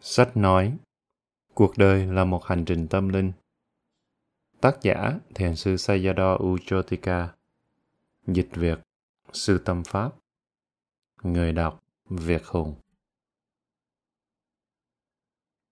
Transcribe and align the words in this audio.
Sách 0.00 0.36
nói, 0.36 0.76
Cuộc 1.54 1.78
đời 1.78 2.06
là 2.06 2.24
một 2.24 2.44
hành 2.44 2.64
trình 2.64 2.88
tâm 2.88 3.08
linh. 3.08 3.32
Tác 4.60 4.78
giả, 4.82 5.18
Thiền 5.34 5.56
sư 5.56 5.74
Sayadaw 5.74 6.52
Uchotika. 6.52 7.34
Dịch 8.26 8.48
Việt, 8.52 8.78
Sư 9.32 9.62
Tâm 9.64 9.82
Pháp. 9.84 10.12
Người 11.22 11.52
đọc, 11.52 11.82
Việt 12.08 12.44
Hùng. 12.44 12.74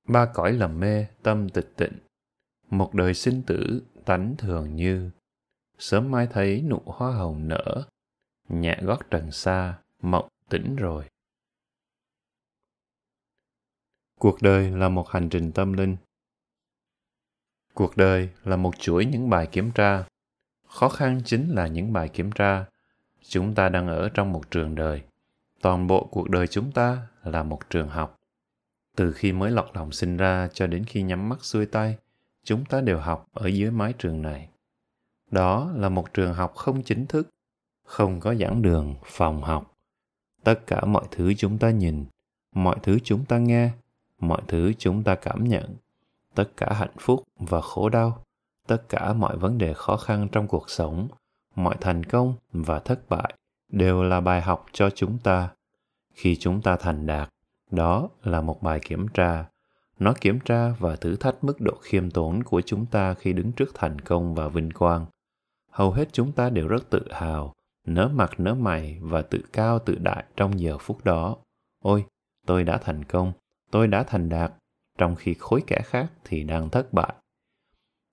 Ba 0.08 0.30
cõi 0.34 0.52
lầm 0.52 0.80
mê, 0.80 1.06
tâm 1.22 1.48
tịch 1.48 1.72
tịnh. 1.76 1.98
Một 2.70 2.94
đời 2.94 3.14
sinh 3.14 3.42
tử, 3.46 3.82
tánh 4.04 4.34
thường 4.38 4.76
như. 4.76 5.10
Sớm 5.78 6.10
mai 6.10 6.26
thấy 6.30 6.62
nụ 6.62 6.82
hoa 6.86 7.16
hồng 7.16 7.48
nở, 7.48 7.86
Nhẹ 8.48 8.78
gót 8.82 9.00
trần 9.10 9.30
xa, 9.30 9.78
Mộng 10.02 10.28
tỉnh 10.48 10.76
rồi 10.76 11.04
cuộc 14.20 14.42
đời 14.42 14.70
là 14.70 14.88
một 14.88 15.08
hành 15.08 15.28
trình 15.28 15.52
tâm 15.52 15.72
linh. 15.72 15.96
Cuộc 17.74 17.96
đời 17.96 18.28
là 18.44 18.56
một 18.56 18.78
chuỗi 18.78 19.04
những 19.04 19.30
bài 19.30 19.46
kiểm 19.46 19.70
tra. 19.70 20.04
Khó 20.66 20.88
khăn 20.88 21.22
chính 21.24 21.50
là 21.54 21.66
những 21.66 21.92
bài 21.92 22.08
kiểm 22.08 22.32
tra. 22.32 22.64
Chúng 23.28 23.54
ta 23.54 23.68
đang 23.68 23.88
ở 23.88 24.08
trong 24.08 24.32
một 24.32 24.50
trường 24.50 24.74
đời. 24.74 25.02
Toàn 25.62 25.86
bộ 25.86 26.08
cuộc 26.10 26.30
đời 26.30 26.46
chúng 26.46 26.72
ta 26.72 27.06
là 27.24 27.42
một 27.42 27.70
trường 27.70 27.88
học. 27.88 28.16
Từ 28.96 29.12
khi 29.12 29.32
mới 29.32 29.50
lọt 29.50 29.70
lòng 29.74 29.92
sinh 29.92 30.16
ra 30.16 30.48
cho 30.52 30.66
đến 30.66 30.84
khi 30.84 31.02
nhắm 31.02 31.28
mắt 31.28 31.44
xuôi 31.44 31.66
tay, 31.66 31.96
chúng 32.44 32.64
ta 32.64 32.80
đều 32.80 32.98
học 32.98 33.26
ở 33.32 33.46
dưới 33.46 33.70
mái 33.70 33.92
trường 33.98 34.22
này. 34.22 34.48
Đó 35.30 35.72
là 35.74 35.88
một 35.88 36.14
trường 36.14 36.34
học 36.34 36.54
không 36.54 36.82
chính 36.82 37.06
thức, 37.06 37.28
không 37.84 38.20
có 38.20 38.34
giảng 38.34 38.62
đường, 38.62 38.94
phòng 39.04 39.42
học. 39.42 39.72
Tất 40.44 40.60
cả 40.66 40.84
mọi 40.84 41.04
thứ 41.10 41.34
chúng 41.34 41.58
ta 41.58 41.70
nhìn, 41.70 42.04
mọi 42.54 42.76
thứ 42.82 42.98
chúng 43.04 43.24
ta 43.24 43.38
nghe 43.38 43.70
mọi 44.20 44.42
thứ 44.48 44.72
chúng 44.78 45.02
ta 45.02 45.14
cảm 45.14 45.44
nhận. 45.44 45.76
Tất 46.34 46.50
cả 46.56 46.72
hạnh 46.72 46.96
phúc 46.98 47.22
và 47.38 47.60
khổ 47.60 47.88
đau. 47.88 48.22
Tất 48.66 48.88
cả 48.88 49.12
mọi 49.12 49.36
vấn 49.36 49.58
đề 49.58 49.74
khó 49.74 49.96
khăn 49.96 50.28
trong 50.32 50.48
cuộc 50.48 50.70
sống. 50.70 51.08
Mọi 51.54 51.76
thành 51.80 52.04
công 52.04 52.34
và 52.52 52.78
thất 52.78 53.08
bại 53.08 53.34
đều 53.72 54.02
là 54.02 54.20
bài 54.20 54.42
học 54.42 54.66
cho 54.72 54.90
chúng 54.90 55.18
ta. 55.18 55.48
Khi 56.14 56.36
chúng 56.36 56.62
ta 56.62 56.76
thành 56.76 57.06
đạt, 57.06 57.28
đó 57.70 58.08
là 58.22 58.40
một 58.40 58.62
bài 58.62 58.80
kiểm 58.82 59.08
tra. 59.08 59.44
Nó 59.98 60.14
kiểm 60.20 60.40
tra 60.40 60.74
và 60.78 60.96
thử 60.96 61.16
thách 61.16 61.44
mức 61.44 61.60
độ 61.60 61.74
khiêm 61.82 62.10
tốn 62.10 62.42
của 62.42 62.60
chúng 62.60 62.86
ta 62.86 63.14
khi 63.14 63.32
đứng 63.32 63.52
trước 63.52 63.70
thành 63.74 63.98
công 63.98 64.34
và 64.34 64.48
vinh 64.48 64.70
quang. 64.70 65.06
Hầu 65.70 65.92
hết 65.92 66.08
chúng 66.12 66.32
ta 66.32 66.50
đều 66.50 66.68
rất 66.68 66.90
tự 66.90 67.12
hào 67.12 67.52
nở 67.86 68.08
mặt 68.08 68.30
nở 68.38 68.54
mày 68.54 68.98
và 69.00 69.22
tự 69.22 69.40
cao 69.52 69.78
tự 69.78 69.94
đại 69.94 70.24
trong 70.36 70.60
giờ 70.60 70.78
phút 70.78 71.04
đó. 71.04 71.36
Ôi, 71.82 72.04
tôi 72.46 72.64
đã 72.64 72.78
thành 72.78 73.04
công 73.04 73.32
tôi 73.76 73.86
đã 73.86 74.02
thành 74.02 74.28
đạt, 74.28 74.52
trong 74.98 75.14
khi 75.14 75.34
khối 75.34 75.62
kẻ 75.66 75.80
khác 75.84 76.12
thì 76.24 76.44
đang 76.44 76.70
thất 76.70 76.92
bại. 76.92 77.14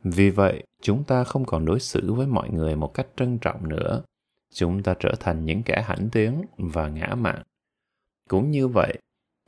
Vì 0.03 0.29
vậy, 0.29 0.63
chúng 0.81 1.03
ta 1.03 1.23
không 1.23 1.45
còn 1.45 1.65
đối 1.65 1.79
xử 1.79 2.13
với 2.13 2.27
mọi 2.27 2.49
người 2.49 2.75
một 2.75 2.93
cách 2.93 3.07
trân 3.15 3.37
trọng 3.37 3.69
nữa. 3.69 4.03
Chúng 4.53 4.83
ta 4.83 4.95
trở 4.99 5.15
thành 5.19 5.45
những 5.45 5.63
kẻ 5.63 5.83
hãnh 5.87 6.09
tiếng 6.11 6.41
và 6.57 6.89
ngã 6.89 7.15
mạn. 7.15 7.43
Cũng 8.29 8.51
như 8.51 8.67
vậy, 8.67 8.97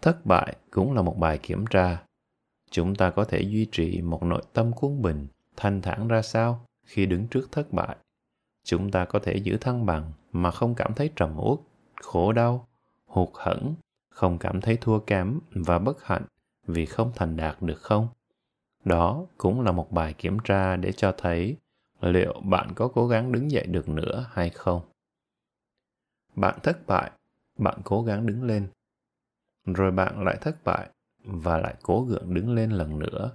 thất 0.01 0.25
bại 0.25 0.55
cũng 0.71 0.93
là 0.93 1.01
một 1.01 1.17
bài 1.17 1.37
kiểm 1.37 1.65
tra. 1.69 2.03
Chúng 2.71 2.95
ta 2.95 3.09
có 3.09 3.25
thể 3.25 3.41
duy 3.41 3.67
trì 3.71 4.01
một 4.01 4.23
nội 4.23 4.41
tâm 4.53 4.71
quân 4.75 5.01
bình, 5.01 5.27
thanh 5.57 5.81
thản 5.81 6.07
ra 6.07 6.21
sao 6.21 6.65
khi 6.85 7.05
đứng 7.05 7.27
trước 7.27 7.51
thất 7.51 7.73
bại? 7.73 7.97
Chúng 8.63 8.91
ta 8.91 9.05
có 9.05 9.19
thể 9.19 9.35
giữ 9.35 9.57
thăng 9.57 9.85
bằng 9.85 10.11
mà 10.31 10.51
không 10.51 10.75
cảm 10.75 10.93
thấy 10.93 11.11
trầm 11.15 11.37
uất, 11.37 11.59
khổ 12.01 12.31
đau, 12.31 12.67
hụt 13.05 13.29
hẫng 13.33 13.75
không 14.15 14.37
cảm 14.37 14.61
thấy 14.61 14.77
thua 14.81 14.99
kém 14.99 15.39
và 15.51 15.79
bất 15.79 16.03
hạnh 16.03 16.25
vì 16.67 16.85
không 16.85 17.11
thành 17.15 17.37
đạt 17.37 17.61
được 17.61 17.81
không? 17.81 18.07
Đó 18.85 19.25
cũng 19.37 19.61
là 19.61 19.71
một 19.71 19.91
bài 19.91 20.13
kiểm 20.13 20.37
tra 20.43 20.75
để 20.75 20.91
cho 20.91 21.15
thấy 21.17 21.57
liệu 22.01 22.41
bạn 22.43 22.73
có 22.75 22.87
cố 22.87 23.07
gắng 23.07 23.31
đứng 23.31 23.51
dậy 23.51 23.65
được 23.65 23.89
nữa 23.89 24.29
hay 24.31 24.49
không. 24.49 24.81
Bạn 26.35 26.59
thất 26.63 26.87
bại, 26.87 27.11
bạn 27.57 27.79
cố 27.83 28.03
gắng 28.03 28.25
đứng 28.27 28.43
lên. 28.43 28.67
Rồi 29.65 29.91
bạn 29.91 30.23
lại 30.23 30.37
thất 30.41 30.63
bại 30.63 30.89
và 31.23 31.57
lại 31.57 31.75
cố 31.81 32.03
gượng 32.03 32.33
đứng 32.33 32.55
lên 32.55 32.71
lần 32.71 32.99
nữa. 32.99 33.31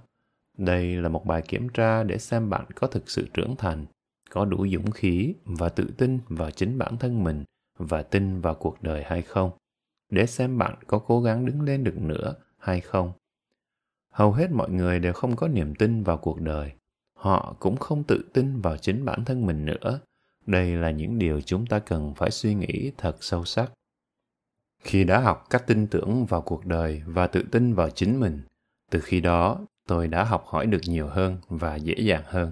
Đây 0.57 0.95
là 0.95 1.09
một 1.09 1.25
bài 1.25 1.41
kiểm 1.47 1.69
tra 1.69 2.03
để 2.03 2.17
xem 2.17 2.49
bạn 2.49 2.65
có 2.75 2.87
thực 2.87 3.09
sự 3.09 3.27
trưởng 3.33 3.55
thành, 3.55 3.85
có 4.29 4.45
đủ 4.45 4.67
dũng 4.67 4.91
khí 4.91 5.33
và 5.45 5.69
tự 5.69 5.93
tin 5.97 6.19
vào 6.27 6.51
chính 6.51 6.77
bản 6.77 6.97
thân 6.97 7.23
mình 7.23 7.43
và 7.77 8.03
tin 8.03 8.41
vào 8.41 8.55
cuộc 8.55 8.83
đời 8.83 9.03
hay 9.03 9.21
không 9.21 9.51
để 10.11 10.25
xem 10.25 10.57
bạn 10.57 10.75
có 10.87 10.99
cố 10.99 11.21
gắng 11.21 11.45
đứng 11.45 11.61
lên 11.61 11.83
được 11.83 11.97
nữa 11.97 12.35
hay 12.57 12.81
không. 12.81 13.11
Hầu 14.09 14.31
hết 14.31 14.51
mọi 14.51 14.69
người 14.69 14.99
đều 14.99 15.13
không 15.13 15.35
có 15.35 15.47
niềm 15.47 15.75
tin 15.75 16.03
vào 16.03 16.17
cuộc 16.17 16.41
đời. 16.41 16.71
Họ 17.13 17.55
cũng 17.59 17.77
không 17.77 18.03
tự 18.03 18.29
tin 18.33 18.61
vào 18.61 18.77
chính 18.77 19.05
bản 19.05 19.25
thân 19.25 19.45
mình 19.45 19.65
nữa. 19.65 19.99
Đây 20.45 20.75
là 20.75 20.91
những 20.91 21.19
điều 21.19 21.41
chúng 21.41 21.65
ta 21.65 21.79
cần 21.79 22.13
phải 22.13 22.31
suy 22.31 22.53
nghĩ 22.53 22.91
thật 22.97 23.15
sâu 23.19 23.45
sắc. 23.45 23.71
Khi 24.83 25.03
đã 25.03 25.19
học 25.19 25.47
cách 25.49 25.63
tin 25.67 25.87
tưởng 25.87 26.25
vào 26.25 26.41
cuộc 26.41 26.65
đời 26.65 27.01
và 27.05 27.27
tự 27.27 27.43
tin 27.51 27.73
vào 27.73 27.89
chính 27.89 28.19
mình, 28.19 28.41
từ 28.89 28.99
khi 28.99 29.21
đó 29.21 29.59
tôi 29.87 30.07
đã 30.07 30.23
học 30.23 30.45
hỏi 30.47 30.65
được 30.65 30.81
nhiều 30.85 31.07
hơn 31.07 31.37
và 31.49 31.75
dễ 31.75 31.95
dàng 31.97 32.23
hơn. 32.25 32.51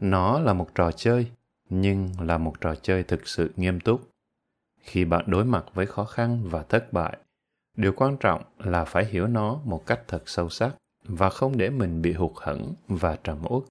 Nó 0.00 0.40
là 0.40 0.52
một 0.52 0.74
trò 0.74 0.92
chơi, 0.92 1.26
nhưng 1.70 2.08
là 2.20 2.38
một 2.38 2.60
trò 2.60 2.74
chơi 2.74 3.02
thực 3.02 3.28
sự 3.28 3.52
nghiêm 3.56 3.80
túc 3.80 4.13
khi 4.84 5.04
bạn 5.04 5.24
đối 5.26 5.44
mặt 5.44 5.64
với 5.74 5.86
khó 5.86 6.04
khăn 6.04 6.48
và 6.48 6.62
thất 6.62 6.92
bại. 6.92 7.18
Điều 7.76 7.92
quan 7.96 8.16
trọng 8.16 8.42
là 8.58 8.84
phải 8.84 9.04
hiểu 9.04 9.26
nó 9.26 9.60
một 9.64 9.86
cách 9.86 10.00
thật 10.08 10.22
sâu 10.26 10.48
sắc 10.48 10.74
và 11.04 11.30
không 11.30 11.56
để 11.56 11.70
mình 11.70 12.02
bị 12.02 12.12
hụt 12.12 12.32
hẫng 12.36 12.74
và 12.88 13.16
trầm 13.24 13.38
uất. 13.42 13.62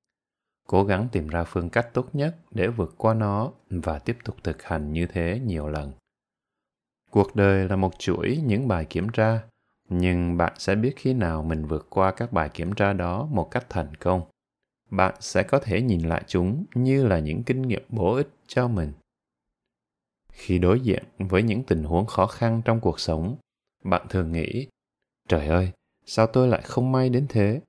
Cố 0.67 0.83
gắng 0.83 1.07
tìm 1.11 1.27
ra 1.27 1.43
phương 1.43 1.69
cách 1.69 1.93
tốt 1.93 2.09
nhất 2.13 2.35
để 2.51 2.67
vượt 2.67 2.93
qua 2.97 3.13
nó 3.13 3.51
và 3.69 3.99
tiếp 3.99 4.17
tục 4.23 4.35
thực 4.43 4.63
hành 4.63 4.93
như 4.93 5.05
thế 5.05 5.41
nhiều 5.45 5.67
lần. 5.67 5.91
Cuộc 7.11 7.35
đời 7.35 7.69
là 7.69 7.75
một 7.75 7.99
chuỗi 7.99 8.41
những 8.45 8.67
bài 8.67 8.85
kiểm 8.85 9.09
tra, 9.09 9.41
nhưng 9.89 10.37
bạn 10.37 10.53
sẽ 10.57 10.75
biết 10.75 10.93
khi 10.95 11.13
nào 11.13 11.43
mình 11.43 11.65
vượt 11.65 11.87
qua 11.89 12.11
các 12.11 12.33
bài 12.33 12.49
kiểm 12.49 12.73
tra 12.73 12.93
đó 12.93 13.27
một 13.31 13.51
cách 13.51 13.65
thành 13.69 13.95
công. 13.95 14.21
Bạn 14.89 15.15
sẽ 15.19 15.43
có 15.43 15.59
thể 15.59 15.81
nhìn 15.81 16.01
lại 16.01 16.23
chúng 16.27 16.65
như 16.75 17.07
là 17.07 17.19
những 17.19 17.43
kinh 17.43 17.61
nghiệm 17.61 17.83
bổ 17.89 18.15
ích 18.15 18.29
cho 18.47 18.67
mình 18.67 18.91
khi 20.33 20.59
đối 20.59 20.79
diện 20.79 21.03
với 21.17 21.43
những 21.43 21.63
tình 21.63 21.83
huống 21.83 22.05
khó 22.05 22.25
khăn 22.27 22.61
trong 22.65 22.79
cuộc 22.79 22.99
sống. 22.99 23.35
Bạn 23.83 24.07
thường 24.09 24.31
nghĩ, 24.31 24.67
trời 25.27 25.47
ơi, 25.47 25.71
sao 26.05 26.27
tôi 26.27 26.47
lại 26.47 26.61
không 26.61 26.91
may 26.91 27.09
đến 27.09 27.25
thế? 27.29 27.61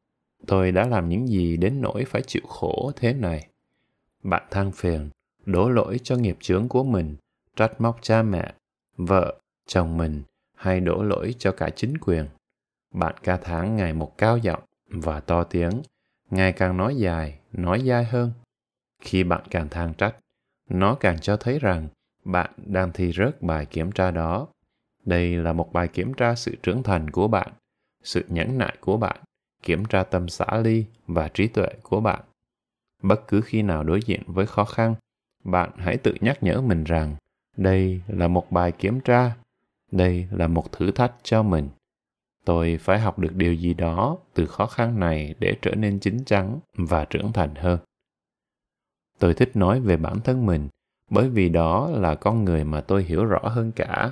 Tôi 0.47 0.73
đã 0.73 0.89
làm 0.89 1.09
những 1.09 1.29
gì 1.29 1.57
đến 1.57 1.81
nỗi 1.81 2.05
phải 2.05 2.23
chịu 2.23 2.43
khổ 2.49 2.93
thế 2.97 3.13
này? 3.13 3.49
Bạn 4.23 4.43
than 4.51 4.73
phiền, 4.73 5.11
đổ 5.45 5.69
lỗi 5.69 6.01
cho 6.03 6.17
nghiệp 6.17 6.37
chướng 6.41 6.69
của 6.69 6.85
mình, 6.85 7.17
trách 7.57 7.81
móc 7.81 7.99
cha 8.03 8.23
mẹ, 8.23 8.55
vợ, 8.97 9.41
chồng 9.67 9.97
mình 9.97 10.23
hay 10.55 10.81
đổ 10.81 11.03
lỗi 11.03 11.35
cho 11.39 11.53
cả 11.53 11.71
chính 11.71 11.99
quyền. 11.99 12.27
Bạn 12.95 13.15
ca 13.23 13.37
thán 13.37 13.77
ngày 13.77 13.93
một 13.93 14.19
cao 14.19 14.39
giọng 14.39 14.63
và 14.89 15.21
to 15.21 15.45
tiếng, 15.45 15.83
ngày 16.31 16.53
càng 16.53 16.77
nói 16.77 16.97
dài, 16.97 17.39
nói 17.53 17.83
dai 17.87 18.05
hơn. 18.05 18.33
Khi 19.03 19.25
bạn 19.25 19.43
càng 19.51 19.69
than 19.69 19.95
trách, 19.95 20.17
nó 20.71 20.95
càng 20.95 21.21
cho 21.21 21.37
thấy 21.37 21.59
rằng 21.59 21.89
bạn 22.25 22.51
đang 22.57 22.93
thi 22.93 23.13
rớt 23.13 23.43
bài 23.43 23.67
kiểm 23.67 23.93
tra 23.93 24.11
đó. 24.11 24.49
Đây 25.05 25.37
là 25.37 25.53
một 25.53 25.73
bài 25.73 25.89
kiểm 25.89 26.15
tra 26.15 26.35
sự 26.35 26.57
trưởng 26.63 26.83
thành 26.83 27.11
của 27.11 27.29
bạn, 27.29 27.53
sự 28.03 28.25
nhẫn 28.29 28.59
nại 28.59 28.77
của 28.81 28.97
bạn, 28.97 29.17
kiểm 29.63 29.85
tra 29.85 30.03
tâm 30.05 30.29
xã 30.29 30.57
ly 30.65 30.85
và 31.07 31.29
trí 31.29 31.47
tuệ 31.47 31.69
của 31.83 32.01
bạn. 32.01 32.21
Bất 33.03 33.29
cứ 33.29 33.41
khi 33.41 33.63
nào 33.63 33.85
đối 33.85 34.01
diện 34.03 34.23
với 34.27 34.47
khó 34.47 34.65
khăn, 34.65 34.95
bạn 35.45 35.71
hãy 35.77 35.97
tự 35.97 36.15
nhắc 36.21 36.43
nhở 36.43 36.61
mình 36.61 36.85
rằng 36.85 37.17
đây 37.57 38.01
là 38.09 38.29
một 38.29 38.53
bài 38.53 38.73
kiểm 38.73 39.01
tra, 39.01 39.37
đây 39.93 40.29
là 40.31 40.49
một 40.49 40.73
thử 40.73 40.91
thách 40.91 41.15
cho 41.23 41.43
mình. 41.43 41.69
Tôi 42.45 42.79
phải 42.81 43.01
học 43.01 43.19
được 43.19 43.35
điều 43.35 43.55
gì 43.55 43.75
đó 43.75 44.19
từ 44.35 44.47
khó 44.47 44.67
khăn 44.67 45.01
này 45.01 45.35
để 45.39 45.57
trở 45.63 45.75
nên 45.75 45.99
chín 45.99 46.25
chắn 46.25 46.59
và 46.77 47.05
trưởng 47.05 47.33
thành 47.33 47.55
hơn. 47.55 47.79
Tôi 49.19 49.35
thích 49.35 49.51
nói 49.55 49.81
về 49.81 49.97
bản 49.97 50.21
thân 50.21 50.47
mình 50.47 50.69
bởi 51.11 51.29
vì 51.29 51.49
đó 51.49 51.91
là 51.91 52.15
con 52.15 52.45
người 52.45 52.65
mà 52.65 52.81
tôi 52.81 53.03
hiểu 53.03 53.25
rõ 53.25 53.41
hơn 53.43 53.73
cả. 53.73 54.11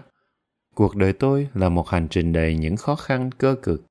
Cuộc 0.74 0.96
đời 0.96 1.12
tôi 1.12 1.48
là 1.54 1.68
một 1.68 1.88
hành 1.88 2.08
trình 2.08 2.32
đầy 2.32 2.56
những 2.56 2.76
khó 2.76 2.94
khăn, 2.94 3.30
cơ 3.38 3.56
cực. 3.62 3.84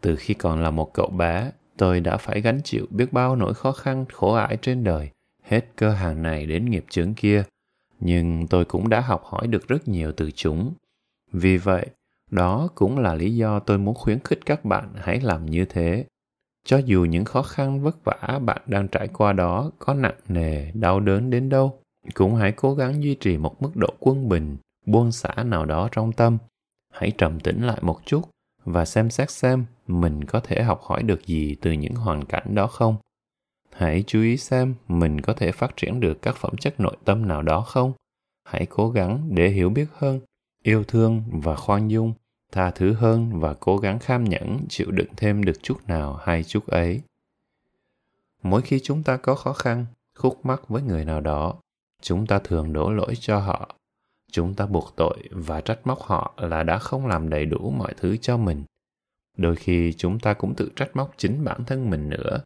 Từ 0.00 0.16
khi 0.16 0.34
còn 0.34 0.62
là 0.62 0.70
một 0.70 0.94
cậu 0.94 1.08
bé, 1.08 1.50
tôi 1.76 2.00
đã 2.00 2.16
phải 2.16 2.40
gánh 2.40 2.60
chịu 2.64 2.86
biết 2.90 3.12
bao 3.12 3.36
nỗi 3.36 3.54
khó 3.54 3.72
khăn, 3.72 4.04
khổ 4.12 4.34
ải 4.34 4.58
trên 4.62 4.84
đời, 4.84 5.10
hết 5.42 5.66
cơ 5.76 5.90
hàng 5.90 6.22
này 6.22 6.46
đến 6.46 6.64
nghiệp 6.64 6.84
chướng 6.90 7.14
kia. 7.14 7.44
Nhưng 8.00 8.46
tôi 8.46 8.64
cũng 8.64 8.88
đã 8.88 9.00
học 9.00 9.24
hỏi 9.24 9.46
được 9.46 9.68
rất 9.68 9.88
nhiều 9.88 10.12
từ 10.12 10.30
chúng. 10.30 10.74
Vì 11.32 11.56
vậy, 11.56 11.86
đó 12.30 12.68
cũng 12.74 12.98
là 12.98 13.14
lý 13.14 13.36
do 13.36 13.58
tôi 13.58 13.78
muốn 13.78 13.94
khuyến 13.94 14.18
khích 14.24 14.40
các 14.46 14.64
bạn 14.64 14.88
hãy 14.96 15.20
làm 15.20 15.46
như 15.46 15.64
thế. 15.64 16.04
Cho 16.64 16.78
dù 16.78 17.04
những 17.04 17.24
khó 17.24 17.42
khăn 17.42 17.82
vất 17.82 18.04
vả 18.04 18.38
bạn 18.42 18.62
đang 18.66 18.88
trải 18.88 19.08
qua 19.08 19.32
đó 19.32 19.70
có 19.78 19.94
nặng 19.94 20.14
nề, 20.28 20.70
đau 20.72 21.00
đớn 21.00 21.30
đến 21.30 21.48
đâu 21.48 21.79
cũng 22.14 22.34
hãy 22.34 22.52
cố 22.52 22.74
gắng 22.74 23.02
duy 23.02 23.14
trì 23.14 23.38
một 23.38 23.62
mức 23.62 23.70
độ 23.74 23.88
quân 24.00 24.28
bình, 24.28 24.56
buông 24.86 25.12
xả 25.12 25.34
nào 25.44 25.66
đó 25.66 25.88
trong 25.92 26.12
tâm. 26.12 26.38
Hãy 26.92 27.12
trầm 27.18 27.40
tĩnh 27.40 27.62
lại 27.62 27.78
một 27.82 28.00
chút 28.06 28.22
và 28.64 28.84
xem 28.84 29.10
xét 29.10 29.30
xem 29.30 29.66
mình 29.86 30.24
có 30.24 30.40
thể 30.40 30.62
học 30.62 30.80
hỏi 30.82 31.02
được 31.02 31.26
gì 31.26 31.56
từ 31.60 31.72
những 31.72 31.94
hoàn 31.94 32.24
cảnh 32.24 32.54
đó 32.54 32.66
không. 32.66 32.96
Hãy 33.72 34.04
chú 34.06 34.22
ý 34.22 34.36
xem 34.36 34.74
mình 34.88 35.20
có 35.20 35.32
thể 35.32 35.52
phát 35.52 35.76
triển 35.76 36.00
được 36.00 36.22
các 36.22 36.36
phẩm 36.36 36.56
chất 36.56 36.80
nội 36.80 36.96
tâm 37.04 37.28
nào 37.28 37.42
đó 37.42 37.60
không. 37.60 37.92
Hãy 38.44 38.66
cố 38.66 38.90
gắng 38.90 39.28
để 39.34 39.48
hiểu 39.48 39.70
biết 39.70 39.86
hơn, 39.92 40.20
yêu 40.62 40.84
thương 40.84 41.22
và 41.32 41.56
khoan 41.56 41.88
dung, 41.88 42.12
tha 42.52 42.70
thứ 42.70 42.92
hơn 42.92 43.40
và 43.40 43.54
cố 43.54 43.78
gắng 43.78 43.98
kham 43.98 44.24
nhẫn 44.24 44.58
chịu 44.68 44.90
đựng 44.90 45.08
thêm 45.16 45.44
được 45.44 45.62
chút 45.62 45.76
nào 45.86 46.14
hay 46.14 46.44
chút 46.44 46.66
ấy. 46.66 47.00
Mỗi 48.42 48.62
khi 48.62 48.80
chúng 48.82 49.02
ta 49.02 49.16
có 49.16 49.34
khó 49.34 49.52
khăn, 49.52 49.86
khúc 50.18 50.46
mắc 50.46 50.68
với 50.68 50.82
người 50.82 51.04
nào 51.04 51.20
đó 51.20 51.54
chúng 52.00 52.26
ta 52.26 52.38
thường 52.38 52.72
đổ 52.72 52.92
lỗi 52.92 53.14
cho 53.20 53.38
họ. 53.38 53.74
Chúng 54.32 54.54
ta 54.54 54.66
buộc 54.66 54.92
tội 54.96 55.18
và 55.30 55.60
trách 55.60 55.78
móc 55.84 56.00
họ 56.00 56.34
là 56.36 56.62
đã 56.62 56.78
không 56.78 57.06
làm 57.06 57.30
đầy 57.30 57.46
đủ 57.46 57.70
mọi 57.70 57.94
thứ 57.96 58.16
cho 58.16 58.36
mình. 58.36 58.64
Đôi 59.36 59.56
khi 59.56 59.92
chúng 59.92 60.18
ta 60.18 60.34
cũng 60.34 60.54
tự 60.54 60.70
trách 60.76 60.96
móc 60.96 61.14
chính 61.16 61.44
bản 61.44 61.64
thân 61.64 61.90
mình 61.90 62.08
nữa. 62.08 62.40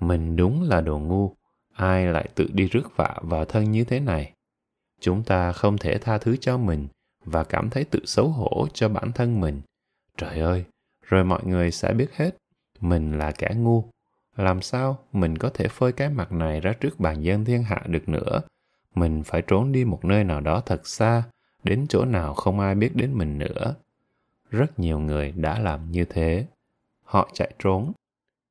Mình 0.00 0.36
đúng 0.36 0.62
là 0.62 0.80
đồ 0.80 0.98
ngu, 0.98 1.34
ai 1.74 2.06
lại 2.06 2.28
tự 2.34 2.48
đi 2.52 2.66
rước 2.66 2.96
vạ 2.96 3.16
vào 3.22 3.44
thân 3.44 3.70
như 3.70 3.84
thế 3.84 4.00
này? 4.00 4.32
Chúng 5.00 5.22
ta 5.22 5.52
không 5.52 5.78
thể 5.78 5.98
tha 5.98 6.18
thứ 6.18 6.36
cho 6.36 6.58
mình 6.58 6.88
và 7.24 7.44
cảm 7.44 7.70
thấy 7.70 7.84
tự 7.84 8.00
xấu 8.04 8.28
hổ 8.28 8.66
cho 8.74 8.88
bản 8.88 9.12
thân 9.12 9.40
mình. 9.40 9.60
Trời 10.18 10.40
ơi, 10.40 10.64
rồi 11.06 11.24
mọi 11.24 11.44
người 11.44 11.70
sẽ 11.70 11.92
biết 11.92 12.08
hết, 12.14 12.36
mình 12.80 13.18
là 13.18 13.32
kẻ 13.32 13.54
ngu. 13.56 13.84
Làm 14.36 14.62
sao 14.62 14.98
mình 15.12 15.38
có 15.38 15.50
thể 15.54 15.68
phơi 15.68 15.92
cái 15.92 16.08
mặt 16.08 16.32
này 16.32 16.60
ra 16.60 16.72
trước 16.80 17.00
bàn 17.00 17.22
dân 17.22 17.44
thiên 17.44 17.62
hạ 17.62 17.82
được 17.86 18.08
nữa? 18.08 18.40
Mình 18.94 19.22
phải 19.22 19.42
trốn 19.42 19.72
đi 19.72 19.84
một 19.84 20.04
nơi 20.04 20.24
nào 20.24 20.40
đó 20.40 20.60
thật 20.60 20.86
xa, 20.86 21.22
đến 21.64 21.86
chỗ 21.88 22.04
nào 22.04 22.34
không 22.34 22.60
ai 22.60 22.74
biết 22.74 22.96
đến 22.96 23.12
mình 23.12 23.38
nữa. 23.38 23.74
Rất 24.50 24.78
nhiều 24.78 24.98
người 24.98 25.32
đã 25.32 25.58
làm 25.58 25.90
như 25.90 26.04
thế. 26.04 26.46
Họ 27.04 27.30
chạy 27.34 27.52
trốn. 27.58 27.92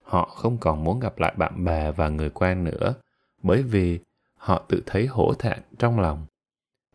Họ 0.04 0.26
không 0.26 0.58
còn 0.58 0.84
muốn 0.84 1.00
gặp 1.00 1.20
lại 1.20 1.34
bạn 1.38 1.66
bè 1.66 1.92
và 1.92 2.10
người 2.10 2.30
quen 2.30 2.64
nữa, 2.64 2.94
bởi 3.44 3.64
vì 3.64 4.00
họ 4.38 4.66
tự 4.68 4.84
thấy 4.86 5.08
hổ 5.08 5.34
thẹn 5.34 5.60
trong 5.80 6.00
lòng. 6.00 6.26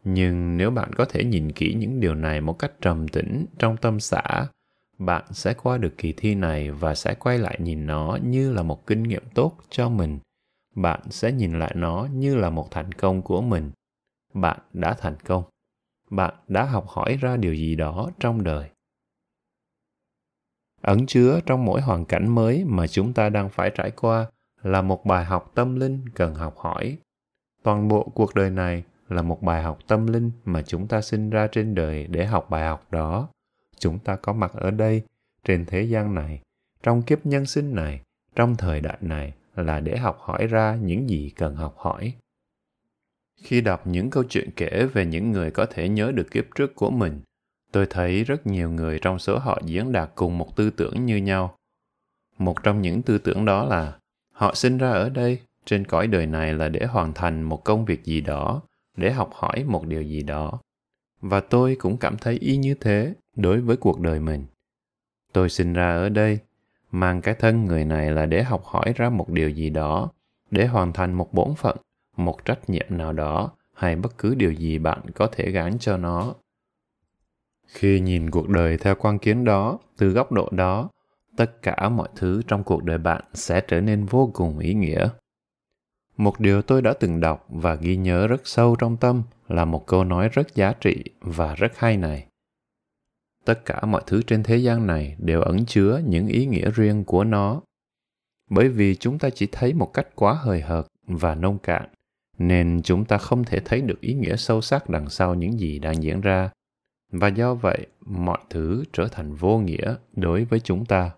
Nhưng 0.05 0.57
nếu 0.57 0.71
bạn 0.71 0.93
có 0.93 1.05
thể 1.05 1.25
nhìn 1.25 1.53
kỹ 1.53 1.75
những 1.79 2.01
điều 2.01 2.15
này 2.15 2.41
một 2.41 2.59
cách 2.59 2.73
trầm 2.81 3.09
tĩnh 3.09 3.47
trong 3.59 3.77
tâm 3.77 4.01
xã, 4.01 4.47
bạn 4.99 5.25
sẽ 5.31 5.55
qua 5.55 5.79
được 5.79 5.99
kỳ 5.99 6.13
thi 6.17 6.35
này 6.35 6.71
và 6.71 6.95
sẽ 6.95 7.15
quay 7.15 7.39
lại 7.39 7.57
nhìn 7.61 7.87
nó 7.87 8.19
như 8.23 8.53
là 8.53 8.63
một 8.63 8.87
kinh 8.87 9.03
nghiệm 9.03 9.23
tốt 9.35 9.53
cho 9.71 9.89
mình 9.89 10.19
bạn 10.77 11.01
sẽ 11.11 11.33
nhìn 11.33 11.59
lại 11.59 11.73
nó 11.77 12.09
như 12.13 12.37
là 12.37 12.51
một 12.51 12.71
thành 12.71 12.93
công 12.93 13.23
của 13.23 13.41
mình. 13.41 13.71
Bạn 14.35 14.59
đã 14.73 14.95
thành 14.95 15.17
công. 15.25 15.43
Bạn 16.11 16.35
đã 16.49 16.65
học 16.65 16.89
hỏi 16.89 17.17
ra 17.21 17.37
điều 17.37 17.55
gì 17.55 17.75
đó 17.77 18.11
trong 18.21 18.45
đời. 18.45 18.71
Ẩn 20.83 21.07
chứa 21.07 21.41
trong 21.47 21.65
mỗi 21.65 21.81
hoàn 21.81 22.05
cảnh 22.05 22.35
mới 22.35 22.65
mà 22.65 22.87
chúng 22.87 23.13
ta 23.13 23.29
đang 23.29 23.49
phải 23.49 23.71
trải 23.75 23.91
qua 23.91 24.27
là 24.63 24.83
một 24.83 25.07
bài 25.07 25.25
học 25.25 25.53
tâm 25.55 25.77
linh 25.77 26.09
cần 26.15 26.35
học 26.35 26.57
hỏi. 26.59 26.99
Toàn 27.63 27.89
bộ 27.89 28.13
cuộc 28.15 28.35
đời 28.35 28.51
này 28.51 28.85
là 29.09 29.23
một 29.23 29.43
bài 29.43 29.63
học 29.63 29.79
tâm 29.87 30.07
linh 30.07 30.31
mà 30.45 30.63
chúng 30.63 30.89
ta 30.89 31.01
sinh 31.01 31.31
ra 31.31 31.47
trên 31.53 31.75
đời 31.75 32.07
để 32.07 32.27
học 32.27 32.51
bài 32.51 32.65
học 32.65 32.87
đó. 32.91 33.29
Chúng 33.79 33.99
ta 33.99 34.17
có 34.17 34.33
mặt 34.33 34.53
ở 34.55 34.71
đây, 34.71 35.03
trên 35.45 35.65
thế 35.67 35.83
gian 35.83 36.15
này, 36.15 36.41
trong 36.83 37.03
kiếp 37.03 37.27
nhân 37.27 37.47
sinh 37.47 37.75
này, 37.75 38.01
trong 38.35 38.57
thời 38.57 38.81
đại 38.81 38.99
này 39.01 39.35
là 39.57 39.81
để 39.81 39.97
học 39.97 40.19
hỏi 40.21 40.47
ra 40.47 40.79
những 40.83 41.11
gì 41.11 41.33
cần 41.37 41.57
học 41.57 41.75
hỏi. 41.79 42.15
Khi 43.43 43.61
đọc 43.61 43.87
những 43.87 44.11
câu 44.11 44.25
chuyện 44.25 44.51
kể 44.57 44.87
về 44.93 45.07
những 45.07 45.33
người 45.33 45.51
có 45.51 45.67
thể 45.67 45.89
nhớ 45.89 46.13
được 46.13 46.31
kiếp 46.31 46.45
trước 46.55 46.75
của 46.75 46.91
mình, 46.91 47.21
tôi 47.73 47.87
thấy 47.91 48.25
rất 48.25 48.47
nhiều 48.47 48.71
người 48.71 48.99
trong 49.03 49.19
số 49.19 49.39
họ 49.39 49.61
diễn 49.65 49.93
đạt 49.93 50.11
cùng 50.15 50.39
một 50.39 50.57
tư 50.57 50.71
tưởng 50.71 51.07
như 51.07 51.17
nhau. 51.17 51.57
Một 52.39 52.63
trong 52.63 52.83
những 52.83 53.03
tư 53.03 53.19
tưởng 53.19 53.45
đó 53.45 53.65
là, 53.65 53.99
họ 54.33 54.55
sinh 54.55 54.79
ra 54.79 54.91
ở 54.91 55.09
đây, 55.09 55.41
trên 55.65 55.85
cõi 55.85 56.07
đời 56.07 56.27
này 56.27 56.55
là 56.55 56.69
để 56.69 56.87
hoàn 56.87 57.13
thành 57.15 57.43
một 57.43 57.65
công 57.65 57.85
việc 57.85 58.05
gì 58.05 58.21
đó, 58.21 58.63
để 58.97 59.13
học 59.13 59.31
hỏi 59.33 59.65
một 59.65 59.87
điều 59.87 60.03
gì 60.03 60.23
đó. 60.23 60.61
Và 61.21 61.41
tôi 61.41 61.77
cũng 61.79 61.97
cảm 61.97 62.17
thấy 62.17 62.35
y 62.35 62.57
như 62.57 62.75
thế 62.75 63.15
đối 63.37 63.61
với 63.61 63.77
cuộc 63.77 64.01
đời 64.01 64.21
mình. 64.21 64.45
Tôi 65.33 65.49
sinh 65.49 65.73
ra 65.73 65.95
ở 65.95 66.09
đây 66.09 66.39
mang 66.91 67.21
cái 67.21 67.35
thân 67.35 67.65
người 67.65 67.85
này 67.85 68.11
là 68.11 68.27
để 68.27 68.43
học 68.43 68.65
hỏi 68.65 68.93
ra 68.97 69.11
một 69.11 69.29
điều 69.29 69.51
gì 69.51 69.71
đó, 69.71 70.11
để 70.51 70.67
hoàn 70.67 70.93
thành 70.93 71.13
một 71.13 71.33
bổn 71.35 71.55
phận, 71.55 71.77
một 72.17 72.45
trách 72.45 72.71
nhiệm 72.71 72.87
nào 72.89 73.13
đó, 73.13 73.51
hay 73.75 73.97
bất 73.97 74.19
cứ 74.19 74.35
điều 74.35 74.53
gì 74.53 74.79
bạn 74.79 75.01
có 75.15 75.27
thể 75.33 75.51
gán 75.51 75.79
cho 75.79 75.97
nó. 75.97 76.35
Khi 77.67 78.01
nhìn 78.01 78.31
cuộc 78.31 78.49
đời 78.49 78.79
theo 78.79 78.95
quan 78.95 79.19
kiến 79.19 79.45
đó, 79.45 79.79
từ 79.97 80.11
góc 80.11 80.33
độ 80.33 80.49
đó, 80.51 80.89
tất 81.37 81.63
cả 81.63 81.89
mọi 81.89 82.09
thứ 82.17 82.43
trong 82.47 82.65
cuộc 82.65 82.85
đời 82.85 82.99
bạn 82.99 83.25
sẽ 83.35 83.61
trở 83.61 83.81
nên 83.81 84.05
vô 84.05 84.31
cùng 84.35 84.59
ý 84.59 84.75
nghĩa. 84.75 85.09
Một 86.17 86.41
điều 86.41 86.63
tôi 86.63 86.83
đã 86.83 86.95
từng 87.01 87.21
đọc 87.21 87.47
và 87.49 87.75
ghi 87.75 87.97
nhớ 87.97 88.27
rất 88.27 88.41
sâu 88.45 88.77
trong 88.77 88.97
tâm 88.97 89.23
là 89.49 89.65
một 89.65 89.87
câu 89.87 90.05
nói 90.05 90.29
rất 90.29 90.55
giá 90.55 90.73
trị 90.73 91.05
và 91.21 91.55
rất 91.55 91.79
hay 91.79 91.97
này 91.97 92.27
tất 93.47 93.65
cả 93.65 93.81
mọi 93.85 94.03
thứ 94.07 94.23
trên 94.23 94.43
thế 94.43 94.57
gian 94.57 94.87
này 94.87 95.17
đều 95.19 95.41
ẩn 95.41 95.67
chứa 95.67 96.01
những 96.07 96.27
ý 96.27 96.47
nghĩa 96.47 96.71
riêng 96.71 97.05
của 97.05 97.25
nó. 97.25 97.63
Bởi 98.51 98.69
vì 98.69 98.95
chúng 98.95 99.19
ta 99.19 99.31
chỉ 99.31 99.49
thấy 99.53 99.73
một 99.73 99.95
cách 99.95 100.09
quá 100.15 100.33
hời 100.33 100.61
hợt 100.61 100.87
và 101.07 101.35
nông 101.35 101.59
cạn, 101.59 101.89
nên 102.39 102.81
chúng 102.85 103.05
ta 103.05 103.19
không 103.19 103.45
thể 103.45 103.61
thấy 103.61 103.81
được 103.81 104.01
ý 104.01 104.15
nghĩa 104.15 104.37
sâu 104.37 104.61
sắc 104.61 104.91
đằng 104.91 105.09
sau 105.09 105.35
những 105.35 105.59
gì 105.61 105.79
đang 105.79 106.03
diễn 106.03 106.21
ra. 106.21 106.51
Và 107.13 107.29
do 107.29 107.55
vậy, 107.55 107.87
mọi 108.01 108.39
thứ 108.51 108.85
trở 108.93 109.09
thành 109.09 109.35
vô 109.35 109.59
nghĩa 109.59 109.95
đối 110.17 110.45
với 110.45 110.61
chúng 110.61 110.85
ta. 110.85 111.11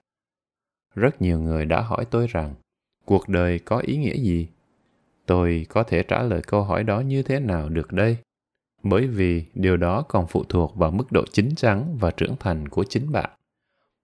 Rất 0.95 1.23
nhiều 1.23 1.41
người 1.41 1.65
đã 1.65 1.81
hỏi 1.81 2.05
tôi 2.05 2.27
rằng, 2.27 2.55
cuộc 3.05 3.29
đời 3.29 3.59
có 3.59 3.79
ý 3.79 3.97
nghĩa 3.97 4.17
gì? 4.17 4.49
Tôi 5.27 5.67
có 5.69 5.83
thể 5.83 6.03
trả 6.03 6.23
lời 6.23 6.43
câu 6.47 6.63
hỏi 6.63 6.85
đó 6.85 7.01
như 7.01 7.23
thế 7.23 7.41
nào 7.41 7.69
được 7.69 7.93
đây? 7.93 8.17
Bởi 8.89 9.07
vì 9.07 9.45
điều 9.55 9.77
đó 9.77 10.03
còn 10.03 10.27
phụ 10.27 10.45
thuộc 10.49 10.77
vào 10.77 10.91
mức 10.91 11.13
độ 11.13 11.25
chín 11.33 11.55
chắn 11.57 11.97
và 12.01 12.11
trưởng 12.11 12.37
thành 12.41 12.69
của 12.69 12.85
chính 12.85 13.13
bạn. 13.13 13.31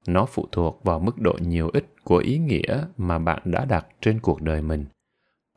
Nó 0.07 0.27
phụ 0.27 0.47
thuộc 0.53 0.81
vào 0.85 0.99
mức 1.01 1.21
độ 1.21 1.37
nhiều 1.41 1.71
ích 1.73 1.87
của 2.05 2.17
ý 2.17 2.39
nghĩa 2.39 2.85
mà 2.97 3.19
bạn 3.19 3.43
đã 3.45 3.65
đặt 3.65 3.87
trên 4.01 4.21
cuộc 4.21 4.43
đời 4.43 4.63
mình. 4.63 4.85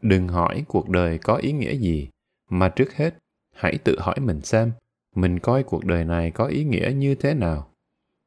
Đừng 0.02 0.28
hỏi 0.28 0.66
cuộc 0.68 0.90
đời 0.90 1.18
có 1.18 1.36
ý 1.36 1.52
nghĩa 1.52 1.76
gì, 1.76 2.08
mà 2.50 2.70
trước 2.70 2.94
hết, 2.94 3.18
hãy 3.56 3.78
tự 3.78 4.00
hỏi 4.00 4.16
mình 4.20 4.42
xem, 4.42 4.72
mình 5.16 5.40
coi 5.40 5.64
cuộc 5.64 5.86
đời 5.86 6.06
này 6.06 6.32
có 6.32 6.46
ý 6.46 6.64
nghĩa 6.64 6.92
như 6.96 7.16
thế 7.16 7.34
nào. 7.34 7.68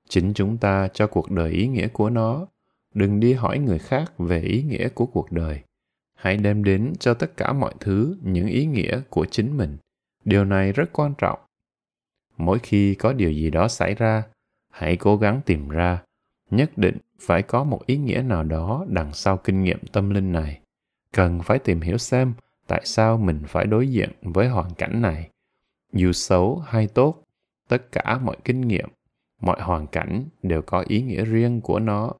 Chính 0.08 0.34
chúng 0.34 0.58
ta 0.58 0.88
cho 0.94 1.06
cuộc 1.06 1.30
đời 1.30 1.50
ý 1.50 1.66
nghĩa 1.66 1.88
của 1.88 2.10
nó. 2.10 2.46
Đừng 2.94 3.20
đi 3.20 3.32
hỏi 3.32 3.58
người 3.58 3.78
khác 3.78 4.12
về 4.18 4.40
ý 4.40 4.62
nghĩa 4.62 4.88
của 4.88 5.06
cuộc 5.06 5.32
đời. 5.32 5.60
Hãy 6.14 6.36
đem 6.36 6.64
đến 6.64 6.92
cho 6.98 7.14
tất 7.14 7.36
cả 7.36 7.52
mọi 7.52 7.74
thứ 7.80 8.16
những 8.22 8.46
ý 8.48 8.66
nghĩa 8.66 9.00
của 9.10 9.26
chính 9.30 9.56
mình 9.56 9.76
điều 10.24 10.44
này 10.44 10.72
rất 10.72 10.92
quan 10.92 11.14
trọng. 11.18 11.38
Mỗi 12.36 12.58
khi 12.58 12.94
có 12.94 13.12
điều 13.12 13.32
gì 13.32 13.50
đó 13.50 13.68
xảy 13.68 13.94
ra, 13.94 14.22
hãy 14.70 14.96
cố 14.96 15.16
gắng 15.16 15.40
tìm 15.46 15.68
ra, 15.68 16.02
nhất 16.50 16.78
định 16.78 16.98
phải 17.20 17.42
có 17.42 17.64
một 17.64 17.86
ý 17.86 17.96
nghĩa 17.96 18.22
nào 18.22 18.44
đó 18.44 18.84
đằng 18.88 19.12
sau 19.12 19.36
kinh 19.36 19.62
nghiệm 19.62 19.78
tâm 19.92 20.10
linh 20.10 20.32
này. 20.32 20.60
Cần 21.12 21.40
phải 21.42 21.58
tìm 21.58 21.80
hiểu 21.80 21.98
xem 21.98 22.32
tại 22.66 22.82
sao 22.84 23.18
mình 23.18 23.42
phải 23.48 23.66
đối 23.66 23.88
diện 23.88 24.10
với 24.22 24.48
hoàn 24.48 24.74
cảnh 24.74 25.02
này. 25.02 25.30
Dù 25.92 26.12
xấu 26.12 26.58
hay 26.58 26.86
tốt, 26.86 27.22
tất 27.68 27.92
cả 27.92 28.18
mọi 28.18 28.36
kinh 28.44 28.60
nghiệm, 28.60 28.88
mọi 29.40 29.60
hoàn 29.60 29.86
cảnh 29.86 30.24
đều 30.42 30.62
có 30.62 30.84
ý 30.88 31.02
nghĩa 31.02 31.24
riêng 31.24 31.60
của 31.60 31.78
nó. 31.78 32.12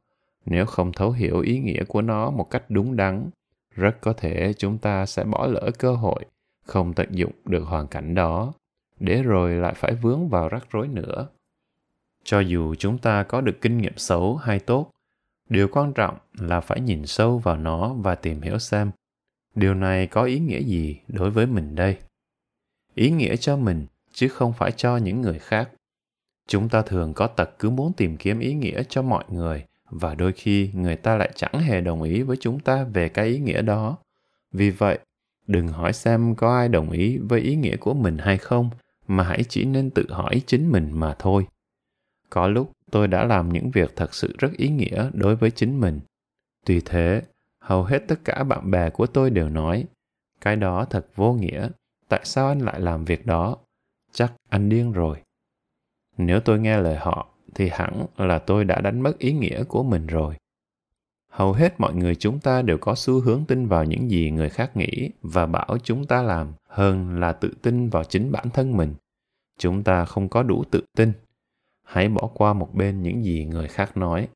Nếu 0.47 0.67
không 0.67 0.93
thấu 0.93 1.11
hiểu 1.11 1.41
ý 1.41 1.59
nghĩa 1.59 1.85
của 1.85 2.03
nó 2.03 2.31
một 2.31 2.51
cách 2.51 2.65
đúng 2.69 2.97
đắn, 2.97 3.31
rất 3.75 4.01
có 4.01 4.13
thể 4.13 4.53
chúng 4.59 4.79
ta 4.79 5.07
sẽ 5.07 5.25
bỏ 5.25 5.47
lỡ 5.47 5.71
cơ 5.79 5.93
hội 5.95 6.25
không 6.71 6.95
tận 6.95 7.09
dụng 7.13 7.33
được 7.45 7.65
hoàn 7.65 7.87
cảnh 7.87 8.15
đó, 8.15 8.53
để 9.01 9.23
rồi 9.23 9.55
lại 9.55 9.75
phải 9.75 9.95
vướng 9.95 10.29
vào 10.29 10.49
rắc 10.49 10.67
rối 10.71 10.89
nữa. 10.89 11.29
Cho 12.25 12.41
dù 12.41 12.75
chúng 12.75 12.99
ta 12.99 13.23
có 13.23 13.41
được 13.41 13.59
kinh 13.61 13.79
nghiệm 13.79 13.97
xấu 13.97 14.37
hay 14.37 14.59
tốt, 14.59 14.91
điều 15.49 15.69
quan 15.69 15.93
trọng 15.93 16.19
là 16.39 16.61
phải 16.61 16.81
nhìn 16.81 17.07
sâu 17.07 17.39
vào 17.39 17.57
nó 17.57 17.95
và 17.95 18.15
tìm 18.15 18.43
hiểu 18.43 18.59
xem 18.59 18.91
điều 19.55 19.75
này 19.75 20.07
có 20.07 20.23
ý 20.23 20.39
nghĩa 20.39 20.61
gì 20.61 21.01
đối 21.09 21.31
với 21.31 21.47
mình 21.47 21.75
đây. 21.75 21.97
Ý 22.95 23.11
nghĩa 23.11 23.37
cho 23.37 23.57
mình, 23.57 23.87
chứ 24.13 24.29
không 24.29 24.53
phải 24.53 24.73
cho 24.73 24.97
những 24.97 25.21
người 25.21 25.39
khác. 25.39 25.71
Chúng 26.49 26.69
ta 26.69 26.83
thường 26.83 27.15
có 27.15 27.27
tật 27.27 27.51
cứ 27.59 27.71
muốn 27.71 27.93
tìm 27.93 28.17
kiếm 28.17 28.39
ý 28.39 28.55
nghĩa 28.55 28.83
cho 28.89 29.03
mọi 29.03 29.25
người, 29.29 29.65
và 29.91 30.15
đôi 30.15 30.33
khi 30.33 30.71
người 30.75 30.97
ta 30.97 31.17
lại 31.17 31.31
chẳng 31.35 31.61
hề 31.61 31.81
đồng 31.81 32.03
ý 32.03 32.23
với 32.23 32.37
chúng 32.41 32.61
ta 32.61 32.85
về 32.85 33.09
cái 33.09 33.27
ý 33.27 33.39
nghĩa 33.39 33.63
đó. 33.63 33.99
Vì 34.53 34.71
vậy 34.71 34.99
đừng 35.47 35.69
hỏi 35.69 35.93
xem 35.93 36.35
có 36.35 36.57
ai 36.57 36.69
đồng 36.69 36.91
ý 36.91 37.19
với 37.19 37.41
ý 37.41 37.57
nghĩa 37.57 37.77
của 37.77 37.95
mình 37.95 38.19
hay 38.19 38.39
không, 38.39 38.71
mà 39.07 39.25
hãy 39.25 39.45
chỉ 39.49 39.65
nên 39.65 39.91
tự 39.91 40.07
hỏi 40.11 40.43
chính 40.47 40.73
mình 40.73 40.91
mà 40.93 41.15
thôi. 41.19 41.47
Có 42.31 42.49
lúc 42.49 42.73
tôi 42.91 43.09
đã 43.09 43.25
làm 43.25 43.53
những 43.53 43.71
việc 43.71 43.97
thật 43.97 44.15
sự 44.15 44.35
rất 44.39 44.53
ý 44.57 44.69
nghĩa 44.69 45.11
đối 45.13 45.37
với 45.37 45.51
chính 45.51 45.81
mình. 45.81 46.01
Tuy 46.67 46.81
thế, 46.85 47.23
hầu 47.59 47.85
hết 47.85 47.99
tất 48.09 48.21
cả 48.25 48.45
bạn 48.45 48.71
bè 48.71 48.91
của 48.91 49.07
tôi 49.07 49.31
đều 49.31 49.49
nói, 49.49 49.85
cái 50.41 50.57
đó 50.57 50.85
thật 50.85 51.07
vô 51.15 51.33
nghĩa, 51.33 51.69
tại 52.09 52.21
sao 52.25 52.49
anh 52.49 52.59
lại 52.59 52.81
làm 52.81 53.05
việc 53.05 53.27
đó? 53.27 53.57
Chắc 54.13 54.33
anh 54.49 54.69
điên 54.69 54.93
rồi. 54.93 55.19
Nếu 56.17 56.41
tôi 56.41 56.59
nghe 56.59 56.81
lời 56.81 56.97
họ, 56.97 57.29
thì 57.55 57.69
hẳn 57.69 58.07
là 58.17 58.39
tôi 58.39 58.65
đã 58.65 58.81
đánh 58.81 59.01
mất 59.01 59.19
ý 59.19 59.33
nghĩa 59.33 59.65
của 59.65 59.83
mình 59.83 60.07
rồi 60.07 60.35
hầu 61.31 61.53
hết 61.53 61.81
mọi 61.81 61.95
người 61.95 62.15
chúng 62.15 62.41
ta 62.41 62.63
đều 62.63 62.79
có 62.79 62.95
xu 62.95 63.21
hướng 63.21 63.45
tin 63.45 63.67
vào 63.67 63.85
những 63.85 64.11
gì 64.11 64.31
người 64.31 64.49
khác 64.49 64.77
nghĩ 64.77 65.11
và 65.23 65.47
bảo 65.47 65.77
chúng 65.83 66.07
ta 66.07 66.23
làm 66.23 66.53
hơn 66.69 67.21
là 67.21 67.33
tự 67.33 67.55
tin 67.63 67.89
vào 67.89 68.05
chính 68.05 68.33
bản 68.33 68.51
thân 68.51 68.77
mình. 68.77 68.95
Chúng 69.59 69.83
ta 69.83 70.05
không 70.05 70.29
có 70.29 70.43
đủ 70.43 70.65
tự 70.71 70.85
tin. 70.97 71.13
Hãy 71.85 72.09
bỏ 72.09 72.31
qua 72.35 72.53
một 72.53 72.75
bên 72.75 73.03
những 73.03 73.25
gì 73.25 73.45
người 73.45 73.69
khác 73.69 73.97
nói. 73.97 74.29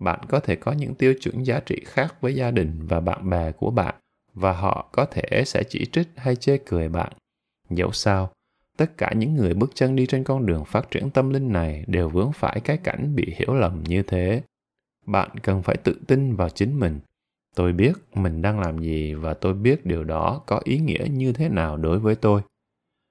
Bạn 0.00 0.20
có 0.28 0.40
thể 0.40 0.56
có 0.56 0.72
những 0.72 0.94
tiêu 0.94 1.14
chuẩn 1.20 1.42
giá 1.42 1.60
trị 1.60 1.82
khác 1.86 2.14
với 2.20 2.34
gia 2.34 2.50
đình 2.50 2.86
và 2.86 3.00
bạn 3.00 3.30
bè 3.30 3.52
của 3.52 3.70
bạn 3.70 3.94
và 4.34 4.52
họ 4.52 4.88
có 4.92 5.04
thể 5.04 5.44
sẽ 5.46 5.62
chỉ 5.68 5.86
trích 5.92 6.08
hay 6.16 6.36
chê 6.36 6.58
cười 6.58 6.88
bạn. 6.88 7.12
Dẫu 7.70 7.92
sao, 7.92 8.30
tất 8.76 8.96
cả 8.98 9.12
những 9.16 9.34
người 9.34 9.54
bước 9.54 9.70
chân 9.74 9.96
đi 9.96 10.06
trên 10.06 10.24
con 10.24 10.46
đường 10.46 10.64
phát 10.64 10.90
triển 10.90 11.10
tâm 11.10 11.30
linh 11.30 11.52
này 11.52 11.84
đều 11.86 12.08
vướng 12.08 12.32
phải 12.32 12.60
cái 12.64 12.76
cảnh 12.76 13.14
bị 13.16 13.34
hiểu 13.36 13.54
lầm 13.54 13.82
như 13.82 14.02
thế 14.02 14.42
bạn 15.08 15.30
cần 15.42 15.62
phải 15.62 15.76
tự 15.76 15.96
tin 16.06 16.36
vào 16.36 16.48
chính 16.48 16.80
mình. 16.80 17.00
Tôi 17.54 17.72
biết 17.72 17.92
mình 18.14 18.42
đang 18.42 18.60
làm 18.60 18.78
gì 18.78 19.14
và 19.14 19.34
tôi 19.34 19.54
biết 19.54 19.86
điều 19.86 20.04
đó 20.04 20.42
có 20.46 20.60
ý 20.64 20.78
nghĩa 20.78 21.06
như 21.10 21.32
thế 21.32 21.48
nào 21.48 21.76
đối 21.76 21.98
với 21.98 22.14
tôi. 22.14 22.42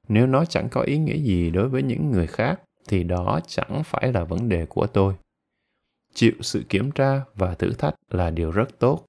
Nếu 0.08 0.28
nó 0.28 0.46
chẳng 0.46 0.70
có 0.70 0.82
ý 0.82 0.98
nghĩa 0.98 1.18
gì 1.18 1.50
đối 1.50 1.70
với 1.70 1.84
những 1.84 2.12
người 2.12 2.28
khác, 2.28 2.62
thì 2.88 3.04
đó 3.04 3.40
chẳng 3.48 3.82
phải 3.86 4.14
là 4.14 4.24
vấn 4.24 4.50
đề 4.50 4.66
của 4.66 4.88
tôi. 4.88 5.16
Chịu 6.14 6.34
sự 6.42 6.64
kiểm 6.70 6.92
tra 6.92 7.22
và 7.36 7.56
thử 7.56 7.74
thách 7.74 7.96
là 8.12 8.30
điều 8.30 8.52
rất 8.52 8.80
tốt. 8.80 9.06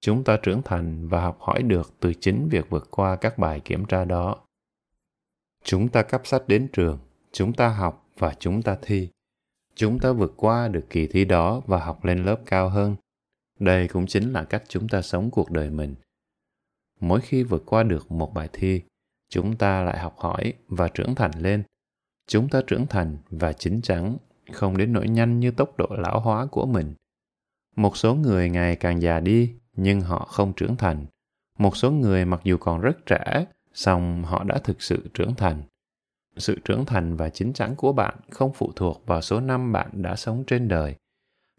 Chúng 0.00 0.24
ta 0.24 0.38
trưởng 0.42 0.62
thành 0.62 1.08
và 1.08 1.22
học 1.22 1.38
hỏi 1.40 1.62
được 1.62 1.94
từ 2.00 2.14
chính 2.14 2.48
việc 2.48 2.70
vượt 2.70 2.88
qua 2.90 3.16
các 3.16 3.38
bài 3.38 3.60
kiểm 3.60 3.84
tra 3.84 4.04
đó. 4.04 4.36
Chúng 5.64 5.88
ta 5.88 6.02
cắp 6.02 6.26
sách 6.26 6.42
đến 6.48 6.68
trường, 6.72 6.98
chúng 7.32 7.52
ta 7.52 7.68
học 7.68 8.06
và 8.18 8.34
chúng 8.38 8.62
ta 8.62 8.76
thi 8.82 9.08
chúng 9.78 9.98
ta 9.98 10.12
vượt 10.12 10.34
qua 10.36 10.68
được 10.68 10.90
kỳ 10.90 11.06
thi 11.06 11.24
đó 11.24 11.60
và 11.66 11.78
học 11.78 12.04
lên 12.04 12.24
lớp 12.24 12.36
cao 12.46 12.68
hơn. 12.68 12.96
Đây 13.58 13.88
cũng 13.88 14.06
chính 14.06 14.32
là 14.32 14.44
cách 14.44 14.62
chúng 14.68 14.88
ta 14.88 15.02
sống 15.02 15.30
cuộc 15.30 15.50
đời 15.50 15.70
mình. 15.70 15.94
Mỗi 17.00 17.20
khi 17.20 17.42
vượt 17.42 17.62
qua 17.66 17.82
được 17.82 18.12
một 18.12 18.34
bài 18.34 18.48
thi, 18.52 18.82
chúng 19.28 19.56
ta 19.56 19.82
lại 19.82 19.98
học 19.98 20.14
hỏi 20.18 20.52
và 20.68 20.88
trưởng 20.88 21.14
thành 21.14 21.30
lên. 21.38 21.62
Chúng 22.26 22.48
ta 22.48 22.60
trưởng 22.66 22.86
thành 22.86 23.16
và 23.30 23.52
chín 23.52 23.82
chắn, 23.82 24.16
không 24.52 24.76
đến 24.76 24.92
nỗi 24.92 25.08
nhanh 25.08 25.40
như 25.40 25.50
tốc 25.50 25.76
độ 25.76 25.86
lão 25.90 26.20
hóa 26.20 26.46
của 26.46 26.66
mình. 26.66 26.94
Một 27.76 27.96
số 27.96 28.14
người 28.14 28.50
ngày 28.50 28.76
càng 28.76 29.02
già 29.02 29.20
đi, 29.20 29.54
nhưng 29.76 30.00
họ 30.00 30.24
không 30.30 30.52
trưởng 30.52 30.76
thành. 30.76 31.06
Một 31.58 31.76
số 31.76 31.90
người 31.90 32.24
mặc 32.24 32.40
dù 32.44 32.56
còn 32.56 32.80
rất 32.80 33.06
trẻ, 33.06 33.46
song 33.72 34.24
họ 34.24 34.44
đã 34.44 34.58
thực 34.58 34.82
sự 34.82 35.08
trưởng 35.14 35.34
thành 35.34 35.62
sự 36.38 36.58
trưởng 36.64 36.84
thành 36.86 37.16
và 37.16 37.28
chín 37.28 37.52
chắn 37.52 37.74
của 37.76 37.92
bạn 37.92 38.14
không 38.30 38.52
phụ 38.52 38.72
thuộc 38.76 39.02
vào 39.06 39.20
số 39.20 39.40
năm 39.40 39.72
bạn 39.72 39.90
đã 39.92 40.16
sống 40.16 40.44
trên 40.46 40.68
đời. 40.68 40.94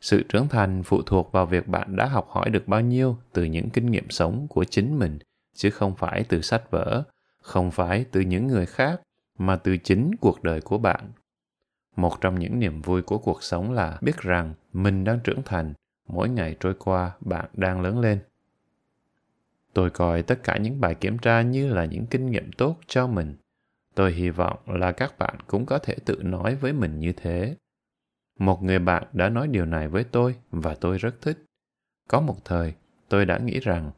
Sự 0.01 0.23
trưởng 0.29 0.47
thành 0.47 0.83
phụ 0.83 1.01
thuộc 1.01 1.31
vào 1.31 1.45
việc 1.45 1.67
bạn 1.67 1.95
đã 1.95 2.05
học 2.05 2.27
hỏi 2.29 2.49
được 2.49 2.67
bao 2.67 2.81
nhiêu 2.81 3.17
từ 3.33 3.43
những 3.43 3.69
kinh 3.69 3.85
nghiệm 3.85 4.09
sống 4.09 4.47
của 4.49 4.63
chính 4.63 4.99
mình, 4.99 5.19
chứ 5.53 5.69
không 5.69 5.95
phải 5.95 6.23
từ 6.29 6.41
sách 6.41 6.71
vở, 6.71 7.03
không 7.41 7.71
phải 7.71 8.05
từ 8.11 8.21
những 8.21 8.47
người 8.47 8.65
khác, 8.65 9.01
mà 9.37 9.55
từ 9.55 9.77
chính 9.77 10.11
cuộc 10.21 10.43
đời 10.43 10.61
của 10.61 10.77
bạn. 10.77 11.11
Một 11.95 12.21
trong 12.21 12.39
những 12.39 12.59
niềm 12.59 12.81
vui 12.81 13.01
của 13.01 13.17
cuộc 13.17 13.43
sống 13.43 13.71
là 13.71 13.97
biết 14.01 14.17
rằng 14.17 14.53
mình 14.73 15.03
đang 15.03 15.19
trưởng 15.23 15.41
thành, 15.45 15.73
mỗi 16.07 16.29
ngày 16.29 16.55
trôi 16.59 16.73
qua 16.73 17.11
bạn 17.19 17.45
đang 17.53 17.81
lớn 17.81 17.99
lên. 17.99 18.19
Tôi 19.73 19.89
coi 19.89 20.23
tất 20.23 20.43
cả 20.43 20.57
những 20.57 20.81
bài 20.81 20.95
kiểm 20.95 21.17
tra 21.17 21.41
như 21.41 21.73
là 21.73 21.85
những 21.85 22.05
kinh 22.05 22.31
nghiệm 22.31 22.51
tốt 22.51 22.77
cho 22.87 23.07
mình 23.07 23.35
tôi 23.99 24.11
hy 24.11 24.29
vọng 24.29 24.59
là 24.65 24.91
các 24.91 25.17
bạn 25.19 25.35
cũng 25.47 25.65
có 25.65 25.79
thể 25.79 25.95
tự 26.05 26.19
nói 26.23 26.55
với 26.55 26.73
mình 26.73 26.99
như 26.99 27.11
thế. 27.11 27.55
Một 28.39 28.63
người 28.63 28.79
bạn 28.79 29.03
đã 29.13 29.29
nói 29.29 29.47
điều 29.47 29.65
này 29.65 29.87
với 29.87 30.03
tôi 30.03 30.35
và 30.51 30.75
tôi 30.75 30.97
rất 30.97 31.21
thích. 31.21 31.45
Có 32.07 32.21
một 32.21 32.45
thời, 32.45 32.73
tôi 33.09 33.25
đã 33.25 33.37
nghĩ 33.37 33.59
rằng 33.59 33.91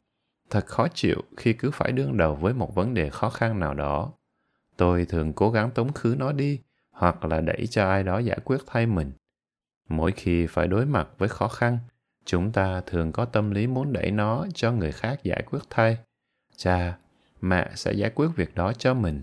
thật 0.49 0.65
khó 0.65 0.87
chịu 0.93 1.21
khi 1.37 1.53
cứ 1.53 1.71
phải 1.71 1.91
đương 1.91 2.17
đầu 2.17 2.35
với 2.35 2.53
một 2.53 2.75
vấn 2.75 2.93
đề 2.93 3.09
khó 3.09 3.29
khăn 3.29 3.59
nào 3.59 3.73
đó. 3.73 4.13
Tôi 4.77 5.05
thường 5.05 5.33
cố 5.33 5.51
gắng 5.51 5.71
tống 5.71 5.93
khứ 5.93 6.15
nó 6.17 6.31
đi 6.31 6.59
hoặc 6.91 7.25
là 7.25 7.41
đẩy 7.41 7.67
cho 7.67 7.89
ai 7.89 8.03
đó 8.03 8.19
giải 8.19 8.39
quyết 8.43 8.59
thay 8.67 8.85
mình. 8.85 9.11
Mỗi 9.89 10.11
khi 10.11 10.47
phải 10.47 10.67
đối 10.67 10.85
mặt 10.85 11.07
với 11.17 11.29
khó 11.29 11.47
khăn, 11.47 11.77
chúng 12.25 12.51
ta 12.51 12.81
thường 12.85 13.11
có 13.11 13.25
tâm 13.25 13.51
lý 13.51 13.67
muốn 13.67 13.93
đẩy 13.93 14.11
nó 14.11 14.45
cho 14.53 14.71
người 14.71 14.91
khác 14.91 15.23
giải 15.23 15.43
quyết 15.45 15.61
thay. 15.69 15.97
Cha, 16.55 16.97
mẹ 17.41 17.71
sẽ 17.75 17.93
giải 17.93 18.11
quyết 18.15 18.27
việc 18.35 18.55
đó 18.55 18.73
cho 18.73 18.93
mình 18.93 19.21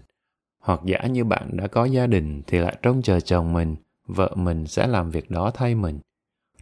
hoặc 0.68 0.80
giả 0.84 1.06
như 1.06 1.24
bạn 1.24 1.56
đã 1.56 1.66
có 1.66 1.84
gia 1.84 2.06
đình 2.06 2.42
thì 2.46 2.58
lại 2.58 2.76
trông 2.82 3.02
chờ 3.02 3.20
chồng 3.20 3.52
mình, 3.52 3.76
vợ 4.06 4.34
mình 4.34 4.66
sẽ 4.66 4.86
làm 4.86 5.10
việc 5.10 5.30
đó 5.30 5.50
thay 5.54 5.74
mình. 5.74 6.00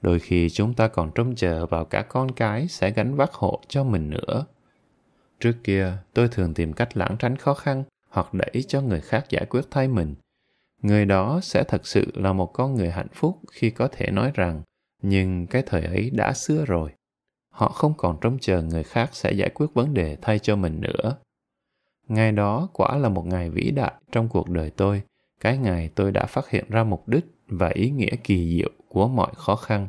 Đôi 0.02 0.18
khi 0.18 0.50
chúng 0.50 0.74
ta 0.74 0.88
còn 0.88 1.10
trông 1.14 1.34
chờ 1.34 1.66
vào 1.66 1.84
cả 1.84 2.02
con 2.02 2.30
cái 2.32 2.68
sẽ 2.68 2.90
gánh 2.90 3.16
vác 3.16 3.32
hộ 3.32 3.60
cho 3.68 3.84
mình 3.84 4.10
nữa. 4.10 4.46
Trước 5.40 5.52
kia, 5.64 5.92
tôi 6.14 6.28
thường 6.28 6.54
tìm 6.54 6.72
cách 6.72 6.96
lãng 6.96 7.16
tránh 7.18 7.36
khó 7.36 7.54
khăn 7.54 7.84
hoặc 8.10 8.34
đẩy 8.34 8.62
cho 8.68 8.80
người 8.80 9.00
khác 9.00 9.24
giải 9.30 9.46
quyết 9.46 9.64
thay 9.70 9.88
mình. 9.88 10.14
Người 10.82 11.04
đó 11.04 11.40
sẽ 11.42 11.64
thật 11.68 11.86
sự 11.86 12.12
là 12.14 12.32
một 12.32 12.52
con 12.52 12.74
người 12.74 12.90
hạnh 12.90 13.12
phúc 13.12 13.38
khi 13.52 13.70
có 13.70 13.88
thể 13.92 14.10
nói 14.10 14.30
rằng, 14.34 14.62
nhưng 15.02 15.46
cái 15.46 15.62
thời 15.66 15.84
ấy 15.84 16.10
đã 16.10 16.32
xưa 16.32 16.64
rồi. 16.64 16.90
Họ 17.50 17.68
không 17.68 17.94
còn 17.96 18.18
trông 18.20 18.38
chờ 18.40 18.62
người 18.62 18.82
khác 18.82 19.10
sẽ 19.12 19.32
giải 19.32 19.50
quyết 19.54 19.66
vấn 19.74 19.94
đề 19.94 20.16
thay 20.22 20.38
cho 20.38 20.56
mình 20.56 20.80
nữa 20.80 21.16
ngày 22.08 22.32
đó 22.32 22.68
quả 22.72 22.96
là 22.96 23.08
một 23.08 23.26
ngày 23.26 23.50
vĩ 23.50 23.70
đại 23.70 23.92
trong 24.12 24.28
cuộc 24.28 24.50
đời 24.50 24.70
tôi. 24.70 25.02
Cái 25.40 25.58
ngày 25.58 25.90
tôi 25.94 26.12
đã 26.12 26.26
phát 26.26 26.50
hiện 26.50 26.64
ra 26.68 26.84
mục 26.84 27.08
đích 27.08 27.24
và 27.48 27.68
ý 27.68 27.90
nghĩa 27.90 28.16
kỳ 28.24 28.56
diệu 28.56 28.70
của 28.88 29.08
mọi 29.08 29.32
khó 29.34 29.56
khăn. 29.56 29.88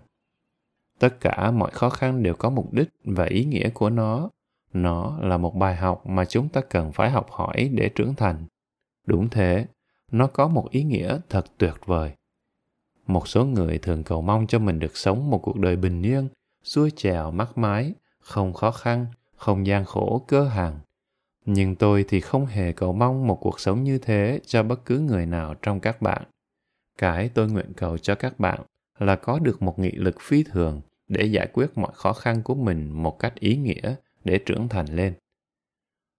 Tất 1.00 1.20
cả 1.20 1.52
mọi 1.52 1.72
khó 1.72 1.90
khăn 1.90 2.24
đều 2.24 2.34
có 2.34 2.50
mục 2.50 2.74
đích 2.74 2.90
và 3.04 3.26
ý 3.26 3.46
nghĩa 3.46 3.70
của 3.70 3.90
nó. 3.90 4.30
Nó 4.74 5.18
là 5.22 5.38
một 5.38 5.56
bài 5.56 5.76
học 5.76 6.08
mà 6.08 6.26
chúng 6.26 6.50
ta 6.50 6.62
cần 6.62 6.92
phải 6.92 7.10
học 7.10 7.32
hỏi 7.32 7.70
để 7.74 7.90
trưởng 7.96 8.16
thành. 8.16 8.46
Đúng 9.06 9.30
thế, 9.30 9.66
nó 10.12 10.28
có 10.28 10.48
một 10.48 10.68
ý 10.72 10.84
nghĩa 10.84 11.20
thật 11.30 11.46
tuyệt 11.58 11.74
vời. 11.86 12.12
Một 13.08 13.28
số 13.28 13.46
người 13.46 13.78
thường 13.78 14.04
cầu 14.04 14.22
mong 14.22 14.48
cho 14.48 14.60
mình 14.60 14.80
được 14.80 14.98
sống 14.98 15.30
một 15.30 15.38
cuộc 15.38 15.58
đời 15.58 15.76
bình 15.76 16.02
yên 16.02 16.28
xuôi 16.64 16.92
trèo 16.96 17.32
mắc 17.32 17.58
mái, 17.58 17.94
không 18.20 18.54
khó 18.54 18.72
khăn, 18.72 19.06
không 19.36 19.68
gian 19.68 19.86
khổ, 19.86 20.26
cơ 20.28 20.48
hàng 20.48 20.80
nhưng 21.50 21.76
tôi 21.76 22.06
thì 22.08 22.20
không 22.20 22.46
hề 22.46 22.72
cầu 22.72 22.94
mong 22.94 23.28
một 23.28 23.38
cuộc 23.42 23.60
sống 23.60 23.84
như 23.84 23.98
thế 23.98 24.40
cho 24.46 24.64
bất 24.64 24.86
cứ 24.86 25.00
người 25.00 25.26
nào 25.26 25.56
trong 25.62 25.80
các 25.80 26.02
bạn. 26.02 26.24
Cái 26.98 27.30
tôi 27.34 27.50
nguyện 27.50 27.74
cầu 27.78 27.98
cho 27.98 28.16
các 28.16 28.40
bạn 28.40 28.60
là 29.00 29.16
có 29.16 29.40
được 29.40 29.62
một 29.62 29.80
nghị 29.80 29.92
lực 29.92 30.22
phi 30.22 30.44
thường 30.44 30.82
để 31.08 31.26
giải 31.26 31.48
quyết 31.54 31.78
mọi 31.78 31.92
khó 31.96 32.14
khăn 32.14 32.42
của 32.44 32.56
mình 32.56 32.90
một 32.90 33.20
cách 33.20 33.36
ý 33.36 33.56
nghĩa 33.56 33.96
để 34.24 34.40
trưởng 34.46 34.70
thành 34.70 34.86
lên. 34.86 35.14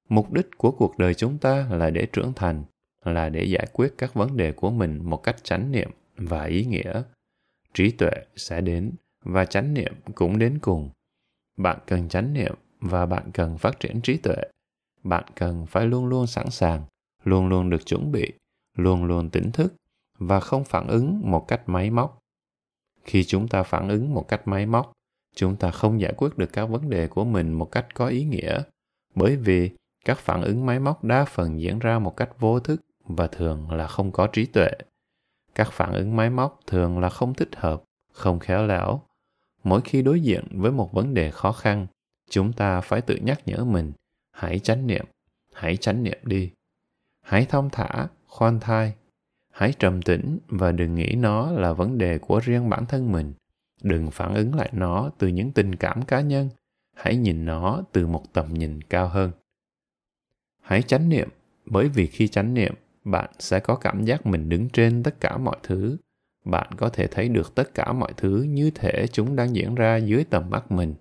Mục 0.09 0.33
đích 0.33 0.47
của 0.57 0.71
cuộc 0.71 0.99
đời 0.99 1.15
chúng 1.15 1.39
ta 1.39 1.69
là 1.71 1.91
để 1.91 2.07
trưởng 2.13 2.33
thành, 2.37 2.65
là 3.05 3.29
để 3.29 3.45
giải 3.45 3.67
quyết 3.73 3.95
các 3.99 4.15
vấn 4.15 4.37
đề 4.37 4.53
của 4.53 4.71
mình 4.71 5.01
một 5.05 5.23
cách 5.23 5.37
chánh 5.45 5.73
niệm 5.73 5.91
và 6.17 6.45
ý 6.45 6.65
nghĩa. 6.65 7.03
Trí 7.75 7.91
tuệ 7.91 8.13
sẽ 8.37 8.61
đến 8.61 8.93
và 9.25 9.45
chánh 9.45 9.75
niệm 9.75 9.95
cũng 10.15 10.39
đến 10.39 10.59
cùng. 10.59 10.91
Bạn 11.57 11.79
cần 11.87 12.09
chánh 12.09 12.33
niệm 12.33 12.55
và 12.81 13.07
bạn 13.07 13.31
cần 13.35 13.59
phát 13.59 13.81
triển 13.81 14.01
trí 14.01 14.17
tuệ 14.17 14.37
bạn 15.03 15.25
cần 15.35 15.67
phải 15.67 15.87
luôn 15.87 16.07
luôn 16.07 16.27
sẵn 16.27 16.51
sàng, 16.51 16.85
luôn 17.25 17.49
luôn 17.49 17.71
được 17.71 17.87
chuẩn 17.87 18.13
bị, 18.13 18.33
luôn 18.77 19.05
luôn 19.05 19.31
tỉnh 19.31 19.53
thức 19.53 19.75
và 20.19 20.41
không 20.41 20.65
phản 20.65 20.87
ứng 20.87 21.21
một 21.31 21.49
cách 21.49 21.63
máy 21.67 21.91
móc. 21.91 22.19
Khi 23.05 23.25
chúng 23.25 23.49
ta 23.49 23.63
phản 23.63 23.89
ứng 23.89 24.15
một 24.15 24.29
cách 24.29 24.49
máy 24.49 24.67
móc, 24.67 24.93
chúng 25.37 25.57
ta 25.57 25.71
không 25.71 26.01
giải 26.01 26.13
quyết 26.17 26.39
được 26.39 26.53
các 26.53 26.67
vấn 26.67 26.91
đề 26.91 27.09
của 27.09 27.25
mình 27.25 27.53
một 27.53 27.73
cách 27.73 27.87
có 27.95 28.07
ý 28.07 28.25
nghĩa, 28.25 28.63
bởi 29.15 29.37
vì 29.37 29.71
các 30.05 30.19
phản 30.19 30.43
ứng 30.43 30.67
máy 30.67 30.81
móc 30.81 31.05
đa 31.05 31.25
phần 31.25 31.61
diễn 31.61 31.79
ra 31.79 31.99
một 31.99 32.17
cách 32.17 32.31
vô 32.41 32.61
thức 32.61 32.81
và 33.05 33.27
thường 33.27 33.71
là 33.71 33.87
không 33.87 34.13
có 34.13 34.27
trí 34.27 34.47
tuệ. 34.47 34.71
Các 35.55 35.73
phản 35.73 35.93
ứng 35.93 36.17
máy 36.17 36.31
móc 36.31 36.61
thường 36.67 36.99
là 36.99 37.09
không 37.09 37.35
thích 37.35 37.57
hợp, 37.57 37.83
không 38.13 38.39
khéo 38.39 38.67
léo. 38.67 39.03
Mỗi 39.65 39.81
khi 39.81 40.03
đối 40.03 40.21
diện 40.21 40.45
với 40.51 40.73
một 40.73 40.93
vấn 40.93 41.15
đề 41.15 41.31
khó 41.31 41.53
khăn, 41.53 41.87
chúng 42.31 42.53
ta 42.53 42.81
phải 42.81 43.01
tự 43.01 43.17
nhắc 43.17 43.41
nhở 43.47 43.65
mình 43.65 43.93
hãy 44.39 44.59
chánh 44.59 44.87
niệm. 44.87 45.05
Hãy 45.55 45.77
chánh 45.77 46.03
niệm 46.03 46.19
đi. 46.23 46.51
Hãy 47.23 47.47
thong 47.49 47.71
thả, 47.71 48.09
khoan 48.27 48.61
thai. 48.61 48.95
Hãy 49.53 49.73
trầm 49.79 50.03
tĩnh 50.03 50.39
và 50.49 50.73
đừng 50.73 50.95
nghĩ 50.95 51.15
nó 51.19 51.51
là 51.51 51.73
vấn 51.73 51.99
đề 51.99 52.19
của 52.19 52.41
riêng 52.41 52.71
bản 52.71 52.87
thân 52.87 53.13
mình. 53.13 53.33
Đừng 53.83 54.11
phản 54.11 54.35
ứng 54.35 54.55
lại 54.55 54.71
nó 54.73 55.11
từ 55.19 55.29
những 55.29 55.53
tình 55.53 55.75
cảm 55.75 56.03
cá 56.03 56.21
nhân. 56.21 56.49
Hãy 56.97 57.17
nhìn 57.17 57.45
nó 57.45 57.83
từ 57.93 58.07
một 58.07 58.33
tầm 58.33 58.55
nhìn 58.55 58.83
cao 58.83 59.09
hơn. 59.09 59.31
Hãy 60.63 60.83
chánh 60.83 61.09
niệm, 61.09 61.29
bởi 61.67 61.89
vì 61.89 62.07
khi 62.07 62.29
chánh 62.29 62.55
niệm, 62.55 62.75
bạn 63.05 63.31
sẽ 63.39 63.61
có 63.61 63.75
cảm 63.75 64.05
giác 64.05 64.27
mình 64.27 64.49
đứng 64.49 64.69
trên 64.69 65.03
tất 65.03 65.21
cả 65.21 65.39
mọi 65.39 65.57
thứ. 65.63 65.97
Bạn 66.45 66.71
có 66.77 66.89
thể 66.89 67.07
thấy 67.07 67.29
được 67.29 67.55
tất 67.55 67.75
cả 67.75 67.93
mọi 67.93 68.13
thứ 68.17 68.43
như 68.43 68.71
thể 68.71 69.07
chúng 69.07 69.37
đang 69.37 69.57
diễn 69.57 69.75
ra 69.75 69.97
dưới 69.97 70.25
tầm 70.25 70.51
mắt 70.51 70.73
mình. 70.73 70.95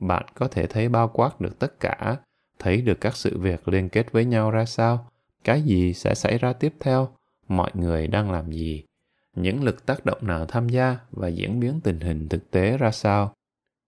Bạn 0.00 0.26
có 0.34 0.48
thể 0.48 0.66
thấy 0.66 0.88
bao 0.88 1.08
quát 1.08 1.40
được 1.40 1.58
tất 1.58 1.80
cả 1.80 2.16
thấy 2.58 2.82
được 2.82 3.00
các 3.00 3.16
sự 3.16 3.38
việc 3.38 3.68
liên 3.68 3.88
kết 3.88 4.12
với 4.12 4.24
nhau 4.24 4.50
ra 4.50 4.64
sao, 4.64 5.10
cái 5.44 5.62
gì 5.62 5.94
sẽ 5.94 6.14
xảy 6.14 6.38
ra 6.38 6.52
tiếp 6.52 6.74
theo, 6.80 7.08
mọi 7.48 7.70
người 7.74 8.06
đang 8.06 8.30
làm 8.30 8.52
gì, 8.52 8.84
những 9.34 9.62
lực 9.62 9.86
tác 9.86 10.06
động 10.06 10.18
nào 10.22 10.46
tham 10.46 10.68
gia 10.68 10.98
và 11.10 11.28
diễn 11.28 11.60
biến 11.60 11.80
tình 11.80 12.00
hình 12.00 12.28
thực 12.28 12.50
tế 12.50 12.76
ra 12.78 12.90
sao. 12.90 13.34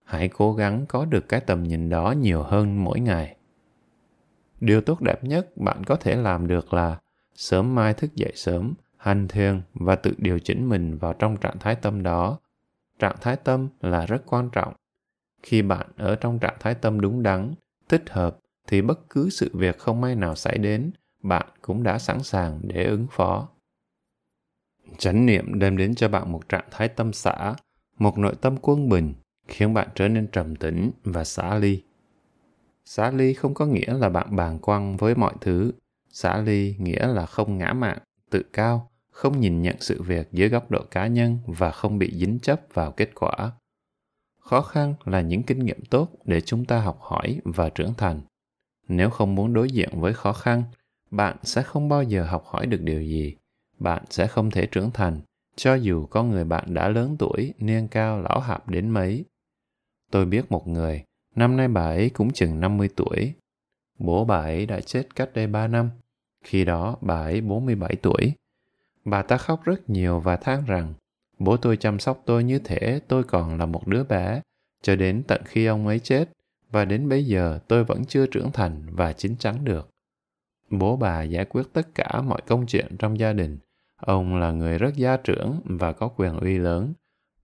Hãy 0.05 0.29
cố 0.29 0.53
gắng 0.53 0.87
có 0.89 1.05
được 1.05 1.29
cái 1.29 1.41
tầm 1.41 1.63
nhìn 1.63 1.89
đó 1.89 2.13
nhiều 2.13 2.43
hơn 2.43 2.85
mỗi 2.85 3.01
ngày. 3.01 3.37
Điều 4.61 4.81
tốt 4.81 5.01
đẹp 5.01 5.25
nhất 5.25 5.57
bạn 5.57 5.85
có 5.85 5.97
thể 5.97 6.17
làm 6.17 6.47
được 6.47 6.75
là 6.75 6.99
sớm 7.35 7.75
mai 7.75 7.95
thức 7.95 8.15
dậy 8.15 8.33
sớm, 8.35 8.75
hành 8.97 9.29
thiền 9.29 9.63
và 9.75 9.97
tự 9.97 10.15
điều 10.19 10.39
chỉnh 10.39 10.69
mình 10.69 10.99
vào 10.99 11.13
trong 11.13 11.37
trạng 11.37 11.59
thái 11.59 11.75
tâm 11.75 12.03
đó. 12.03 12.39
Trạng 12.99 13.17
thái 13.21 13.37
tâm 13.37 13.69
là 13.81 14.07
rất 14.07 14.23
quan 14.27 14.51
trọng. 14.51 14.75
Khi 15.43 15.63
bạn 15.63 15.87
ở 15.97 16.17
trong 16.17 16.39
trạng 16.39 16.57
thái 16.61 16.75
tâm 16.75 17.01
đúng 17.01 17.23
đắn, 17.23 17.55
thích 17.89 18.03
hợp 18.11 18.39
thì 18.69 18.83
bất 18.83 19.11
cứ 19.11 19.31
sự 19.31 19.51
việc 19.55 19.79
không 19.79 20.01
may 20.01 20.15
nào 20.15 20.35
xảy 20.35 20.59
đến, 20.59 20.91
bạn 21.23 21.47
cũng 21.63 21.83
đã 21.83 21.99
sẵn 21.99 22.23
sàng 22.23 22.61
để 22.63 22.85
ứng 22.85 23.07
phó. 23.11 23.49
Chánh 24.99 25.27
niệm 25.27 25.59
đem 25.59 25.77
đến 25.77 25.95
cho 25.95 26.09
bạn 26.09 26.33
một 26.33 26.49
trạng 26.49 26.69
thái 26.71 26.89
tâm 26.89 27.13
xã 27.13 27.55
một 27.99 28.19
nội 28.19 28.35
tâm 28.41 28.57
quân 28.63 28.89
bình, 28.89 29.15
khiến 29.49 29.75
bạn 29.75 29.89
trở 29.95 30.09
nên 30.09 30.27
trầm 30.33 30.57
tĩnh 30.57 30.91
và 31.05 31.25
xả 31.25 31.55
ly. 31.55 31.83
Xả 32.85 33.11
ly 33.11 33.35
không 33.35 33.55
có 33.55 33.67
nghĩa 33.67 33.95
là 33.95 34.09
bạn 34.09 34.37
bàng 34.37 34.59
quang 34.59 34.97
với 34.97 35.15
mọi 35.15 35.35
thứ. 35.41 35.73
Xả 36.13 36.39
ly 36.39 36.77
nghĩa 36.79 37.07
là 37.07 37.27
không 37.27 37.59
ngã 37.59 37.73
mạn, 37.73 37.99
tự 38.31 38.43
cao, 38.53 38.91
không 39.11 39.41
nhìn 39.41 39.63
nhận 39.63 39.77
sự 39.81 40.03
việc 40.03 40.29
dưới 40.33 40.49
góc 40.49 40.71
độ 40.71 40.83
cá 40.91 41.07
nhân 41.07 41.39
và 41.47 41.71
không 41.71 41.99
bị 41.99 42.13
dính 42.15 42.39
chấp 42.39 42.61
vào 42.75 42.93
kết 42.93 43.11
quả. 43.15 43.53
Khó 44.41 44.61
khăn 44.61 44.95
là 45.05 45.21
những 45.21 45.43
kinh 45.43 45.59
nghiệm 45.59 45.85
tốt 45.85 46.09
để 46.25 46.41
chúng 46.41 46.65
ta 46.65 46.81
học 46.81 46.99
hỏi 47.01 47.41
và 47.45 47.69
trưởng 47.69 47.95
thành 47.95 48.21
nếu 48.89 49.11
không 49.11 49.35
muốn 49.35 49.53
đối 49.53 49.71
diện 49.71 49.89
với 49.93 50.15
khó 50.15 50.33
khăn, 50.33 50.63
bạn 51.11 51.37
sẽ 51.43 51.63
không 51.63 51.89
bao 51.89 52.03
giờ 52.03 52.25
học 52.25 52.45
hỏi 52.47 52.67
được 52.67 52.83
điều 52.83 53.03
gì. 53.03 53.37
Bạn 53.79 54.05
sẽ 54.11 54.27
không 54.27 54.51
thể 54.51 54.67
trưởng 54.67 54.91
thành, 54.91 55.21
cho 55.57 55.75
dù 55.75 56.07
có 56.07 56.23
người 56.23 56.45
bạn 56.45 56.75
đã 56.75 56.89
lớn 56.89 57.17
tuổi, 57.19 57.55
niên 57.59 57.89
cao, 57.89 58.21
lão 58.21 58.41
hạp 58.41 58.69
đến 58.69 58.91
mấy. 58.91 59.25
Tôi 60.11 60.27
biết 60.27 60.51
một 60.51 60.69
người, 60.69 61.05
năm 61.35 61.57
nay 61.57 61.69
bà 61.69 61.83
ấy 61.83 62.11
cũng 62.11 62.33
chừng 62.33 62.61
50 62.61 62.89
tuổi. 62.97 63.35
Bố 63.99 64.25
bà 64.25 64.39
ấy 64.39 64.67
đã 64.67 64.81
chết 64.81 65.17
cách 65.17 65.31
đây 65.35 65.47
3 65.47 65.69
năm, 65.69 65.91
khi 66.45 66.65
đó 66.65 66.97
bà 67.01 67.21
ấy 67.23 67.41
47 67.41 67.97
tuổi. 68.03 68.33
Bà 69.05 69.23
ta 69.23 69.37
khóc 69.37 69.65
rất 69.65 69.91
nhiều 69.91 70.21
và 70.21 70.37
than 70.37 70.65
rằng, 70.65 70.95
bố 71.39 71.57
tôi 71.57 71.77
chăm 71.77 71.99
sóc 71.99 72.23
tôi 72.27 72.45
như 72.45 72.59
thể 72.59 73.01
tôi 73.09 73.25
còn 73.25 73.59
là 73.59 73.67
một 73.67 73.87
đứa 73.87 74.05
bé, 74.05 74.43
cho 74.83 74.97
đến 74.97 75.23
tận 75.29 75.43
khi 75.45 75.67
ông 75.67 75.87
ấy 75.87 75.99
chết 75.99 76.29
và 76.71 76.85
đến 76.85 77.09
bây 77.09 77.27
giờ 77.27 77.59
tôi 77.69 77.85
vẫn 77.85 78.05
chưa 78.05 78.27
trưởng 78.27 78.53
thành 78.53 78.87
và 78.91 79.13
chín 79.13 79.37
chắn 79.37 79.65
được. 79.65 79.91
Bố 80.71 80.97
bà 80.97 81.23
giải 81.23 81.45
quyết 81.45 81.63
tất 81.73 81.95
cả 81.95 82.23
mọi 82.23 82.41
công 82.47 82.67
chuyện 82.67 82.97
trong 82.99 83.19
gia 83.19 83.33
đình. 83.33 83.59
Ông 83.97 84.37
là 84.37 84.51
người 84.51 84.79
rất 84.79 84.95
gia 84.97 85.17
trưởng 85.17 85.61
và 85.65 85.93
có 85.93 86.09
quyền 86.09 86.37
uy 86.37 86.59
lớn. 86.59 86.93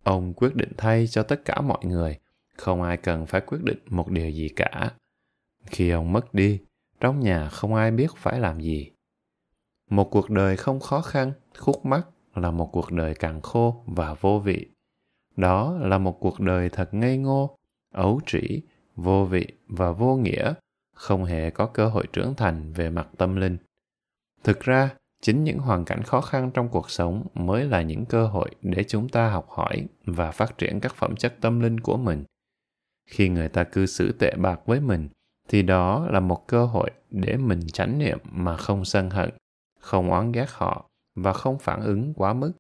Ông 0.02 0.34
quyết 0.34 0.54
định 0.54 0.72
thay 0.76 1.06
cho 1.06 1.22
tất 1.22 1.44
cả 1.44 1.60
mọi 1.60 1.84
người. 1.84 2.18
Không 2.56 2.82
ai 2.82 2.96
cần 2.96 3.26
phải 3.26 3.40
quyết 3.40 3.62
định 3.62 3.78
một 3.88 4.10
điều 4.10 4.30
gì 4.30 4.48
cả. 4.56 4.90
Khi 5.66 5.90
ông 5.90 6.12
mất 6.12 6.34
đi, 6.34 6.60
trong 7.00 7.20
nhà 7.20 7.48
không 7.48 7.74
ai 7.74 7.90
biết 7.90 8.10
phải 8.16 8.40
làm 8.40 8.60
gì. 8.60 8.90
Một 9.90 10.10
cuộc 10.10 10.30
đời 10.30 10.56
không 10.56 10.80
khó 10.80 11.00
khăn, 11.00 11.32
khúc 11.58 11.86
mắc 11.86 12.08
là 12.34 12.50
một 12.50 12.70
cuộc 12.72 12.92
đời 12.92 13.14
càng 13.14 13.40
khô 13.40 13.84
và 13.86 14.14
vô 14.14 14.38
vị. 14.38 14.66
Đó 15.36 15.78
là 15.80 15.98
một 15.98 16.20
cuộc 16.20 16.40
đời 16.40 16.68
thật 16.68 16.94
ngây 16.94 17.16
ngô, 17.16 17.58
ấu 17.92 18.20
trĩ 18.26 18.62
vô 18.96 19.24
vị 19.24 19.46
và 19.68 19.92
vô 19.92 20.16
nghĩa, 20.16 20.54
không 20.94 21.24
hề 21.24 21.50
có 21.50 21.66
cơ 21.66 21.88
hội 21.88 22.06
trưởng 22.12 22.34
thành 22.34 22.72
về 22.72 22.90
mặt 22.90 23.08
tâm 23.18 23.36
linh. 23.36 23.56
Thực 24.44 24.60
ra, 24.60 24.90
chính 25.22 25.44
những 25.44 25.58
hoàn 25.58 25.84
cảnh 25.84 26.02
khó 26.02 26.20
khăn 26.20 26.50
trong 26.54 26.68
cuộc 26.68 26.90
sống 26.90 27.26
mới 27.34 27.64
là 27.64 27.82
những 27.82 28.04
cơ 28.04 28.26
hội 28.26 28.50
để 28.62 28.84
chúng 28.84 29.08
ta 29.08 29.30
học 29.30 29.46
hỏi 29.50 29.86
và 30.06 30.30
phát 30.30 30.58
triển 30.58 30.80
các 30.80 30.94
phẩm 30.94 31.16
chất 31.16 31.34
tâm 31.40 31.60
linh 31.60 31.80
của 31.80 31.96
mình. 31.96 32.24
Khi 33.10 33.28
người 33.28 33.48
ta 33.48 33.64
cư 33.64 33.86
xử 33.86 34.12
tệ 34.12 34.34
bạc 34.36 34.60
với 34.66 34.80
mình, 34.80 35.08
thì 35.48 35.62
đó 35.62 36.06
là 36.10 36.20
một 36.20 36.46
cơ 36.46 36.66
hội 36.66 36.90
để 37.10 37.36
mình 37.36 37.60
chánh 37.66 37.98
niệm 37.98 38.18
mà 38.30 38.56
không 38.56 38.84
sân 38.84 39.10
hận, 39.10 39.30
không 39.80 40.10
oán 40.10 40.32
ghét 40.32 40.46
họ 40.50 40.86
và 41.14 41.32
không 41.32 41.58
phản 41.58 41.80
ứng 41.80 42.14
quá 42.14 42.32
mức. 42.32 42.52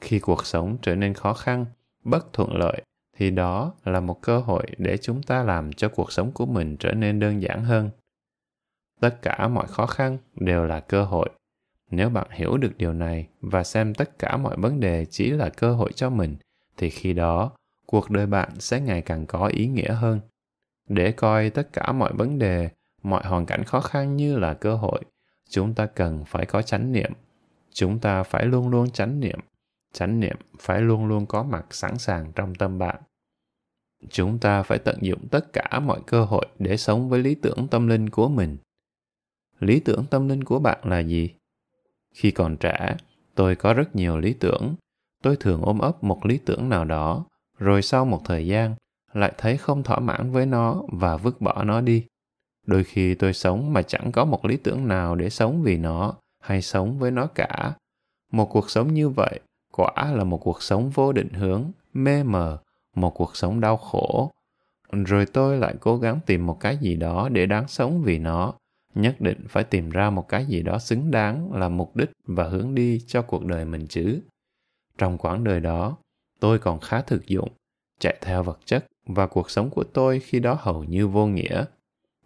Khi 0.00 0.18
cuộc 0.18 0.46
sống 0.46 0.76
trở 0.82 0.94
nên 0.94 1.14
khó 1.14 1.34
khăn, 1.34 1.66
bất 2.04 2.32
thuận 2.32 2.56
lợi 2.56 2.82
thì 3.16 3.30
đó 3.30 3.74
là 3.84 4.00
một 4.00 4.22
cơ 4.22 4.38
hội 4.38 4.66
để 4.78 4.96
chúng 4.96 5.22
ta 5.22 5.42
làm 5.42 5.72
cho 5.72 5.88
cuộc 5.88 6.12
sống 6.12 6.32
của 6.32 6.46
mình 6.46 6.76
trở 6.76 6.92
nên 6.92 7.20
đơn 7.20 7.42
giản 7.42 7.64
hơn. 7.64 7.90
Tất 9.00 9.22
cả 9.22 9.48
mọi 9.48 9.66
khó 9.66 9.86
khăn 9.86 10.18
đều 10.34 10.64
là 10.64 10.80
cơ 10.80 11.04
hội. 11.04 11.28
Nếu 11.90 12.10
bạn 12.10 12.26
hiểu 12.30 12.56
được 12.56 12.72
điều 12.76 12.92
này 12.92 13.28
và 13.40 13.64
xem 13.64 13.94
tất 13.94 14.18
cả 14.18 14.36
mọi 14.36 14.56
vấn 14.56 14.80
đề 14.80 15.04
chỉ 15.04 15.30
là 15.30 15.48
cơ 15.48 15.74
hội 15.74 15.92
cho 15.92 16.10
mình, 16.10 16.36
thì 16.76 16.90
khi 16.90 17.12
đó, 17.12 17.50
cuộc 17.86 18.10
đời 18.10 18.26
bạn 18.26 18.48
sẽ 18.58 18.80
ngày 18.80 19.02
càng 19.02 19.26
có 19.26 19.46
ý 19.46 19.66
nghĩa 19.66 19.92
hơn. 19.92 20.20
Để 20.88 21.12
coi 21.12 21.50
tất 21.50 21.72
cả 21.72 21.92
mọi 21.92 22.12
vấn 22.12 22.38
đề, 22.38 22.68
mọi 23.02 23.26
hoàn 23.26 23.46
cảnh 23.46 23.64
khó 23.64 23.80
khăn 23.80 24.16
như 24.16 24.38
là 24.38 24.54
cơ 24.54 24.74
hội, 24.74 25.00
chúng 25.48 25.74
ta 25.74 25.86
cần 25.86 26.24
phải 26.26 26.46
có 26.46 26.62
chánh 26.62 26.92
niệm. 26.92 27.12
Chúng 27.72 27.98
ta 27.98 28.22
phải 28.22 28.46
luôn 28.46 28.68
luôn 28.68 28.90
chánh 28.90 29.20
niệm 29.20 29.38
chánh 29.94 30.20
niệm 30.20 30.36
phải 30.58 30.80
luôn 30.80 31.06
luôn 31.06 31.26
có 31.26 31.42
mặt 31.42 31.66
sẵn 31.70 31.98
sàng 31.98 32.32
trong 32.32 32.54
tâm 32.54 32.78
bạn. 32.78 33.02
Chúng 34.10 34.38
ta 34.38 34.62
phải 34.62 34.78
tận 34.78 34.98
dụng 35.00 35.28
tất 35.30 35.52
cả 35.52 35.80
mọi 35.80 36.00
cơ 36.06 36.24
hội 36.24 36.46
để 36.58 36.76
sống 36.76 37.08
với 37.08 37.20
lý 37.20 37.34
tưởng 37.34 37.68
tâm 37.70 37.88
linh 37.88 38.10
của 38.10 38.28
mình. 38.28 38.56
Lý 39.60 39.80
tưởng 39.80 40.04
tâm 40.10 40.28
linh 40.28 40.44
của 40.44 40.58
bạn 40.58 40.78
là 40.84 40.98
gì? 40.98 41.30
Khi 42.14 42.30
còn 42.30 42.56
trẻ, 42.56 42.96
tôi 43.34 43.56
có 43.56 43.74
rất 43.74 43.96
nhiều 43.96 44.18
lý 44.18 44.32
tưởng. 44.32 44.74
Tôi 45.22 45.36
thường 45.40 45.62
ôm 45.62 45.78
ấp 45.78 46.04
một 46.04 46.26
lý 46.26 46.38
tưởng 46.38 46.68
nào 46.68 46.84
đó, 46.84 47.26
rồi 47.58 47.82
sau 47.82 48.04
một 48.04 48.22
thời 48.24 48.46
gian, 48.46 48.74
lại 49.12 49.32
thấy 49.38 49.56
không 49.56 49.82
thỏa 49.82 49.98
mãn 49.98 50.32
với 50.32 50.46
nó 50.46 50.82
và 50.92 51.16
vứt 51.16 51.40
bỏ 51.40 51.64
nó 51.64 51.80
đi. 51.80 52.06
Đôi 52.66 52.84
khi 52.84 53.14
tôi 53.14 53.32
sống 53.32 53.72
mà 53.72 53.82
chẳng 53.82 54.12
có 54.12 54.24
một 54.24 54.44
lý 54.44 54.56
tưởng 54.56 54.88
nào 54.88 55.14
để 55.14 55.30
sống 55.30 55.62
vì 55.62 55.76
nó 55.76 56.14
hay 56.40 56.62
sống 56.62 56.98
với 56.98 57.10
nó 57.10 57.26
cả. 57.26 57.74
Một 58.32 58.46
cuộc 58.46 58.70
sống 58.70 58.94
như 58.94 59.08
vậy 59.08 59.40
quả 59.76 60.12
là 60.12 60.24
một 60.24 60.38
cuộc 60.38 60.62
sống 60.62 60.90
vô 60.90 61.12
định 61.12 61.32
hướng, 61.32 61.70
mê 61.92 62.22
mờ, 62.22 62.58
một 62.94 63.10
cuộc 63.10 63.36
sống 63.36 63.60
đau 63.60 63.76
khổ. 63.76 64.30
Rồi 64.92 65.26
tôi 65.26 65.58
lại 65.58 65.74
cố 65.80 65.98
gắng 65.98 66.20
tìm 66.26 66.46
một 66.46 66.60
cái 66.60 66.76
gì 66.76 66.96
đó 66.96 67.28
để 67.28 67.46
đáng 67.46 67.68
sống 67.68 68.02
vì 68.02 68.18
nó, 68.18 68.54
nhất 68.94 69.20
định 69.20 69.44
phải 69.48 69.64
tìm 69.64 69.90
ra 69.90 70.10
một 70.10 70.28
cái 70.28 70.46
gì 70.46 70.62
đó 70.62 70.78
xứng 70.78 71.10
đáng 71.10 71.52
là 71.52 71.68
mục 71.68 71.96
đích 71.96 72.10
và 72.26 72.44
hướng 72.44 72.74
đi 72.74 73.00
cho 73.06 73.22
cuộc 73.22 73.44
đời 73.44 73.64
mình 73.64 73.86
chứ. 73.86 74.20
Trong 74.98 75.18
quãng 75.18 75.44
đời 75.44 75.60
đó, 75.60 75.96
tôi 76.40 76.58
còn 76.58 76.80
khá 76.80 77.02
thực 77.02 77.26
dụng, 77.26 77.48
chạy 78.00 78.16
theo 78.20 78.42
vật 78.42 78.58
chất 78.64 78.86
và 79.06 79.26
cuộc 79.26 79.50
sống 79.50 79.70
của 79.70 79.84
tôi 79.84 80.20
khi 80.20 80.40
đó 80.40 80.56
hầu 80.60 80.84
như 80.84 81.08
vô 81.08 81.26
nghĩa. 81.26 81.64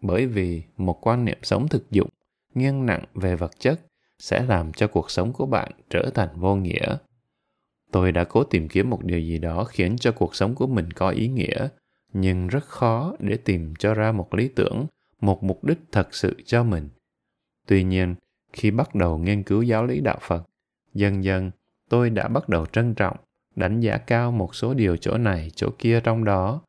Bởi 0.01 0.27
vì 0.27 0.63
một 0.77 1.07
quan 1.07 1.25
niệm 1.25 1.39
sống 1.43 1.69
thực 1.69 1.91
dụng, 1.91 2.09
nghiêng 2.55 2.87
nặng 2.87 3.05
về 3.15 3.37
vật 3.37 3.51
chất 3.59 3.81
sẽ 4.19 4.45
làm 4.45 4.73
cho 4.73 4.87
cuộc 4.89 5.11
sống 5.11 5.33
của 5.33 5.47
bạn 5.47 5.73
trở 5.91 6.11
thành 6.15 6.29
vô 6.35 6.57
nghĩa 6.57 6.97
tôi 7.93 8.13
đã 8.13 8.25
cố 8.25 8.45
tìm 8.45 8.69
kiếm 8.69 8.91
một 8.91 9.05
điều 9.05 9.21
gì 9.21 9.39
đó 9.39 9.65
khiến 9.65 9.97
cho 9.97 10.13
cuộc 10.13 10.35
sống 10.35 10.55
của 10.55 10.67
mình 10.67 10.91
có 10.91 11.11
ý 11.11 11.29
nghĩa, 11.29 11.69
nhưng 12.13 12.49
rất 12.49 12.65
khó 12.65 13.15
để 13.19 13.37
tìm 13.37 13.75
cho 13.79 13.95
ra 13.95 14.13
một 14.13 14.35
lý 14.35 14.49
tưởng, 14.49 14.87
một 15.21 15.43
mục 15.43 15.65
đích 15.65 15.79
thật 15.93 16.15
sự 16.15 16.37
cho 16.45 16.65
mình. 16.65 16.89
Tuy 17.67 17.85
nhiên, 17.85 18.15
khi 18.53 18.71
bắt 18.71 18.95
đầu 18.95 19.19
nghiên 19.19 19.43
cứu 19.43 19.63
giáo 19.63 19.87
lý 19.87 20.01
đạo 20.01 20.19
phật, 20.21 20.43
dần 20.95 21.25
dần 21.25 21.51
tôi 21.89 22.11
đã 22.11 22.29
bắt 22.29 22.49
đầu 22.49 22.67
trân 22.67 22.95
trọng, 22.95 23.17
đánh 23.57 23.81
giá 23.81 23.99
cao 23.99 24.33
một 24.33 24.55
số 24.55 24.75
điều 24.75 24.97
chỗ 24.97 25.19
này, 25.19 25.51
chỗ 25.55 25.69
kia 25.79 26.01
trong 26.01 26.25
đó. 26.25 26.61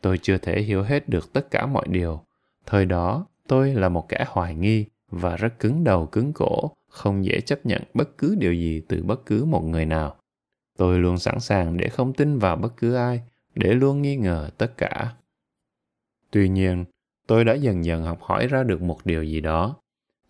Tôi 0.00 0.18
chưa 0.18 0.38
thể 0.38 0.62
hiểu 0.62 0.82
hết 0.82 1.08
được 1.08 1.32
tất 1.32 1.50
cả 1.50 1.66
mọi 1.66 1.86
điều. 1.88 2.20
Thời 2.66 2.86
đó, 2.86 3.26
tôi 3.48 3.74
là 3.74 3.88
một 3.88 4.08
kẻ 4.08 4.24
hoài 4.28 4.54
nghi 4.54 4.86
và 5.10 5.36
rất 5.36 5.58
cứng 5.58 5.84
đầu 5.84 6.06
cứng 6.06 6.32
cổ, 6.32 6.70
không 6.88 7.24
dễ 7.24 7.40
chấp 7.40 7.66
nhận 7.66 7.82
bất 7.94 8.18
cứ 8.18 8.36
điều 8.38 8.54
gì 8.54 8.82
từ 8.88 9.02
bất 9.02 9.26
cứ 9.26 9.44
một 9.44 9.60
người 9.60 9.86
nào 9.86 10.16
tôi 10.78 10.98
luôn 10.98 11.18
sẵn 11.18 11.40
sàng 11.40 11.76
để 11.76 11.88
không 11.88 12.12
tin 12.12 12.38
vào 12.38 12.56
bất 12.56 12.76
cứ 12.76 12.94
ai, 12.94 13.22
để 13.54 13.74
luôn 13.74 14.02
nghi 14.02 14.16
ngờ 14.16 14.50
tất 14.58 14.78
cả. 14.78 15.14
Tuy 16.30 16.48
nhiên, 16.48 16.84
tôi 17.26 17.44
đã 17.44 17.54
dần 17.54 17.84
dần 17.84 18.02
học 18.02 18.22
hỏi 18.22 18.46
ra 18.46 18.62
được 18.62 18.82
một 18.82 18.98
điều 19.04 19.24
gì 19.24 19.40
đó. 19.40 19.76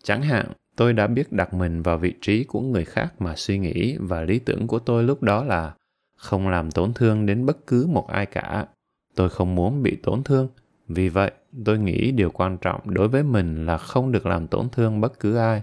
Chẳng 0.03 0.21
hạn, 0.21 0.51
tôi 0.75 0.93
đã 0.93 1.07
biết 1.07 1.31
đặt 1.31 1.53
mình 1.53 1.81
vào 1.81 1.97
vị 1.97 2.13
trí 2.21 2.43
của 2.43 2.61
người 2.61 2.85
khác 2.85 3.13
mà 3.19 3.35
suy 3.35 3.59
nghĩ 3.59 3.97
và 3.99 4.21
lý 4.21 4.39
tưởng 4.39 4.67
của 4.67 4.79
tôi 4.79 5.03
lúc 5.03 5.23
đó 5.23 5.43
là 5.43 5.73
không 6.15 6.49
làm 6.49 6.71
tổn 6.71 6.93
thương 6.93 7.25
đến 7.25 7.45
bất 7.45 7.67
cứ 7.67 7.87
một 7.87 8.07
ai 8.07 8.25
cả. 8.25 8.67
Tôi 9.15 9.29
không 9.29 9.55
muốn 9.55 9.83
bị 9.83 9.97
tổn 10.03 10.23
thương. 10.23 10.47
Vì 10.87 11.09
vậy, 11.09 11.31
tôi 11.65 11.79
nghĩ 11.79 12.11
điều 12.11 12.29
quan 12.29 12.57
trọng 12.57 12.93
đối 12.93 13.07
với 13.07 13.23
mình 13.23 13.65
là 13.65 13.77
không 13.77 14.11
được 14.11 14.25
làm 14.25 14.47
tổn 14.47 14.69
thương 14.69 15.01
bất 15.01 15.19
cứ 15.19 15.35
ai. 15.35 15.61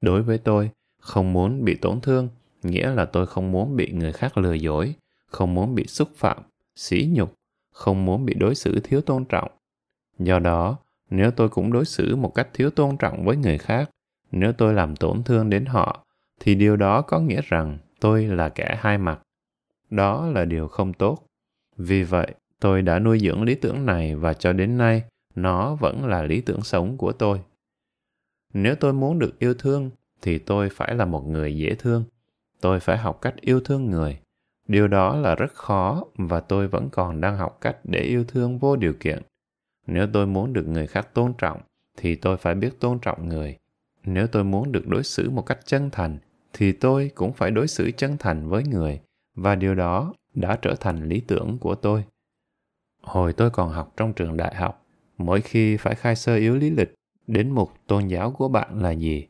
Đối 0.00 0.22
với 0.22 0.38
tôi, 0.38 0.70
không 1.00 1.32
muốn 1.32 1.64
bị 1.64 1.74
tổn 1.74 2.00
thương 2.00 2.28
nghĩa 2.64 2.90
là 2.90 3.04
tôi 3.04 3.26
không 3.26 3.52
muốn 3.52 3.76
bị 3.76 3.92
người 3.92 4.12
khác 4.12 4.38
lừa 4.38 4.52
dối 4.52 4.94
không 5.26 5.54
muốn 5.54 5.74
bị 5.74 5.86
xúc 5.86 6.08
phạm 6.16 6.42
sỉ 6.76 7.08
nhục 7.12 7.34
không 7.72 8.04
muốn 8.04 8.26
bị 8.26 8.34
đối 8.34 8.54
xử 8.54 8.80
thiếu 8.80 9.00
tôn 9.00 9.24
trọng 9.24 9.50
do 10.18 10.38
đó 10.38 10.78
nếu 11.10 11.30
tôi 11.30 11.48
cũng 11.48 11.72
đối 11.72 11.84
xử 11.84 12.16
một 12.16 12.34
cách 12.34 12.48
thiếu 12.52 12.70
tôn 12.70 12.96
trọng 12.96 13.24
với 13.24 13.36
người 13.36 13.58
khác 13.58 13.90
nếu 14.32 14.52
tôi 14.52 14.74
làm 14.74 14.96
tổn 14.96 15.22
thương 15.22 15.50
đến 15.50 15.66
họ 15.66 16.04
thì 16.40 16.54
điều 16.54 16.76
đó 16.76 17.02
có 17.02 17.20
nghĩa 17.20 17.40
rằng 17.44 17.78
tôi 18.00 18.26
là 18.26 18.48
kẻ 18.48 18.76
hai 18.80 18.98
mặt. 18.98 19.20
Đó 19.90 20.26
là 20.26 20.44
điều 20.44 20.68
không 20.68 20.92
tốt. 20.92 21.26
Vì 21.76 22.02
vậy, 22.02 22.34
tôi 22.60 22.82
đã 22.82 22.98
nuôi 22.98 23.18
dưỡng 23.18 23.42
lý 23.42 23.54
tưởng 23.54 23.86
này 23.86 24.14
và 24.16 24.34
cho 24.34 24.52
đến 24.52 24.78
nay, 24.78 25.02
nó 25.34 25.74
vẫn 25.74 26.04
là 26.04 26.22
lý 26.22 26.40
tưởng 26.40 26.62
sống 26.62 26.96
của 26.96 27.12
tôi. 27.12 27.40
Nếu 28.52 28.74
tôi 28.74 28.92
muốn 28.92 29.18
được 29.18 29.38
yêu 29.38 29.54
thương, 29.54 29.90
thì 30.22 30.38
tôi 30.38 30.68
phải 30.72 30.94
là 30.94 31.04
một 31.04 31.26
người 31.26 31.56
dễ 31.56 31.74
thương. 31.74 32.04
Tôi 32.64 32.80
phải 32.80 32.98
học 32.98 33.18
cách 33.22 33.34
yêu 33.40 33.60
thương 33.60 33.90
người. 33.90 34.18
Điều 34.68 34.88
đó 34.88 35.16
là 35.16 35.34
rất 35.34 35.52
khó 35.54 36.04
và 36.14 36.40
tôi 36.40 36.68
vẫn 36.68 36.88
còn 36.92 37.20
đang 37.20 37.36
học 37.36 37.58
cách 37.60 37.76
để 37.84 38.00
yêu 38.00 38.24
thương 38.24 38.58
vô 38.58 38.76
điều 38.76 38.92
kiện. 39.00 39.22
Nếu 39.86 40.06
tôi 40.12 40.26
muốn 40.26 40.52
được 40.52 40.68
người 40.68 40.86
khác 40.86 41.08
tôn 41.14 41.32
trọng, 41.38 41.60
thì 41.96 42.14
tôi 42.14 42.36
phải 42.36 42.54
biết 42.54 42.80
tôn 42.80 42.98
trọng 42.98 43.28
người. 43.28 43.56
Nếu 44.04 44.26
tôi 44.26 44.44
muốn 44.44 44.72
được 44.72 44.88
đối 44.88 45.02
xử 45.02 45.30
một 45.30 45.42
cách 45.42 45.58
chân 45.64 45.90
thành, 45.90 46.18
thì 46.52 46.72
tôi 46.72 47.10
cũng 47.14 47.32
phải 47.32 47.50
đối 47.50 47.68
xử 47.68 47.90
chân 47.90 48.16
thành 48.18 48.48
với 48.48 48.64
người 48.64 49.00
và 49.34 49.54
điều 49.54 49.74
đó 49.74 50.14
đã 50.34 50.58
trở 50.62 50.74
thành 50.80 51.08
lý 51.08 51.20
tưởng 51.20 51.58
của 51.58 51.74
tôi. 51.74 52.04
Hồi 53.02 53.32
tôi 53.32 53.50
còn 53.50 53.70
học 53.70 53.92
trong 53.96 54.12
trường 54.12 54.36
đại 54.36 54.54
học, 54.54 54.86
mỗi 55.18 55.40
khi 55.40 55.76
phải 55.76 55.94
khai 55.94 56.16
sơ 56.16 56.36
yếu 56.36 56.56
lý 56.56 56.70
lịch 56.70 56.94
đến 57.26 57.50
mục 57.50 57.72
tôn 57.86 58.08
giáo 58.08 58.30
của 58.30 58.48
bạn 58.48 58.82
là 58.82 58.90
gì, 58.90 59.26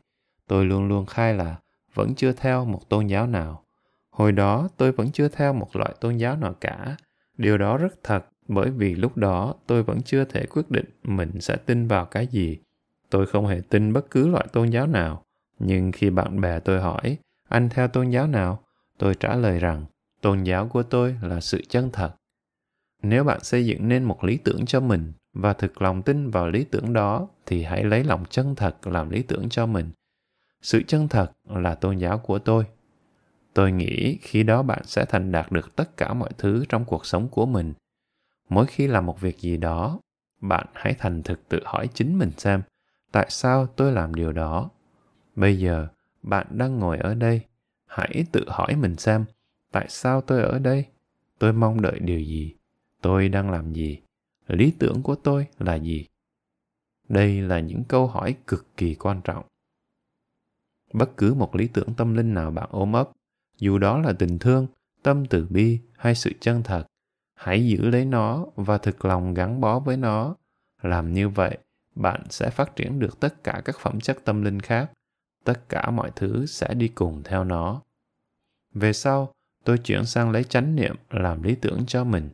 tôi 0.47 0.65
luôn 0.65 0.87
luôn 0.87 1.05
khai 1.05 1.33
là 1.33 1.55
vẫn 1.95 2.15
chưa 2.15 2.31
theo 2.31 2.65
một 2.65 2.89
tôn 2.89 3.07
giáo 3.07 3.27
nào. 3.27 3.63
Hồi 4.11 4.31
đó 4.31 4.67
tôi 4.77 4.91
vẫn 4.91 5.11
chưa 5.11 5.27
theo 5.27 5.53
một 5.53 5.75
loại 5.75 5.95
tôn 6.01 6.17
giáo 6.17 6.37
nào 6.37 6.53
cả. 6.61 6.97
Điều 7.37 7.57
đó 7.57 7.77
rất 7.77 8.03
thật 8.03 8.25
bởi 8.47 8.69
vì 8.69 8.95
lúc 8.95 9.17
đó 9.17 9.53
tôi 9.67 9.83
vẫn 9.83 10.01
chưa 10.01 10.25
thể 10.25 10.45
quyết 10.45 10.71
định 10.71 10.85
mình 11.03 11.41
sẽ 11.41 11.55
tin 11.55 11.87
vào 11.87 12.05
cái 12.05 12.27
gì. 12.27 12.57
Tôi 13.09 13.25
không 13.25 13.47
hề 13.47 13.61
tin 13.69 13.93
bất 13.93 14.11
cứ 14.11 14.27
loại 14.27 14.47
tôn 14.53 14.69
giáo 14.69 14.87
nào. 14.87 15.23
Nhưng 15.59 15.91
khi 15.91 16.09
bạn 16.09 16.41
bè 16.41 16.59
tôi 16.59 16.81
hỏi, 16.81 17.17
anh 17.49 17.69
theo 17.69 17.87
tôn 17.87 18.09
giáo 18.09 18.27
nào? 18.27 18.63
Tôi 18.97 19.15
trả 19.15 19.35
lời 19.35 19.59
rằng, 19.59 19.85
tôn 20.21 20.43
giáo 20.43 20.67
của 20.67 20.83
tôi 20.83 21.15
là 21.21 21.41
sự 21.41 21.61
chân 21.69 21.89
thật. 21.93 22.15
Nếu 23.03 23.23
bạn 23.23 23.43
xây 23.43 23.65
dựng 23.65 23.87
nên 23.87 24.03
một 24.03 24.23
lý 24.23 24.37
tưởng 24.37 24.65
cho 24.65 24.79
mình 24.79 25.13
và 25.33 25.53
thực 25.53 25.81
lòng 25.81 26.01
tin 26.01 26.29
vào 26.29 26.47
lý 26.47 26.63
tưởng 26.63 26.93
đó 26.93 27.27
thì 27.45 27.63
hãy 27.63 27.83
lấy 27.83 28.03
lòng 28.03 28.23
chân 28.29 28.55
thật 28.55 28.87
làm 28.87 29.09
lý 29.09 29.21
tưởng 29.21 29.49
cho 29.49 29.65
mình. 29.65 29.89
Sự 30.65 30.83
chân 30.87 31.07
thật 31.07 31.31
là 31.49 31.75
tôn 31.75 31.97
giáo 31.97 32.17
của 32.17 32.39
tôi. 32.39 32.65
Tôi 33.53 33.71
nghĩ 33.71 34.17
khi 34.21 34.43
đó 34.43 34.63
bạn 34.63 34.81
sẽ 34.83 35.05
thành 35.05 35.31
đạt 35.31 35.51
được 35.51 35.75
tất 35.75 35.97
cả 35.97 36.13
mọi 36.13 36.29
thứ 36.37 36.65
trong 36.69 36.85
cuộc 36.85 37.05
sống 37.05 37.27
của 37.27 37.45
mình. 37.45 37.73
Mỗi 38.49 38.65
khi 38.65 38.87
làm 38.87 39.05
một 39.05 39.21
việc 39.21 39.39
gì 39.39 39.57
đó, 39.57 39.99
bạn 40.41 40.67
hãy 40.73 40.93
thành 40.93 41.23
thực 41.23 41.49
tự 41.49 41.59
hỏi 41.65 41.87
chính 41.93 42.17
mình 42.17 42.31
xem 42.37 42.61
tại 43.11 43.27
sao 43.29 43.67
tôi 43.67 43.91
làm 43.91 44.15
điều 44.15 44.31
đó. 44.31 44.69
Bây 45.35 45.59
giờ, 45.59 45.87
bạn 46.23 46.47
đang 46.49 46.79
ngồi 46.79 46.97
ở 46.97 47.13
đây, 47.13 47.41
hãy 47.85 48.25
tự 48.31 48.45
hỏi 48.47 48.75
mình 48.75 48.95
xem 48.95 49.25
tại 49.71 49.85
sao 49.89 50.21
tôi 50.21 50.41
ở 50.41 50.59
đây? 50.59 50.85
Tôi 51.39 51.53
mong 51.53 51.81
đợi 51.81 51.99
điều 51.99 52.19
gì? 52.19 52.55
Tôi 53.01 53.29
đang 53.29 53.51
làm 53.51 53.73
gì? 53.73 54.01
Lý 54.47 54.73
tưởng 54.79 55.03
của 55.03 55.15
tôi 55.15 55.47
là 55.59 55.75
gì? 55.75 56.05
Đây 57.09 57.41
là 57.41 57.59
những 57.59 57.83
câu 57.87 58.07
hỏi 58.07 58.35
cực 58.47 58.77
kỳ 58.77 58.95
quan 58.95 59.21
trọng. 59.23 59.45
Bất 60.97 61.17
cứ 61.17 61.33
một 61.33 61.55
lý 61.55 61.67
tưởng 61.67 61.93
tâm 61.97 62.13
linh 62.13 62.33
nào 62.33 62.51
bạn 62.51 62.69
ôm 62.71 62.93
ấp, 62.93 63.09
dù 63.57 63.77
đó 63.77 63.99
là 63.99 64.13
tình 64.19 64.39
thương, 64.39 64.67
tâm 65.03 65.25
từ 65.25 65.47
bi 65.49 65.79
hay 65.97 66.15
sự 66.15 66.31
chân 66.39 66.63
thật, 66.63 66.83
hãy 67.35 67.67
giữ 67.67 67.89
lấy 67.89 68.05
nó 68.05 68.45
và 68.55 68.77
thực 68.77 69.05
lòng 69.05 69.33
gắn 69.33 69.61
bó 69.61 69.79
với 69.79 69.97
nó. 69.97 70.35
Làm 70.81 71.13
như 71.13 71.29
vậy, 71.29 71.57
bạn 71.95 72.21
sẽ 72.29 72.49
phát 72.49 72.75
triển 72.75 72.99
được 72.99 73.19
tất 73.19 73.43
cả 73.43 73.61
các 73.65 73.75
phẩm 73.79 73.99
chất 73.99 74.17
tâm 74.25 74.41
linh 74.41 74.59
khác. 74.59 74.91
Tất 75.43 75.69
cả 75.69 75.91
mọi 75.91 76.11
thứ 76.15 76.45
sẽ 76.45 76.73
đi 76.73 76.87
cùng 76.87 77.21
theo 77.23 77.43
nó. 77.43 77.81
Về 78.73 78.93
sau, 78.93 79.31
tôi 79.63 79.77
chuyển 79.77 80.05
sang 80.05 80.31
lấy 80.31 80.43
chánh 80.43 80.75
niệm 80.75 80.95
làm 81.09 81.43
lý 81.43 81.55
tưởng 81.55 81.85
cho 81.87 82.03
mình. 82.03 82.29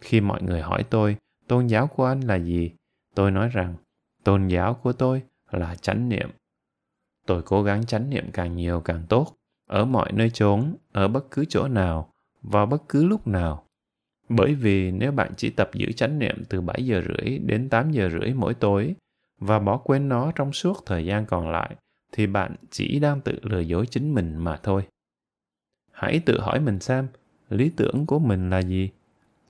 Khi 0.00 0.20
mọi 0.20 0.42
người 0.42 0.62
hỏi 0.62 0.84
tôi, 0.90 1.16
tôn 1.48 1.66
giáo 1.66 1.86
của 1.86 2.04
anh 2.04 2.20
là 2.20 2.36
gì? 2.36 2.70
Tôi 3.14 3.30
nói 3.30 3.48
rằng, 3.48 3.74
tôn 4.24 4.48
giáo 4.48 4.74
của 4.74 4.92
tôi 4.92 5.22
là 5.50 5.74
chánh 5.74 6.08
niệm. 6.08 6.30
Tôi 7.26 7.42
cố 7.42 7.62
gắng 7.62 7.86
chánh 7.86 8.10
niệm 8.10 8.24
càng 8.32 8.56
nhiều 8.56 8.80
càng 8.80 9.02
tốt, 9.08 9.26
ở 9.68 9.84
mọi 9.84 10.12
nơi 10.12 10.30
chốn, 10.30 10.76
ở 10.92 11.08
bất 11.08 11.30
cứ 11.30 11.44
chỗ 11.48 11.68
nào, 11.68 12.12
vào 12.42 12.66
bất 12.66 12.82
cứ 12.88 13.04
lúc 13.04 13.26
nào. 13.26 13.66
Bởi 14.28 14.54
vì 14.54 14.90
nếu 14.90 15.12
bạn 15.12 15.32
chỉ 15.36 15.50
tập 15.50 15.70
giữ 15.74 15.92
chánh 15.92 16.18
niệm 16.18 16.42
từ 16.48 16.60
7 16.60 16.86
giờ 16.86 17.02
rưỡi 17.08 17.38
đến 17.38 17.68
8 17.68 17.90
giờ 17.90 18.08
rưỡi 18.08 18.34
mỗi 18.34 18.54
tối 18.54 18.94
và 19.38 19.58
bỏ 19.58 19.76
quên 19.76 20.08
nó 20.08 20.32
trong 20.32 20.52
suốt 20.52 20.82
thời 20.86 21.06
gian 21.06 21.26
còn 21.26 21.50
lại, 21.50 21.76
thì 22.12 22.26
bạn 22.26 22.54
chỉ 22.70 22.98
đang 22.98 23.20
tự 23.20 23.38
lừa 23.42 23.60
dối 23.60 23.86
chính 23.86 24.14
mình 24.14 24.36
mà 24.36 24.56
thôi 24.56 24.86
hãy 25.96 26.20
tự 26.20 26.40
hỏi 26.40 26.60
mình 26.60 26.80
xem 26.80 27.08
lý 27.48 27.70
tưởng 27.76 28.06
của 28.06 28.18
mình 28.18 28.50
là 28.50 28.58
gì 28.58 28.90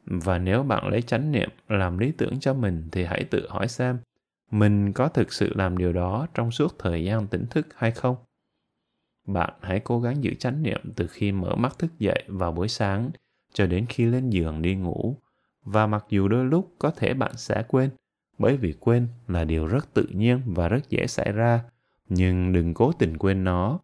và 0.07 0.39
nếu 0.39 0.63
bạn 0.63 0.89
lấy 0.89 1.03
chánh 1.03 1.33
niệm 1.33 1.51
làm 1.69 1.99
lý 1.99 2.13
tưởng 2.13 2.41
cho 2.41 2.55
mình 2.55 2.89
thì 2.93 3.05
hãy 3.05 3.25
tự 3.25 3.49
hỏi 3.49 3.69
xem 3.69 3.99
mình 4.51 4.93
có 4.93 5.09
thực 5.09 5.33
sự 5.33 5.53
làm 5.55 5.79
điều 5.79 5.93
đó 5.93 6.27
trong 6.35 6.51
suốt 6.51 6.79
thời 6.79 7.05
gian 7.05 7.27
tỉnh 7.27 7.47
thức 7.51 7.67
hay 7.77 7.91
không? 7.91 8.17
Bạn 9.27 9.53
hãy 9.61 9.81
cố 9.81 10.01
gắng 10.01 10.25
giữ 10.25 10.35
chánh 10.35 10.63
niệm 10.63 10.81
từ 10.97 11.07
khi 11.07 11.33
mở 11.33 11.55
mắt 11.55 11.79
thức 11.79 11.99
dậy 11.99 12.25
vào 12.29 12.53
buổi 12.53 12.69
sáng 12.69 13.11
cho 13.53 13.67
đến 13.67 13.87
khi 13.89 14.05
lên 14.05 14.31
giường 14.31 14.63
đi 14.63 14.75
ngủ. 14.75 15.17
Và 15.65 15.87
mặc 15.87 16.05
dù 16.09 16.29
đôi 16.29 16.45
lúc 16.45 16.75
có 16.79 16.91
thể 16.91 17.15
bạn 17.15 17.33
sẽ 17.37 17.65
quên, 17.69 17.91
bởi 18.39 18.57
vì 18.57 18.75
quên 18.81 19.09
là 19.29 19.45
điều 19.45 19.67
rất 19.67 19.95
tự 19.95 20.07
nhiên 20.11 20.43
và 20.47 20.69
rất 20.69 20.91
dễ 20.91 21.07
xảy 21.07 21.33
ra, 21.33 21.61
nhưng 22.09 22.53
đừng 22.53 22.75
cố 22.75 22.93
tình 22.93 23.19
quên 23.19 23.45
nó. 23.45 23.81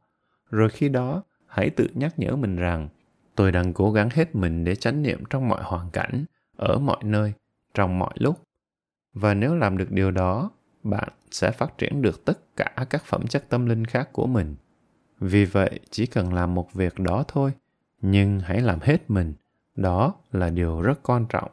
Rồi 0.50 0.68
khi 0.68 0.88
đó, 0.88 1.22
hãy 1.46 1.70
tự 1.70 1.88
nhắc 1.94 2.18
nhở 2.18 2.36
mình 2.36 2.56
rằng, 2.56 2.88
tôi 3.34 3.52
đang 3.52 3.72
cố 3.72 3.92
gắng 3.92 4.08
hết 4.12 4.34
mình 4.34 4.64
để 4.64 4.74
chánh 4.74 5.02
niệm 5.02 5.24
trong 5.30 5.48
mọi 5.48 5.62
hoàn 5.62 5.90
cảnh, 5.90 6.24
ở 6.56 6.78
mọi 6.78 7.04
nơi, 7.04 7.32
trong 7.74 7.98
mọi 7.98 8.12
lúc 8.14 8.40
và 9.14 9.34
nếu 9.34 9.54
làm 9.54 9.78
được 9.78 9.90
điều 9.90 10.10
đó, 10.10 10.50
bạn 10.82 11.08
sẽ 11.30 11.50
phát 11.50 11.78
triển 11.78 12.02
được 12.02 12.24
tất 12.24 12.56
cả 12.56 12.86
các 12.90 13.04
phẩm 13.04 13.26
chất 13.26 13.48
tâm 13.48 13.66
linh 13.66 13.84
khác 13.84 14.08
của 14.12 14.26
mình. 14.26 14.56
Vì 15.20 15.44
vậy, 15.44 15.80
chỉ 15.90 16.06
cần 16.06 16.34
làm 16.34 16.54
một 16.54 16.74
việc 16.74 16.98
đó 16.98 17.24
thôi, 17.28 17.52
nhưng 18.00 18.40
hãy 18.40 18.60
làm 18.60 18.78
hết 18.82 19.10
mình. 19.10 19.34
Đó 19.76 20.14
là 20.32 20.50
điều 20.50 20.80
rất 20.80 21.02
quan 21.02 21.26
trọng. 21.28 21.50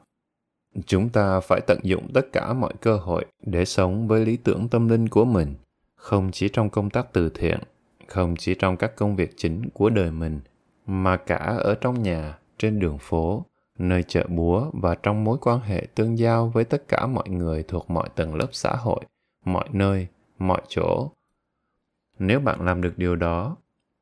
Chúng 0.86 1.10
ta 1.10 1.40
phải 1.40 1.62
tận 1.68 1.80
dụng 1.84 2.08
tất 2.14 2.32
cả 2.32 2.54
mọi 2.54 2.74
cơ 2.82 2.98
hội 2.98 3.26
để 3.46 3.66
sống 3.66 4.08
với 4.08 4.26
lý 4.26 4.38
tưởng 4.38 4.70
tâm 4.70 4.88
linh 4.88 5.10
của 5.10 5.26
mình, 5.26 5.56
không 5.96 6.32
chỉ 6.32 6.50
trong 6.50 6.70
công 6.70 6.90
tác 6.90 7.14
từ 7.14 7.30
thiện, 7.30 7.60
không 8.08 8.36
chỉ 8.36 8.56
trong 8.56 8.78
các 8.78 8.96
công 8.96 9.16
việc 9.16 9.34
chính 9.38 9.70
của 9.74 9.90
đời 9.90 10.12
mình, 10.12 10.40
mà 10.88 11.18
cả 11.18 11.38
ở 11.38 11.76
trong 11.82 12.04
nhà, 12.04 12.38
trên 12.58 12.80
đường 12.80 12.98
phố 12.98 13.46
nơi 13.80 14.04
chợ 14.04 14.26
búa 14.30 14.72
và 14.74 14.96
trong 14.96 15.24
mối 15.24 15.38
quan 15.42 15.60
hệ 15.60 15.88
tương 15.96 16.18
giao 16.18 16.50
với 16.50 16.64
tất 16.64 16.88
cả 16.88 17.08
mọi 17.08 17.30
người 17.30 17.64
thuộc 17.64 17.90
mọi 17.90 18.10
tầng 18.16 18.36
lớp 18.36 18.48
xã 18.52 18.76
hội, 18.76 19.02
mọi 19.46 19.70
nơi, 19.72 20.08
mọi 20.40 20.62
chỗ. 20.68 21.12
Nếu 22.20 22.40
bạn 22.40 22.66
làm 22.66 22.82
được 22.82 22.98
điều 22.98 23.16
đó, 23.16 23.58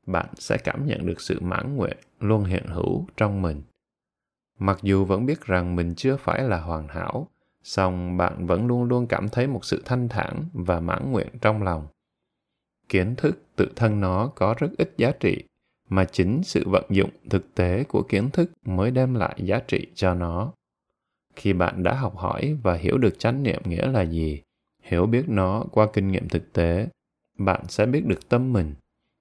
bạn 0.05 0.25
sẽ 0.35 0.57
cảm 0.57 0.85
nhận 0.85 1.05
được 1.05 1.21
sự 1.21 1.39
mãn 1.39 1.75
nguyện, 1.75 1.97
luôn 2.19 2.43
hiện 2.43 2.67
hữu 2.67 3.05
trong 3.17 3.41
mình. 3.41 3.61
Mặc 4.59 4.79
dù 4.81 5.05
vẫn 5.05 5.25
biết 5.25 5.41
rằng 5.41 5.75
mình 5.75 5.93
chưa 5.95 6.17
phải 6.17 6.43
là 6.43 6.59
hoàn 6.59 6.87
hảo, 6.87 7.27
song 7.63 8.17
bạn 8.17 8.45
vẫn 8.45 8.67
luôn 8.67 8.83
luôn 8.83 9.07
cảm 9.07 9.29
thấy 9.29 9.47
một 9.47 9.65
sự 9.65 9.81
thanh 9.85 10.09
thản 10.09 10.43
và 10.53 10.79
mãn 10.79 11.11
nguyện 11.11 11.27
trong 11.41 11.63
lòng. 11.63 11.87
Kiến 12.89 13.15
thức 13.15 13.43
tự 13.55 13.71
thân 13.75 14.01
nó 14.01 14.31
có 14.35 14.55
rất 14.57 14.69
ít 14.77 14.93
giá 14.97 15.11
trị 15.11 15.43
mà 15.89 16.05
chính 16.05 16.41
sự 16.43 16.63
vận 16.69 16.85
dụng 16.89 17.09
thực 17.29 17.55
tế 17.55 17.83
của 17.83 18.03
kiến 18.03 18.29
thức 18.29 18.51
mới 18.65 18.91
đem 18.91 19.13
lại 19.13 19.35
giá 19.37 19.59
trị 19.59 19.87
cho 19.95 20.13
nó. 20.13 20.53
Khi 21.35 21.53
bạn 21.53 21.83
đã 21.83 21.93
học 21.93 22.17
hỏi 22.17 22.57
và 22.63 22.73
hiểu 22.73 22.97
được 22.97 23.19
chánh 23.19 23.43
niệm 23.43 23.61
nghĩa 23.65 23.87
là 23.87 24.01
gì, 24.01 24.41
hiểu 24.81 25.05
biết 25.05 25.23
nó 25.27 25.63
qua 25.71 25.87
kinh 25.93 26.07
nghiệm 26.07 26.29
thực 26.29 26.53
tế, 26.53 26.87
bạn 27.37 27.61
sẽ 27.67 27.85
biết 27.85 28.05
được 28.05 28.29
tâm 28.29 28.53
mình. 28.53 28.73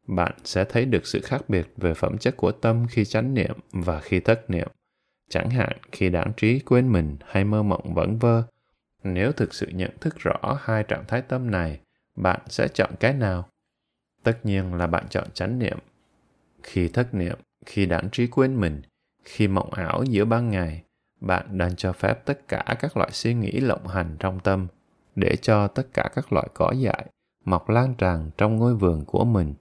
Bạn 0.06 0.32
sẽ 0.44 0.64
thấy 0.64 0.84
được 0.84 1.06
sự 1.06 1.20
khác 1.24 1.48
biệt 1.48 1.66
về 1.76 1.94
phẩm 1.94 2.18
chất 2.18 2.36
của 2.36 2.52
tâm 2.52 2.86
khi 2.90 3.04
chánh 3.04 3.34
niệm 3.34 3.56
và 3.72 4.00
khi 4.00 4.20
thất 4.20 4.50
niệm. 4.50 4.68
Chẳng 5.30 5.50
hạn, 5.50 5.76
khi 5.92 6.08
đáng 6.10 6.32
trí, 6.36 6.58
quên 6.58 6.92
mình 6.92 7.16
hay 7.26 7.44
mơ 7.44 7.62
mộng 7.62 7.94
vẩn 7.94 8.18
vơ, 8.18 8.42
nếu 9.04 9.32
thực 9.32 9.54
sự 9.54 9.66
nhận 9.68 9.90
thức 10.00 10.14
rõ 10.18 10.58
hai 10.60 10.82
trạng 10.82 11.04
thái 11.08 11.22
tâm 11.22 11.50
này, 11.50 11.80
bạn 12.16 12.40
sẽ 12.48 12.68
chọn 12.68 12.90
cái 13.00 13.12
nào? 13.12 13.48
Tất 14.22 14.46
nhiên 14.46 14.74
là 14.74 14.86
bạn 14.86 15.04
chọn 15.10 15.28
chánh 15.34 15.58
niệm 15.58 15.78
khi 16.62 16.88
thất 16.88 17.14
niệm 17.14 17.38
khi 17.66 17.86
đãng 17.86 18.08
trí 18.12 18.26
quên 18.26 18.60
mình 18.60 18.82
khi 19.24 19.48
mộng 19.48 19.72
ảo 19.72 20.04
giữa 20.04 20.24
ban 20.24 20.50
ngày 20.50 20.82
bạn 21.20 21.58
đang 21.58 21.76
cho 21.76 21.92
phép 21.92 22.26
tất 22.26 22.48
cả 22.48 22.76
các 22.80 22.96
loại 22.96 23.10
suy 23.12 23.34
nghĩ 23.34 23.60
lộng 23.60 23.86
hành 23.86 24.16
trong 24.18 24.40
tâm 24.40 24.66
để 25.14 25.36
cho 25.36 25.68
tất 25.68 25.88
cả 25.92 26.10
các 26.14 26.32
loại 26.32 26.48
cỏ 26.54 26.72
dại 26.72 27.06
mọc 27.44 27.68
lan 27.68 27.94
tràn 27.94 28.30
trong 28.38 28.56
ngôi 28.56 28.74
vườn 28.74 29.04
của 29.04 29.24
mình. 29.24 29.54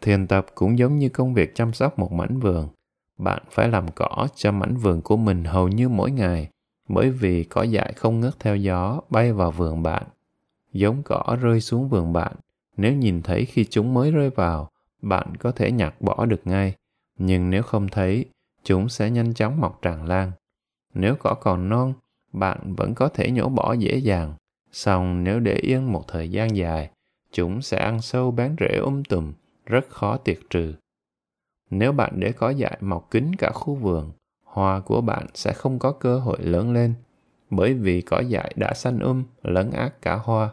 Thiền 0.00 0.26
tập 0.26 0.46
cũng 0.54 0.78
giống 0.78 0.98
như 0.98 1.08
công 1.08 1.34
việc 1.34 1.54
chăm 1.54 1.72
sóc 1.72 1.98
một 1.98 2.12
mảnh 2.12 2.40
vườn 2.40 2.68
bạn 3.18 3.42
phải 3.50 3.68
làm 3.68 3.90
cỏ 3.90 4.28
cho 4.34 4.52
mảnh 4.52 4.76
vườn 4.76 5.02
của 5.02 5.16
mình 5.16 5.44
hầu 5.44 5.68
như 5.68 5.88
mỗi 5.88 6.10
ngày 6.10 6.48
bởi 6.88 7.10
vì 7.10 7.44
cỏ 7.44 7.62
dại 7.62 7.92
không 7.92 8.20
ngớt 8.20 8.40
theo 8.40 8.56
gió 8.56 9.00
bay 9.10 9.32
vào 9.32 9.50
vườn 9.50 9.82
bạn. 9.82 10.02
Giống 10.72 11.02
cỏ 11.02 11.36
rơi 11.40 11.60
xuống 11.60 11.88
vườn 11.88 12.12
bạn 12.12 12.32
nếu 12.76 12.92
nhìn 12.92 13.22
thấy 13.22 13.44
khi 13.44 13.64
chúng 13.64 13.94
mới 13.94 14.10
rơi 14.10 14.30
vào, 14.30 14.70
bạn 15.04 15.36
có 15.36 15.52
thể 15.52 15.72
nhặt 15.72 15.94
bỏ 16.00 16.26
được 16.26 16.40
ngay, 16.44 16.74
nhưng 17.18 17.50
nếu 17.50 17.62
không 17.62 17.88
thấy, 17.88 18.24
chúng 18.64 18.88
sẽ 18.88 19.10
nhanh 19.10 19.34
chóng 19.34 19.60
mọc 19.60 19.82
tràn 19.82 20.08
lan. 20.08 20.32
Nếu 20.94 21.14
cỏ 21.18 21.34
còn 21.40 21.68
non, 21.68 21.94
bạn 22.32 22.74
vẫn 22.74 22.94
có 22.94 23.08
thể 23.08 23.30
nhổ 23.30 23.48
bỏ 23.48 23.72
dễ 23.72 23.96
dàng. 23.96 24.34
Song 24.72 25.24
nếu 25.24 25.40
để 25.40 25.54
yên 25.54 25.92
một 25.92 26.04
thời 26.08 26.30
gian 26.30 26.56
dài, 26.56 26.90
chúng 27.32 27.62
sẽ 27.62 27.78
ăn 27.78 28.02
sâu 28.02 28.30
bén 28.30 28.56
rễ 28.60 28.76
um 28.76 29.02
tùm, 29.02 29.32
rất 29.66 29.88
khó 29.88 30.16
tiệt 30.16 30.38
trừ. 30.50 30.74
Nếu 31.70 31.92
bạn 31.92 32.12
để 32.16 32.32
cỏ 32.32 32.50
dại 32.50 32.78
mọc 32.80 33.10
kín 33.10 33.34
cả 33.38 33.50
khu 33.54 33.74
vườn, 33.74 34.12
hoa 34.44 34.80
của 34.80 35.00
bạn 35.00 35.26
sẽ 35.34 35.52
không 35.52 35.78
có 35.78 35.92
cơ 35.92 36.18
hội 36.18 36.38
lớn 36.40 36.72
lên, 36.72 36.94
bởi 37.50 37.74
vì 37.74 38.00
cỏ 38.00 38.20
dại 38.20 38.52
đã 38.56 38.74
xanh 38.74 38.98
um, 38.98 39.24
lấn 39.42 39.70
át 39.70 40.02
cả 40.02 40.14
hoa. 40.14 40.50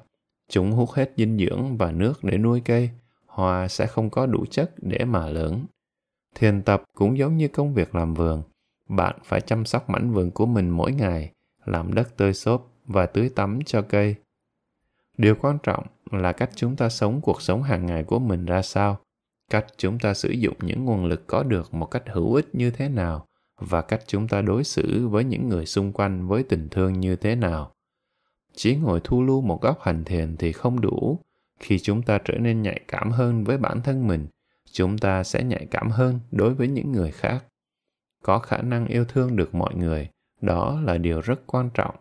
Chúng 0.50 0.72
hút 0.72 0.92
hết 0.92 1.12
dinh 1.18 1.38
dưỡng 1.38 1.78
và 1.78 1.92
nước 1.92 2.24
để 2.24 2.38
nuôi 2.38 2.62
cây, 2.66 2.90
hoa 3.32 3.68
sẽ 3.68 3.88
không 3.88 4.10
có 4.10 4.26
đủ 4.26 4.46
chất 4.46 4.72
để 4.78 5.06
mà 5.06 5.28
lớn. 5.28 5.66
Thiền 6.36 6.62
tập 6.62 6.84
cũng 6.96 7.18
giống 7.18 7.38
như 7.38 7.48
công 7.48 7.74
việc 7.74 7.96
làm 7.96 8.14
vườn. 8.14 8.44
Bạn 8.90 9.20
phải 9.24 9.42
chăm 9.42 9.66
sóc 9.66 9.90
mảnh 9.90 10.12
vườn 10.12 10.32
của 10.32 10.46
mình 10.46 10.70
mỗi 10.70 10.92
ngày, 10.92 11.32
làm 11.66 11.94
đất 11.94 12.18
tơi 12.18 12.34
xốp 12.34 12.68
và 12.86 13.06
tưới 13.06 13.30
tắm 13.30 13.60
cho 13.66 13.82
cây. 13.82 14.16
Điều 15.18 15.36
quan 15.42 15.58
trọng 15.64 15.86
là 16.12 16.32
cách 16.32 16.50
chúng 16.56 16.76
ta 16.76 16.90
sống 16.90 17.22
cuộc 17.22 17.42
sống 17.42 17.64
hàng 17.64 17.86
ngày 17.86 18.04
của 18.04 18.20
mình 18.20 18.46
ra 18.46 18.62
sao, 18.62 19.00
cách 19.50 19.66
chúng 19.78 20.00
ta 20.00 20.14
sử 20.14 20.30
dụng 20.30 20.56
những 20.62 20.86
nguồn 20.86 21.06
lực 21.06 21.28
có 21.28 21.44
được 21.44 21.74
một 21.74 21.86
cách 21.86 22.04
hữu 22.08 22.34
ích 22.34 22.56
như 22.56 22.72
thế 22.72 22.90
nào 22.90 23.26
và 23.58 23.82
cách 23.82 24.04
chúng 24.08 24.28
ta 24.28 24.42
đối 24.42 24.64
xử 24.64 25.08
với 25.08 25.24
những 25.24 25.50
người 25.50 25.66
xung 25.66 25.94
quanh 25.94 26.28
với 26.28 26.44
tình 26.44 26.68
thương 26.72 27.00
như 27.00 27.16
thế 27.16 27.36
nào. 27.36 27.72
Chỉ 28.54 28.76
ngồi 28.76 29.02
thu 29.04 29.24
lưu 29.24 29.42
một 29.42 29.62
góc 29.62 29.82
hành 29.82 30.04
thiền 30.04 30.38
thì 30.38 30.52
không 30.52 30.82
đủ. 30.82 31.20
Khi 31.62 31.80
chúng 31.80 32.02
ta 32.02 32.20
trở 32.26 32.38
nên 32.38 32.62
nhạy 32.62 32.80
cảm 32.88 33.12
hơn 33.12 33.44
với 33.44 33.58
bản 33.58 33.82
thân 33.82 34.08
mình, 34.08 34.28
chúng 34.72 34.98
ta 34.98 35.24
sẽ 35.24 35.44
nhạy 35.44 35.68
cảm 35.72 35.90
hơn 35.90 36.20
đối 36.32 36.54
với 36.54 36.68
những 36.68 36.92
người 36.92 37.12
khác. 37.12 37.46
Có 38.24 38.40
khả 38.40 38.58
năng 38.58 38.88
yêu 38.88 39.06
thương 39.06 39.36
được 39.36 39.56
mọi 39.56 39.76
người, 39.76 40.10
đó 40.42 40.82
là 40.86 40.98
điều 40.98 41.22
rất 41.22 41.42
quan 41.46 41.70
trọng. 41.74 41.96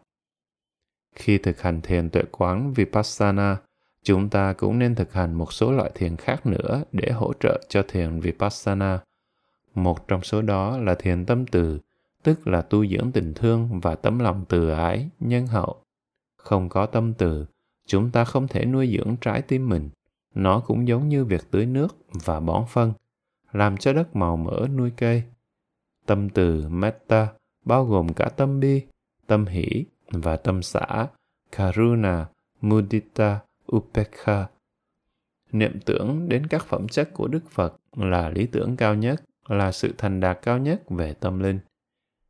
Khi 1.14 1.38
thực 1.38 1.61
hành 1.61 1.81
thiền 1.81 2.11
tuệ 2.11 2.23
quán 2.31 2.73
Vipassana, 2.73 3.57
chúng 4.03 4.29
ta 4.29 4.53
cũng 4.53 4.79
nên 4.79 4.94
thực 4.94 5.12
hành 5.12 5.35
một 5.35 5.53
số 5.53 5.73
loại 5.73 5.90
thiền 5.94 6.16
khác 6.16 6.46
nữa 6.46 6.83
để 6.92 7.11
hỗ 7.11 7.33
trợ 7.40 7.61
cho 7.68 7.83
thiền 7.88 8.20
Vipassana. 8.20 9.01
Một 9.75 10.09
trong 10.09 10.23
số 10.23 10.42
đó 10.42 10.79
là 10.79 10.94
thiền 10.94 11.27
tâm 11.27 11.46
từ, 11.46 11.79
tức 12.23 12.46
là 12.46 12.62
tu 12.62 12.87
dưỡng 12.87 13.12
tình 13.12 13.35
thương 13.35 13.81
và 13.81 13.94
tấm 13.94 14.18
lòng 14.18 14.44
từ 14.49 14.70
ái, 14.70 15.09
nhân 15.20 15.46
hậu. 15.46 15.83
Không 16.37 16.68
có 16.68 16.87
tâm 16.87 17.14
từ, 17.14 17.46
chúng 17.90 18.11
ta 18.11 18.24
không 18.24 18.48
thể 18.48 18.64
nuôi 18.64 18.96
dưỡng 18.96 19.16
trái 19.20 19.42
tim 19.42 19.68
mình. 19.68 19.90
Nó 20.35 20.61
cũng 20.61 20.88
giống 20.88 21.09
như 21.09 21.24
việc 21.24 21.50
tưới 21.50 21.66
nước 21.66 21.96
và 22.24 22.40
bón 22.40 22.64
phân, 22.68 22.92
làm 23.53 23.76
cho 23.76 23.92
đất 23.92 24.16
màu 24.16 24.37
mỡ 24.37 24.66
nuôi 24.76 24.92
cây. 24.96 25.22
Tâm 26.07 26.29
từ 26.29 26.68
metta 26.68 27.29
bao 27.64 27.85
gồm 27.85 28.12
cả 28.12 28.29
tâm 28.29 28.61
bi, 28.61 28.83
tâm 29.26 29.46
hỷ 29.46 29.85
và 30.11 30.37
tâm 30.37 30.62
xã, 30.62 31.07
karuna, 31.53 32.26
mudita, 32.61 33.40
upekha. 33.76 34.46
Niệm 35.53 35.81
tưởng 35.85 36.29
đến 36.29 36.46
các 36.46 36.64
phẩm 36.64 36.88
chất 36.88 37.11
của 37.14 37.29
Đức 37.29 37.50
Phật 37.50 37.76
là 37.96 38.29
lý 38.29 38.46
tưởng 38.46 38.76
cao 38.76 38.94
nhất, 38.94 39.22
là 39.48 39.72
sự 39.72 39.94
thành 39.98 40.20
đạt 40.20 40.38
cao 40.42 40.59
nhất 40.59 40.90
về 40.90 41.14
tâm 41.14 41.40
linh. 41.40 41.59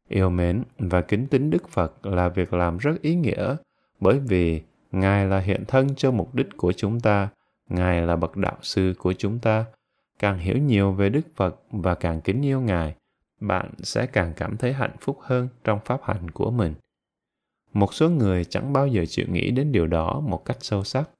Yêu 0.08 0.30
mến 0.30 0.62
và 0.78 1.02
kính 1.02 1.26
tín 1.26 1.50
Đức 1.50 1.68
Phật 1.68 2.06
là 2.06 2.28
việc 2.28 2.52
làm 2.52 2.78
rất 2.78 3.02
ý 3.02 3.14
nghĩa 3.14 3.56
bởi 4.00 4.18
vì 4.18 4.62
Ngài 4.92 5.26
là 5.26 5.40
hiện 5.40 5.64
thân 5.68 5.94
cho 5.96 6.10
mục 6.10 6.34
đích 6.34 6.48
của 6.56 6.72
chúng 6.72 7.00
ta, 7.00 7.28
Ngài 7.68 8.02
là 8.02 8.16
bậc 8.16 8.36
đạo 8.36 8.56
sư 8.62 8.94
của 8.98 9.12
chúng 9.12 9.38
ta. 9.38 9.64
Càng 10.18 10.38
hiểu 10.38 10.58
nhiều 10.58 10.92
về 10.92 11.08
Đức 11.08 11.20
Phật 11.36 11.62
và 11.70 11.94
càng 11.94 12.20
kính 12.20 12.42
yêu 12.42 12.60
Ngài, 12.60 12.94
bạn 13.40 13.70
sẽ 13.78 14.06
càng 14.06 14.32
cảm 14.36 14.56
thấy 14.56 14.72
hạnh 14.72 14.96
phúc 15.00 15.18
hơn 15.22 15.48
trong 15.64 15.78
pháp 15.84 16.00
hành 16.02 16.30
của 16.30 16.50
mình. 16.50 16.74
Một 17.72 17.94
số 17.94 18.10
người 18.10 18.44
chẳng 18.44 18.72
bao 18.72 18.86
giờ 18.86 19.04
chịu 19.08 19.26
nghĩ 19.28 19.50
đến 19.50 19.72
điều 19.72 19.86
đó 19.86 20.20
một 20.20 20.44
cách 20.44 20.56
sâu 20.60 20.84
sắc. 20.84 21.10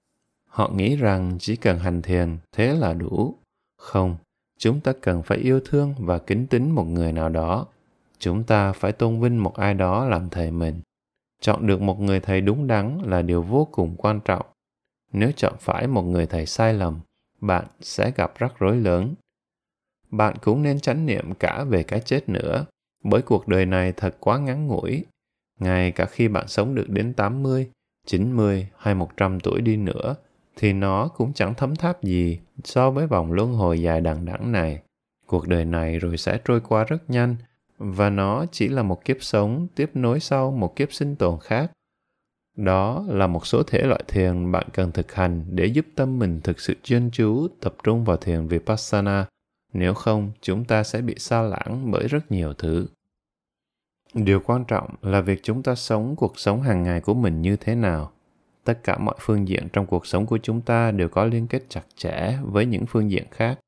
Họ 0.46 0.70
nghĩ 0.74 0.96
rằng 0.96 1.36
chỉ 1.40 1.56
cần 1.56 1.78
hành 1.78 2.02
thiền 2.02 2.38
thế 2.52 2.74
là 2.74 2.92
đủ. 2.92 3.34
Không, 3.76 4.16
chúng 4.58 4.80
ta 4.80 4.92
cần 5.00 5.22
phải 5.22 5.38
yêu 5.38 5.60
thương 5.64 5.94
và 5.98 6.18
kính 6.18 6.46
tín 6.46 6.70
một 6.70 6.84
người 6.84 7.12
nào 7.12 7.28
đó. 7.28 7.66
Chúng 8.18 8.44
ta 8.44 8.72
phải 8.72 8.92
tôn 8.92 9.20
vinh 9.20 9.42
một 9.42 9.54
ai 9.54 9.74
đó 9.74 10.04
làm 10.04 10.28
thầy 10.30 10.50
mình 10.50 10.80
chọn 11.40 11.66
được 11.66 11.80
một 11.80 12.00
người 12.00 12.20
thầy 12.20 12.40
đúng 12.40 12.66
đắn 12.66 12.98
là 13.04 13.22
điều 13.22 13.42
vô 13.42 13.68
cùng 13.72 13.96
quan 13.96 14.20
trọng. 14.24 14.46
Nếu 15.12 15.32
chọn 15.36 15.54
phải 15.60 15.86
một 15.86 16.02
người 16.02 16.26
thầy 16.26 16.46
sai 16.46 16.74
lầm 16.74 17.00
bạn 17.40 17.66
sẽ 17.80 18.12
gặp 18.16 18.32
rắc 18.38 18.52
rối 18.58 18.76
lớn. 18.76 19.14
Bạn 20.10 20.34
cũng 20.42 20.62
nên 20.62 20.80
chánh 20.80 21.06
niệm 21.06 21.34
cả 21.34 21.64
về 21.64 21.82
cái 21.82 22.00
chết 22.00 22.28
nữa 22.28 22.66
bởi 23.04 23.22
cuộc 23.22 23.48
đời 23.48 23.66
này 23.66 23.92
thật 23.92 24.16
quá 24.20 24.38
ngắn 24.38 24.66
ngủi. 24.66 25.04
Ngay 25.60 25.92
cả 25.92 26.06
khi 26.06 26.28
bạn 26.28 26.48
sống 26.48 26.74
được 26.74 26.88
đến 26.88 27.14
80, 27.14 27.70
90 28.06 28.68
hay 28.76 28.94
100 28.94 29.40
tuổi 29.40 29.60
đi 29.60 29.76
nữa 29.76 30.16
thì 30.56 30.72
nó 30.72 31.08
cũng 31.08 31.32
chẳng 31.32 31.54
thấm 31.54 31.76
tháp 31.76 32.02
gì 32.02 32.40
so 32.64 32.90
với 32.90 33.06
vòng 33.06 33.32
luân 33.32 33.52
hồi 33.52 33.82
dài 33.82 34.00
đằng 34.00 34.24
đẵng 34.24 34.52
này. 34.52 34.82
Cuộc 35.26 35.48
đời 35.48 35.64
này 35.64 35.98
rồi 35.98 36.16
sẽ 36.16 36.38
trôi 36.44 36.60
qua 36.60 36.84
rất 36.84 37.10
nhanh 37.10 37.36
và 37.80 38.10
nó 38.10 38.46
chỉ 38.52 38.68
là 38.68 38.82
một 38.82 39.04
kiếp 39.04 39.16
sống 39.20 39.66
tiếp 39.74 39.90
nối 39.94 40.20
sau 40.20 40.50
một 40.50 40.76
kiếp 40.76 40.92
sinh 40.92 41.16
tồn 41.16 41.38
khác. 41.40 41.72
Đó 42.56 43.04
là 43.08 43.26
một 43.26 43.46
số 43.46 43.62
thể 43.62 43.82
loại 43.82 44.04
thiền 44.08 44.52
bạn 44.52 44.68
cần 44.72 44.92
thực 44.92 45.12
hành 45.12 45.44
để 45.50 45.66
giúp 45.66 45.86
tâm 45.94 46.18
mình 46.18 46.40
thực 46.44 46.60
sự 46.60 46.74
chuyên 46.82 47.10
chú, 47.12 47.48
tập 47.60 47.74
trung 47.82 48.04
vào 48.04 48.16
thiền 48.16 48.46
vipassana. 48.46 49.26
Nếu 49.72 49.94
không, 49.94 50.32
chúng 50.40 50.64
ta 50.64 50.82
sẽ 50.82 51.00
bị 51.00 51.14
xa 51.18 51.42
lãng 51.42 51.90
bởi 51.90 52.08
rất 52.08 52.30
nhiều 52.30 52.54
thứ. 52.54 52.86
Điều 54.14 54.40
quan 54.40 54.64
trọng 54.64 54.94
là 55.02 55.20
việc 55.20 55.40
chúng 55.42 55.62
ta 55.62 55.74
sống 55.74 56.16
cuộc 56.16 56.38
sống 56.38 56.62
hàng 56.62 56.82
ngày 56.82 57.00
của 57.00 57.14
mình 57.14 57.42
như 57.42 57.56
thế 57.56 57.74
nào. 57.74 58.12
Tất 58.64 58.84
cả 58.84 58.98
mọi 58.98 59.14
phương 59.20 59.48
diện 59.48 59.68
trong 59.72 59.86
cuộc 59.86 60.06
sống 60.06 60.26
của 60.26 60.38
chúng 60.38 60.60
ta 60.60 60.90
đều 60.90 61.08
có 61.08 61.24
liên 61.24 61.46
kết 61.46 61.62
chặt 61.68 61.84
chẽ 61.96 62.38
với 62.42 62.66
những 62.66 62.86
phương 62.86 63.10
diện 63.10 63.24
khác. 63.30 63.58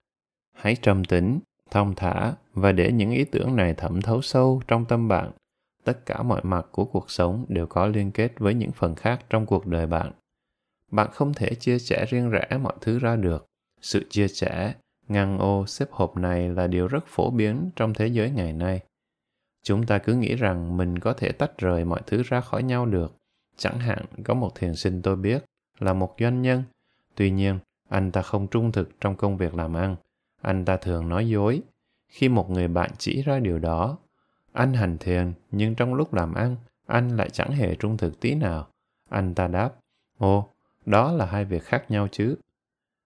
Hãy 0.57 0.77
trầm 0.83 1.05
tĩnh 1.05 1.41
thong 1.73 1.95
thả 1.95 2.33
và 2.55 2.73
để 2.73 2.93
những 2.93 3.11
ý 3.11 3.25
tưởng 3.25 3.57
này 3.57 3.75
thẩm 3.75 4.03
thấu 4.03 4.23
sâu 4.23 4.63
trong 4.69 4.85
tâm 4.85 5.09
bạn. 5.09 5.31
Tất 5.85 6.07
cả 6.07 6.23
mọi 6.23 6.41
mặt 6.45 6.67
của 6.73 6.85
cuộc 6.85 7.11
sống 7.11 7.45
đều 7.49 7.67
có 7.67 7.87
liên 7.87 8.11
kết 8.11 8.33
với 8.39 8.55
những 8.55 8.73
phần 8.73 8.95
khác 8.95 9.25
trong 9.31 9.47
cuộc 9.47 9.67
đời 9.67 9.87
bạn. 9.87 10.13
Bạn 10.91 11.09
không 11.13 11.35
thể 11.35 11.55
chia 11.55 11.79
sẻ 11.79 12.07
riêng 12.09 12.31
rẽ 12.31 12.59
mọi 12.63 12.75
thứ 12.81 12.99
ra 12.99 13.17
được. 13.17 13.47
Sự 13.81 14.07
chia 14.11 14.29
sẻ, 14.29 14.75
ngăn 15.09 15.39
ô, 15.39 15.67
xếp 15.67 15.89
hộp 15.91 16.17
này 16.17 16.49
là 16.49 16.67
điều 16.67 16.89
rất 16.89 17.07
phổ 17.07 17.31
biến 17.31 17.71
trong 17.77 17.95
thế 17.95 18.07
giới 18.07 18.31
ngày 18.31 18.53
nay. 18.53 18.81
Chúng 19.63 19.87
ta 19.87 19.99
cứ 19.99 20.15
nghĩ 20.15 20.35
rằng 20.35 20.77
mình 20.77 20.99
có 20.99 21.13
thể 21.13 21.33
tách 21.33 21.59
rời 21.59 21.85
mọi 21.85 22.01
thứ 22.07 22.23
ra 22.23 22.41
khỏi 22.41 22.63
nhau 22.63 22.87
được. 22.87 23.15
Chẳng 23.57 23.79
hạn, 23.79 24.05
có 24.25 24.35
một 24.35 24.55
thiền 24.55 24.75
sinh 24.75 25.03
tôi 25.03 25.17
biết 25.17 25.45
là 25.79 25.93
một 25.93 26.15
doanh 26.21 26.43
nhân. 26.43 26.63
Tuy 27.15 27.31
nhiên, 27.31 27.59
anh 27.89 28.13
ta 28.13 28.23
không 28.23 28.47
trung 28.47 28.73
thực 28.73 29.01
trong 29.01 29.17
công 29.17 29.37
việc 29.37 29.55
làm 29.55 29.75
ăn 29.75 29.97
anh 30.43 30.65
ta 30.65 30.77
thường 30.77 31.09
nói 31.09 31.29
dối. 31.29 31.63
Khi 32.09 32.29
một 32.29 32.51
người 32.51 32.69
bạn 32.69 32.91
chỉ 32.99 33.23
ra 33.23 33.39
điều 33.39 33.59
đó, 33.59 33.99
anh 34.53 34.73
hành 34.73 34.99
thiền, 34.99 35.33
nhưng 35.51 35.75
trong 35.75 35.95
lúc 35.95 36.15
làm 36.15 36.35
ăn, 36.35 36.57
anh 36.87 37.17
lại 37.17 37.31
chẳng 37.31 37.53
hề 37.53 37.75
trung 37.75 37.97
thực 37.97 38.21
tí 38.21 38.35
nào. 38.35 38.69
Anh 39.11 39.35
ta 39.35 39.49
đáp, 39.49 39.71
ồ, 40.19 40.49
đó 40.87 41.13
là 41.13 41.27
hai 41.27 41.45
việc 41.45 41.63
khác 41.63 41.91
nhau 41.91 42.09
chứ. 42.11 42.37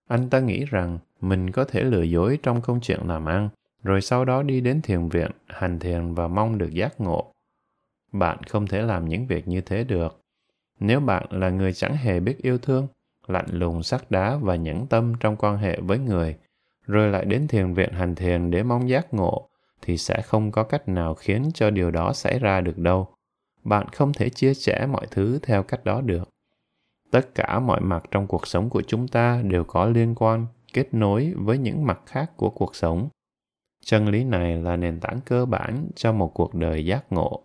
Anh 0.09 0.31
ta 0.31 0.40
nghĩ 0.40 0.64
rằng 0.64 0.99
mình 1.20 1.51
có 1.51 1.64
thể 1.64 1.85
lừa 1.85 2.03
dối 2.03 2.38
trong 2.42 2.61
công 2.61 2.81
chuyện 2.81 3.01
làm 3.05 3.25
ăn, 3.25 3.49
rồi 3.83 4.01
sau 4.01 4.25
đó 4.25 4.42
đi 4.42 4.61
đến 4.61 4.83
thiền 4.83 5.09
viện, 5.09 5.31
hành 5.46 5.79
thiền 5.79 6.14
và 6.14 6.29
mong 6.29 6.59
được 6.59 6.70
giác 6.72 7.01
ngộ. 7.01 7.33
Bạn 8.12 8.42
không 8.42 8.66
thể 8.66 8.83
làm 8.83 9.09
những 9.09 9.27
việc 9.27 9.49
như 9.49 9.61
thế 9.61 9.85
được. 9.85 10.20
Nếu 10.81 11.01
bạn 11.01 11.27
là 11.31 11.51
người 11.51 11.72
chẳng 11.72 11.96
hề 11.96 12.20
biết 12.20 12.38
yêu 12.42 12.59
thương, 12.59 12.88
lạnh 13.27 13.46
lùng 13.51 13.83
sắc 13.83 14.11
đá 14.11 14.37
và 14.37 14.57
nhẫn 14.57 14.87
tâm 14.87 15.12
trong 15.20 15.37
quan 15.37 15.57
hệ 15.59 15.81
với 15.81 15.99
người 15.99 16.37
rồi 16.87 17.11
lại 17.11 17.25
đến 17.25 17.49
thiền 17.49 17.75
viện 17.75 17.92
hành 17.92 18.14
thiền 18.14 18.51
để 18.51 18.62
mong 18.62 18.88
giác 18.88 19.14
ngộ, 19.14 19.49
thì 19.83 19.96
sẽ 19.96 20.22
không 20.22 20.53
có 20.53 20.62
cách 20.62 20.88
nào 20.88 21.14
khiến 21.14 21.51
cho 21.55 21.70
điều 21.70 21.90
đó 21.90 22.12
xảy 22.12 22.38
ra 22.38 22.61
được 22.61 22.79
đâu. 22.79 23.09
Bạn 23.64 23.88
không 23.88 24.12
thể 24.12 24.29
chia 24.29 24.55
sẻ 24.55 24.87
mọi 24.87 25.07
thứ 25.11 25.38
theo 25.42 25.62
cách 25.62 25.85
đó 25.85 26.01
được. 26.01 26.29
Tất 27.11 27.35
cả 27.35 27.59
mọi 27.59 27.81
mặt 27.81 28.05
trong 28.11 28.27
cuộc 28.27 28.46
sống 28.46 28.70
của 28.70 28.83
chúng 28.83 29.09
ta 29.09 29.42
đều 29.44 29.64
có 29.64 29.87
liên 29.87 30.14
quan, 30.14 30.46
kết 30.72 30.94
nối 30.94 31.33
với 31.37 31.59
những 31.59 31.87
mặt 31.87 32.01
khác 32.07 32.31
của 32.37 32.51
cuộc 32.51 32.77
sống. 32.77 33.09
Chân 33.85 34.09
lý 34.09 34.25
này 34.25 34.57
là 34.57 34.77
nền 34.77 35.01
tảng 35.01 35.20
cơ 35.25 35.46
bản 35.46 35.88
cho 35.94 36.12
một 36.12 36.35
cuộc 36.35 36.55
đời 36.55 36.87
giác 36.87 37.12
ngộ. 37.12 37.42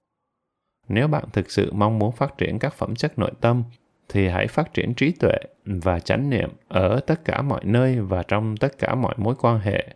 Nếu 0.88 1.08
bạn 1.08 1.24
thực 1.34 1.52
sự 1.52 1.72
mong 1.74 2.00
muốn 2.00 2.12
phát 2.12 2.38
triển 2.38 2.60
các 2.60 2.74
phẩm 2.74 2.96
chất 2.96 3.20
nội 3.20 3.32
tâm 3.42 3.64
thì 4.12 4.28
hãy 4.28 4.48
phát 4.48 4.74
triển 4.74 4.94
trí 4.94 5.12
tuệ 5.12 5.36
và 5.66 6.00
chánh 6.00 6.30
niệm 6.30 6.50
ở 6.68 7.00
tất 7.00 7.26
cả 7.26 7.42
mọi 7.42 7.62
nơi 7.64 8.00
và 8.00 8.24
trong 8.24 8.58
tất 8.58 8.78
cả 8.78 8.96
mọi 8.96 9.16
mối 9.18 9.36
quan 9.42 9.60
hệ. 9.60 9.88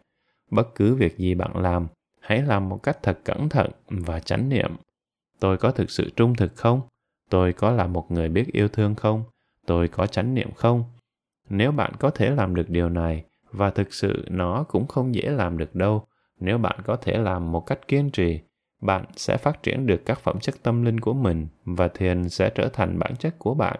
Bất 0.51 0.75
cứ 0.75 0.95
việc 0.95 1.17
gì 1.17 1.35
bạn 1.35 1.57
làm, 1.57 1.87
hãy 2.19 2.41
làm 2.41 2.69
một 2.69 2.83
cách 2.83 2.97
thật 3.03 3.19
cẩn 3.23 3.49
thận 3.49 3.71
và 3.89 4.19
chánh 4.19 4.49
niệm. 4.49 4.75
Tôi 5.39 5.57
có 5.57 5.71
thực 5.71 5.91
sự 5.91 6.09
trung 6.15 6.35
thực 6.35 6.55
không? 6.55 6.81
Tôi 7.29 7.53
có 7.53 7.71
là 7.71 7.87
một 7.87 8.11
người 8.11 8.29
biết 8.29 8.45
yêu 8.51 8.67
thương 8.67 8.95
không? 8.95 9.23
Tôi 9.65 9.87
có 9.87 10.07
chánh 10.07 10.33
niệm 10.33 10.51
không? 10.51 10.83
Nếu 11.49 11.71
bạn 11.71 11.91
có 11.99 12.09
thể 12.09 12.29
làm 12.29 12.55
được 12.55 12.69
điều 12.69 12.89
này, 12.89 13.23
và 13.51 13.69
thực 13.69 13.93
sự 13.93 14.25
nó 14.29 14.63
cũng 14.63 14.87
không 14.87 15.15
dễ 15.15 15.29
làm 15.29 15.57
được 15.57 15.75
đâu, 15.75 16.05
nếu 16.39 16.57
bạn 16.57 16.79
có 16.83 16.95
thể 16.95 17.17
làm 17.17 17.51
một 17.51 17.65
cách 17.65 17.87
kiên 17.87 18.11
trì, 18.11 18.39
bạn 18.81 19.05
sẽ 19.15 19.37
phát 19.37 19.63
triển 19.63 19.87
được 19.87 20.05
các 20.05 20.19
phẩm 20.19 20.39
chất 20.39 20.55
tâm 20.63 20.85
linh 20.85 20.99
của 20.99 21.13
mình 21.13 21.47
và 21.65 21.87
thiền 21.87 22.29
sẽ 22.29 22.49
trở 22.49 22.69
thành 22.73 22.99
bản 22.99 23.15
chất 23.15 23.39
của 23.39 23.53
bạn 23.53 23.79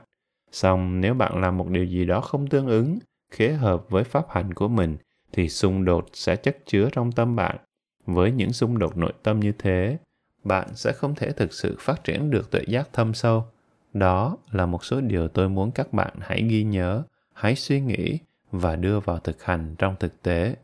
song 0.55 1.01
nếu 1.01 1.13
bạn 1.13 1.41
làm 1.41 1.57
một 1.57 1.69
điều 1.69 1.85
gì 1.85 2.05
đó 2.05 2.21
không 2.21 2.47
tương 2.47 2.67
ứng, 2.67 2.99
khế 3.31 3.53
hợp 3.53 3.89
với 3.89 4.03
pháp 4.03 4.25
hành 4.29 4.53
của 4.53 4.67
mình, 4.67 4.97
thì 5.31 5.49
xung 5.49 5.85
đột 5.85 6.09
sẽ 6.13 6.35
chất 6.35 6.57
chứa 6.65 6.89
trong 6.91 7.11
tâm 7.11 7.35
bạn. 7.35 7.57
Với 8.05 8.31
những 8.31 8.53
xung 8.53 8.79
đột 8.79 8.97
nội 8.97 9.13
tâm 9.23 9.39
như 9.39 9.51
thế, 9.51 9.97
bạn 10.43 10.75
sẽ 10.75 10.91
không 10.91 11.15
thể 11.15 11.31
thực 11.31 11.53
sự 11.53 11.75
phát 11.79 12.03
triển 12.03 12.31
được 12.31 12.51
tuệ 12.51 12.61
giác 12.67 12.89
thâm 12.93 13.13
sâu. 13.13 13.45
Đó 13.93 14.37
là 14.51 14.65
một 14.65 14.85
số 14.85 15.01
điều 15.01 15.27
tôi 15.27 15.49
muốn 15.49 15.71
các 15.71 15.93
bạn 15.93 16.13
hãy 16.21 16.43
ghi 16.43 16.63
nhớ, 16.63 17.03
hãy 17.33 17.55
suy 17.55 17.81
nghĩ 17.81 18.19
và 18.51 18.75
đưa 18.75 18.99
vào 18.99 19.19
thực 19.19 19.43
hành 19.43 19.75
trong 19.77 19.95
thực 19.99 20.21
tế. 20.21 20.55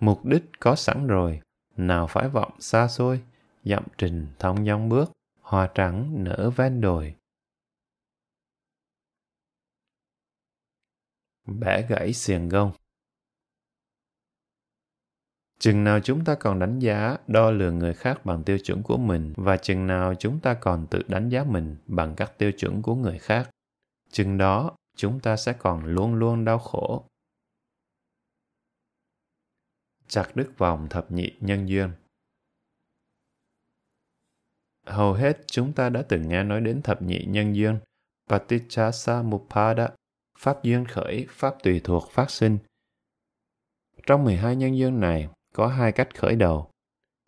Mục 0.00 0.24
đích 0.24 0.44
có 0.60 0.74
sẵn 0.74 1.06
rồi. 1.06 1.40
Nào 1.76 2.06
phải 2.06 2.28
vọng 2.28 2.52
xa 2.58 2.88
xôi, 2.88 3.20
dặm 3.64 3.82
trình 3.98 4.26
thông 4.38 4.66
dong 4.66 4.88
bước 4.88 5.17
hoa 5.48 5.70
trắng 5.74 6.24
nở 6.24 6.50
ven 6.56 6.80
đồi. 6.80 7.14
Bẻ 11.46 11.86
gãy 11.88 12.12
xiềng 12.12 12.48
gông. 12.48 12.72
Chừng 15.58 15.84
nào 15.84 16.00
chúng 16.00 16.24
ta 16.24 16.34
còn 16.34 16.58
đánh 16.58 16.78
giá, 16.78 17.16
đo 17.26 17.50
lường 17.50 17.78
người 17.78 17.94
khác 17.94 18.24
bằng 18.24 18.44
tiêu 18.44 18.58
chuẩn 18.58 18.82
của 18.82 18.96
mình 18.96 19.32
và 19.36 19.56
chừng 19.56 19.86
nào 19.86 20.14
chúng 20.14 20.40
ta 20.40 20.54
còn 20.60 20.86
tự 20.90 21.02
đánh 21.08 21.28
giá 21.28 21.44
mình 21.44 21.76
bằng 21.86 22.14
các 22.16 22.38
tiêu 22.38 22.52
chuẩn 22.52 22.82
của 22.82 22.94
người 22.94 23.18
khác, 23.18 23.50
chừng 24.10 24.38
đó 24.38 24.76
chúng 24.96 25.20
ta 25.20 25.36
sẽ 25.36 25.52
còn 25.52 25.84
luôn 25.84 26.14
luôn 26.14 26.44
đau 26.44 26.58
khổ. 26.58 27.04
Chặt 30.08 30.30
đứt 30.34 30.48
vòng 30.58 30.86
thập 30.90 31.12
nhị 31.12 31.32
nhân 31.40 31.68
duyên 31.68 31.92
hầu 34.90 35.12
hết 35.12 35.38
chúng 35.46 35.72
ta 35.72 35.88
đã 35.88 36.02
từng 36.02 36.28
nghe 36.28 36.42
nói 36.42 36.60
đến 36.60 36.82
thập 36.82 37.02
nhị 37.02 37.24
nhân 37.24 37.56
duyên 37.56 37.78
Patichasamupada, 38.28 39.88
pháp 40.38 40.62
duyên 40.62 40.84
khởi, 40.84 41.26
pháp 41.30 41.54
tùy 41.62 41.80
thuộc 41.84 42.10
phát 42.10 42.30
sinh. 42.30 42.58
Trong 44.06 44.24
12 44.24 44.56
nhân 44.56 44.78
duyên 44.78 45.00
này, 45.00 45.28
có 45.54 45.66
hai 45.66 45.92
cách 45.92 46.08
khởi 46.14 46.36
đầu. 46.36 46.70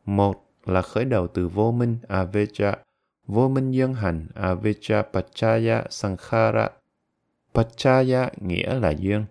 Một 0.04 0.50
là 0.64 0.82
khởi 0.82 1.04
đầu 1.04 1.28
từ 1.28 1.48
vô 1.48 1.72
minh 1.72 1.98
avijja, 2.08 2.74
vô 3.26 3.48
minh 3.48 3.70
duyên 3.70 3.94
hành 3.94 4.26
avijja 4.34 5.02
pachaya 5.02 5.84
sankhara. 5.90 6.68
Pachaya 7.54 8.30
nghĩa 8.36 8.74
là 8.74 8.90
duyên, 8.90 9.24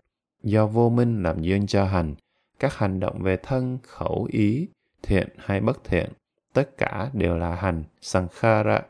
do 0.44 0.68
vô 0.68 0.90
minh 0.90 1.24
làm 1.24 1.42
duyên 1.42 1.68
cho 1.68 1.86
hành, 1.86 2.16
các 2.60 2.74
hành 2.78 3.00
động 3.00 3.22
về 3.22 3.38
thân, 3.38 3.78
khẩu, 3.84 4.28
ý, 4.32 4.68
thiện 5.04 5.30
hay 5.38 5.62
bất 5.62 5.84
thiện, 5.84 6.10
tất 6.54 6.78
cả 6.78 7.10
đều 7.14 7.38
là 7.38 7.56
hành, 7.56 7.84
sankhara. 8.02 8.82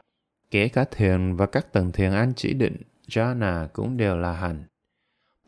Kể 0.51 0.69
cả 0.69 0.85
thiền 0.91 1.35
và 1.35 1.45
các 1.45 1.73
tầng 1.73 1.91
thiền 1.91 2.11
an 2.11 2.33
chỉ 2.35 2.53
định, 2.53 2.75
jhana 3.07 3.67
cũng 3.67 3.97
đều 3.97 4.17
là 4.17 4.33
hành. 4.33 4.63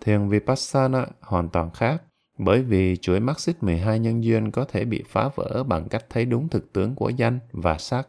Thiền 0.01 0.29
vipassana 0.29 1.05
hoàn 1.21 1.49
toàn 1.49 1.71
khác, 1.71 2.03
bởi 2.37 2.61
vì 2.61 2.97
chuỗi 2.97 3.19
mắt 3.19 3.39
xích 3.39 3.63
12 3.63 3.99
nhân 3.99 4.23
duyên 4.23 4.51
có 4.51 4.65
thể 4.65 4.85
bị 4.85 5.03
phá 5.07 5.29
vỡ 5.35 5.63
bằng 5.63 5.89
cách 5.89 6.05
thấy 6.09 6.25
đúng 6.25 6.49
thực 6.49 6.73
tướng 6.73 6.95
của 6.95 7.09
danh 7.09 7.39
và 7.51 7.77
sắc. 7.77 8.07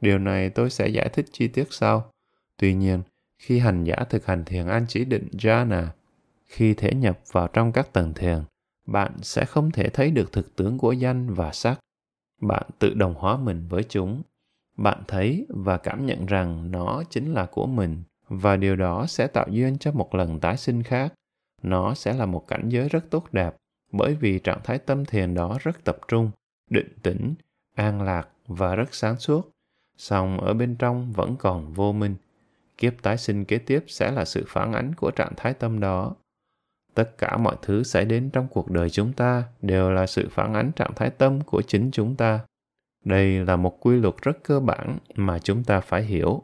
Điều 0.00 0.18
này 0.18 0.50
tôi 0.50 0.70
sẽ 0.70 0.88
giải 0.88 1.08
thích 1.08 1.26
chi 1.32 1.48
tiết 1.48 1.66
sau. 1.70 2.10
Tuy 2.58 2.74
nhiên, 2.74 3.02
khi 3.38 3.58
hành 3.58 3.84
giả 3.84 3.96
thực 4.10 4.26
hành 4.26 4.44
thiền 4.44 4.66
an 4.66 4.86
chỉ 4.88 5.04
định 5.04 5.28
jhana, 5.32 5.86
khi 6.46 6.74
thể 6.74 6.94
nhập 6.94 7.18
vào 7.32 7.48
trong 7.48 7.72
các 7.72 7.92
tầng 7.92 8.14
thiền, 8.14 8.38
bạn 8.86 9.12
sẽ 9.22 9.44
không 9.44 9.70
thể 9.70 9.88
thấy 9.88 10.10
được 10.10 10.32
thực 10.32 10.56
tướng 10.56 10.78
của 10.78 10.92
danh 10.92 11.34
và 11.34 11.52
sắc. 11.52 11.78
Bạn 12.46 12.62
tự 12.78 12.94
đồng 12.94 13.14
hóa 13.14 13.36
mình 13.36 13.66
với 13.68 13.84
chúng. 13.88 14.22
Bạn 14.76 15.02
thấy 15.08 15.46
và 15.48 15.78
cảm 15.78 16.06
nhận 16.06 16.26
rằng 16.26 16.70
nó 16.70 17.02
chính 17.10 17.32
là 17.32 17.46
của 17.46 17.66
mình 17.66 18.02
và 18.28 18.56
điều 18.56 18.76
đó 18.76 19.06
sẽ 19.06 19.26
tạo 19.26 19.46
duyên 19.50 19.78
cho 19.78 19.92
một 19.92 20.14
lần 20.14 20.40
tái 20.40 20.56
sinh 20.56 20.82
khác. 20.82 21.12
Nó 21.62 21.94
sẽ 21.94 22.12
là 22.12 22.26
một 22.26 22.48
cảnh 22.48 22.68
giới 22.68 22.88
rất 22.88 23.10
tốt 23.10 23.26
đẹp 23.32 23.56
bởi 23.92 24.14
vì 24.14 24.38
trạng 24.38 24.60
thái 24.64 24.78
tâm 24.78 25.04
thiền 25.04 25.34
đó 25.34 25.58
rất 25.62 25.84
tập 25.84 25.98
trung, 26.08 26.30
định 26.70 26.98
tĩnh, 27.02 27.34
an 27.74 28.02
lạc 28.02 28.28
và 28.46 28.74
rất 28.74 28.94
sáng 28.94 29.16
suốt. 29.16 29.50
Song 29.96 30.40
ở 30.40 30.54
bên 30.54 30.76
trong 30.76 31.12
vẫn 31.12 31.36
còn 31.36 31.72
vô 31.72 31.92
minh. 31.92 32.16
Kiếp 32.78 33.02
tái 33.02 33.18
sinh 33.18 33.44
kế 33.44 33.58
tiếp 33.58 33.84
sẽ 33.86 34.10
là 34.10 34.24
sự 34.24 34.44
phản 34.48 34.72
ánh 34.72 34.94
của 34.94 35.10
trạng 35.10 35.32
thái 35.36 35.54
tâm 35.54 35.80
đó 35.80 36.14
tất 36.94 37.18
cả 37.18 37.36
mọi 37.36 37.56
thứ 37.62 37.82
xảy 37.82 38.04
đến 38.04 38.30
trong 38.30 38.48
cuộc 38.48 38.70
đời 38.70 38.90
chúng 38.90 39.12
ta 39.12 39.42
đều 39.62 39.90
là 39.90 40.06
sự 40.06 40.28
phản 40.30 40.54
ánh 40.54 40.72
trạng 40.72 40.94
thái 40.96 41.10
tâm 41.10 41.40
của 41.40 41.62
chính 41.62 41.90
chúng 41.90 42.16
ta. 42.16 42.40
Đây 43.04 43.44
là 43.44 43.56
một 43.56 43.78
quy 43.80 43.96
luật 43.96 44.14
rất 44.22 44.42
cơ 44.42 44.60
bản 44.60 44.98
mà 45.14 45.38
chúng 45.38 45.64
ta 45.64 45.80
phải 45.80 46.02
hiểu. 46.02 46.42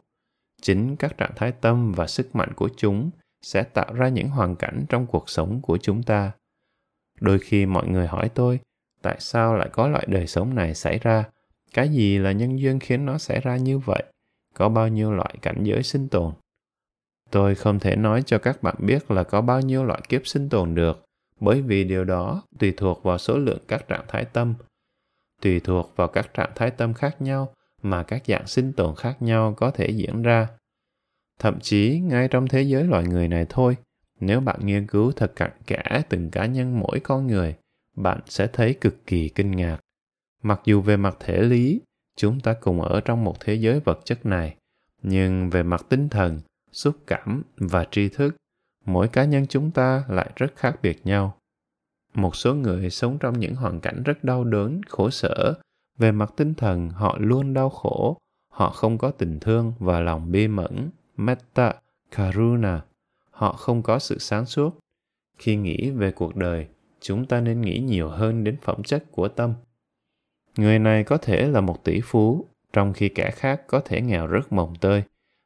Chính 0.61 0.95
các 0.95 1.17
trạng 1.17 1.31
thái 1.35 1.51
tâm 1.51 1.91
và 1.91 2.07
sức 2.07 2.35
mạnh 2.35 2.53
của 2.55 2.69
chúng 2.77 3.09
sẽ 3.41 3.63
tạo 3.63 3.93
ra 3.93 4.09
những 4.09 4.29
hoàn 4.29 4.55
cảnh 4.55 4.85
trong 4.89 5.07
cuộc 5.07 5.29
sống 5.29 5.61
của 5.61 5.77
chúng 5.77 6.03
ta. 6.03 6.31
Đôi 7.19 7.39
khi 7.39 7.65
mọi 7.65 7.87
người 7.87 8.07
hỏi 8.07 8.29
tôi, 8.29 8.59
tại 9.01 9.15
sao 9.19 9.55
lại 9.55 9.69
có 9.71 9.87
loại 9.87 10.05
đời 10.07 10.27
sống 10.27 10.55
này 10.55 10.75
xảy 10.75 10.99
ra? 10.99 11.23
Cái 11.73 11.89
gì 11.89 12.17
là 12.17 12.31
nhân 12.31 12.59
duyên 12.59 12.79
khiến 12.79 13.05
nó 13.05 13.17
xảy 13.17 13.39
ra 13.39 13.57
như 13.57 13.79
vậy? 13.79 14.03
Có 14.53 14.69
bao 14.69 14.87
nhiêu 14.87 15.11
loại 15.13 15.35
cảnh 15.41 15.63
giới 15.63 15.83
sinh 15.83 16.09
tồn? 16.09 16.33
Tôi 17.31 17.55
không 17.55 17.79
thể 17.79 17.95
nói 17.95 18.23
cho 18.25 18.37
các 18.37 18.63
bạn 18.63 18.75
biết 18.79 19.11
là 19.11 19.23
có 19.23 19.41
bao 19.41 19.61
nhiêu 19.61 19.83
loại 19.83 20.01
kiếp 20.09 20.27
sinh 20.27 20.49
tồn 20.49 20.75
được, 20.75 21.05
bởi 21.39 21.61
vì 21.61 21.83
điều 21.83 22.03
đó 22.03 22.43
tùy 22.59 22.73
thuộc 22.77 23.03
vào 23.03 23.17
số 23.17 23.37
lượng 23.37 23.61
các 23.67 23.87
trạng 23.87 24.05
thái 24.07 24.25
tâm. 24.25 24.53
Tùy 25.41 25.59
thuộc 25.59 25.93
vào 25.95 26.07
các 26.07 26.33
trạng 26.33 26.51
thái 26.55 26.71
tâm 26.71 26.93
khác 26.93 27.21
nhau 27.21 27.53
mà 27.81 28.03
các 28.03 28.23
dạng 28.27 28.47
sinh 28.47 28.73
tồn 28.73 28.95
khác 28.95 29.21
nhau 29.21 29.53
có 29.57 29.71
thể 29.71 29.87
diễn 29.87 30.21
ra. 30.21 30.47
Thậm 31.39 31.59
chí 31.59 31.99
ngay 31.99 32.27
trong 32.27 32.47
thế 32.47 32.61
giới 32.61 32.83
loài 32.83 33.03
người 33.03 33.27
này 33.27 33.45
thôi, 33.49 33.77
nếu 34.19 34.39
bạn 34.39 34.59
nghiên 34.65 34.87
cứu 34.87 35.11
thật 35.11 35.31
cặn 35.35 35.51
kẽ 35.67 36.01
từng 36.09 36.31
cá 36.31 36.45
nhân 36.45 36.79
mỗi 36.79 36.99
con 36.99 37.27
người, 37.27 37.55
bạn 37.95 38.19
sẽ 38.25 38.47
thấy 38.47 38.73
cực 38.73 39.05
kỳ 39.05 39.29
kinh 39.29 39.51
ngạc. 39.51 39.77
Mặc 40.43 40.61
dù 40.65 40.81
về 40.81 40.97
mặt 40.97 41.17
thể 41.19 41.41
lý, 41.41 41.81
chúng 42.15 42.39
ta 42.39 42.53
cùng 42.53 42.81
ở 42.81 43.01
trong 43.01 43.23
một 43.23 43.39
thế 43.39 43.53
giới 43.53 43.79
vật 43.79 43.99
chất 44.05 44.25
này, 44.25 44.55
nhưng 45.01 45.49
về 45.49 45.63
mặt 45.63 45.85
tinh 45.89 46.09
thần, 46.09 46.39
xúc 46.71 46.95
cảm 47.07 47.43
và 47.57 47.85
tri 47.91 48.09
thức, 48.09 48.35
mỗi 48.85 49.07
cá 49.07 49.25
nhân 49.25 49.47
chúng 49.47 49.71
ta 49.71 50.03
lại 50.09 50.31
rất 50.35 50.55
khác 50.55 50.79
biệt 50.81 51.05
nhau. 51.05 51.37
Một 52.13 52.35
số 52.35 52.55
người 52.55 52.89
sống 52.89 53.17
trong 53.19 53.39
những 53.39 53.55
hoàn 53.55 53.79
cảnh 53.79 54.03
rất 54.03 54.23
đau 54.23 54.43
đớn, 54.43 54.81
khổ 54.89 55.09
sở, 55.09 55.53
về 55.97 56.11
mặt 56.11 56.33
tinh 56.37 56.53
thần 56.53 56.89
họ 56.89 57.17
luôn 57.19 57.53
đau 57.53 57.69
khổ, 57.69 58.17
họ 58.49 58.69
không 58.69 58.97
có 58.97 59.11
tình 59.11 59.39
thương 59.39 59.73
và 59.79 59.99
lòng 59.99 60.31
bi 60.31 60.47
mẫn, 60.47 60.89
metta, 61.17 61.73
karuna, 62.11 62.81
họ 63.31 63.53
không 63.53 63.83
có 63.83 63.99
sự 63.99 64.17
sáng 64.19 64.45
suốt. 64.45 64.79
Khi 65.37 65.55
nghĩ 65.55 65.89
về 65.89 66.11
cuộc 66.11 66.35
đời, 66.35 66.67
chúng 66.99 67.25
ta 67.25 67.41
nên 67.41 67.61
nghĩ 67.61 67.79
nhiều 67.79 68.09
hơn 68.09 68.43
đến 68.43 68.57
phẩm 68.61 68.83
chất 68.83 69.03
của 69.11 69.27
tâm. 69.27 69.53
Người 70.57 70.79
này 70.79 71.03
có 71.03 71.17
thể 71.17 71.47
là 71.47 71.61
một 71.61 71.83
tỷ 71.83 72.01
phú, 72.03 72.45
trong 72.73 72.93
khi 72.93 73.09
kẻ 73.09 73.31
khác 73.31 73.61
có 73.67 73.79
thể 73.85 74.01
nghèo 74.01 74.27
rất 74.27 74.51
mồng 74.51 74.75
tơi 74.81 75.03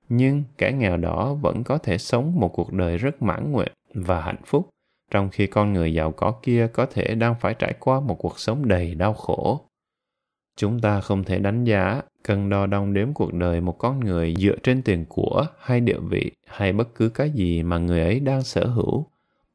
nhưng 0.10 0.44
kẻ 0.58 0.72
nghèo 0.72 0.98
đó 0.98 1.34
vẫn 1.34 1.63
có 1.63 1.78
thể 1.78 1.98
sống 1.98 2.39
một 2.39 2.50
cuộc 2.54 2.74
đời 2.74 2.98
rất 2.98 3.22
mãn 3.22 3.52
nguyện 3.52 3.72
và 3.94 4.22
hạnh 4.22 4.41
phúc, 4.46 4.70
trong 5.12 5.30
khi 5.30 5.48
con 5.48 5.74
người 5.74 5.94
giàu 5.94 6.12
có 6.12 6.32
kia 6.44 6.68
có 6.74 6.86
thể 6.86 7.15
đang 7.15 7.36
phải 7.39 7.54
trải 7.54 7.74
qua 7.80 8.00
một 8.00 8.15
cuộc 8.15 8.39
sống 8.39 8.68
đầy 8.68 8.96
đau 8.96 9.13
khổ. 9.13 9.62
Chúng 10.58 10.80
ta 10.80 11.02
không 11.02 11.24
thể 11.24 11.39
đánh 11.39 11.63
giá 11.63 12.02
cân 12.24 12.50
đo 12.50 12.65
đong 12.65 12.94
đếm 12.94 13.13
cuộc 13.13 13.34
đời 13.34 13.62
một 13.62 13.78
con 13.78 14.00
người 14.00 14.36
dựa 14.38 14.56
trên 14.63 14.82
tiền 14.82 15.06
của 15.10 15.46
hay 15.60 15.80
địa 15.80 16.00
vị 16.00 16.32
hay 16.48 16.74
bất 16.74 16.96
cứ 16.96 17.10
cái 17.10 17.30
gì 17.30 17.63
mà 17.63 17.78
người 17.78 18.02
ấy 18.02 18.20
đang 18.20 18.41
sở 18.41 18.65
hữu. 18.68 19.06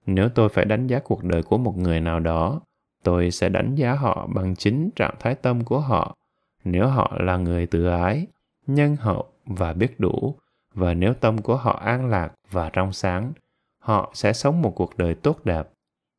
Nếu 0.06 0.28
tôi 0.28 0.48
phải 0.48 0.64
đánh 0.64 0.86
giá 0.86 0.98
cuộc 0.98 1.24
đời 1.24 1.42
của 1.42 1.58
một 1.58 1.78
người 1.78 2.00
nào 2.00 2.20
đó, 2.20 2.60
tôi 3.02 3.30
sẽ 3.30 3.48
đánh 3.48 3.74
giá 3.74 3.92
họ 3.92 4.26
bằng 4.34 4.56
chính 4.56 4.90
trạng 4.96 5.14
thái 5.18 5.34
tâm 5.34 5.64
của 5.64 5.80
họ. 5.80 6.16
Nếu 6.64 6.86
họ 6.86 7.16
là 7.20 7.36
người 7.36 7.66
tự 7.66 7.86
ái, 7.86 8.26
nhân 8.66 8.96
hậu 8.96 9.26
và 9.46 9.72
biết 9.72 10.00
đủ 10.00 10.34
và 10.80 10.94
nếu 10.94 11.14
tâm 11.14 11.38
của 11.38 11.56
họ 11.56 11.80
an 11.84 12.10
lạc 12.10 12.32
và 12.50 12.70
trong 12.70 12.92
sáng, 12.92 13.32
họ 13.78 14.10
sẽ 14.14 14.32
sống 14.32 14.62
một 14.62 14.72
cuộc 14.76 14.96
đời 14.96 15.14
tốt 15.14 15.44
đẹp. 15.44 15.68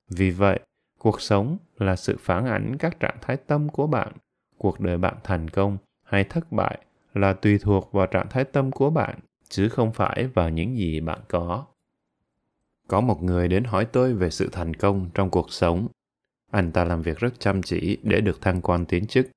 Vì 0.09 0.31
vậy, 0.31 0.59
cuộc 0.99 1.21
sống 1.21 1.57
là 1.77 1.95
sự 1.95 2.17
phản 2.19 2.45
ảnh 2.45 2.77
các 2.79 2.99
trạng 2.99 3.17
thái 3.21 3.37
tâm 3.37 3.69
của 3.69 3.87
bạn. 3.87 4.11
Cuộc 4.57 4.79
đời 4.79 4.97
bạn 4.97 5.15
thành 5.23 5.49
công 5.49 5.77
hay 6.03 6.23
thất 6.23 6.51
bại 6.51 6.77
là 7.13 7.33
tùy 7.33 7.57
thuộc 7.57 7.91
vào 7.91 8.07
trạng 8.07 8.29
thái 8.29 8.43
tâm 8.43 8.71
của 8.71 8.89
bạn, 8.89 9.19
chứ 9.49 9.69
không 9.69 9.93
phải 9.93 10.27
vào 10.27 10.49
những 10.49 10.77
gì 10.77 10.99
bạn 10.99 11.19
có. 11.27 11.65
Có 12.87 13.01
một 13.01 13.23
người 13.23 13.47
đến 13.47 13.63
hỏi 13.63 13.85
tôi 13.85 14.13
về 14.13 14.29
sự 14.29 14.49
thành 14.51 14.73
công 14.73 15.09
trong 15.13 15.29
cuộc 15.29 15.51
sống. 15.51 15.87
Anh 16.51 16.71
ta 16.71 16.83
làm 16.83 17.01
việc 17.01 17.17
rất 17.17 17.39
chăm 17.39 17.61
chỉ 17.61 17.97
để 18.03 18.21
được 18.21 18.41
thăng 18.41 18.61
quan 18.61 18.85
tiến 18.85 19.07
chức. 19.07 19.27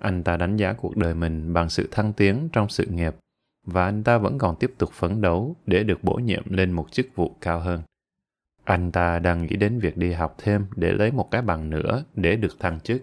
Anh 0.00 0.24
ta 0.24 0.36
đánh 0.36 0.56
giá 0.56 0.72
cuộc 0.72 0.96
đời 0.96 1.14
mình 1.14 1.52
bằng 1.52 1.68
sự 1.68 1.88
thăng 1.90 2.12
tiến 2.12 2.48
trong 2.52 2.68
sự 2.68 2.86
nghiệp 2.86 3.14
và 3.66 3.84
anh 3.84 4.04
ta 4.04 4.18
vẫn 4.18 4.38
còn 4.38 4.56
tiếp 4.56 4.74
tục 4.78 4.90
phấn 4.92 5.20
đấu 5.20 5.56
để 5.66 5.82
được 5.82 6.04
bổ 6.04 6.14
nhiệm 6.14 6.52
lên 6.52 6.72
một 6.72 6.92
chức 6.92 7.06
vụ 7.14 7.36
cao 7.40 7.60
hơn. 7.60 7.82
Anh 8.64 8.92
ta 8.92 9.18
đang 9.18 9.42
nghĩ 9.42 9.56
đến 9.56 9.78
việc 9.78 9.96
đi 9.96 10.12
học 10.12 10.34
thêm 10.38 10.66
để 10.76 10.92
lấy 10.92 11.10
một 11.10 11.30
cái 11.30 11.42
bằng 11.42 11.70
nữa 11.70 12.04
để 12.14 12.36
được 12.36 12.60
thăng 12.60 12.80
chức. 12.80 13.02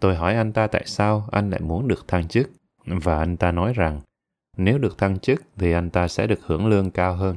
Tôi 0.00 0.16
hỏi 0.16 0.34
anh 0.34 0.52
ta 0.52 0.66
tại 0.66 0.82
sao 0.86 1.28
anh 1.30 1.50
lại 1.50 1.60
muốn 1.60 1.88
được 1.88 2.08
thăng 2.08 2.28
chức, 2.28 2.50
và 2.86 3.18
anh 3.18 3.36
ta 3.36 3.52
nói 3.52 3.72
rằng 3.72 4.00
nếu 4.56 4.78
được 4.78 4.98
thăng 4.98 5.18
chức 5.18 5.42
thì 5.56 5.72
anh 5.72 5.90
ta 5.90 6.08
sẽ 6.08 6.26
được 6.26 6.40
hưởng 6.42 6.66
lương 6.66 6.90
cao 6.90 7.14
hơn. 7.14 7.36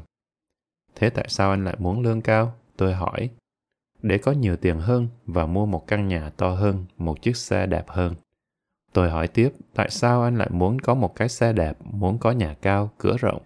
Thế 0.96 1.10
tại 1.10 1.26
sao 1.30 1.50
anh 1.50 1.66
lại 1.66 1.76
muốn 1.80 2.02
lương 2.02 2.22
cao? 2.22 2.54
Tôi 2.78 2.94
hỏi. 2.94 3.30
Để 4.02 4.18
có 4.18 4.32
nhiều 4.32 4.58
tiền 4.58 4.80
hơn 4.80 5.08
và 5.26 5.46
mua 5.46 5.66
một 5.66 5.88
căn 5.88 6.08
nhà 6.08 6.30
to 6.38 6.50
hơn, 6.50 6.86
một 6.98 7.22
chiếc 7.22 7.38
xe 7.38 7.66
đẹp 7.66 7.86
hơn. 7.88 8.16
Tôi 8.96 9.10
hỏi 9.10 9.28
tiếp, 9.28 9.50
tại 9.74 9.90
sao 9.90 10.24
anh 10.24 10.38
lại 10.38 10.50
muốn 10.52 10.80
có 10.80 10.96
một 10.96 11.16
cái 11.16 11.30
xe 11.30 11.54
đẹp, 11.54 11.78
muốn 11.84 12.18
có 12.20 12.32
nhà 12.32 12.56
cao, 12.62 12.92
cửa 12.98 13.16
rộng? 13.20 13.42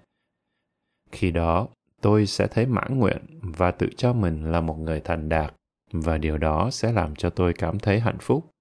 Khi 1.12 1.32
đó, 1.32 1.68
tôi 2.02 2.26
sẽ 2.26 2.47
thấy 2.47 2.66
mãn 2.66 3.00
nguyện 3.00 3.18
và 3.41 3.72
tự 3.72 3.89
cho 3.97 4.14
mình 4.14 4.52
là 4.52 4.62
một 4.62 4.80
người 4.80 5.00
thành 5.00 5.30
đạt 5.30 5.54
và 5.91 6.18
điều 6.18 6.38
đó 6.38 6.70
sẽ 6.72 6.91
làm 6.91 7.16
cho 7.16 7.30
tôi 7.30 7.54
cảm 7.54 7.80
thấy 7.80 8.00
hạnh 8.00 8.18
phúc. 8.22 8.52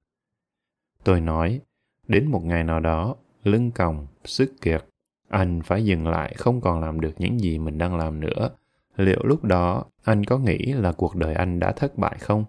Tôi 1.05 1.21
nói, 1.21 1.61
đến 2.07 2.31
một 2.31 2.45
ngày 2.45 2.65
nào 2.65 2.81
đó, 2.81 3.17
lưng 3.45 3.71
còng, 3.71 4.07
sức 4.25 4.53
kiệt, 4.61 4.85
anh 5.29 5.61
phải 5.65 5.85
dừng 5.85 6.09
lại 6.09 6.35
không 6.39 6.61
còn 6.61 6.81
làm 6.81 7.01
được 7.01 7.13
những 7.19 7.41
gì 7.41 7.59
mình 7.59 7.79
đang 7.79 7.97
làm 7.97 8.21
nữa. 8.21 8.51
Liệu 8.97 9.21
lúc 9.25 9.45
đó 9.45 9.85
anh 10.05 10.25
có 10.25 10.39
nghĩ 10.39 10.59
là 10.59 10.93
cuộc 10.93 11.17
đời 11.17 11.35
anh 11.35 11.61
đã 11.61 11.73
thất 11.73 11.99
bại 11.99 12.17
không? 12.21 12.45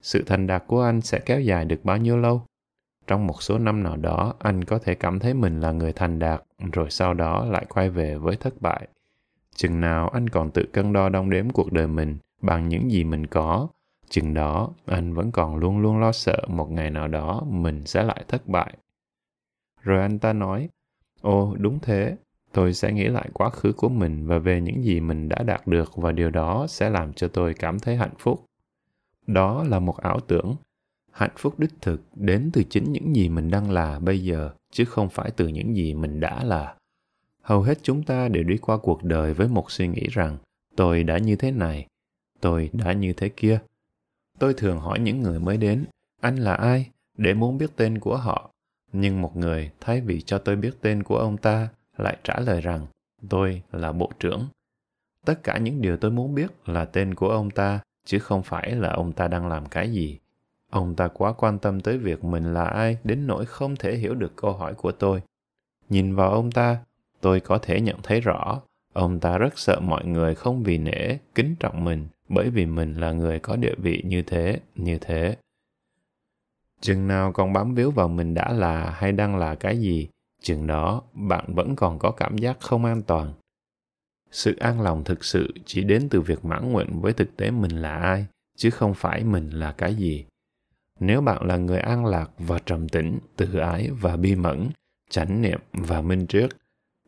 Sự 0.00 0.24
thành 0.26 0.46
đạt 0.46 0.64
của 0.66 0.82
anh 0.82 1.00
sẽ 1.00 1.18
kéo 1.18 1.40
dài 1.40 1.64
được 1.64 1.84
bao 1.84 1.96
nhiêu 1.96 2.16
lâu? 2.16 2.42
Trong 3.10 3.26
một 3.26 3.42
số 3.42 3.58
năm 3.58 3.82
nào 3.82 3.96
đó, 3.96 4.34
anh 4.38 4.64
có 4.64 4.78
thể 4.78 4.94
cảm 4.94 5.18
thấy 5.18 5.34
mình 5.34 5.60
là 5.60 5.72
người 5.72 5.92
thành 5.92 6.18
đạt, 6.18 6.42
rồi 6.72 6.90
sau 6.90 7.14
đó 7.14 7.44
lại 7.44 7.66
quay 7.68 7.90
về 7.90 8.16
với 8.16 8.36
thất 8.36 8.60
bại. 8.60 8.88
Chừng 9.54 9.80
nào 9.80 10.08
anh 10.08 10.28
còn 10.28 10.50
tự 10.50 10.64
cân 10.72 10.92
đo 10.92 11.08
đong 11.08 11.30
đếm 11.30 11.50
cuộc 11.50 11.72
đời 11.72 11.86
mình 11.86 12.18
bằng 12.42 12.68
những 12.68 12.90
gì 12.90 13.04
mình 13.04 13.26
có, 13.26 13.68
chừng 14.08 14.34
đó 14.34 14.70
anh 14.86 15.14
vẫn 15.14 15.32
còn 15.32 15.56
luôn 15.56 15.78
luôn 15.78 16.00
lo 16.00 16.12
sợ 16.12 16.36
một 16.48 16.70
ngày 16.70 16.90
nào 16.90 17.08
đó 17.08 17.42
mình 17.48 17.86
sẽ 17.86 18.02
lại 18.02 18.24
thất 18.28 18.48
bại. 18.48 18.74
Rồi 19.82 20.00
anh 20.00 20.18
ta 20.18 20.32
nói, 20.32 20.68
ồ 21.20 21.56
đúng 21.58 21.78
thế, 21.78 22.16
tôi 22.52 22.74
sẽ 22.74 22.92
nghĩ 22.92 23.04
lại 23.04 23.28
quá 23.32 23.50
khứ 23.50 23.72
của 23.72 23.88
mình 23.88 24.26
và 24.26 24.38
về 24.38 24.60
những 24.60 24.84
gì 24.84 25.00
mình 25.00 25.28
đã 25.28 25.42
đạt 25.42 25.66
được 25.66 25.96
và 25.96 26.12
điều 26.12 26.30
đó 26.30 26.66
sẽ 26.68 26.90
làm 26.90 27.12
cho 27.12 27.28
tôi 27.28 27.54
cảm 27.54 27.78
thấy 27.78 27.96
hạnh 27.96 28.14
phúc. 28.18 28.44
Đó 29.26 29.64
là 29.64 29.78
một 29.78 29.96
ảo 29.96 30.20
tưởng. 30.20 30.56
Hạnh 31.10 31.30
phúc 31.36 31.58
đích 31.58 31.70
thực 31.80 32.00
đến 32.14 32.50
từ 32.52 32.62
chính 32.70 32.92
những 32.92 33.16
gì 33.16 33.28
mình 33.28 33.50
đang 33.50 33.70
là 33.70 33.98
bây 33.98 34.24
giờ, 34.24 34.50
chứ 34.70 34.84
không 34.84 35.08
phải 35.08 35.30
từ 35.30 35.48
những 35.48 35.76
gì 35.76 35.94
mình 35.94 36.20
đã 36.20 36.44
là. 36.44 36.74
Hầu 37.42 37.62
hết 37.62 37.78
chúng 37.82 38.02
ta 38.02 38.28
đều 38.28 38.44
đi 38.44 38.56
qua 38.56 38.78
cuộc 38.78 39.04
đời 39.04 39.34
với 39.34 39.48
một 39.48 39.70
suy 39.70 39.88
nghĩ 39.88 40.06
rằng 40.10 40.38
tôi 40.76 41.04
đã 41.04 41.18
như 41.18 41.36
thế 41.36 41.50
này 41.50 41.86
tôi 42.40 42.70
đã 42.72 42.92
như 42.92 43.12
thế 43.12 43.28
kia. 43.28 43.58
Tôi 44.38 44.54
thường 44.54 44.80
hỏi 44.80 45.00
những 45.00 45.22
người 45.22 45.40
mới 45.40 45.56
đến 45.56 45.84
anh 46.20 46.36
là 46.36 46.54
ai? 46.54 46.90
để 47.20 47.34
muốn 47.34 47.58
biết 47.58 47.70
tên 47.76 47.98
của 47.98 48.16
họ. 48.16 48.50
Nhưng 48.92 49.22
một 49.22 49.36
người 49.36 49.70
thay 49.80 50.00
vì 50.00 50.20
cho 50.20 50.38
tôi 50.38 50.56
biết 50.56 50.70
tên 50.80 51.02
của 51.02 51.16
ông 51.16 51.36
ta 51.36 51.68
lại 51.96 52.16
trả 52.24 52.40
lời 52.40 52.60
rằng 52.60 52.86
tôi 53.28 53.62
là 53.72 53.92
bộ 53.92 54.10
trưởng. 54.18 54.48
Tất 55.26 55.44
cả 55.44 55.58
những 55.58 55.82
điều 55.82 55.96
tôi 55.96 56.10
muốn 56.10 56.34
biết 56.34 56.50
là 56.68 56.84
tên 56.84 57.14
của 57.14 57.28
ông 57.28 57.50
ta 57.50 57.80
chứ 58.06 58.18
không 58.18 58.42
phải 58.42 58.70
là 58.70 58.88
ông 58.88 59.12
ta 59.12 59.28
đang 59.28 59.48
làm 59.48 59.66
cái 59.66 59.92
gì 59.92 60.18
ông 60.70 60.94
ta 60.94 61.08
quá 61.08 61.32
quan 61.32 61.58
tâm 61.58 61.80
tới 61.80 61.98
việc 61.98 62.24
mình 62.24 62.54
là 62.54 62.64
ai 62.64 62.98
đến 63.04 63.26
nỗi 63.26 63.46
không 63.46 63.76
thể 63.76 63.96
hiểu 63.96 64.14
được 64.14 64.36
câu 64.36 64.52
hỏi 64.52 64.74
của 64.74 64.92
tôi. 64.92 65.22
Nhìn 65.88 66.14
vào 66.14 66.30
ông 66.30 66.50
ta, 66.50 66.78
tôi 67.20 67.40
có 67.40 67.58
thể 67.58 67.80
nhận 67.80 67.96
thấy 68.02 68.20
rõ, 68.20 68.60
ông 68.92 69.20
ta 69.20 69.38
rất 69.38 69.58
sợ 69.58 69.80
mọi 69.80 70.04
người 70.04 70.34
không 70.34 70.62
vì 70.62 70.78
nể 70.78 71.18
kính 71.34 71.56
trọng 71.60 71.84
mình 71.84 72.08
bởi 72.28 72.50
vì 72.50 72.66
mình 72.66 72.94
là 72.94 73.12
người 73.12 73.38
có 73.38 73.56
địa 73.56 73.74
vị 73.78 74.02
như 74.06 74.22
thế 74.22 74.60
như 74.74 74.98
thế. 74.98 75.36
Chừng 76.80 77.08
nào 77.08 77.32
còn 77.32 77.52
bám 77.52 77.74
víu 77.74 77.90
vào 77.90 78.08
mình 78.08 78.34
đã 78.34 78.52
là 78.52 78.90
hay 78.90 79.12
đang 79.12 79.36
là 79.36 79.54
cái 79.54 79.80
gì, 79.80 80.08
chừng 80.42 80.66
đó 80.66 81.02
bạn 81.12 81.54
vẫn 81.54 81.76
còn 81.76 81.98
có 81.98 82.10
cảm 82.10 82.38
giác 82.38 82.60
không 82.60 82.84
an 82.84 83.02
toàn. 83.02 83.32
Sự 84.30 84.56
an 84.56 84.80
lòng 84.80 85.04
thực 85.04 85.24
sự 85.24 85.52
chỉ 85.64 85.84
đến 85.84 86.08
từ 86.10 86.20
việc 86.20 86.44
mãn 86.44 86.72
nguyện 86.72 87.00
với 87.00 87.12
thực 87.12 87.36
tế 87.36 87.50
mình 87.50 87.70
là 87.70 87.96
ai, 87.96 88.26
chứ 88.56 88.70
không 88.70 88.94
phải 88.94 89.24
mình 89.24 89.50
là 89.50 89.72
cái 89.72 89.94
gì 89.94 90.24
nếu 91.00 91.20
bạn 91.20 91.46
là 91.46 91.56
người 91.56 91.78
an 91.78 92.06
lạc 92.06 92.30
và 92.38 92.58
trầm 92.66 92.88
tĩnh 92.88 93.18
tự 93.36 93.58
ái 93.58 93.90
và 94.00 94.16
bi 94.16 94.34
mẫn, 94.34 94.68
chánh 95.10 95.42
niệm 95.42 95.60
và 95.72 96.00
minh 96.00 96.26
triết, 96.26 96.50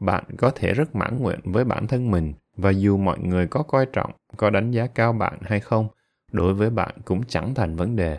bạn 0.00 0.24
có 0.38 0.50
thể 0.50 0.72
rất 0.74 0.94
mãn 0.94 1.18
nguyện 1.18 1.40
với 1.44 1.64
bản 1.64 1.86
thân 1.86 2.10
mình. 2.10 2.32
Và 2.56 2.70
dù 2.70 2.96
mọi 2.96 3.18
người 3.18 3.46
có 3.46 3.62
coi 3.62 3.86
trọng, 3.92 4.12
có 4.36 4.50
đánh 4.50 4.70
giá 4.70 4.86
cao 4.86 5.12
bạn 5.12 5.38
hay 5.42 5.60
không, 5.60 5.88
đối 6.32 6.54
với 6.54 6.70
bạn 6.70 6.94
cũng 7.04 7.22
chẳng 7.28 7.54
thành 7.54 7.76
vấn 7.76 7.96
đề. 7.96 8.18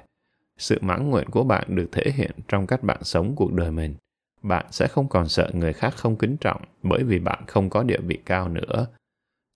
Sự 0.57 0.77
mãn 0.81 1.09
nguyện 1.09 1.29
của 1.29 1.43
bạn 1.43 1.75
được 1.75 1.89
thể 1.91 2.11
hiện 2.15 2.31
trong 2.47 2.67
cách 2.67 2.83
bạn 2.83 3.03
sống 3.03 3.33
cuộc 3.35 3.53
đời 3.53 3.71
mình. 3.71 3.95
Bạn 4.41 4.65
sẽ 4.71 4.87
không 4.87 5.07
còn 5.07 5.27
sợ 5.27 5.49
người 5.53 5.73
khác 5.73 5.93
không 5.97 6.15
kính 6.15 6.37
trọng 6.37 6.61
bởi 6.83 7.03
vì 7.03 7.19
bạn 7.19 7.43
không 7.47 7.69
có 7.69 7.83
địa 7.83 7.99
vị 8.01 8.19
cao 8.25 8.49
nữa. 8.49 8.87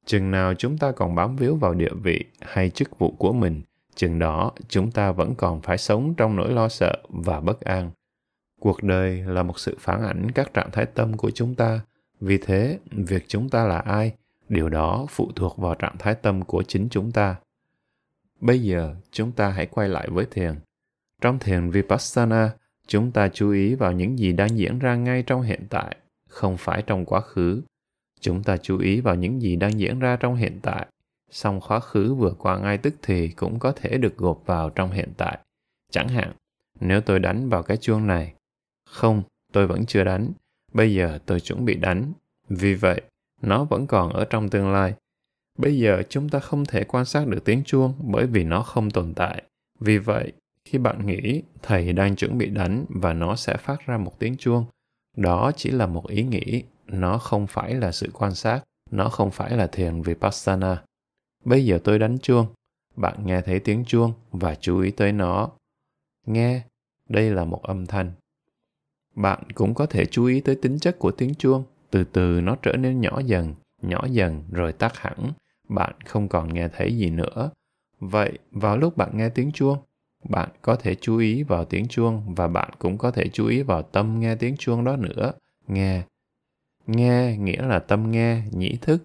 Chừng 0.05 0.31
nào 0.31 0.53
chúng 0.53 0.77
ta 0.77 0.91
còn 0.91 1.15
bám 1.15 1.35
víu 1.35 1.55
vào 1.55 1.73
địa 1.73 1.93
vị 2.03 2.25
hay 2.41 2.69
chức 2.69 2.99
vụ 2.99 3.11
của 3.17 3.33
mình 3.33 3.61
chừng 3.97 4.19
đó, 4.19 4.51
chúng 4.67 4.91
ta 4.91 5.11
vẫn 5.11 5.35
còn 5.35 5.61
phải 5.61 5.77
sống 5.77 6.13
trong 6.17 6.35
nỗi 6.35 6.53
lo 6.53 6.69
sợ 6.69 6.93
và 7.09 7.39
bất 7.39 7.61
an. 7.61 7.91
Cuộc 8.59 8.83
đời 8.83 9.23
là 9.27 9.43
một 9.43 9.59
sự 9.59 9.77
phản 9.79 10.03
ảnh 10.03 10.31
các 10.31 10.53
trạng 10.53 10.71
thái 10.71 10.85
tâm 10.85 11.17
của 11.17 11.31
chúng 11.31 11.55
ta. 11.55 11.81
Vì 12.19 12.37
thế, 12.37 12.79
việc 12.91 13.25
chúng 13.27 13.49
ta 13.49 13.65
là 13.65 13.79
ai, 13.79 14.13
điều 14.49 14.69
đó 14.69 15.05
phụ 15.09 15.31
thuộc 15.35 15.57
vào 15.57 15.75
trạng 15.75 15.97
thái 15.99 16.15
tâm 16.15 16.43
của 16.43 16.63
chính 16.63 16.87
chúng 16.89 17.11
ta. 17.11 17.35
Bây 18.39 18.59
giờ, 18.59 18.95
chúng 19.11 19.31
ta 19.31 19.49
hãy 19.49 19.65
quay 19.65 19.89
lại 19.89 20.07
với 20.11 20.25
thiền. 20.31 20.55
Trong 21.21 21.39
thiền 21.39 21.69
vipassana, 21.69 22.51
chúng 22.87 23.11
ta 23.11 23.29
chú 23.29 23.51
ý 23.51 23.75
vào 23.75 23.91
những 23.91 24.19
gì 24.19 24.33
đang 24.33 24.57
diễn 24.57 24.79
ra 24.79 24.95
ngay 24.95 25.23
trong 25.23 25.41
hiện 25.41 25.61
tại, 25.69 25.97
không 26.29 26.57
phải 26.57 26.81
trong 26.81 27.05
quá 27.05 27.21
khứ. 27.21 27.61
Chúng 28.19 28.43
ta 28.43 28.57
chú 28.57 28.79
ý 28.79 29.01
vào 29.01 29.15
những 29.15 29.41
gì 29.41 29.55
đang 29.55 29.79
diễn 29.79 29.99
ra 29.99 30.15
trong 30.15 30.35
hiện 30.35 30.59
tại 30.61 30.87
song 31.31 31.61
quá 31.67 31.79
khứ 31.79 32.13
vừa 32.13 32.33
qua 32.39 32.59
ngay 32.59 32.77
tức 32.77 32.95
thì 33.01 33.29
cũng 33.29 33.59
có 33.59 33.71
thể 33.71 33.97
được 33.97 34.17
gộp 34.17 34.41
vào 34.45 34.69
trong 34.69 34.91
hiện 34.91 35.13
tại 35.17 35.39
chẳng 35.91 36.07
hạn 36.07 36.33
nếu 36.79 37.01
tôi 37.01 37.19
đánh 37.19 37.49
vào 37.49 37.63
cái 37.63 37.77
chuông 37.77 38.07
này 38.07 38.33
không 38.89 39.23
tôi 39.53 39.67
vẫn 39.67 39.85
chưa 39.85 40.03
đánh 40.03 40.31
Bây 40.73 40.93
giờ 40.93 41.19
tôi 41.25 41.39
chuẩn 41.39 41.65
bị 41.65 41.75
đánh. 41.75 42.13
Vì 42.49 42.73
vậy, 42.73 43.01
nó 43.41 43.63
vẫn 43.63 43.87
còn 43.87 44.13
ở 44.13 44.25
trong 44.25 44.49
tương 44.49 44.71
lai. 44.73 44.93
Bây 45.57 45.77
giờ 45.77 46.03
chúng 46.09 46.29
ta 46.29 46.39
không 46.39 46.65
thể 46.65 46.83
quan 46.83 47.05
sát 47.05 47.27
được 47.27 47.43
tiếng 47.45 47.63
chuông 47.63 47.93
bởi 47.97 48.25
vì 48.25 48.43
nó 48.43 48.61
không 48.61 48.91
tồn 48.91 49.13
tại. 49.13 49.43
Vì 49.79 49.97
vậy, 49.97 50.31
khi 50.65 50.77
bạn 50.77 51.05
nghĩ 51.05 51.41
thầy 51.61 51.93
đang 51.93 52.15
chuẩn 52.15 52.37
bị 52.37 52.45
đánh 52.45 52.85
và 52.89 53.13
nó 53.13 53.35
sẽ 53.35 53.57
phát 53.57 53.85
ra 53.85 53.97
một 53.97 54.19
tiếng 54.19 54.37
chuông, 54.37 54.65
đó 55.15 55.51
chỉ 55.55 55.71
là 55.71 55.85
một 55.85 56.07
ý 56.07 56.23
nghĩ, 56.23 56.63
nó 56.85 57.17
không 57.17 57.47
phải 57.47 57.73
là 57.73 57.91
sự 57.91 58.09
quan 58.13 58.35
sát, 58.35 58.61
nó 58.91 59.09
không 59.09 59.31
phải 59.31 59.57
là 59.57 59.67
thiền 59.67 60.01
vipassana. 60.01 60.83
Bây 61.45 61.65
giờ 61.65 61.79
tôi 61.83 61.99
đánh 61.99 62.17
chuông, 62.19 62.47
bạn 62.95 63.25
nghe 63.25 63.41
thấy 63.41 63.59
tiếng 63.59 63.85
chuông 63.85 64.13
và 64.31 64.55
chú 64.55 64.79
ý 64.79 64.91
tới 64.91 65.11
nó. 65.11 65.49
Nghe, 66.25 66.61
đây 67.09 67.29
là 67.29 67.45
một 67.45 67.63
âm 67.63 67.85
thanh. 67.85 68.11
Bạn 69.15 69.51
cũng 69.51 69.73
có 69.73 69.85
thể 69.85 70.05
chú 70.05 70.25
ý 70.25 70.41
tới 70.41 70.55
tính 70.55 70.79
chất 70.79 70.99
của 70.99 71.11
tiếng 71.11 71.35
chuông. 71.35 71.63
Từ 71.91 72.03
từ 72.03 72.41
nó 72.41 72.55
trở 72.61 72.71
nên 72.71 73.01
nhỏ 73.01 73.19
dần 73.25 73.55
nhỏ 73.81 74.05
dần 74.11 74.43
rồi 74.51 74.73
tắt 74.73 74.97
hẳn. 74.97 75.31
Bạn 75.69 75.93
không 76.05 76.27
còn 76.27 76.53
nghe 76.53 76.67
thấy 76.67 76.97
gì 76.97 77.09
nữa. 77.09 77.51
Vậy 77.99 78.39
vào 78.51 78.77
lúc 78.77 78.97
bạn 78.97 79.17
nghe 79.17 79.29
tiếng 79.29 79.51
chuông 79.51 79.77
bạn 80.29 80.49
có 80.61 80.75
thể 80.75 80.95
chú 80.95 81.17
ý 81.17 81.43
vào 81.43 81.65
tiếng 81.65 81.87
chuông 81.87 82.35
và 82.35 82.47
bạn 82.47 82.69
cũng 82.79 82.97
có 82.97 83.11
thể 83.11 83.29
chú 83.33 83.47
ý 83.47 83.61
vào 83.61 83.81
tâm 83.81 84.19
nghe 84.19 84.35
tiếng 84.35 84.57
chuông 84.57 84.83
đó 84.83 84.95
nữa. 84.95 85.31
Nghe. 85.67 86.03
Nghe 86.87 87.37
nghĩa 87.37 87.61
là 87.61 87.79
tâm 87.79 88.11
nghe 88.11 88.41
nhĩ 88.51 88.77
thức 88.81 89.03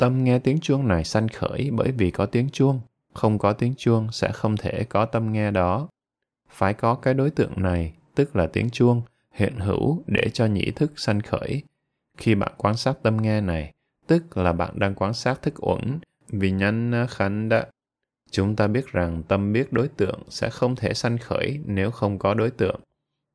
tâm 0.00 0.24
nghe 0.24 0.38
tiếng 0.38 0.60
chuông 0.60 0.88
này 0.88 1.04
sanh 1.04 1.28
khởi 1.28 1.70
bởi 1.72 1.92
vì 1.92 2.10
có 2.10 2.26
tiếng 2.26 2.50
chuông 2.50 2.80
không 3.14 3.38
có 3.38 3.52
tiếng 3.52 3.74
chuông 3.76 4.12
sẽ 4.12 4.32
không 4.32 4.56
thể 4.56 4.84
có 4.84 5.04
tâm 5.04 5.32
nghe 5.32 5.50
đó 5.50 5.88
phải 6.50 6.74
có 6.74 6.94
cái 6.94 7.14
đối 7.14 7.30
tượng 7.30 7.62
này 7.62 7.94
tức 8.14 8.36
là 8.36 8.46
tiếng 8.46 8.70
chuông, 8.70 9.02
hiện 9.34 9.56
hữu 9.56 10.02
để 10.06 10.30
cho 10.32 10.46
nhĩ 10.46 10.70
thức 10.70 10.92
sanh 10.96 11.20
khởi. 11.20 11.62
Khi 12.18 12.34
bạn 12.34 12.52
quan 12.56 12.76
sát 12.76 13.02
tâm 13.02 13.16
nghe 13.16 13.40
này, 13.40 13.72
tức 14.06 14.36
là 14.36 14.52
bạn 14.52 14.78
đang 14.78 14.94
quan 14.94 15.14
sát 15.14 15.42
thức 15.42 15.54
uẩn, 15.56 15.98
vì 16.28 16.50
nhân 16.50 16.92
à, 16.92 17.28
đã. 17.48 17.66
Chúng 18.30 18.56
ta 18.56 18.66
biết 18.66 18.86
rằng 18.86 19.22
tâm 19.28 19.52
biết 19.52 19.72
đối 19.72 19.88
tượng 19.88 20.22
sẽ 20.28 20.50
không 20.50 20.76
thể 20.76 20.94
sanh 20.94 21.18
khởi 21.18 21.60
nếu 21.66 21.90
không 21.90 22.18
có 22.18 22.34
đối 22.34 22.50
tượng. 22.50 22.80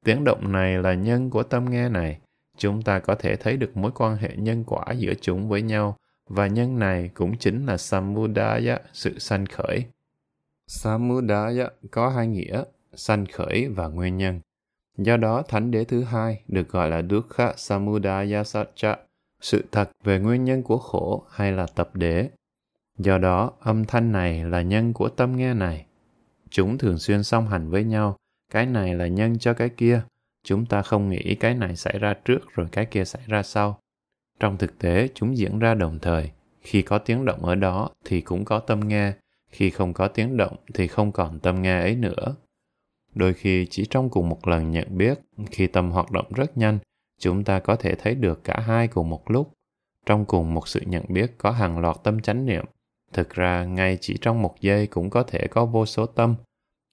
Tiếng 0.05 0.24
động 0.24 0.51
này 0.51 0.78
là 0.78 0.93
nhân 0.93 1.30
của 1.30 1.43
tâm 1.43 1.66
nghe 1.66 1.89
này. 1.89 2.20
Chúng 2.57 2.82
ta 2.82 2.99
có 2.99 3.16
thể 3.16 3.36
thấy 3.36 3.57
được 3.57 3.78
mối 3.78 3.91
quan 3.95 4.18
hệ 4.18 4.36
nhân 4.36 4.63
quả 4.68 4.86
giữa 4.97 5.13
chúng 5.22 5.49
với 5.49 5.61
nhau, 5.61 5.97
và 6.30 6.47
nhân 6.47 6.80
này 6.80 7.09
cũng 7.13 7.38
chính 7.38 7.65
là 7.65 7.78
samudaya, 7.78 8.80
sự 8.93 9.19
sanh 9.19 9.45
khởi. 9.45 9.86
Samudaya 10.67 11.69
có 11.91 12.09
hai 12.09 12.28
nghĩa, 12.28 12.63
sanh 12.93 13.26
khởi 13.26 13.67
và 13.67 13.88
nguyên 13.88 14.17
nhân. 14.17 14.39
Do 14.97 15.17
đó, 15.17 15.43
thánh 15.47 15.71
đế 15.71 15.84
thứ 15.84 16.03
hai 16.03 16.41
được 16.47 16.69
gọi 16.69 16.89
là 16.89 17.01
Dukkha 17.09 17.53
Samudaya 17.57 18.43
Satcha, 18.43 18.97
sự 19.41 19.65
thật 19.71 19.91
về 20.03 20.19
nguyên 20.19 20.43
nhân 20.43 20.63
của 20.63 20.78
khổ 20.78 21.26
hay 21.32 21.51
là 21.51 21.67
tập 21.76 21.89
đế. 21.93 22.30
Do 22.97 23.17
đó, 23.17 23.51
âm 23.59 23.86
thanh 23.86 24.11
này 24.11 24.43
là 24.43 24.61
nhân 24.61 24.93
của 24.93 25.09
tâm 25.09 25.38
nghe 25.38 25.53
này. 25.53 25.86
Chúng 26.49 26.78
thường 26.78 26.97
xuyên 26.97 27.23
song 27.23 27.47
hành 27.47 27.69
với 27.69 27.84
nhau, 27.84 28.17
cái 28.51 28.65
này 28.65 28.95
là 28.95 29.07
nhân 29.07 29.39
cho 29.39 29.53
cái 29.53 29.69
kia. 29.69 30.01
Chúng 30.43 30.65
ta 30.65 30.82
không 30.82 31.09
nghĩ 31.09 31.36
cái 31.36 31.55
này 31.55 31.76
xảy 31.76 31.99
ra 31.99 32.13
trước 32.26 32.39
rồi 32.53 32.67
cái 32.71 32.86
kia 32.86 33.05
xảy 33.05 33.21
ra 33.28 33.43
sau. 33.43 33.80
Trong 34.39 34.57
thực 34.57 34.79
tế, 34.79 35.09
chúng 35.15 35.38
diễn 35.38 35.59
ra 35.59 35.73
đồng 35.73 35.99
thời. 35.99 36.31
Khi 36.61 36.81
có 36.81 36.97
tiếng 36.97 37.25
động 37.25 37.45
ở 37.45 37.55
đó 37.55 37.89
thì 38.05 38.21
cũng 38.21 38.45
có 38.45 38.59
tâm 38.59 38.79
nghe, 38.79 39.13
khi 39.49 39.69
không 39.69 39.93
có 39.93 40.07
tiếng 40.07 40.38
động 40.38 40.55
thì 40.73 40.88
không 40.88 41.11
còn 41.11 41.39
tâm 41.39 41.61
nghe 41.61 41.79
ấy 41.79 41.95
nữa. 41.95 42.36
Đôi 43.13 43.33
khi 43.33 43.67
chỉ 43.69 43.86
trong 43.89 44.09
cùng 44.09 44.29
một 44.29 44.47
lần 44.47 44.71
nhận 44.71 44.97
biết, 44.97 45.19
khi 45.51 45.67
tâm 45.67 45.91
hoạt 45.91 46.11
động 46.11 46.25
rất 46.36 46.57
nhanh, 46.57 46.79
chúng 47.19 47.43
ta 47.43 47.59
có 47.59 47.75
thể 47.75 47.95
thấy 47.95 48.15
được 48.15 48.43
cả 48.43 48.59
hai 48.59 48.88
cùng 48.88 49.09
một 49.09 49.31
lúc. 49.31 49.51
Trong 50.05 50.25
cùng 50.25 50.53
một 50.53 50.67
sự 50.67 50.81
nhận 50.86 51.03
biết 51.09 51.31
có 51.38 51.51
hàng 51.51 51.79
loạt 51.79 51.95
tâm 52.03 52.21
chánh 52.21 52.45
niệm. 52.45 52.65
Thực 53.13 53.29
ra, 53.29 53.65
ngay 53.65 53.97
chỉ 54.01 54.17
trong 54.21 54.41
một 54.41 54.55
giây 54.61 54.88
cũng 54.88 55.09
có 55.09 55.23
thể 55.23 55.47
có 55.47 55.65
vô 55.65 55.86
số 55.86 56.05
tâm. 56.05 56.36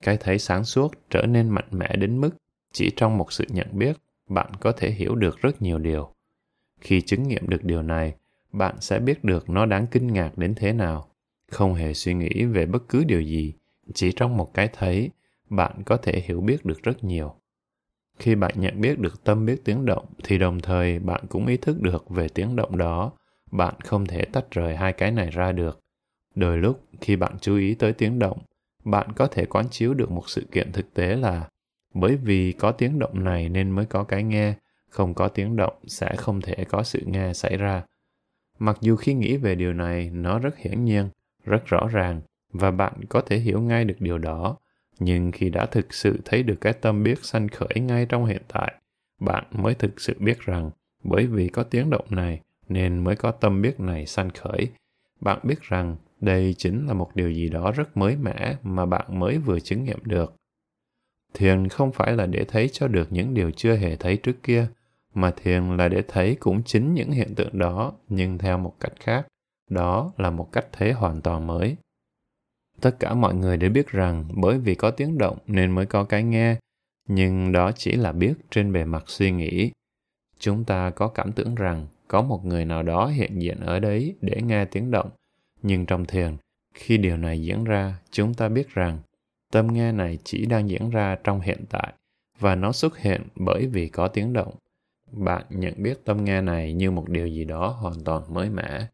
Cái 0.05 0.17
thấy 0.17 0.39
sáng 0.39 0.65
suốt 0.65 0.93
trở 1.11 1.27
nên 1.27 1.49
mạnh 1.49 1.69
mẽ 1.71 1.97
đến 1.97 2.21
mức 2.21 2.31
chỉ 2.73 2.91
trong 2.97 3.19
một 3.19 3.33
sự 3.33 3.45
nhận 3.49 3.67
biết, 3.73 3.97
bạn 4.29 4.51
có 4.61 4.73
thể 4.73 4.91
hiểu 4.91 5.15
được 5.15 5.39
rất 5.41 5.63
nhiều 5.63 5.79
điều. 5.79 6.12
Khi 6.83 7.01
chứng 7.01 7.29
nghiệm 7.29 7.49
được 7.49 7.65
điều 7.65 7.83
này, 7.83 8.15
bạn 8.53 8.77
sẽ 8.81 8.99
biết 8.99 9.25
được 9.25 9.51
nó 9.51 9.67
đáng 9.67 9.87
kinh 9.91 10.07
ngạc 10.07 10.39
đến 10.39 10.55
thế 10.55 10.73
nào. 10.73 11.09
Không 11.51 11.75
hề 11.75 11.95
suy 11.95 12.15
nghĩ 12.15 12.45
về 12.45 12.67
bất 12.67 12.89
cứ 12.89 13.05
điều 13.05 13.21
gì, 13.21 13.55
chỉ 13.95 14.13
trong 14.13 14.37
một 14.37 14.55
cái 14.55 14.69
thấy, 14.73 15.11
bạn 15.51 15.83
có 15.87 15.97
thể 15.97 16.23
hiểu 16.25 16.41
biết 16.41 16.65
được 16.65 16.83
rất 16.83 17.05
nhiều. 17.05 17.35
Khi 18.19 18.35
bạn 18.35 18.55
nhận 18.57 18.81
biết 18.81 18.99
được 18.99 19.25
tâm 19.25 19.47
biết 19.47 19.65
tiếng 19.65 19.85
động 19.85 20.07
thì 20.25 20.39
đồng 20.39 20.61
thời 20.61 20.99
bạn 20.99 21.25
cũng 21.29 21.47
ý 21.47 21.57
thức 21.57 21.81
được 21.81 22.11
về 22.11 22.29
tiếng 22.29 22.57
động 22.57 22.79
đó. 22.79 23.13
Bạn 23.51 23.75
không 23.85 24.07
thể 24.07 24.25
tách 24.25 24.51
rời 24.51 24.77
hai 24.77 24.93
cái 24.93 25.11
này 25.11 25.31
ra 25.31 25.53
được. 25.53 25.81
Đôi 26.35 26.59
lúc 26.59 26.85
khi 27.01 27.17
bạn 27.17 27.37
chú 27.41 27.57
ý 27.57 27.75
tới 27.75 27.93
tiếng 27.93 28.19
động, 28.19 28.39
bạn 28.85 29.13
có 29.17 29.27
thể 29.27 29.47
quán 29.47 29.67
chiếu 29.71 29.95
được 29.95 30.11
một 30.11 30.29
sự 30.29 30.47
kiện 30.53 30.73
thực 30.73 30.95
tế 30.95 31.17
là 31.17 31.49
bởi 31.95 32.17
vì 32.17 32.53
có 32.53 32.73
tiếng 32.73 32.99
động 32.99 33.25
này 33.25 33.49
nên 33.49 33.71
mới 33.71 33.85
có 33.85 34.05
cái 34.05 34.23
nghe, 34.23 34.55
không 34.93 35.15
có 35.15 35.29
tiếng 35.29 35.57
động 35.57 35.75
sẽ 35.87 36.17
không 36.17 36.41
thể 36.41 36.65
có 36.65 36.83
sự 36.83 37.03
nghe 37.07 37.33
xảy 37.33 37.57
ra. 37.57 37.83
Mặc 38.59 38.79
dù 38.81 38.97
khi 38.97 39.15
nghĩ 39.15 39.37
về 39.37 39.55
điều 39.55 39.73
này 39.73 40.11
nó 40.13 40.39
rất 40.39 40.57
hiển 40.57 40.85
nhiên, 40.85 41.09
rất 41.45 41.67
rõ 41.67 41.89
ràng 41.93 42.21
và 42.53 42.71
bạn 42.71 42.93
có 43.09 43.21
thể 43.21 43.39
hiểu 43.39 43.61
ngay 43.61 43.85
được 43.85 43.97
điều 43.99 44.19
đó, 44.19 44.57
nhưng 44.99 45.33
khi 45.33 45.51
đã 45.51 45.67
thực 45.67 45.95
sự 45.95 46.21
thấy 46.25 46.43
được 46.43 46.61
cái 46.61 46.73
tâm 46.73 47.03
biết 47.03 47.25
sanh 47.25 47.49
khởi 47.49 47.81
ngay 47.81 48.07
trong 48.07 48.27
hiện 48.27 48.43
tại, 48.49 48.75
bạn 49.21 49.45
mới 49.51 49.75
thực 49.75 50.01
sự 50.01 50.15
biết 50.19 50.41
rằng 50.41 50.71
bởi 51.05 51.27
vì 51.27 51.49
có 51.49 51.63
tiếng 51.63 51.91
động 51.91 52.07
này 52.11 52.41
nên 52.69 53.05
mới 53.05 53.17
có 53.17 53.31
tâm 53.31 53.63
biết 53.63 53.81
này 53.81 54.07
sanh 54.07 54.31
khởi. 54.31 54.69
Bạn 55.21 55.39
biết 55.43 55.63
rằng 55.63 55.97
đây 56.21 56.55
chính 56.59 56.87
là 56.87 56.95
một 56.95 57.11
điều 57.15 57.33
gì 57.33 57.49
đó 57.49 57.73
rất 57.73 57.97
mới 57.97 58.17
mẻ 58.17 58.57
mà 58.63 58.87
bạn 58.87 59.21
mới 59.21 59.39
vừa 59.39 59.61
chứng 59.61 59.85
nghiệm 59.85 59.99
được. 60.05 60.35
Thiền 61.35 61.69
không 61.69 61.93
phải 61.93 62.13
là 62.13 62.27
để 62.27 62.45
thấy 62.49 62.69
cho 62.69 62.89
được 62.89 63.13
những 63.13 63.35
điều 63.35 63.51
chưa 63.51 63.77
hề 63.77 63.97
thấy 63.97 64.17
trước 64.17 64.43
kia, 64.43 64.67
mà 65.15 65.31
thiền 65.37 65.77
là 65.77 65.89
để 65.89 66.03
thấy 66.09 66.37
cũng 66.41 66.63
chính 66.63 66.95
những 66.95 67.11
hiện 67.11 67.35
tượng 67.35 67.59
đó 67.59 67.93
nhưng 68.09 68.39
theo 68.39 68.59
một 68.59 68.75
cách 68.81 68.93
khác. 69.01 69.27
Đó 69.71 70.13
là 70.17 70.31
một 70.31 70.53
cách 70.53 70.67
thấy 70.73 70.93
hoàn 70.93 71.21
toàn 71.21 71.47
mới. 71.47 71.77
Tất 72.81 72.97
cả 73.01 73.15
mọi 73.15 73.35
người 73.35 73.57
đều 73.57 73.71
biết 73.71 73.89
rằng 73.89 74.25
bởi 74.35 74.59
vì 74.59 74.75
có 74.75 74.91
tiếng 74.91 75.19
động 75.19 75.39
nên 75.47 75.71
mới 75.71 75.87
có 75.87 76.05
cái 76.05 76.23
nghe, 76.23 76.57
nhưng 77.09 77.53
đó 77.53 77.73
chỉ 77.73 77.93
là 77.93 78.13
biết 78.13 78.35
trên 78.51 78.73
bề 78.73 78.85
mặt 78.85 79.05
suy 79.07 79.31
nghĩ. 79.31 79.71
Chúng 80.39 80.65
ta 80.65 80.91
có 80.91 81.09
cảm 81.09 81.33
tưởng 81.33 81.55
rằng 81.55 81.87
có 82.09 82.23
một 82.23 82.45
người 82.45 82.65
nào 82.65 82.83
đó 82.83 83.07
hiện 83.07 83.39
diện 83.43 83.61
ở 83.61 83.79
đấy 83.79 84.15
để 84.21 84.43
nghe 84.43 84.65
tiếng 84.65 84.91
động, 84.91 85.11
nhưng 85.63 85.87
trong 85.87 86.05
thiền, 86.05 86.37
khi 86.75 86.97
điều 86.97 87.17
này 87.17 87.43
diễn 87.43 87.65
ra, 87.65 87.99
chúng 88.11 88.35
ta 88.35 88.49
biết 88.49 88.69
rằng 88.69 88.99
tâm 89.53 89.67
nghe 89.73 89.93
này 89.93 90.19
chỉ 90.25 90.47
đang 90.47 90.69
diễn 90.69 90.91
ra 90.91 91.17
trong 91.25 91.41
hiện 91.41 91.65
tại 91.71 91.93
và 92.39 92.55
nó 92.55 92.73
xuất 92.73 92.99
hiện 92.99 93.23
bởi 93.37 93.67
vì 93.67 93.89
có 93.89 94.09
tiếng 94.09 94.33
động. 94.33 94.55
Bạn 95.13 95.45
nhận 95.49 95.75
biết 95.77 96.05
tâm 96.05 96.25
nghe 96.25 96.41
này 96.41 96.73
như 96.73 96.91
một 96.91 97.09
điều 97.09 97.27
gì 97.27 97.45
đó 97.45 97.69
hoàn 97.69 98.05
toàn 98.05 98.35
mới 98.35 98.51
mẻ. 98.51 98.87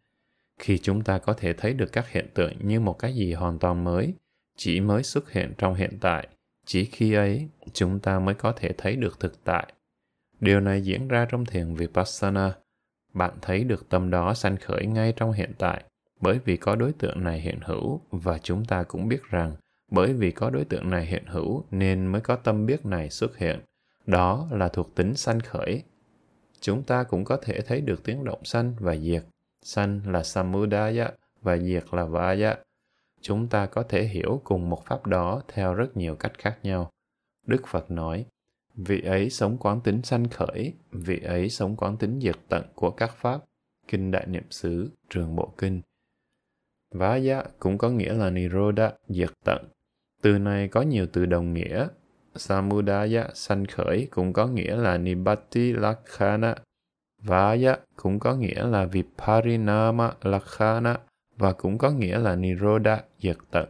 Khi 0.59 0.79
chúng 0.79 1.05
ta 1.05 1.19
có 1.19 1.33
thể 1.33 1.53
thấy 1.53 1.73
được 1.73 1.93
các 1.93 2.09
hiện 2.09 2.29
tượng 2.35 2.69
như 2.69 2.81
một 2.81 2.99
cái 2.99 3.15
gì 3.15 3.33
hoàn 3.33 3.59
toàn 3.59 3.85
mới, 3.85 4.15
chỉ 4.57 4.81
mới 4.81 5.03
xuất 5.03 5.33
hiện 5.33 5.53
trong 5.59 5.75
hiện 5.75 5.99
tại, 6.01 6.29
chỉ 6.67 6.85
khi 6.85 7.13
ấy, 7.13 7.49
chúng 7.73 7.99
ta 7.99 8.19
mới 8.19 8.35
có 8.35 8.53
thể 8.53 8.73
thấy 8.79 8.97
được 8.97 9.21
thực 9.21 9.45
tại. 9.45 9.73
Điều 10.41 10.61
này 10.61 10.81
diễn 10.81 11.09
ra 11.09 11.27
trong 11.31 11.45
thiền 11.45 11.75
vipassana. 11.75 12.53
Bạn 13.15 13.33
thấy 13.43 13.65
được 13.65 13.89
tâm 13.89 14.11
đó 14.11 14.35
sanh 14.35 14.57
khởi 14.57 14.87
ngay 14.87 15.13
trong 15.17 15.33
hiện 15.33 15.53
tại, 15.59 15.85
bởi 16.21 16.39
vì 16.45 16.57
có 16.57 16.77
đối 16.77 16.93
tượng 16.93 17.25
này 17.25 17.41
hiện 17.41 17.59
hữu, 17.63 18.01
và 18.11 18.39
chúng 18.39 18.65
ta 18.65 18.83
cũng 18.83 19.09
biết 19.09 19.23
rằng, 19.31 19.57
bởi 19.91 20.13
vì 20.13 20.31
có 20.31 20.51
đối 20.51 20.65
tượng 20.65 20.91
này 20.91 21.07
hiện 21.07 21.25
hữu, 21.27 21.65
nên 21.71 22.07
mới 22.07 22.21
có 22.21 22.37
tâm 22.37 22.67
biết 22.67 22.87
này 22.87 23.11
xuất 23.11 23.39
hiện. 23.39 23.61
Đó 24.07 24.49
là 24.51 24.69
thuộc 24.69 24.95
tính 24.95 25.15
sanh 25.15 25.41
khởi 25.41 25.83
chúng 26.61 26.83
ta 26.83 27.05
cũng 27.05 27.25
có 27.25 27.37
thể 27.37 27.61
thấy 27.61 27.81
được 27.81 28.05
tiếng 28.05 28.25
động 28.25 28.45
sanh 28.45 28.75
và 28.79 28.97
diệt 28.97 29.23
Sanh 29.63 30.01
là 30.13 30.23
samudaya 30.23 31.11
và 31.43 31.59
diệt 31.59 31.85
là 31.93 32.05
vaya. 32.05 32.57
Chúng 33.21 33.49
ta 33.49 33.67
có 33.67 33.83
thể 33.83 34.05
hiểu 34.05 34.41
cùng 34.45 34.71
một 34.71 34.85
pháp 34.87 35.07
đó 35.07 35.43
theo 35.49 35.75
rất 35.75 35.97
nhiều 35.97 36.17
cách 36.17 36.33
khác 36.39 36.59
nhau. 36.63 36.91
Đức 37.47 37.63
Phật 37.67 37.91
nói, 37.91 38.27
vị 38.75 39.01
ấy 39.01 39.31
sống 39.31 39.57
quán 39.59 39.81
tính 39.81 40.03
sanh 40.03 40.29
khởi, 40.29 40.73
vị 40.93 41.21
ấy 41.21 41.49
sống 41.49 41.77
quán 41.77 41.97
tính 41.97 42.21
diệt 42.21 42.37
tận 42.49 42.65
của 42.75 42.91
các 42.91 43.17
pháp. 43.17 43.41
Kinh 43.89 44.11
Đại 44.11 44.27
Niệm 44.27 44.51
xứ, 44.51 44.91
Trường 45.11 45.37
Bộ 45.37 45.55
Kinh. 45.59 45.83
Vaya 46.91 47.45
cũng 47.59 47.79
có 47.79 47.91
nghĩa 47.91 48.13
là 48.13 48.31
Niroda, 48.31 48.93
diệt 49.09 49.31
tận. 49.45 49.69
Từ 50.23 50.39
này 50.39 50.69
có 50.69 50.83
nhiều 50.83 51.07
từ 51.13 51.27
đồng 51.27 51.55
nghĩa. 51.55 51.89
Samudaya, 52.39 53.27
sanh 53.35 53.67
khởi 53.67 54.09
cũng 54.11 54.33
có 54.33 54.47
nghĩa 54.47 54.77
là 54.77 54.99
nibbati 54.99 55.73
Lakhana, 55.73 56.55
Vaya 57.23 57.77
cũng 57.97 58.19
có 58.19 58.35
nghĩa 58.35 58.67
là 58.67 58.85
Viparinama 58.85 60.13
Lakhana 60.23 60.97
và 61.37 61.53
cũng 61.53 61.79
có 61.79 61.91
nghĩa 61.91 62.19
là 62.19 62.37
Niroda, 62.37 63.01
diệt 63.19 63.37
tận. 63.51 63.69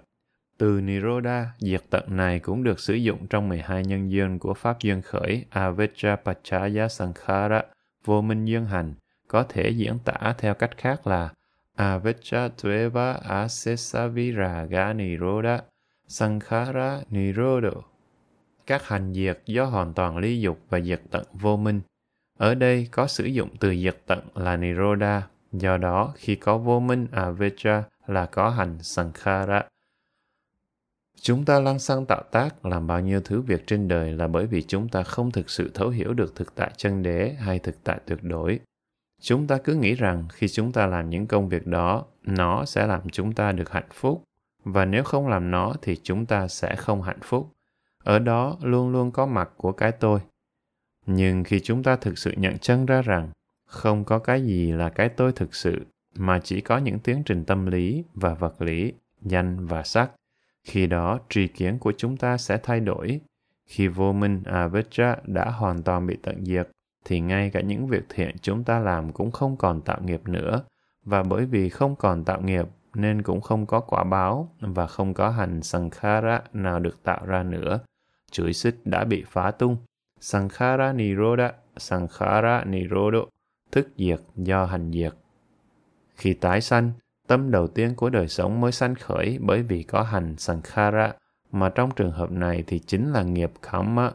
Từ 0.59 0.81
Niroda, 0.81 1.55
diệt 1.59 1.83
tận 1.91 2.16
này 2.16 2.39
cũng 2.39 2.64
được 2.64 2.81
sử 2.81 2.95
dụng 2.95 3.27
trong 3.27 3.49
12 3.49 3.85
nhân 3.85 4.11
duyên 4.11 4.39
của 4.39 4.55
Pháp 4.55 4.81
duyên 4.81 5.03
khởi 5.03 5.45
Avijja 5.53 6.16
Pachaya 6.16 6.89
Sankhara, 6.89 7.62
vô 8.05 8.21
minh 8.21 8.45
duyên 8.45 8.66
hành, 8.66 8.95
có 9.29 9.43
thể 9.49 9.71
diễn 9.71 9.99
tả 10.05 10.35
theo 10.39 10.55
cách 10.55 10.77
khác 10.77 11.07
là 11.07 11.29
Avecca 11.77 12.49
Tueva 12.62 13.12
Asesaviraga 13.12 14.93
Niroda, 14.93 15.61
Sankhara 16.09 17.01
Nirodo. 17.11 17.71
Các 18.69 18.89
hành 18.89 19.14
diệt 19.14 19.41
do 19.47 19.64
hoàn 19.64 19.95
toàn 19.95 20.19
ly 20.19 20.41
dục 20.41 20.59
và 20.69 20.81
diệt 20.81 21.03
tận 21.11 21.25
vô 21.33 21.57
minh 21.57 21.81
ở 22.39 22.55
đây 22.55 22.89
có 22.91 23.07
sử 23.07 23.25
dụng 23.25 23.57
từ 23.61 23.75
diệt 23.77 24.03
tận 24.07 24.21
là 24.35 24.57
Niroda, 24.57 25.29
do 25.53 25.77
đó 25.77 26.12
khi 26.16 26.37
có 26.37 26.59
vô 26.59 26.81
minh 26.81 27.07
avijja 27.12 27.83
là 28.07 28.27
có 28.27 28.51
hành 28.51 28.79
Sankhara. 28.83 29.64
Chúng 31.21 31.45
ta 31.45 31.61
lăng 31.61 31.79
xăng 31.79 32.07
tạo 32.07 32.23
tác 32.31 32.66
làm 32.66 32.87
bao 32.87 33.01
nhiêu 33.01 33.21
thứ 33.21 33.41
việc 33.41 33.66
trên 33.66 33.89
đời 33.89 34.12
là 34.12 34.29
bởi 34.29 34.47
vì 34.47 34.62
chúng 34.62 34.89
ta 34.89 35.03
không 35.03 35.31
thực 35.31 35.51
sự 35.51 35.71
thấu 35.75 35.89
hiểu 35.89 36.14
được 36.14 36.37
thực 36.37 36.55
tại 36.55 36.71
chân 36.77 37.03
đế 37.03 37.35
hay 37.39 37.59
thực 37.59 37.85
tại 37.85 38.01
tuyệt 38.07 38.19
đối. 38.23 38.61
Chúng 39.21 39.47
ta 39.47 39.59
cứ 39.59 39.75
nghĩ 39.75 39.95
rằng 39.95 40.29
khi 40.33 40.49
chúng 40.49 40.73
ta 40.73 40.87
làm 40.87 41.11
những 41.11 41.27
công 41.27 41.49
việc 41.49 41.66
đó, 41.66 42.05
nó 42.23 42.64
sẽ 42.64 42.87
làm 42.87 43.11
chúng 43.12 43.33
ta 43.33 43.53
được 43.53 43.71
hạnh 43.71 43.89
phúc, 43.93 44.23
và 44.64 44.85
nếu 44.85 45.05
không 45.05 45.29
làm 45.29 45.51
nó 45.51 45.75
thì 45.83 45.97
chúng 46.03 46.27
ta 46.27 46.49
sẽ 46.49 46.77
không 46.77 47.03
hạnh 47.03 47.21
phúc. 47.23 47.53
Ở 48.09 48.19
đó 48.19 48.57
luôn 48.63 48.93
luôn 48.93 49.11
có 49.11 49.27
mặt 49.27 49.51
của 49.57 49.73
cái 49.73 49.93
tôi, 49.93 50.21
nhưng 51.07 51.45
khi 51.45 51.61
chúng 51.61 51.83
ta 51.83 51.97
thực 51.97 52.19
sự 52.19 52.33
nhận 52.37 52.59
chân 52.59 52.87
ra 52.87 53.03
rằng 53.03 53.31
không 53.67 54.05
có 54.05 54.19
cái 54.19 54.43
gì 54.43 54.73
là 54.73 54.89
cái 54.89 55.09
tôi 55.09 55.33
thực 55.33 55.55
sự 55.55 55.87
mà 56.15 56.41
chỉ 56.45 56.61
có 56.61 56.79
những 56.79 56.99
tiến 56.99 57.23
trình 57.27 57.45
tâm 57.45 57.67
lý 57.67 58.05
và 58.15 58.35
vật 58.35 58.63
lý 58.63 58.93
danh 59.23 59.67
và 59.67 59.83
sắc 59.83 60.11
khi 60.65 60.87
đó 60.87 61.19
tri 61.29 61.49
kiến 61.49 61.79
của 61.79 61.93
chúng 61.97 62.17
ta 62.17 62.37
sẽ 62.37 62.59
thay 62.63 62.81
đổi. 62.81 63.21
Khi 63.67 63.89
vô 63.89 64.13
minh 64.13 64.43
avijja 64.45 65.17
đã 65.27 65.51
hoàn 65.51 65.83
toàn 65.83 66.07
bị 66.07 66.17
tận 66.23 66.45
diệt 66.45 66.69
thì 67.05 67.21
ngay 67.21 67.51
cả 67.51 67.61
những 67.61 67.87
việc 67.87 68.05
thiện 68.09 68.37
chúng 68.43 68.65
ta 68.65 68.79
làm 68.79 69.13
cũng 69.13 69.31
không 69.31 69.57
còn 69.57 69.81
tạo 69.81 70.01
nghiệp 70.05 70.29
nữa. 70.29 70.63
Và 71.05 71.23
bởi 71.23 71.47
vì 71.47 71.69
không 71.69 71.97
còn 71.97 72.25
tạo 72.25 72.41
nghiệp 72.41 72.67
nên 72.95 73.23
cũng 73.23 73.41
không 73.41 73.67
có 73.67 73.81
quả 73.81 74.05
báo 74.05 74.49
và 74.61 74.87
không 74.87 75.15
có 75.15 75.31
hành 75.31 75.63
sankhara 75.63 76.43
nào 76.53 76.81
được 76.81 77.03
tạo 77.03 77.27
ra 77.27 77.43
nữa 77.43 77.81
chuỗi 78.31 78.53
xích 78.53 78.76
đã 78.85 79.05
bị 79.05 79.24
phá 79.29 79.51
tung 79.51 79.76
Sankhara 80.20 80.93
Nirodha, 80.93 81.53
Sankhara 81.76 82.64
Nirodho, 82.64 83.26
thức 83.72 83.89
diệt 83.97 84.20
do 84.37 84.64
hành 84.64 84.93
diệt. 84.93 85.12
Khi 86.16 86.35
tái 86.35 86.61
sanh, 86.61 86.93
tâm 87.26 87.51
đầu 87.51 87.68
tiên 87.68 87.95
của 87.95 88.11
đời 88.11 88.29
sống 88.29 88.61
mới 88.61 88.72
sanh 88.72 88.95
khởi 88.95 89.39
bởi 89.41 89.62
vì 89.62 89.83
có 89.83 90.03
hành 90.03 90.37
Sankhara, 90.37 91.12
mà 91.53 91.68
trong 91.68 91.91
trường 91.97 92.11
hợp 92.11 92.31
này 92.31 92.64
thì 92.66 92.79
chính 92.79 93.12
là 93.12 93.22
nghiệp 93.22 93.53
Karma. 93.62 94.11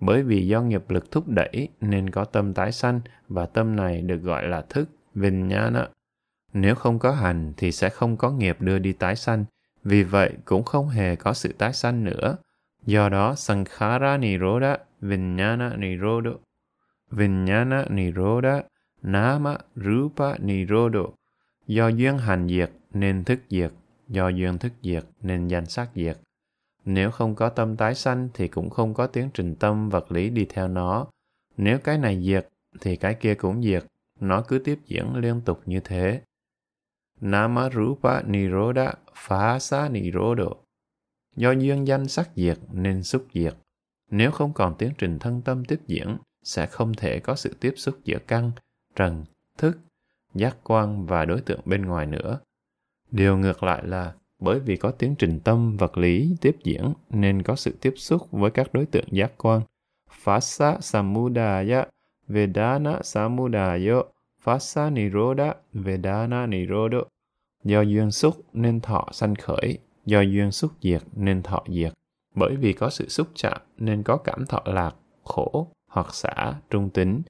Bởi 0.00 0.22
vì 0.22 0.46
do 0.46 0.62
nghiệp 0.62 0.90
lực 0.90 1.10
thúc 1.10 1.28
đẩy 1.28 1.68
nên 1.80 2.10
có 2.10 2.24
tâm 2.24 2.54
tái 2.54 2.72
sanh 2.72 3.00
và 3.28 3.46
tâm 3.46 3.76
này 3.76 4.02
được 4.02 4.22
gọi 4.22 4.48
là 4.48 4.62
thức 4.68 4.88
Vinyana. 5.14 5.88
Nếu 6.52 6.74
không 6.74 6.98
có 6.98 7.12
hành 7.12 7.52
thì 7.56 7.72
sẽ 7.72 7.88
không 7.88 8.16
có 8.16 8.30
nghiệp 8.30 8.56
đưa 8.60 8.78
đi 8.78 8.92
tái 8.92 9.16
sanh, 9.16 9.44
vì 9.84 10.02
vậy 10.02 10.32
cũng 10.44 10.62
không 10.62 10.88
hề 10.88 11.16
có 11.16 11.32
sự 11.32 11.52
tái 11.58 11.72
sanh 11.72 12.04
nữa. 12.04 12.36
Do 12.88 13.08
đó, 13.08 13.34
Sankhara 13.34 14.16
Nirodha, 14.16 14.78
vinyana 15.00 15.76
Nirodha, 15.76 16.30
vinyana 17.10 17.84
Nirodha, 17.90 18.62
Nama 19.02 19.58
Rupa 19.76 20.38
Nirodha. 20.38 21.00
Do 21.66 21.88
duyên 21.88 22.18
hành 22.18 22.48
diệt 22.48 22.70
nên 22.92 23.24
thức 23.24 23.40
diệt, 23.50 23.72
do 24.08 24.28
duyên 24.28 24.58
thức 24.58 24.72
diệt 24.82 25.04
nên 25.22 25.48
danh 25.48 25.66
sắc 25.66 25.90
diệt. 25.94 26.18
Nếu 26.84 27.10
không 27.10 27.34
có 27.34 27.48
tâm 27.48 27.76
tái 27.76 27.94
sanh 27.94 28.28
thì 28.34 28.48
cũng 28.48 28.70
không 28.70 28.94
có 28.94 29.06
tiến 29.06 29.30
trình 29.34 29.54
tâm 29.54 29.88
vật 29.88 30.12
lý 30.12 30.30
đi 30.30 30.46
theo 30.48 30.68
nó. 30.68 31.06
Nếu 31.56 31.78
cái 31.78 31.98
này 31.98 32.22
diệt 32.24 32.48
thì 32.80 32.96
cái 32.96 33.14
kia 33.14 33.34
cũng 33.34 33.62
diệt, 33.62 33.84
nó 34.20 34.42
cứ 34.42 34.58
tiếp 34.58 34.78
diễn 34.86 35.16
liên 35.16 35.40
tục 35.40 35.60
như 35.66 35.80
thế. 35.80 36.20
Nama 37.20 37.70
Rupa 37.70 38.22
Nirodha 38.22 38.94
Phasa 39.14 39.88
Nirodha 39.88 40.67
Do 41.38 41.52
duyên 41.52 41.86
danh 41.86 42.08
sắc 42.08 42.30
diệt 42.36 42.58
nên 42.72 43.02
xúc 43.02 43.26
diệt. 43.34 43.54
Nếu 44.10 44.30
không 44.30 44.52
còn 44.52 44.74
tiến 44.78 44.92
trình 44.98 45.18
thân 45.18 45.42
tâm 45.42 45.64
tiếp 45.64 45.80
diễn, 45.86 46.16
sẽ 46.42 46.66
không 46.66 46.94
thể 46.94 47.20
có 47.20 47.36
sự 47.36 47.56
tiếp 47.60 47.74
xúc 47.76 47.98
giữa 48.04 48.18
căn, 48.26 48.52
trần, 48.96 49.24
thức, 49.58 49.78
giác 50.34 50.56
quan 50.64 51.06
và 51.06 51.24
đối 51.24 51.40
tượng 51.40 51.60
bên 51.64 51.82
ngoài 51.82 52.06
nữa. 52.06 52.40
Điều 53.10 53.38
ngược 53.38 53.62
lại 53.62 53.82
là 53.86 54.14
bởi 54.38 54.60
vì 54.60 54.76
có 54.76 54.90
tiến 54.90 55.14
trình 55.18 55.40
tâm 55.40 55.76
vật 55.76 55.98
lý 55.98 56.36
tiếp 56.40 56.56
diễn 56.64 56.92
nên 57.10 57.42
có 57.42 57.56
sự 57.56 57.76
tiếp 57.80 57.94
xúc 57.96 58.30
với 58.30 58.50
các 58.50 58.72
đối 58.72 58.86
tượng 58.86 59.06
giác 59.10 59.32
quan. 59.36 59.62
Phasa 60.10 60.80
Samudaya 60.80 61.86
Vedana 62.28 63.00
samudayo 63.02 64.02
Phasa 64.42 64.90
Niroda 64.90 65.54
Vedana 65.72 66.46
nirodo 66.46 66.98
Do 67.64 67.82
duyên 67.82 68.10
xúc 68.10 68.44
nên 68.52 68.80
thọ 68.80 69.08
sanh 69.12 69.34
khởi, 69.34 69.78
do 70.08 70.20
duyên 70.20 70.52
xúc 70.52 70.72
diệt 70.82 71.02
nên 71.16 71.42
thọ 71.42 71.64
diệt. 71.68 71.92
Bởi 72.34 72.56
vì 72.56 72.72
có 72.72 72.90
sự 72.90 73.08
xúc 73.08 73.28
chạm 73.34 73.60
nên 73.76 74.02
có 74.02 74.16
cảm 74.16 74.46
thọ 74.46 74.62
lạc, 74.64 74.94
khổ 75.24 75.72
hoặc 75.86 76.14
xả, 76.14 76.54
trung 76.70 76.90
tính. 76.90 77.22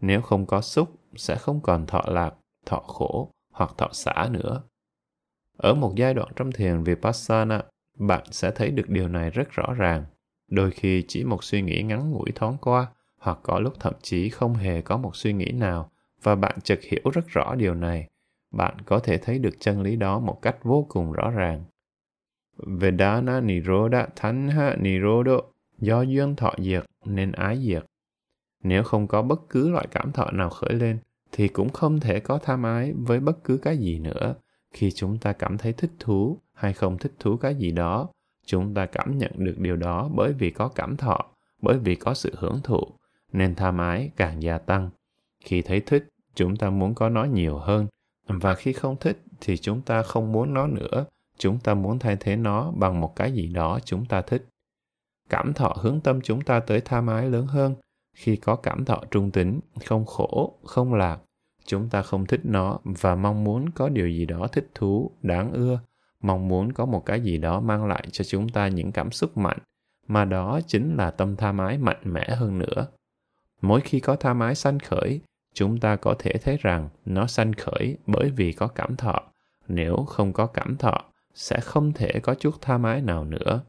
Nếu 0.00 0.20
không 0.20 0.46
có 0.46 0.60
xúc, 0.60 0.88
sẽ 1.16 1.36
không 1.36 1.60
còn 1.60 1.86
thọ 1.86 2.02
lạc, 2.06 2.34
thọ 2.66 2.78
khổ 2.80 3.30
hoặc 3.52 3.74
thọ 3.78 3.88
xả 3.92 4.28
nữa. 4.30 4.62
Ở 5.56 5.74
một 5.74 5.92
giai 5.96 6.14
đoạn 6.14 6.28
trong 6.36 6.52
thiền 6.52 6.82
Vipassana, 6.82 7.62
bạn 7.98 8.24
sẽ 8.30 8.50
thấy 8.50 8.70
được 8.70 8.88
điều 8.88 9.08
này 9.08 9.30
rất 9.30 9.50
rõ 9.50 9.74
ràng. 9.74 10.04
Đôi 10.48 10.70
khi 10.70 11.04
chỉ 11.08 11.24
một 11.24 11.44
suy 11.44 11.62
nghĩ 11.62 11.82
ngắn 11.82 12.10
ngủi 12.10 12.32
thoáng 12.34 12.56
qua, 12.60 12.86
hoặc 13.18 13.38
có 13.42 13.58
lúc 13.58 13.74
thậm 13.80 13.94
chí 14.02 14.28
không 14.28 14.54
hề 14.54 14.82
có 14.82 14.96
một 14.96 15.16
suy 15.16 15.32
nghĩ 15.32 15.52
nào, 15.52 15.90
và 16.22 16.34
bạn 16.34 16.58
chợt 16.64 16.78
hiểu 16.82 17.10
rất 17.12 17.26
rõ 17.26 17.54
điều 17.54 17.74
này. 17.74 18.08
Bạn 18.50 18.76
có 18.80 18.98
thể 18.98 19.18
thấy 19.18 19.38
được 19.38 19.56
chân 19.60 19.82
lý 19.82 19.96
đó 19.96 20.18
một 20.18 20.42
cách 20.42 20.56
vô 20.62 20.86
cùng 20.88 21.12
rõ 21.12 21.30
ràng. 21.30 21.64
Vedana 22.56 23.40
Nirodha 23.40 24.06
Thanha 24.16 24.76
Nirodha 24.76 25.36
do 25.78 26.02
duyên 26.02 26.36
thọ 26.36 26.54
diệt 26.58 26.84
nên 27.04 27.32
ái 27.32 27.58
diệt. 27.58 27.84
Nếu 28.62 28.82
không 28.82 29.06
có 29.06 29.22
bất 29.22 29.40
cứ 29.50 29.70
loại 29.70 29.86
cảm 29.90 30.12
thọ 30.12 30.30
nào 30.30 30.50
khởi 30.50 30.74
lên, 30.74 30.98
thì 31.32 31.48
cũng 31.48 31.68
không 31.68 32.00
thể 32.00 32.20
có 32.20 32.38
tham 32.38 32.62
ái 32.62 32.92
với 32.92 33.20
bất 33.20 33.44
cứ 33.44 33.58
cái 33.58 33.78
gì 33.78 33.98
nữa. 33.98 34.34
Khi 34.72 34.90
chúng 34.90 35.18
ta 35.18 35.32
cảm 35.32 35.58
thấy 35.58 35.72
thích 35.72 35.90
thú 35.98 36.38
hay 36.52 36.72
không 36.72 36.98
thích 36.98 37.12
thú 37.18 37.36
cái 37.36 37.54
gì 37.54 37.70
đó 37.70 38.08
chúng 38.46 38.74
ta 38.74 38.86
cảm 38.86 39.18
nhận 39.18 39.32
được 39.36 39.58
điều 39.58 39.76
đó 39.76 40.10
bởi 40.14 40.32
vì 40.32 40.50
có 40.50 40.68
cảm 40.68 40.96
thọ 40.96 41.20
bởi 41.62 41.78
vì 41.78 41.94
có 41.94 42.14
sự 42.14 42.34
hưởng 42.38 42.60
thụ 42.64 42.80
nên 43.32 43.54
tham 43.54 43.78
ái 43.78 44.10
càng 44.16 44.42
gia 44.42 44.58
tăng. 44.58 44.90
Khi 45.44 45.62
thấy 45.62 45.80
thích 45.80 46.08
chúng 46.34 46.56
ta 46.56 46.70
muốn 46.70 46.94
có 46.94 47.08
nó 47.08 47.24
nhiều 47.24 47.58
hơn 47.58 47.86
và 48.26 48.54
khi 48.54 48.72
không 48.72 48.96
thích 49.00 49.22
thì 49.40 49.56
chúng 49.56 49.82
ta 49.82 50.02
không 50.02 50.32
muốn 50.32 50.54
nó 50.54 50.66
nữa 50.66 51.04
chúng 51.38 51.58
ta 51.58 51.74
muốn 51.74 51.98
thay 51.98 52.16
thế 52.20 52.36
nó 52.36 52.70
bằng 52.70 53.00
một 53.00 53.16
cái 53.16 53.32
gì 53.32 53.46
đó 53.46 53.78
chúng 53.84 54.04
ta 54.04 54.22
thích. 54.22 54.46
Cảm 55.28 55.52
thọ 55.54 55.76
hướng 55.80 56.00
tâm 56.00 56.20
chúng 56.20 56.40
ta 56.40 56.60
tới 56.60 56.80
tham 56.80 57.06
ái 57.06 57.30
lớn 57.30 57.46
hơn. 57.46 57.74
Khi 58.16 58.36
có 58.36 58.56
cảm 58.56 58.84
thọ 58.84 59.02
trung 59.10 59.30
tính, 59.30 59.60
không 59.86 60.04
khổ, 60.04 60.58
không 60.64 60.94
lạc, 60.94 61.18
chúng 61.64 61.88
ta 61.88 62.02
không 62.02 62.26
thích 62.26 62.40
nó 62.44 62.78
và 62.84 63.14
mong 63.14 63.44
muốn 63.44 63.70
có 63.70 63.88
điều 63.88 64.08
gì 64.08 64.26
đó 64.26 64.46
thích 64.52 64.70
thú, 64.74 65.10
đáng 65.22 65.52
ưa. 65.52 65.80
Mong 66.20 66.48
muốn 66.48 66.72
có 66.72 66.86
một 66.86 67.06
cái 67.06 67.20
gì 67.20 67.38
đó 67.38 67.60
mang 67.60 67.86
lại 67.86 68.06
cho 68.12 68.24
chúng 68.24 68.48
ta 68.48 68.68
những 68.68 68.92
cảm 68.92 69.10
xúc 69.10 69.36
mạnh, 69.36 69.58
mà 70.08 70.24
đó 70.24 70.60
chính 70.66 70.96
là 70.96 71.10
tâm 71.10 71.36
tham 71.36 71.58
ái 71.58 71.78
mạnh 71.78 72.00
mẽ 72.02 72.28
hơn 72.30 72.58
nữa. 72.58 72.86
Mỗi 73.62 73.80
khi 73.80 74.00
có 74.00 74.16
tham 74.16 74.40
ái 74.40 74.54
sanh 74.54 74.78
khởi, 74.78 75.20
chúng 75.54 75.80
ta 75.80 75.96
có 75.96 76.14
thể 76.18 76.32
thấy 76.42 76.56
rằng 76.60 76.88
nó 77.04 77.26
sanh 77.26 77.52
khởi 77.52 77.96
bởi 78.06 78.30
vì 78.30 78.52
có 78.52 78.68
cảm 78.68 78.96
thọ. 78.96 79.22
Nếu 79.68 79.96
không 79.96 80.32
có 80.32 80.46
cảm 80.46 80.76
thọ 80.76 81.04
sẽ 81.36 81.60
không 81.60 81.92
thể 81.92 82.20
có 82.22 82.34
chút 82.34 82.54
tha 82.60 82.78
mái 82.78 83.00
nào 83.00 83.24
nữa. 83.24 83.60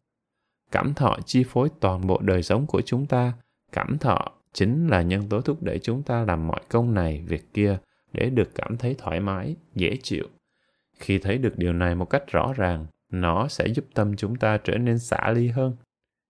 Cảm 0.70 0.94
thọ 0.94 1.16
chi 1.26 1.44
phối 1.48 1.68
toàn 1.80 2.06
bộ 2.06 2.18
đời 2.22 2.42
sống 2.42 2.66
của 2.66 2.82
chúng 2.86 3.06
ta. 3.06 3.32
Cảm 3.72 3.98
thọ 3.98 4.32
chính 4.52 4.88
là 4.88 5.02
nhân 5.02 5.28
tố 5.28 5.40
thúc 5.40 5.62
đẩy 5.62 5.78
chúng 5.78 6.02
ta 6.02 6.24
làm 6.24 6.46
mọi 6.46 6.60
công 6.68 6.94
này, 6.94 7.24
việc 7.26 7.54
kia 7.54 7.78
để 8.12 8.30
được 8.30 8.54
cảm 8.54 8.76
thấy 8.76 8.94
thoải 8.98 9.20
mái, 9.20 9.56
dễ 9.74 9.96
chịu. 10.02 10.26
Khi 10.98 11.18
thấy 11.18 11.38
được 11.38 11.58
điều 11.58 11.72
này 11.72 11.94
một 11.94 12.04
cách 12.04 12.22
rõ 12.26 12.52
ràng, 12.56 12.86
nó 13.12 13.48
sẽ 13.48 13.66
giúp 13.66 13.84
tâm 13.94 14.16
chúng 14.16 14.36
ta 14.36 14.58
trở 14.64 14.78
nên 14.78 14.98
xả 14.98 15.30
ly 15.30 15.48
hơn. 15.48 15.76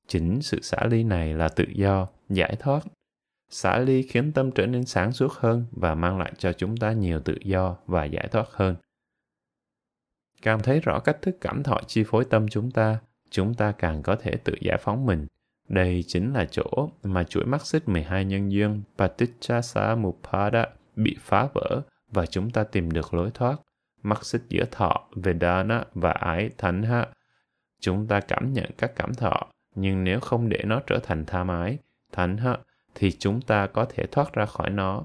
Chính 0.06 0.42
sự 0.42 0.60
xả 0.60 0.86
ly 0.90 1.04
này 1.04 1.34
là 1.34 1.48
tự 1.48 1.64
do, 1.74 2.08
giải 2.28 2.56
thoát. 2.58 2.84
Xả 3.50 3.78
ly 3.78 4.02
khiến 4.02 4.32
tâm 4.32 4.50
trở 4.50 4.66
nên 4.66 4.84
sáng 4.84 5.12
suốt 5.12 5.32
hơn 5.32 5.64
và 5.70 5.94
mang 5.94 6.18
lại 6.18 6.32
cho 6.38 6.52
chúng 6.52 6.76
ta 6.76 6.92
nhiều 6.92 7.20
tự 7.20 7.38
do 7.42 7.76
và 7.86 8.04
giải 8.04 8.28
thoát 8.28 8.46
hơn 8.52 8.76
càng 10.42 10.58
thấy 10.62 10.80
rõ 10.80 11.00
cách 11.00 11.22
thức 11.22 11.36
cảm 11.40 11.62
thọ 11.62 11.80
chi 11.86 12.04
phối 12.06 12.24
tâm 12.24 12.48
chúng 12.48 12.70
ta 12.70 12.98
chúng 13.30 13.54
ta 13.54 13.72
càng 13.72 14.02
có 14.02 14.16
thể 14.16 14.32
tự 14.44 14.54
giải 14.60 14.78
phóng 14.80 15.06
mình 15.06 15.26
đây 15.68 16.04
chính 16.06 16.32
là 16.32 16.44
chỗ 16.50 16.90
mà 17.02 17.24
chuỗi 17.24 17.44
mắt 17.44 17.66
xích 17.66 17.88
12 17.88 18.24
nhân 18.24 18.52
duyên 18.52 18.82
Paticca 18.98 19.60
bị 20.96 21.16
phá 21.20 21.48
vỡ 21.54 21.82
và 22.12 22.26
chúng 22.26 22.50
ta 22.50 22.64
tìm 22.64 22.90
được 22.90 23.14
lối 23.14 23.30
thoát. 23.34 23.56
Mắt 24.02 24.24
xích 24.24 24.42
giữa 24.48 24.64
thọ, 24.70 25.08
Vedana 25.16 25.84
và 25.94 26.10
ái 26.10 26.50
thánh 26.58 26.82
ha. 26.82 27.06
Chúng 27.80 28.06
ta 28.06 28.20
cảm 28.20 28.52
nhận 28.52 28.70
các 28.78 28.92
cảm 28.96 29.14
thọ, 29.14 29.46
nhưng 29.74 30.04
nếu 30.04 30.20
không 30.20 30.48
để 30.48 30.62
nó 30.64 30.80
trở 30.86 30.98
thành 31.02 31.24
tham 31.26 31.48
ái, 31.48 31.78
thánh 32.12 32.36
ha, 32.36 32.58
thì 32.94 33.12
chúng 33.12 33.40
ta 33.40 33.66
có 33.66 33.84
thể 33.84 34.06
thoát 34.06 34.32
ra 34.32 34.46
khỏi 34.46 34.70
nó. 34.70 35.04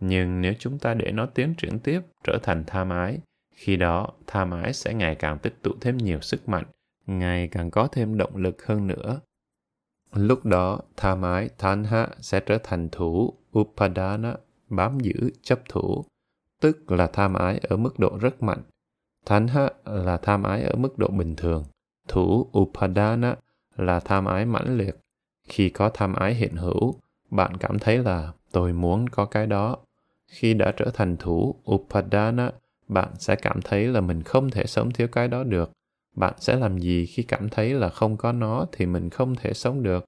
Nhưng 0.00 0.40
nếu 0.40 0.54
chúng 0.58 0.78
ta 0.78 0.94
để 0.94 1.12
nó 1.12 1.26
tiến 1.26 1.54
triển 1.54 1.78
tiếp 1.78 2.00
trở 2.24 2.38
thành 2.42 2.64
tham 2.66 2.90
ái, 2.90 3.18
khi 3.62 3.76
đó 3.76 4.08
tham 4.26 4.50
ái 4.50 4.72
sẽ 4.72 4.94
ngày 4.94 5.14
càng 5.14 5.38
tích 5.38 5.54
tụ 5.62 5.70
thêm 5.80 5.96
nhiều 5.96 6.20
sức 6.20 6.48
mạnh, 6.48 6.64
ngày 7.06 7.48
càng 7.48 7.70
có 7.70 7.88
thêm 7.92 8.18
động 8.18 8.36
lực 8.36 8.66
hơn 8.66 8.86
nữa. 8.86 9.20
Lúc 10.12 10.44
đó, 10.44 10.80
tham 10.96 11.22
ái, 11.22 11.48
tanha 11.58 12.08
sẽ 12.20 12.40
trở 12.40 12.58
thành 12.62 12.88
thủ, 12.92 13.34
upadana 13.58 14.34
bám 14.68 15.00
giữ, 15.00 15.30
chấp 15.42 15.60
thủ, 15.68 16.04
tức 16.60 16.92
là 16.92 17.06
tham 17.06 17.34
ái 17.34 17.60
ở 17.62 17.76
mức 17.76 17.98
độ 17.98 18.18
rất 18.20 18.42
mạnh. 18.42 18.62
tanha 19.24 19.68
là 19.84 20.16
tham 20.16 20.42
ái 20.42 20.62
ở 20.62 20.76
mức 20.76 20.98
độ 20.98 21.08
bình 21.08 21.36
thường. 21.36 21.64
Thủ 22.08 22.50
Upadana 22.58 23.36
là 23.76 24.00
tham 24.00 24.24
ái 24.24 24.46
mãnh 24.46 24.76
liệt. 24.78 24.96
Khi 25.48 25.70
có 25.70 25.88
tham 25.94 26.14
ái 26.14 26.34
hiện 26.34 26.56
hữu, 26.56 26.94
bạn 27.30 27.56
cảm 27.56 27.78
thấy 27.78 27.98
là 27.98 28.32
tôi 28.52 28.72
muốn 28.72 29.08
có 29.08 29.24
cái 29.24 29.46
đó. 29.46 29.76
Khi 30.26 30.54
đã 30.54 30.72
trở 30.76 30.90
thành 30.94 31.16
thủ 31.16 31.62
Upadana, 31.70 32.52
bạn 32.92 33.08
sẽ 33.18 33.36
cảm 33.36 33.62
thấy 33.62 33.86
là 33.86 34.00
mình 34.00 34.22
không 34.22 34.50
thể 34.50 34.66
sống 34.66 34.90
thiếu 34.90 35.08
cái 35.08 35.28
đó 35.28 35.44
được. 35.44 35.72
Bạn 36.16 36.34
sẽ 36.38 36.56
làm 36.56 36.78
gì 36.78 37.06
khi 37.06 37.22
cảm 37.22 37.48
thấy 37.48 37.74
là 37.74 37.88
không 37.88 38.16
có 38.16 38.32
nó 38.32 38.66
thì 38.72 38.86
mình 38.86 39.10
không 39.10 39.34
thể 39.34 39.52
sống 39.52 39.82
được? 39.82 40.04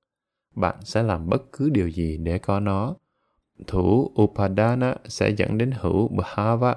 Bạn 0.55 0.76
sẽ 0.85 1.03
làm 1.03 1.28
bất 1.28 1.43
cứ 1.53 1.70
điều 1.70 1.91
gì 1.91 2.16
để 2.16 2.39
có 2.39 2.61
nó 2.61 2.95
thủ 3.66 4.12
Upadana 4.22 4.97
sẽ 5.05 5.30
dẫn 5.30 5.59
đến 5.59 5.70
hữu 5.80 6.09
Bhava. 6.09 6.74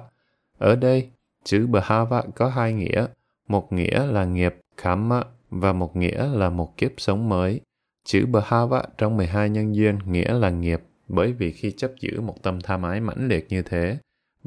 Ở 0.58 0.76
đây, 0.76 1.10
chữ 1.44 1.66
Bhava 1.66 2.22
có 2.34 2.48
hai 2.48 2.72
nghĩa. 2.72 3.06
Một 3.48 3.72
nghĩa 3.72 4.06
là 4.06 4.24
nghiệp 4.24 4.56
Karma 4.76 5.22
và 5.50 5.72
một 5.72 5.96
nghĩa 5.96 6.26
là 6.26 6.50
một 6.50 6.76
kiếp 6.76 6.92
sống 6.96 7.28
mới. 7.28 7.60
Chữ 8.04 8.26
Bhava 8.26 8.82
trong 8.98 9.16
12 9.16 9.50
nhân 9.50 9.74
duyên 9.74 9.98
nghĩa 10.06 10.32
là 10.32 10.50
nghiệp 10.50 10.80
bởi 11.08 11.32
vì 11.32 11.52
khi 11.52 11.70
chấp 11.70 11.90
giữ 12.00 12.20
một 12.20 12.42
tâm 12.42 12.60
tham 12.60 12.82
ái 12.82 13.00
mãnh 13.00 13.28
liệt 13.28 13.46
như 13.48 13.62
thế, 13.62 13.98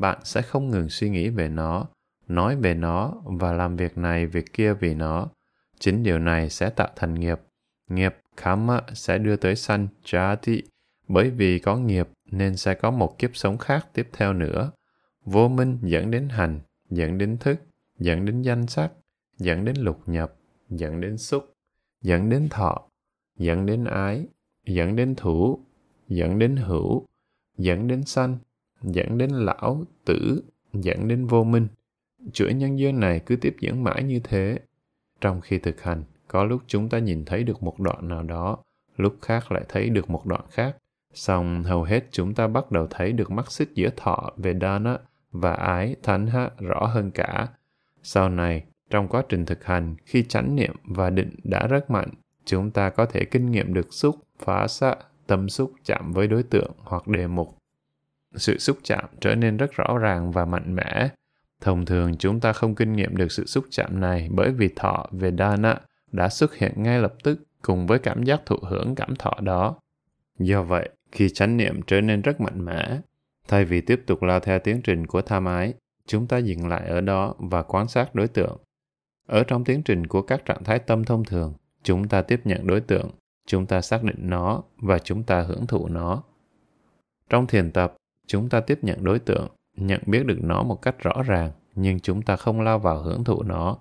bạn 0.01 0.19
sẽ 0.23 0.41
không 0.41 0.69
ngừng 0.69 0.89
suy 0.89 1.09
nghĩ 1.09 1.29
về 1.29 1.49
nó, 1.49 1.87
nói 2.27 2.55
về 2.55 2.73
nó 2.73 3.13
và 3.23 3.53
làm 3.53 3.75
việc 3.75 3.97
này 3.97 4.25
việc 4.27 4.53
kia 4.53 4.73
vì 4.73 4.93
nó. 4.93 5.27
Chính 5.79 6.03
điều 6.03 6.19
này 6.19 6.49
sẽ 6.49 6.69
tạo 6.69 6.89
thành 6.95 7.13
nghiệp. 7.13 7.39
Nghiệp 7.89 8.15
Karma 8.37 8.81
sẽ 8.93 9.17
đưa 9.17 9.35
tới 9.35 9.55
sanh 9.55 9.87
Jati 10.05 10.61
bởi 11.07 11.29
vì 11.29 11.59
có 11.59 11.75
nghiệp 11.77 12.09
nên 12.31 12.57
sẽ 12.57 12.73
có 12.73 12.91
một 12.91 13.17
kiếp 13.17 13.35
sống 13.35 13.57
khác 13.57 13.87
tiếp 13.93 14.09
theo 14.13 14.33
nữa. 14.33 14.71
Vô 15.25 15.47
minh 15.47 15.79
dẫn 15.81 16.11
đến 16.11 16.29
hành, 16.29 16.59
dẫn 16.89 17.17
đến 17.17 17.37
thức, 17.37 17.55
dẫn 17.99 18.25
đến 18.25 18.41
danh 18.41 18.67
sắc, 18.67 18.91
dẫn 19.37 19.65
đến 19.65 19.75
lục 19.77 19.99
nhập, 20.05 20.33
dẫn 20.69 21.01
đến 21.01 21.17
xúc, 21.17 21.53
dẫn 22.01 22.29
đến 22.29 22.49
thọ, 22.49 22.87
dẫn 23.37 23.65
đến 23.65 23.83
ái, 23.83 24.25
dẫn 24.65 24.95
đến 24.95 25.15
thủ, 25.15 25.59
dẫn 26.07 26.39
đến 26.39 26.55
hữu, 26.55 27.05
dẫn 27.57 27.87
đến 27.87 28.03
sanh, 28.05 28.37
dẫn 28.83 29.17
đến 29.17 29.29
lão, 29.29 29.83
tử, 30.05 30.43
dẫn 30.73 31.07
đến 31.07 31.25
vô 31.25 31.43
minh, 31.43 31.67
chuỗi 32.33 32.53
nhân 32.53 32.79
duyên 32.79 32.99
này 32.99 33.19
cứ 33.19 33.35
tiếp 33.35 33.55
diễn 33.59 33.83
mãi 33.83 34.03
như 34.03 34.19
thế. 34.23 34.59
Trong 35.21 35.41
khi 35.41 35.59
thực 35.59 35.81
hành, 35.81 36.03
có 36.27 36.43
lúc 36.43 36.61
chúng 36.67 36.89
ta 36.89 36.99
nhìn 36.99 37.25
thấy 37.25 37.43
được 37.43 37.63
một 37.63 37.79
đoạn 37.79 38.07
nào 38.07 38.23
đó, 38.23 38.57
lúc 38.97 39.15
khác 39.21 39.51
lại 39.51 39.63
thấy 39.69 39.89
được 39.89 40.09
một 40.09 40.25
đoạn 40.25 40.41
khác. 40.49 40.77
Xong 41.13 41.63
hầu 41.63 41.83
hết 41.83 42.07
chúng 42.11 42.33
ta 42.33 42.47
bắt 42.47 42.71
đầu 42.71 42.87
thấy 42.89 43.11
được 43.11 43.31
mắc 43.31 43.51
xích 43.51 43.69
giữa 43.75 43.89
thọ 43.97 44.31
về 44.37 44.55
Dana 44.61 44.97
và 45.31 45.53
ái 45.53 45.95
thánh 46.03 46.27
ha 46.27 46.49
rõ 46.59 46.85
hơn 46.85 47.11
cả. 47.11 47.47
Sau 48.03 48.29
này, 48.29 48.63
trong 48.89 49.07
quá 49.07 49.23
trình 49.29 49.45
thực 49.45 49.63
hành, 49.63 49.95
khi 50.05 50.23
chánh 50.23 50.55
niệm 50.55 50.75
và 50.83 51.09
định 51.09 51.35
đã 51.43 51.67
rất 51.67 51.91
mạnh, 51.91 52.09
chúng 52.45 52.71
ta 52.71 52.89
có 52.89 53.05
thể 53.05 53.25
kinh 53.25 53.51
nghiệm 53.51 53.73
được 53.73 53.93
xúc, 53.93 54.15
phá 54.39 54.67
xạ, 54.67 54.95
tâm 55.27 55.49
xúc 55.49 55.71
chạm 55.83 56.11
với 56.13 56.27
đối 56.27 56.43
tượng 56.43 56.71
hoặc 56.77 57.07
đề 57.07 57.27
mục. 57.27 57.57
Sự 58.35 58.57
xúc 58.57 58.77
chạm 58.83 59.05
trở 59.21 59.35
nên 59.35 59.57
rất 59.57 59.71
rõ 59.71 59.97
ràng 59.97 60.31
và 60.31 60.45
mạnh 60.45 60.75
mẽ. 60.75 61.09
Thông 61.61 61.85
thường 61.85 62.17
chúng 62.17 62.39
ta 62.39 62.53
không 62.53 62.75
kinh 62.75 62.93
nghiệm 62.93 63.17
được 63.17 63.31
sự 63.31 63.45
xúc 63.45 63.65
chạm 63.69 63.99
này 63.99 64.29
bởi 64.31 64.51
vì 64.51 64.69
thọ 64.75 65.05
vedana 65.11 65.79
đã 66.11 66.29
xuất 66.29 66.55
hiện 66.55 66.83
ngay 66.83 66.99
lập 66.99 67.13
tức 67.23 67.43
cùng 67.61 67.87
với 67.87 67.99
cảm 67.99 68.23
giác 68.23 68.41
thụ 68.45 68.55
hưởng 68.61 68.95
cảm 68.95 69.15
thọ 69.15 69.33
đó. 69.41 69.75
Do 70.39 70.63
vậy, 70.63 70.89
khi 71.11 71.29
chánh 71.29 71.57
niệm 71.57 71.81
trở 71.87 72.01
nên 72.01 72.21
rất 72.21 72.41
mạnh 72.41 72.65
mẽ, 72.65 72.99
thay 73.47 73.65
vì 73.65 73.81
tiếp 73.81 74.03
tục 74.07 74.23
lao 74.23 74.39
theo 74.39 74.59
tiến 74.59 74.81
trình 74.83 75.07
của 75.07 75.21
tham 75.21 75.45
ái, 75.45 75.73
chúng 76.05 76.27
ta 76.27 76.37
dừng 76.37 76.67
lại 76.67 76.87
ở 76.87 77.01
đó 77.01 77.35
và 77.37 77.61
quan 77.61 77.87
sát 77.87 78.15
đối 78.15 78.27
tượng. 78.27 78.57
Ở 79.27 79.43
trong 79.43 79.63
tiến 79.63 79.83
trình 79.83 80.07
của 80.07 80.21
các 80.21 80.45
trạng 80.45 80.63
thái 80.63 80.79
tâm 80.79 81.03
thông 81.03 81.23
thường, 81.23 81.53
chúng 81.83 82.07
ta 82.07 82.21
tiếp 82.21 82.41
nhận 82.43 82.67
đối 82.67 82.81
tượng, 82.81 83.09
chúng 83.47 83.65
ta 83.65 83.81
xác 83.81 84.03
định 84.03 84.29
nó 84.29 84.63
và 84.77 84.99
chúng 84.99 85.23
ta 85.23 85.41
hưởng 85.41 85.67
thụ 85.67 85.87
nó. 85.87 86.23
Trong 87.29 87.47
thiền 87.47 87.71
tập, 87.71 87.95
chúng 88.31 88.49
ta 88.49 88.59
tiếp 88.59 88.79
nhận 88.81 89.03
đối 89.03 89.19
tượng, 89.19 89.47
nhận 89.77 90.01
biết 90.05 90.25
được 90.25 90.37
nó 90.41 90.63
một 90.63 90.81
cách 90.81 90.95
rõ 90.99 91.23
ràng, 91.25 91.51
nhưng 91.75 91.99
chúng 91.99 92.21
ta 92.21 92.35
không 92.35 92.61
lao 92.61 92.79
vào 92.79 93.01
hưởng 93.01 93.23
thụ 93.23 93.43
nó. 93.43 93.77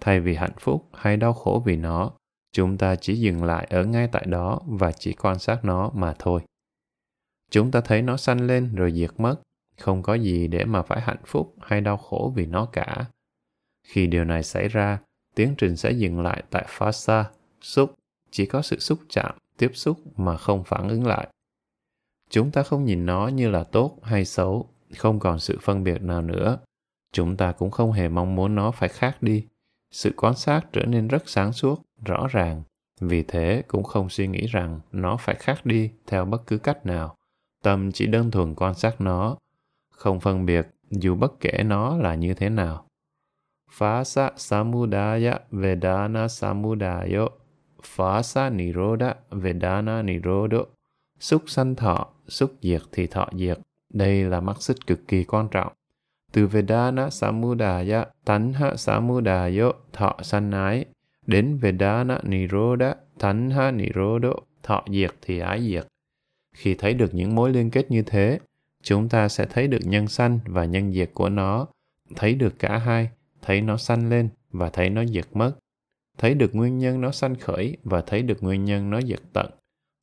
Thay 0.00 0.20
vì 0.20 0.34
hạnh 0.34 0.58
phúc 0.60 0.88
hay 0.92 1.16
đau 1.16 1.32
khổ 1.32 1.62
vì 1.66 1.76
nó, 1.76 2.10
chúng 2.52 2.78
ta 2.78 2.96
chỉ 2.96 3.14
dừng 3.14 3.44
lại 3.44 3.66
ở 3.70 3.84
ngay 3.84 4.08
tại 4.12 4.26
đó 4.26 4.60
và 4.66 4.92
chỉ 4.92 5.12
quan 5.12 5.38
sát 5.38 5.64
nó 5.64 5.90
mà 5.94 6.14
thôi. 6.18 6.40
Chúng 7.50 7.70
ta 7.70 7.80
thấy 7.80 8.02
nó 8.02 8.16
sanh 8.16 8.46
lên 8.46 8.74
rồi 8.74 8.92
diệt 8.92 9.10
mất, 9.18 9.36
không 9.78 10.02
có 10.02 10.14
gì 10.14 10.48
để 10.48 10.64
mà 10.64 10.82
phải 10.82 11.00
hạnh 11.00 11.22
phúc 11.24 11.54
hay 11.60 11.80
đau 11.80 11.96
khổ 11.96 12.32
vì 12.36 12.46
nó 12.46 12.64
cả. 12.64 13.04
Khi 13.86 14.06
điều 14.06 14.24
này 14.24 14.42
xảy 14.42 14.68
ra, 14.68 14.98
tiến 15.34 15.54
trình 15.58 15.76
sẽ 15.76 15.90
dừng 15.90 16.20
lại 16.20 16.42
tại 16.50 16.64
phasa, 16.68 17.30
xúc, 17.60 17.94
chỉ 18.30 18.46
có 18.46 18.62
sự 18.62 18.78
xúc 18.78 18.98
chạm, 19.08 19.34
tiếp 19.58 19.70
xúc 19.74 20.18
mà 20.18 20.36
không 20.36 20.64
phản 20.64 20.88
ứng 20.88 21.06
lại. 21.06 21.28
Chúng 22.30 22.50
ta 22.50 22.62
không 22.62 22.84
nhìn 22.84 23.06
nó 23.06 23.28
như 23.28 23.50
là 23.50 23.64
tốt 23.64 23.98
hay 24.02 24.24
xấu, 24.24 24.68
không 24.96 25.18
còn 25.18 25.38
sự 25.38 25.58
phân 25.62 25.84
biệt 25.84 26.02
nào 26.02 26.22
nữa. 26.22 26.58
Chúng 27.12 27.36
ta 27.36 27.52
cũng 27.52 27.70
không 27.70 27.92
hề 27.92 28.08
mong 28.08 28.34
muốn 28.34 28.54
nó 28.54 28.70
phải 28.70 28.88
khác 28.88 29.22
đi. 29.22 29.46
Sự 29.90 30.12
quan 30.16 30.34
sát 30.34 30.60
trở 30.72 30.82
nên 30.86 31.08
rất 31.08 31.28
sáng 31.28 31.52
suốt, 31.52 31.82
rõ 32.04 32.26
ràng. 32.30 32.62
Vì 33.00 33.22
thế 33.22 33.62
cũng 33.68 33.82
không 33.84 34.08
suy 34.08 34.26
nghĩ 34.26 34.46
rằng 34.46 34.80
nó 34.92 35.16
phải 35.16 35.34
khác 35.34 35.66
đi 35.66 35.90
theo 36.06 36.24
bất 36.24 36.46
cứ 36.46 36.58
cách 36.58 36.86
nào. 36.86 37.16
Tâm 37.62 37.92
chỉ 37.92 38.06
đơn 38.06 38.30
thuần 38.30 38.54
quan 38.54 38.74
sát 38.74 39.00
nó, 39.00 39.36
không 39.90 40.20
phân 40.20 40.46
biệt 40.46 40.68
dù 40.90 41.14
bất 41.14 41.40
kể 41.40 41.62
nó 41.64 41.96
là 41.96 42.14
như 42.14 42.34
thế 42.34 42.48
nào. 42.48 42.86
Phasa 43.70 44.30
samudaya 44.36 45.38
vedana 45.50 46.28
samudayo 46.28 47.28
Phasa 47.82 48.50
niroda 48.50 49.14
vedana 49.30 50.02
nirodo 50.02 50.58
Xúc 51.20 51.42
sanh 51.46 51.74
thọ, 51.74 52.06
xúc 52.30 52.52
diệt 52.62 52.82
thì 52.92 53.06
thọ 53.06 53.28
diệt. 53.38 53.58
Đây 53.92 54.24
là 54.24 54.40
mắt 54.40 54.62
xích 54.62 54.86
cực 54.86 55.08
kỳ 55.08 55.24
quan 55.24 55.48
trọng. 55.50 55.72
Từ 56.32 56.46
Vedana 56.46 57.10
Samudaya, 57.10 58.06
Tanha 58.24 58.76
Samudayo, 58.76 59.72
thọ 59.92 60.16
sanh 60.22 60.50
ái, 60.52 60.84
đến 61.26 61.56
Vedana 61.56 62.20
Niroda, 62.22 62.94
Tanha 63.18 63.70
Nirodo, 63.70 64.32
thọ 64.62 64.84
diệt 64.92 65.10
thì 65.22 65.38
ái 65.38 65.62
diệt. 65.62 65.86
Khi 66.54 66.74
thấy 66.74 66.94
được 66.94 67.14
những 67.14 67.34
mối 67.34 67.50
liên 67.50 67.70
kết 67.70 67.90
như 67.90 68.02
thế, 68.02 68.38
chúng 68.82 69.08
ta 69.08 69.28
sẽ 69.28 69.46
thấy 69.46 69.66
được 69.66 69.80
nhân 69.84 70.08
sanh 70.08 70.38
và 70.44 70.64
nhân 70.64 70.92
diệt 70.92 71.10
của 71.14 71.28
nó, 71.28 71.66
thấy 72.16 72.34
được 72.34 72.58
cả 72.58 72.78
hai, 72.78 73.10
thấy 73.42 73.60
nó 73.60 73.76
sanh 73.76 74.08
lên 74.10 74.28
và 74.50 74.70
thấy 74.70 74.90
nó 74.90 75.04
diệt 75.04 75.26
mất, 75.32 75.52
thấy 76.18 76.34
được 76.34 76.54
nguyên 76.54 76.78
nhân 76.78 77.00
nó 77.00 77.10
sanh 77.10 77.34
khởi 77.34 77.76
và 77.84 78.00
thấy 78.00 78.22
được 78.22 78.42
nguyên 78.42 78.64
nhân 78.64 78.90
nó 78.90 79.00
diệt 79.00 79.20
tận. 79.32 79.50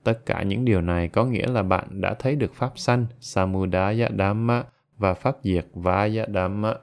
Tất 0.04 0.22
cả 0.26 0.44
những 0.44 0.66
điều 0.66 0.82
này 0.82 1.10
có 1.10 1.26
nghĩa 1.26 1.48
là 1.48 1.64
bạn 1.64 2.02
đã 2.02 2.16
thấy 2.20 2.36
được 2.36 2.54
pháp 2.54 2.80
sanh, 2.80 3.06
Samudaya 3.20 4.10
Dhamma, 4.18 4.64
và 4.98 5.14
pháp 5.14 5.38
diệt 5.44 5.68
Vaya 5.74 6.26
Dhamma. 6.34 6.74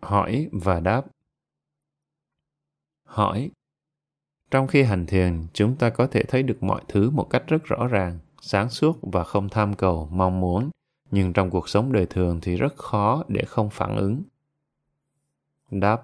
Hỏi 0.00 0.48
và 0.52 0.80
đáp. 0.80 1.06
Hỏi. 3.04 3.50
Trong 4.50 4.66
khi 4.66 4.82
hành 4.82 5.06
thiền, 5.06 5.46
chúng 5.52 5.76
ta 5.76 5.90
có 5.90 6.06
thể 6.06 6.22
thấy 6.28 6.42
được 6.42 6.62
mọi 6.62 6.82
thứ 6.88 7.10
một 7.10 7.26
cách 7.30 7.44
rất 7.46 7.64
rõ 7.64 7.86
ràng, 7.86 8.18
sáng 8.40 8.70
suốt 8.70 8.98
và 9.02 9.24
không 9.24 9.48
tham 9.48 9.74
cầu, 9.74 10.08
mong 10.12 10.40
muốn, 10.40 10.70
nhưng 11.10 11.32
trong 11.32 11.50
cuộc 11.50 11.68
sống 11.68 11.92
đời 11.92 12.06
thường 12.10 12.38
thì 12.42 12.56
rất 12.56 12.76
khó 12.76 13.24
để 13.28 13.44
không 13.46 13.70
phản 13.70 13.96
ứng. 13.96 14.22
Đáp. 15.70 16.02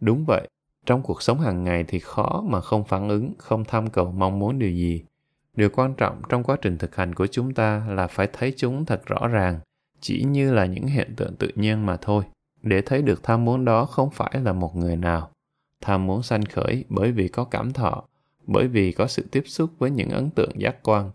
Đúng 0.00 0.24
vậy, 0.26 0.48
trong 0.88 1.02
cuộc 1.02 1.22
sống 1.22 1.40
hàng 1.40 1.64
ngày 1.64 1.84
thì 1.88 1.98
khó 1.98 2.44
mà 2.46 2.60
không 2.60 2.84
phản 2.84 3.08
ứng, 3.08 3.32
không 3.38 3.64
tham 3.64 3.90
cầu 3.90 4.12
mong 4.12 4.38
muốn 4.38 4.58
điều 4.58 4.70
gì. 4.70 5.04
Điều 5.56 5.70
quan 5.70 5.94
trọng 5.94 6.22
trong 6.28 6.42
quá 6.42 6.56
trình 6.62 6.78
thực 6.78 6.96
hành 6.96 7.14
của 7.14 7.26
chúng 7.26 7.54
ta 7.54 7.86
là 7.88 8.06
phải 8.06 8.28
thấy 8.32 8.54
chúng 8.56 8.84
thật 8.84 9.02
rõ 9.06 9.28
ràng, 9.28 9.60
chỉ 10.00 10.24
như 10.24 10.52
là 10.52 10.66
những 10.66 10.86
hiện 10.86 11.14
tượng 11.16 11.36
tự 11.36 11.50
nhiên 11.54 11.86
mà 11.86 11.96
thôi. 11.96 12.24
Để 12.62 12.80
thấy 12.80 13.02
được 13.02 13.22
tham 13.22 13.44
muốn 13.44 13.64
đó 13.64 13.84
không 13.84 14.10
phải 14.10 14.40
là 14.42 14.52
một 14.52 14.76
người 14.76 14.96
nào. 14.96 15.30
Tham 15.80 16.06
muốn 16.06 16.22
sanh 16.22 16.44
khởi 16.44 16.84
bởi 16.88 17.12
vì 17.12 17.28
có 17.28 17.44
cảm 17.44 17.72
thọ, 17.72 18.04
bởi 18.46 18.68
vì 18.68 18.92
có 18.92 19.06
sự 19.06 19.26
tiếp 19.30 19.42
xúc 19.46 19.70
với 19.78 19.90
những 19.90 20.10
ấn 20.10 20.30
tượng 20.30 20.60
giác 20.60 20.76
quan. 20.82 21.10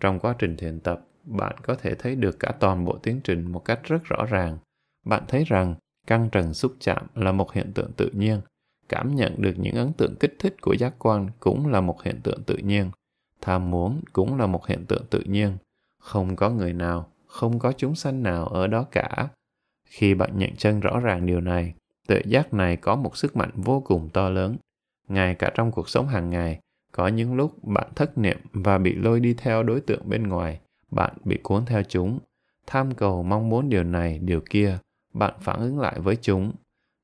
Trong 0.00 0.18
quá 0.18 0.34
trình 0.38 0.56
thiền 0.56 0.80
tập, 0.80 1.06
bạn 1.24 1.56
có 1.62 1.74
thể 1.74 1.94
thấy 1.94 2.16
được 2.16 2.38
cả 2.38 2.52
toàn 2.60 2.84
bộ 2.84 2.98
tiến 3.02 3.20
trình 3.24 3.52
một 3.52 3.64
cách 3.64 3.80
rất 3.84 4.04
rõ 4.04 4.24
ràng. 4.30 4.58
Bạn 5.06 5.22
thấy 5.28 5.44
rằng 5.44 5.74
căng 6.06 6.28
trần 6.32 6.54
xúc 6.54 6.72
chạm 6.80 7.06
là 7.14 7.32
một 7.32 7.52
hiện 7.52 7.72
tượng 7.72 7.92
tự 7.92 8.10
nhiên. 8.12 8.40
Cảm 8.88 9.14
nhận 9.14 9.34
được 9.38 9.54
những 9.58 9.74
ấn 9.74 9.92
tượng 9.92 10.14
kích 10.20 10.36
thích 10.38 10.56
của 10.60 10.72
giác 10.72 10.94
quan 10.98 11.28
cũng 11.40 11.66
là 11.66 11.80
một 11.80 12.02
hiện 12.02 12.20
tượng 12.22 12.42
tự 12.42 12.56
nhiên. 12.56 12.90
Tham 13.40 13.70
muốn 13.70 14.00
cũng 14.12 14.38
là 14.38 14.46
một 14.46 14.66
hiện 14.66 14.86
tượng 14.86 15.04
tự 15.10 15.20
nhiên. 15.20 15.56
Không 15.98 16.36
có 16.36 16.50
người 16.50 16.72
nào, 16.72 17.08
không 17.26 17.58
có 17.58 17.72
chúng 17.72 17.94
sanh 17.94 18.22
nào 18.22 18.46
ở 18.46 18.66
đó 18.66 18.86
cả. 18.90 19.28
Khi 19.84 20.14
bạn 20.14 20.38
nhận 20.38 20.56
chân 20.56 20.80
rõ 20.80 21.00
ràng 21.00 21.26
điều 21.26 21.40
này 21.40 21.74
tự 22.08 22.20
giác 22.26 22.54
này 22.54 22.76
có 22.76 22.96
một 22.96 23.16
sức 23.16 23.36
mạnh 23.36 23.50
vô 23.54 23.80
cùng 23.80 24.08
to 24.12 24.28
lớn. 24.28 24.56
Ngay 25.08 25.34
cả 25.34 25.50
trong 25.54 25.72
cuộc 25.72 25.88
sống 25.88 26.08
hàng 26.08 26.30
ngày, 26.30 26.60
có 26.92 27.08
những 27.08 27.34
lúc 27.34 27.64
bạn 27.64 27.90
thất 27.96 28.18
niệm 28.18 28.38
và 28.52 28.78
bị 28.78 28.94
lôi 28.94 29.20
đi 29.20 29.34
theo 29.34 29.62
đối 29.62 29.80
tượng 29.80 30.08
bên 30.08 30.28
ngoài, 30.28 30.60
bạn 30.90 31.14
bị 31.24 31.38
cuốn 31.42 31.66
theo 31.66 31.82
chúng. 31.82 32.18
Tham 32.66 32.94
cầu 32.94 33.22
mong 33.22 33.48
muốn 33.48 33.68
điều 33.68 33.84
này, 33.84 34.18
điều 34.18 34.40
kia, 34.50 34.78
bạn 35.14 35.34
phản 35.40 35.60
ứng 35.60 35.78
lại 35.78 36.00
với 36.00 36.16
chúng 36.16 36.52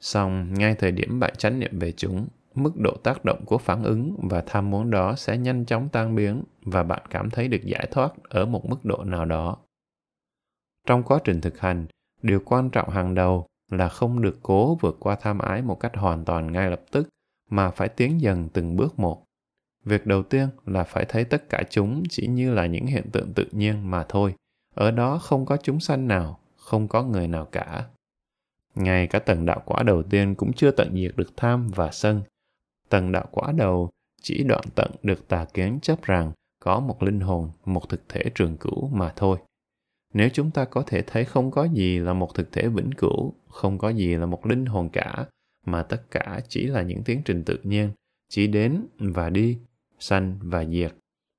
xong, 0.05 0.55
ngay 0.55 0.75
thời 0.75 0.93
điểm 0.93 1.21
bạn 1.21 1.35
chánh 1.39 1.59
niệm 1.59 1.79
về 1.79 1.93
chúng, 1.93 2.27
mức 2.55 2.77
độ 2.77 2.97
tác 3.03 3.25
động 3.25 3.45
của 3.47 3.59
phản 3.59 3.83
ứng 3.83 4.17
và 4.31 4.43
tham 4.47 4.71
muốn 4.71 4.91
đó 4.91 5.15
sẽ 5.17 5.39
nhanh 5.39 5.65
chóng 5.65 5.89
tan 5.89 6.15
biến 6.15 6.43
và 6.63 6.83
bạn 6.83 7.03
cảm 7.11 7.31
thấy 7.31 7.49
được 7.49 7.65
giải 7.65 7.89
thoát 7.91 8.13
ở 8.29 8.47
một 8.47 8.67
mức 8.67 8.85
độ 8.85 9.05
nào 9.05 9.25
đó. 9.25 9.57
Trong 10.87 11.03
quá 11.03 11.19
trình 11.25 11.41
thực 11.41 11.61
hành, 11.61 11.87
điều 12.23 12.41
quan 12.45 12.71
trọng 12.71 12.89
hàng 12.91 13.15
đầu 13.15 13.47
là 13.71 13.89
không 13.89 14.23
được 14.23 14.39
cố 14.43 14.75
vượt 14.81 14.97
qua 15.01 15.17
tham 15.21 15.39
ái 15.39 15.63
một 15.63 15.81
cách 15.81 15.97
hoàn 15.97 16.25
toàn 16.25 16.53
ngay 16.53 16.71
lập 16.71 16.81
tức, 16.91 17.09
mà 17.51 17.71
phải 17.71 17.89
tiến 17.89 18.21
dần 18.21 18.49
từng 18.49 18.77
bước 18.77 18.99
một. 18.99 19.25
Việc 19.85 20.07
đầu 20.07 20.23
tiên 20.23 20.49
là 20.67 20.85
phải 20.85 21.05
thấy 21.09 21.25
tất 21.25 21.49
cả 21.49 21.63
chúng 21.71 22.03
chỉ 22.11 22.27
như 22.27 22.55
là 22.55 22.67
những 22.67 22.87
hiện 22.87 23.11
tượng 23.13 23.33
tự 23.35 23.47
nhiên 23.53 23.91
mà 23.91 24.05
thôi. 24.09 24.35
Ở 24.75 24.91
đó 24.91 25.19
không 25.19 25.47
có 25.47 25.57
chúng 25.57 25.81
sanh 25.81 26.09
nào, 26.09 26.39
không 26.57 26.89
có 26.89 27.03
người 27.03 27.29
nào 27.29 27.45
cả 27.53 27.87
ngay 28.75 29.07
cả 29.07 29.19
tầng 29.19 29.47
đạo 29.47 29.63
quả 29.65 29.83
đầu 29.83 30.03
tiên 30.03 30.35
cũng 30.35 30.53
chưa 30.53 30.71
tận 30.71 30.95
diệt 30.95 31.17
được 31.17 31.37
tham 31.37 31.69
và 31.69 31.91
sân 31.91 32.23
Tầng 32.89 33.13
đạo 33.13 33.29
quả 33.31 33.53
đầu 33.53 33.91
chỉ 34.23 34.45
đoạn 34.45 34.65
tận 34.75 34.91
được 35.03 35.29
tà 35.29 35.47
kiến 35.55 35.79
chấp 35.83 36.03
rằng 36.03 36.33
có 36.61 36.81
một 36.81 37.03
linh 37.03 37.21
hồn, 37.21 37.51
một 37.65 37.89
thực 37.89 38.09
thể 38.09 38.23
trường 38.35 38.57
cửu 38.57 38.89
mà 38.89 39.13
thôi. 39.17 39.39
Nếu 40.13 40.29
chúng 40.33 40.51
ta 40.51 40.65
có 40.65 40.83
thể 40.87 41.03
thấy 41.03 41.25
không 41.25 41.51
có 41.51 41.65
gì 41.65 41.99
là 41.99 42.13
một 42.13 42.35
thực 42.35 42.53
thể 42.53 42.69
vĩnh 42.69 42.93
cửu, 42.93 43.35
không 43.49 43.79
có 43.79 43.89
gì 43.89 44.17
là 44.17 44.27
một 44.27 44.47
linh 44.47 44.67
hồn 44.67 44.89
cả, 44.89 45.27
mà 45.67 45.83
tất 45.83 46.03
cả 46.11 46.41
chỉ 46.49 46.67
là 46.67 46.83
những 46.83 47.03
tiến 47.05 47.23
trình 47.25 47.45
tự 47.45 47.59
nhiên, 47.63 47.91
chỉ 48.29 48.47
đến 48.47 48.87
và 48.99 49.31
đi, 49.31 49.59
sanh 49.99 50.39
và 50.43 50.65
diệt. 50.65 50.93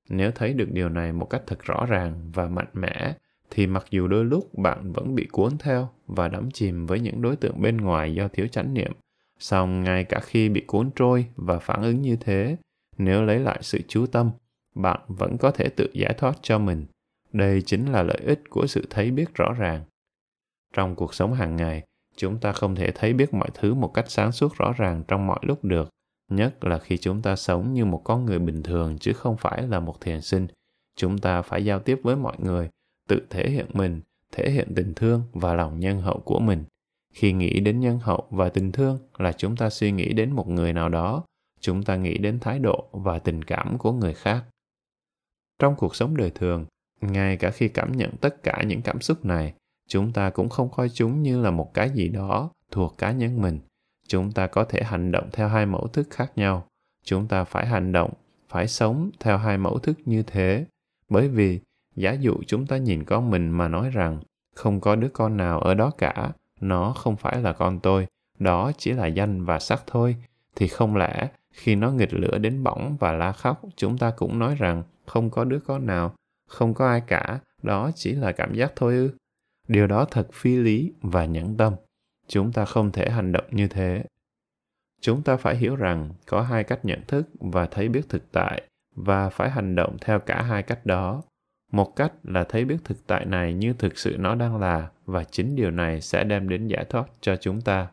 Nếu 0.08 0.30
thấy 0.30 0.52
được 0.52 0.68
điều 0.72 0.88
này 0.88 1.12
một 1.12 1.26
cách 1.30 1.42
thật 1.46 1.58
rõ 1.62 1.86
ràng 1.88 2.30
và 2.34 2.48
mạnh 2.48 2.70
mẽ, 2.72 3.14
thì 3.50 3.66
mặc 3.66 3.86
dù 3.90 4.08
đôi 4.08 4.24
lúc 4.24 4.58
bạn 4.58 4.92
vẫn 4.92 5.14
bị 5.14 5.26
cuốn 5.26 5.58
theo 5.58 5.88
và 6.06 6.28
đắm 6.28 6.50
chìm 6.50 6.86
với 6.86 7.00
những 7.00 7.22
đối 7.22 7.36
tượng 7.36 7.62
bên 7.62 7.76
ngoài 7.76 8.14
do 8.14 8.28
thiếu 8.28 8.46
chánh 8.46 8.74
niệm, 8.74 8.92
song 9.38 9.84
ngay 9.84 10.04
cả 10.04 10.20
khi 10.20 10.48
bị 10.48 10.60
cuốn 10.60 10.90
trôi 10.96 11.26
và 11.36 11.58
phản 11.58 11.82
ứng 11.82 12.02
như 12.02 12.16
thế, 12.16 12.56
nếu 12.98 13.22
lấy 13.22 13.38
lại 13.38 13.58
sự 13.62 13.80
chú 13.88 14.06
tâm, 14.06 14.30
bạn 14.74 15.00
vẫn 15.08 15.38
có 15.38 15.50
thể 15.50 15.68
tự 15.68 15.90
giải 15.92 16.14
thoát 16.18 16.38
cho 16.42 16.58
mình. 16.58 16.86
đây 17.32 17.62
chính 17.62 17.86
là 17.92 18.02
lợi 18.02 18.20
ích 18.24 18.42
của 18.50 18.66
sự 18.66 18.86
thấy 18.90 19.10
biết 19.10 19.34
rõ 19.34 19.52
ràng 19.52 19.84
trong 20.72 20.94
cuộc 20.94 21.14
sống 21.14 21.34
hàng 21.34 21.56
ngày 21.56 21.82
chúng 22.16 22.38
ta 22.38 22.52
không 22.52 22.74
thể 22.74 22.92
thấy 22.94 23.12
biết 23.12 23.34
mọi 23.34 23.48
thứ 23.54 23.74
một 23.74 23.94
cách 23.94 24.04
sáng 24.08 24.32
suốt 24.32 24.56
rõ 24.56 24.72
ràng 24.76 25.02
trong 25.08 25.26
mọi 25.26 25.38
lúc 25.42 25.64
được 25.64 25.88
nhất 26.30 26.64
là 26.64 26.78
khi 26.78 26.96
chúng 26.96 27.22
ta 27.22 27.36
sống 27.36 27.72
như 27.72 27.84
một 27.84 28.00
con 28.04 28.24
người 28.24 28.38
bình 28.38 28.62
thường 28.62 28.98
chứ 28.98 29.12
không 29.12 29.36
phải 29.36 29.62
là 29.62 29.80
một 29.80 30.00
thiền 30.00 30.20
sinh 30.20 30.46
chúng 30.96 31.18
ta 31.18 31.42
phải 31.42 31.64
giao 31.64 31.80
tiếp 31.80 32.00
với 32.02 32.16
mọi 32.16 32.36
người 32.38 32.70
tự 33.08 33.26
thể 33.30 33.50
hiện 33.50 33.66
mình, 33.72 34.00
thể 34.32 34.50
hiện 34.50 34.72
tình 34.76 34.94
thương 34.94 35.22
và 35.32 35.54
lòng 35.54 35.80
nhân 35.80 36.00
hậu 36.00 36.18
của 36.18 36.38
mình. 36.38 36.64
Khi 37.14 37.32
nghĩ 37.32 37.60
đến 37.60 37.80
nhân 37.80 37.98
hậu 37.98 38.26
và 38.30 38.48
tình 38.48 38.72
thương 38.72 38.98
là 39.18 39.32
chúng 39.32 39.56
ta 39.56 39.70
suy 39.70 39.92
nghĩ 39.92 40.12
đến 40.12 40.32
một 40.32 40.48
người 40.48 40.72
nào 40.72 40.88
đó, 40.88 41.24
chúng 41.60 41.82
ta 41.82 41.96
nghĩ 41.96 42.18
đến 42.18 42.38
thái 42.40 42.58
độ 42.58 42.88
và 42.92 43.18
tình 43.18 43.42
cảm 43.42 43.78
của 43.78 43.92
người 43.92 44.14
khác. 44.14 44.44
Trong 45.58 45.76
cuộc 45.76 45.96
sống 45.96 46.16
đời 46.16 46.30
thường, 46.30 46.66
ngay 47.00 47.36
cả 47.36 47.50
khi 47.50 47.68
cảm 47.68 47.92
nhận 47.92 48.10
tất 48.20 48.42
cả 48.42 48.62
những 48.66 48.82
cảm 48.82 49.00
xúc 49.00 49.24
này, 49.24 49.54
chúng 49.88 50.12
ta 50.12 50.30
cũng 50.30 50.48
không 50.48 50.70
coi 50.70 50.88
chúng 50.88 51.22
như 51.22 51.42
là 51.42 51.50
một 51.50 51.74
cái 51.74 51.90
gì 51.90 52.08
đó 52.08 52.50
thuộc 52.70 52.98
cá 52.98 53.12
nhân 53.12 53.42
mình. 53.42 53.58
Chúng 54.08 54.32
ta 54.32 54.46
có 54.46 54.64
thể 54.64 54.82
hành 54.82 55.12
động 55.12 55.28
theo 55.32 55.48
hai 55.48 55.66
mẫu 55.66 55.88
thức 55.88 56.08
khác 56.10 56.32
nhau. 56.36 56.66
Chúng 57.04 57.28
ta 57.28 57.44
phải 57.44 57.66
hành 57.66 57.92
động, 57.92 58.12
phải 58.48 58.68
sống 58.68 59.10
theo 59.20 59.38
hai 59.38 59.58
mẫu 59.58 59.78
thức 59.78 59.98
như 60.04 60.22
thế. 60.22 60.66
Bởi 61.08 61.28
vì 61.28 61.60
giả 61.96 62.12
dụ 62.12 62.34
chúng 62.46 62.66
ta 62.66 62.76
nhìn 62.76 63.04
con 63.04 63.30
mình 63.30 63.50
mà 63.50 63.68
nói 63.68 63.90
rằng, 63.90 64.20
không 64.54 64.80
có 64.80 64.96
đứa 64.96 65.08
con 65.08 65.36
nào 65.36 65.60
ở 65.60 65.74
đó 65.74 65.90
cả, 65.98 66.32
nó 66.60 66.92
không 66.92 67.16
phải 67.16 67.42
là 67.42 67.52
con 67.52 67.80
tôi, 67.80 68.06
đó 68.38 68.72
chỉ 68.78 68.92
là 68.92 69.06
danh 69.06 69.44
và 69.44 69.58
sắc 69.58 69.82
thôi. 69.86 70.16
Thì 70.56 70.68
không 70.68 70.96
lẽ, 70.96 71.28
khi 71.52 71.74
nó 71.74 71.90
nghịch 71.90 72.14
lửa 72.14 72.38
đến 72.38 72.62
bỏng 72.64 72.96
và 73.00 73.12
la 73.12 73.32
khóc, 73.32 73.62
chúng 73.76 73.98
ta 73.98 74.10
cũng 74.10 74.38
nói 74.38 74.54
rằng, 74.54 74.82
không 75.06 75.30
có 75.30 75.44
đứa 75.44 75.58
con 75.58 75.86
nào, 75.86 76.14
không 76.48 76.74
có 76.74 76.88
ai 76.88 77.00
cả, 77.00 77.40
đó 77.62 77.90
chỉ 77.94 78.12
là 78.12 78.32
cảm 78.32 78.54
giác 78.54 78.72
thôi 78.76 78.94
ư? 78.94 79.10
Điều 79.68 79.86
đó 79.86 80.06
thật 80.10 80.28
phi 80.32 80.56
lý 80.56 80.92
và 81.00 81.24
nhẫn 81.24 81.56
tâm. 81.56 81.74
Chúng 82.28 82.52
ta 82.52 82.64
không 82.64 82.92
thể 82.92 83.10
hành 83.10 83.32
động 83.32 83.44
như 83.50 83.68
thế. 83.68 84.04
Chúng 85.00 85.22
ta 85.22 85.36
phải 85.36 85.56
hiểu 85.56 85.76
rằng 85.76 86.10
có 86.26 86.42
hai 86.42 86.64
cách 86.64 86.84
nhận 86.84 87.02
thức 87.06 87.28
và 87.40 87.66
thấy 87.66 87.88
biết 87.88 88.08
thực 88.08 88.32
tại 88.32 88.62
và 88.94 89.30
phải 89.30 89.50
hành 89.50 89.74
động 89.74 89.96
theo 90.00 90.18
cả 90.18 90.42
hai 90.42 90.62
cách 90.62 90.86
đó 90.86 91.22
một 91.72 91.96
cách 91.96 92.12
là 92.22 92.44
thấy 92.44 92.64
biết 92.64 92.76
thực 92.84 93.06
tại 93.06 93.24
này 93.24 93.54
như 93.54 93.72
thực 93.72 93.98
sự 93.98 94.16
nó 94.18 94.34
đang 94.34 94.56
là, 94.56 94.88
và 95.06 95.24
chính 95.24 95.56
điều 95.56 95.70
này 95.70 96.00
sẽ 96.00 96.24
đem 96.24 96.48
đến 96.48 96.66
giải 96.66 96.84
thoát 96.84 97.04
cho 97.20 97.36
chúng 97.36 97.60
ta. 97.60 97.88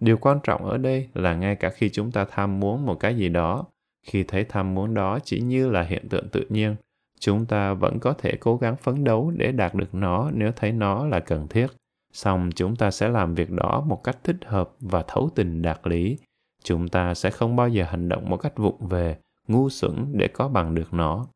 Điều 0.00 0.16
quan 0.16 0.38
trọng 0.42 0.64
ở 0.64 0.78
đây 0.78 1.08
là 1.14 1.34
ngay 1.34 1.56
cả 1.56 1.70
khi 1.70 1.90
chúng 1.90 2.10
ta 2.10 2.26
tham 2.30 2.60
muốn 2.60 2.86
một 2.86 2.94
cái 3.00 3.16
gì 3.16 3.28
đó, 3.28 3.64
khi 4.02 4.22
thấy 4.22 4.44
tham 4.44 4.74
muốn 4.74 4.94
đó 4.94 5.18
chỉ 5.24 5.40
như 5.40 5.70
là 5.70 5.82
hiện 5.82 6.08
tượng 6.08 6.28
tự 6.28 6.46
nhiên, 6.48 6.76
chúng 7.20 7.46
ta 7.46 7.74
vẫn 7.74 7.98
có 7.98 8.12
thể 8.12 8.36
cố 8.40 8.56
gắng 8.56 8.76
phấn 8.76 9.04
đấu 9.04 9.32
để 9.36 9.52
đạt 9.52 9.74
được 9.74 9.94
nó 9.94 10.30
nếu 10.34 10.52
thấy 10.56 10.72
nó 10.72 11.06
là 11.06 11.20
cần 11.20 11.48
thiết. 11.48 11.66
Song 12.12 12.50
chúng 12.54 12.76
ta 12.76 12.90
sẽ 12.90 13.08
làm 13.08 13.34
việc 13.34 13.50
đó 13.50 13.84
một 13.86 14.04
cách 14.04 14.18
thích 14.24 14.36
hợp 14.44 14.70
và 14.80 15.04
thấu 15.08 15.30
tình 15.34 15.62
đạt 15.62 15.80
lý. 15.84 16.18
Chúng 16.62 16.88
ta 16.88 17.14
sẽ 17.14 17.30
không 17.30 17.56
bao 17.56 17.68
giờ 17.68 17.84
hành 17.84 18.08
động 18.08 18.30
một 18.30 18.36
cách 18.36 18.56
vụng 18.56 18.86
về, 18.86 19.16
ngu 19.48 19.70
xuẩn 19.70 20.06
để 20.12 20.28
có 20.28 20.48
bằng 20.48 20.74
được 20.74 20.94
nó 20.94 21.26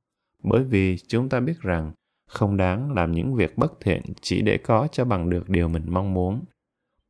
bởi 0.50 0.64
vì 0.64 0.96
chúng 1.08 1.28
ta 1.28 1.40
biết 1.40 1.60
rằng 1.60 1.92
không 2.26 2.56
đáng 2.56 2.92
làm 2.92 3.12
những 3.12 3.34
việc 3.34 3.58
bất 3.58 3.80
thiện 3.80 4.02
chỉ 4.20 4.42
để 4.42 4.58
có 4.58 4.88
cho 4.92 5.04
bằng 5.04 5.30
được 5.30 5.48
điều 5.48 5.68
mình 5.68 5.84
mong 5.86 6.14
muốn. 6.14 6.44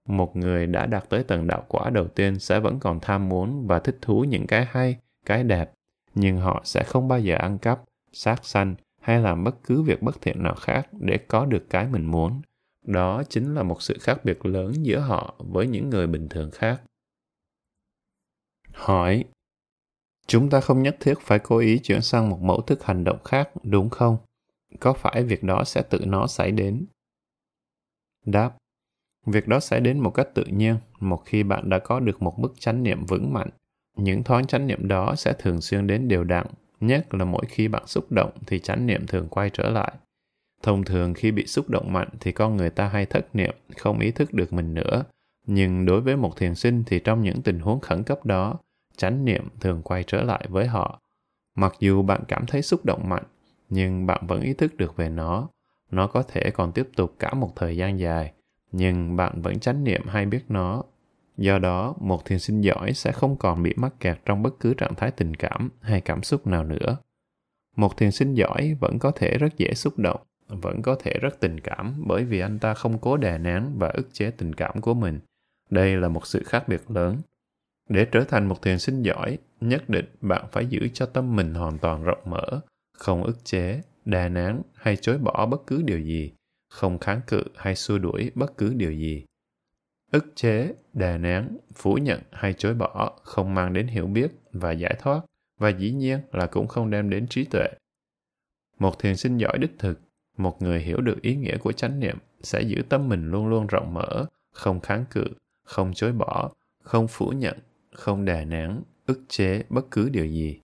Một 0.08 0.36
người 0.36 0.66
đã 0.66 0.86
đạt 0.86 1.08
tới 1.08 1.24
tầng 1.24 1.46
đạo 1.46 1.64
quả 1.68 1.90
đầu 1.90 2.08
tiên 2.08 2.38
sẽ 2.38 2.60
vẫn 2.60 2.78
còn 2.80 3.00
tham 3.00 3.28
muốn 3.28 3.66
và 3.66 3.78
thích 3.78 3.98
thú 4.02 4.24
những 4.24 4.46
cái 4.46 4.66
hay, 4.70 4.96
cái 5.26 5.44
đẹp. 5.44 5.72
Nhưng 6.14 6.36
họ 6.36 6.60
sẽ 6.64 6.84
không 6.84 7.08
bao 7.08 7.20
giờ 7.20 7.36
ăn 7.36 7.58
cắp, 7.58 7.82
sát 8.12 8.44
sanh 8.44 8.74
hay 9.00 9.20
làm 9.20 9.44
bất 9.44 9.62
cứ 9.62 9.82
việc 9.82 10.02
bất 10.02 10.20
thiện 10.20 10.42
nào 10.42 10.54
khác 10.54 10.88
để 10.92 11.18
có 11.18 11.46
được 11.46 11.70
cái 11.70 11.88
mình 11.88 12.04
muốn. 12.04 12.40
Đó 12.84 13.22
chính 13.28 13.54
là 13.54 13.62
một 13.62 13.82
sự 13.82 13.98
khác 14.00 14.24
biệt 14.24 14.46
lớn 14.46 14.72
giữa 14.72 14.98
họ 14.98 15.34
với 15.38 15.66
những 15.66 15.90
người 15.90 16.06
bình 16.06 16.28
thường 16.28 16.50
khác. 16.50 16.82
Hỏi 18.72 19.24
chúng 20.28 20.50
ta 20.50 20.60
không 20.60 20.82
nhất 20.82 20.96
thiết 21.00 21.14
phải 21.20 21.38
cố 21.38 21.58
ý 21.58 21.78
chuyển 21.78 22.02
sang 22.02 22.28
một 22.28 22.42
mẫu 22.42 22.60
thức 22.60 22.84
hành 22.84 23.04
động 23.04 23.18
khác, 23.24 23.50
đúng 23.62 23.90
không? 23.90 24.16
Có 24.80 24.92
phải 24.92 25.22
việc 25.22 25.42
đó 25.42 25.64
sẽ 25.64 25.82
tự 25.82 26.00
nó 26.06 26.26
xảy 26.26 26.50
đến? 26.50 26.86
Đáp. 28.26 28.52
Việc 29.26 29.48
đó 29.48 29.60
xảy 29.60 29.80
đến 29.80 30.00
một 30.00 30.10
cách 30.10 30.28
tự 30.34 30.44
nhiên, 30.44 30.76
một 31.00 31.22
khi 31.24 31.42
bạn 31.42 31.70
đã 31.70 31.78
có 31.78 32.00
được 32.00 32.22
một 32.22 32.38
mức 32.38 32.54
chánh 32.58 32.82
niệm 32.82 33.06
vững 33.06 33.32
mạnh. 33.32 33.50
Những 33.96 34.22
thoáng 34.22 34.46
chánh 34.46 34.66
niệm 34.66 34.88
đó 34.88 35.14
sẽ 35.16 35.32
thường 35.38 35.60
xuyên 35.60 35.86
đến 35.86 36.08
đều 36.08 36.24
đặn, 36.24 36.46
nhất 36.80 37.14
là 37.14 37.24
mỗi 37.24 37.44
khi 37.48 37.68
bạn 37.68 37.86
xúc 37.86 38.12
động 38.12 38.30
thì 38.46 38.58
chánh 38.58 38.86
niệm 38.86 39.06
thường 39.06 39.28
quay 39.28 39.50
trở 39.50 39.70
lại. 39.70 39.92
Thông 40.62 40.84
thường 40.84 41.14
khi 41.14 41.30
bị 41.30 41.46
xúc 41.46 41.68
động 41.68 41.92
mạnh 41.92 42.08
thì 42.20 42.32
con 42.32 42.56
người 42.56 42.70
ta 42.70 42.88
hay 42.88 43.06
thất 43.06 43.26
niệm, 43.32 43.54
không 43.76 43.98
ý 43.98 44.10
thức 44.10 44.34
được 44.34 44.52
mình 44.52 44.74
nữa. 44.74 45.04
Nhưng 45.46 45.86
đối 45.86 46.00
với 46.00 46.16
một 46.16 46.36
thiền 46.36 46.54
sinh 46.54 46.84
thì 46.86 47.00
trong 47.04 47.22
những 47.22 47.42
tình 47.42 47.58
huống 47.58 47.80
khẩn 47.80 48.02
cấp 48.02 48.26
đó 48.26 48.58
chánh 48.98 49.24
niệm 49.24 49.48
thường 49.60 49.82
quay 49.82 50.04
trở 50.06 50.22
lại 50.22 50.46
với 50.48 50.66
họ. 50.66 51.00
Mặc 51.54 51.74
dù 51.78 52.02
bạn 52.02 52.22
cảm 52.28 52.46
thấy 52.46 52.62
xúc 52.62 52.84
động 52.84 53.08
mạnh, 53.08 53.24
nhưng 53.68 54.06
bạn 54.06 54.26
vẫn 54.26 54.40
ý 54.40 54.54
thức 54.54 54.76
được 54.76 54.96
về 54.96 55.08
nó. 55.08 55.48
Nó 55.90 56.06
có 56.06 56.22
thể 56.22 56.50
còn 56.50 56.72
tiếp 56.72 56.88
tục 56.96 57.14
cả 57.18 57.34
một 57.34 57.52
thời 57.56 57.76
gian 57.76 57.98
dài, 57.98 58.32
nhưng 58.72 59.16
bạn 59.16 59.42
vẫn 59.42 59.58
chánh 59.58 59.84
niệm 59.84 60.02
hay 60.08 60.26
biết 60.26 60.44
nó. 60.48 60.82
Do 61.36 61.58
đó, 61.58 61.94
một 62.00 62.24
thiền 62.24 62.38
sinh 62.38 62.60
giỏi 62.60 62.92
sẽ 62.92 63.12
không 63.12 63.36
còn 63.36 63.62
bị 63.62 63.74
mắc 63.76 63.92
kẹt 64.00 64.18
trong 64.24 64.42
bất 64.42 64.60
cứ 64.60 64.74
trạng 64.74 64.94
thái 64.94 65.10
tình 65.10 65.34
cảm 65.34 65.70
hay 65.80 66.00
cảm 66.00 66.22
xúc 66.22 66.46
nào 66.46 66.64
nữa. 66.64 66.96
Một 67.76 67.96
thiền 67.96 68.10
sinh 68.10 68.34
giỏi 68.34 68.76
vẫn 68.80 68.98
có 68.98 69.10
thể 69.10 69.38
rất 69.38 69.56
dễ 69.56 69.74
xúc 69.74 69.98
động, 69.98 70.20
vẫn 70.48 70.82
có 70.82 70.96
thể 71.02 71.18
rất 71.20 71.40
tình 71.40 71.60
cảm 71.60 72.02
bởi 72.06 72.24
vì 72.24 72.40
anh 72.40 72.58
ta 72.58 72.74
không 72.74 72.98
cố 72.98 73.16
đè 73.16 73.38
nén 73.38 73.70
và 73.78 73.88
ức 73.88 74.08
chế 74.12 74.30
tình 74.30 74.54
cảm 74.54 74.80
của 74.80 74.94
mình. 74.94 75.20
Đây 75.70 75.96
là 75.96 76.08
một 76.08 76.26
sự 76.26 76.42
khác 76.46 76.68
biệt 76.68 76.90
lớn 76.90 77.16
để 77.88 78.06
trở 78.12 78.24
thành 78.24 78.48
một 78.48 78.62
thiền 78.62 78.78
sinh 78.78 79.02
giỏi, 79.02 79.38
nhất 79.60 79.88
định 79.88 80.04
bạn 80.20 80.44
phải 80.52 80.66
giữ 80.66 80.88
cho 80.92 81.06
tâm 81.06 81.36
mình 81.36 81.54
hoàn 81.54 81.78
toàn 81.78 82.04
rộng 82.04 82.22
mở, 82.24 82.60
không 82.98 83.24
ức 83.24 83.44
chế 83.44 83.80
đà 84.04 84.28
nán 84.28 84.62
hay 84.74 84.96
chối 84.96 85.18
bỏ 85.18 85.46
bất 85.46 85.66
cứ 85.66 85.82
điều 85.82 86.00
gì, 86.00 86.32
không 86.70 86.98
kháng 86.98 87.20
cự 87.26 87.42
hay 87.56 87.76
xua 87.76 87.98
đuổi 87.98 88.30
bất 88.34 88.56
cứ 88.56 88.74
điều 88.74 88.92
gì. 88.92 89.24
Ức 90.12 90.32
chế 90.34 90.74
đà 90.92 91.18
nán 91.18 91.58
phủ 91.74 91.94
nhận 91.94 92.20
hay 92.32 92.52
chối 92.52 92.74
bỏ 92.74 93.18
không 93.22 93.54
mang 93.54 93.72
đến 93.72 93.86
hiểu 93.86 94.06
biết 94.06 94.28
và 94.52 94.72
giải 94.72 94.96
thoát, 94.98 95.20
và 95.60 95.68
dĩ 95.68 95.92
nhiên 95.92 96.20
là 96.32 96.46
cũng 96.46 96.66
không 96.66 96.90
đem 96.90 97.10
đến 97.10 97.26
trí 97.28 97.44
tuệ. 97.44 97.68
Một 98.78 98.98
thiền 98.98 99.16
sinh 99.16 99.36
giỏi 99.36 99.58
đích 99.58 99.78
thực, 99.78 100.00
một 100.36 100.62
người 100.62 100.80
hiểu 100.80 101.00
được 101.00 101.22
ý 101.22 101.36
nghĩa 101.36 101.56
của 101.56 101.72
chánh 101.72 102.00
niệm, 102.00 102.18
sẽ 102.42 102.62
giữ 102.62 102.82
tâm 102.88 103.08
mình 103.08 103.30
luôn 103.30 103.48
luôn 103.48 103.66
rộng 103.66 103.94
mở, 103.94 104.26
không 104.52 104.80
kháng 104.80 105.04
cự, 105.10 105.24
không 105.64 105.94
chối 105.94 106.12
bỏ, 106.12 106.50
không 106.82 107.08
phủ 107.08 107.30
nhận 107.30 107.58
không 107.98 108.24
đè 108.24 108.44
nén, 108.44 108.82
ức 109.06 109.20
chế 109.28 109.62
bất 109.68 109.90
cứ 109.90 110.08
điều 110.08 110.26
gì. 110.26 110.60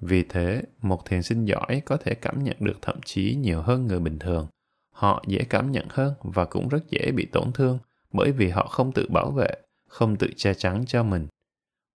Vì 0.00 0.22
thế, 0.22 0.62
một 0.82 1.06
thiền 1.06 1.22
sinh 1.22 1.44
giỏi 1.44 1.82
có 1.86 1.96
thể 1.96 2.14
cảm 2.14 2.44
nhận 2.44 2.56
được 2.60 2.78
thậm 2.82 3.00
chí 3.04 3.34
nhiều 3.34 3.62
hơn 3.62 3.86
người 3.86 4.00
bình 4.00 4.18
thường. 4.18 4.48
Họ 4.92 5.24
dễ 5.26 5.38
cảm 5.48 5.72
nhận 5.72 5.86
hơn 5.90 6.14
và 6.20 6.44
cũng 6.44 6.68
rất 6.68 6.90
dễ 6.90 7.10
bị 7.10 7.26
tổn 7.32 7.52
thương 7.52 7.78
bởi 8.12 8.32
vì 8.32 8.48
họ 8.48 8.66
không 8.66 8.92
tự 8.92 9.06
bảo 9.08 9.30
vệ, 9.30 9.50
không 9.88 10.16
tự 10.16 10.30
che 10.36 10.54
chắn 10.54 10.84
cho 10.86 11.02
mình. 11.02 11.26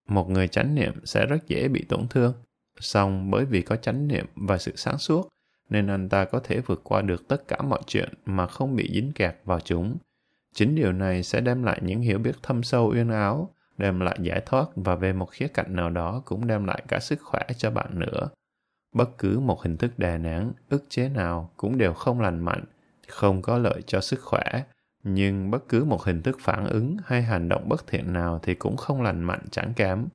Một 0.07 0.29
người 0.29 0.47
chánh 0.47 0.75
niệm 0.75 1.05
sẽ 1.05 1.25
rất 1.25 1.47
dễ 1.47 1.67
bị 1.67 1.85
tổn 1.89 2.07
thương. 2.07 2.33
Song 2.79 3.31
bởi 3.31 3.45
vì 3.45 3.61
có 3.61 3.75
chánh 3.75 4.07
niệm 4.07 4.25
và 4.35 4.57
sự 4.57 4.75
sáng 4.75 4.97
suốt, 4.97 5.27
nên 5.69 5.87
anh 5.87 6.09
ta 6.09 6.25
có 6.25 6.39
thể 6.39 6.59
vượt 6.59 6.81
qua 6.83 7.01
được 7.01 7.27
tất 7.27 7.47
cả 7.47 7.61
mọi 7.61 7.81
chuyện 7.87 8.09
mà 8.25 8.47
không 8.47 8.75
bị 8.75 8.91
dính 8.93 9.11
kẹt 9.15 9.35
vào 9.45 9.59
chúng. 9.59 9.97
Chính 10.53 10.75
điều 10.75 10.91
này 10.91 11.23
sẽ 11.23 11.41
đem 11.41 11.63
lại 11.63 11.79
những 11.83 12.01
hiểu 12.01 12.19
biết 12.19 12.35
thâm 12.43 12.63
sâu 12.63 12.91
uyên 12.93 13.09
áo 13.09 13.53
đem 13.77 13.99
lại 13.99 14.17
giải 14.21 14.41
thoát 14.45 14.65
và 14.75 14.95
về 14.95 15.13
một 15.13 15.31
khía 15.31 15.47
cạnh 15.47 15.75
nào 15.75 15.89
đó 15.89 16.21
cũng 16.25 16.47
đem 16.47 16.65
lại 16.65 16.83
cả 16.87 16.99
sức 16.99 17.19
khỏe 17.21 17.41
cho 17.57 17.71
bạn 17.71 17.99
nữa. 17.99 18.29
Bất 18.93 19.17
cứ 19.17 19.39
một 19.39 19.63
hình 19.63 19.77
thức 19.77 19.99
đè 19.99 20.17
nén, 20.17 20.51
ức 20.69 20.85
chế 20.89 21.09
nào 21.09 21.51
cũng 21.57 21.77
đều 21.77 21.93
không 21.93 22.21
lành 22.21 22.39
mạnh, 22.39 22.63
không 23.07 23.41
có 23.41 23.57
lợi 23.57 23.81
cho 23.87 24.01
sức 24.01 24.19
khỏe. 24.21 24.63
Nhưng 25.03 25.51
bất 25.51 25.69
cứ 25.69 25.83
một 25.83 26.03
hình 26.03 26.21
thức 26.21 26.37
phản 26.41 26.67
ứng 26.67 26.97
hay 27.05 27.21
hành 27.21 27.49
động 27.49 27.69
bất 27.69 27.87
thiện 27.87 28.13
nào 28.13 28.39
thì 28.43 28.55
cũng 28.55 28.77
không 28.77 29.01
lành 29.01 29.23
mạnh 29.23 29.45
chẳng 29.51 29.73
kém. 29.73 30.07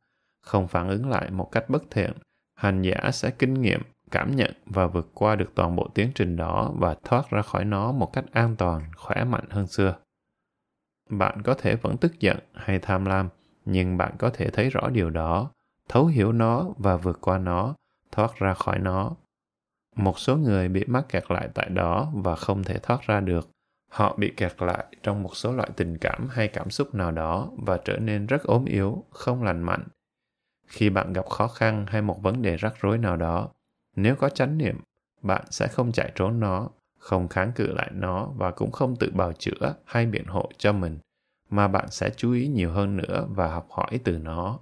Không 0.46 0.68
phản 0.68 0.88
ứng 0.88 1.08
lại 1.08 1.30
một 1.30 1.48
cách 1.52 1.64
bất 1.68 1.82
thiện, 1.90 2.12
hành 2.54 2.82
giả 2.82 3.10
sẽ 3.12 3.30
kinh 3.30 3.54
nghiệm, 3.54 3.82
cảm 4.10 4.36
nhận 4.36 4.52
và 4.66 4.86
vượt 4.86 5.10
qua 5.14 5.36
được 5.36 5.52
toàn 5.54 5.76
bộ 5.76 5.88
tiến 5.94 6.10
trình 6.14 6.36
đó 6.36 6.72
và 6.78 6.96
thoát 7.04 7.30
ra 7.30 7.42
khỏi 7.42 7.64
nó 7.64 7.92
một 7.92 8.12
cách 8.12 8.24
an 8.32 8.56
toàn, 8.56 8.82
khỏe 8.96 9.24
mạnh 9.24 9.44
hơn 9.50 9.66
xưa. 9.66 9.94
Bạn 11.10 11.42
có 11.42 11.54
thể 11.54 11.76
vẫn 11.76 11.96
tức 11.96 12.20
giận 12.20 12.38
hay 12.54 12.78
tham 12.78 13.04
lam 13.04 13.28
nhưng 13.70 13.96
bạn 13.96 14.12
có 14.18 14.30
thể 14.30 14.50
thấy 14.50 14.70
rõ 14.70 14.88
điều 14.92 15.10
đó 15.10 15.50
thấu 15.88 16.06
hiểu 16.06 16.32
nó 16.32 16.66
và 16.78 16.96
vượt 16.96 17.18
qua 17.20 17.38
nó 17.38 17.74
thoát 18.12 18.36
ra 18.36 18.54
khỏi 18.54 18.78
nó. 18.78 19.10
Một 19.96 20.18
số 20.18 20.36
người 20.36 20.68
bị 20.68 20.84
mắc 20.86 21.04
kẹt 21.08 21.30
lại 21.30 21.48
tại 21.54 21.68
đó 21.68 22.12
và 22.14 22.36
không 22.36 22.64
thể 22.64 22.78
thoát 22.78 23.02
ra 23.02 23.20
được. 23.20 23.48
Họ 23.90 24.16
bị 24.16 24.32
kẹt 24.36 24.62
lại 24.62 24.84
trong 25.02 25.22
một 25.22 25.36
số 25.36 25.52
loại 25.52 25.70
tình 25.76 25.98
cảm 25.98 26.28
hay 26.30 26.48
cảm 26.48 26.70
xúc 26.70 26.94
nào 26.94 27.10
đó 27.10 27.50
và 27.56 27.78
trở 27.84 27.96
nên 27.96 28.26
rất 28.26 28.42
ốm 28.42 28.64
yếu 28.64 29.04
không 29.10 29.42
lành 29.42 29.62
mạnh. 29.62 29.82
Khi 30.66 30.90
bạn 30.90 31.12
gặp 31.12 31.26
khó 31.26 31.48
khăn 31.48 31.86
hay 31.88 32.02
một 32.02 32.22
vấn 32.22 32.42
đề 32.42 32.56
rắc 32.56 32.74
rối 32.80 32.98
nào 32.98 33.16
đó 33.16 33.48
nếu 33.96 34.16
có 34.16 34.28
chánh 34.28 34.58
niệm 34.58 34.80
bạn 35.22 35.44
sẽ 35.50 35.68
không 35.68 35.92
chạy 35.92 36.12
trốn 36.14 36.40
nó, 36.40 36.68
không 36.98 37.28
kháng 37.28 37.52
cự 37.52 37.66
lại 37.66 37.90
nó 37.92 38.28
và 38.36 38.50
cũng 38.50 38.70
không 38.70 38.96
tự 38.96 39.10
bào 39.14 39.32
chữa 39.32 39.74
hay 39.84 40.06
biện 40.06 40.24
hộ 40.26 40.50
cho 40.58 40.72
mình, 40.72 40.98
mà 41.50 41.68
bạn 41.68 41.90
sẽ 41.90 42.10
chú 42.16 42.32
ý 42.32 42.48
nhiều 42.48 42.72
hơn 42.72 42.96
nữa 42.96 43.26
và 43.28 43.52
học 43.52 43.66
hỏi 43.70 44.00
từ 44.04 44.18
nó. 44.18 44.58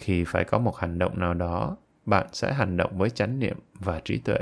Khi 0.00 0.24
phải 0.26 0.44
có 0.44 0.58
một 0.58 0.76
hành 0.76 0.98
động 0.98 1.18
nào 1.18 1.34
đó, 1.34 1.76
bạn 2.06 2.26
sẽ 2.32 2.52
hành 2.52 2.76
động 2.76 2.98
với 2.98 3.10
chánh 3.10 3.38
niệm 3.38 3.58
và 3.78 4.00
trí 4.04 4.18
tuệ, 4.18 4.38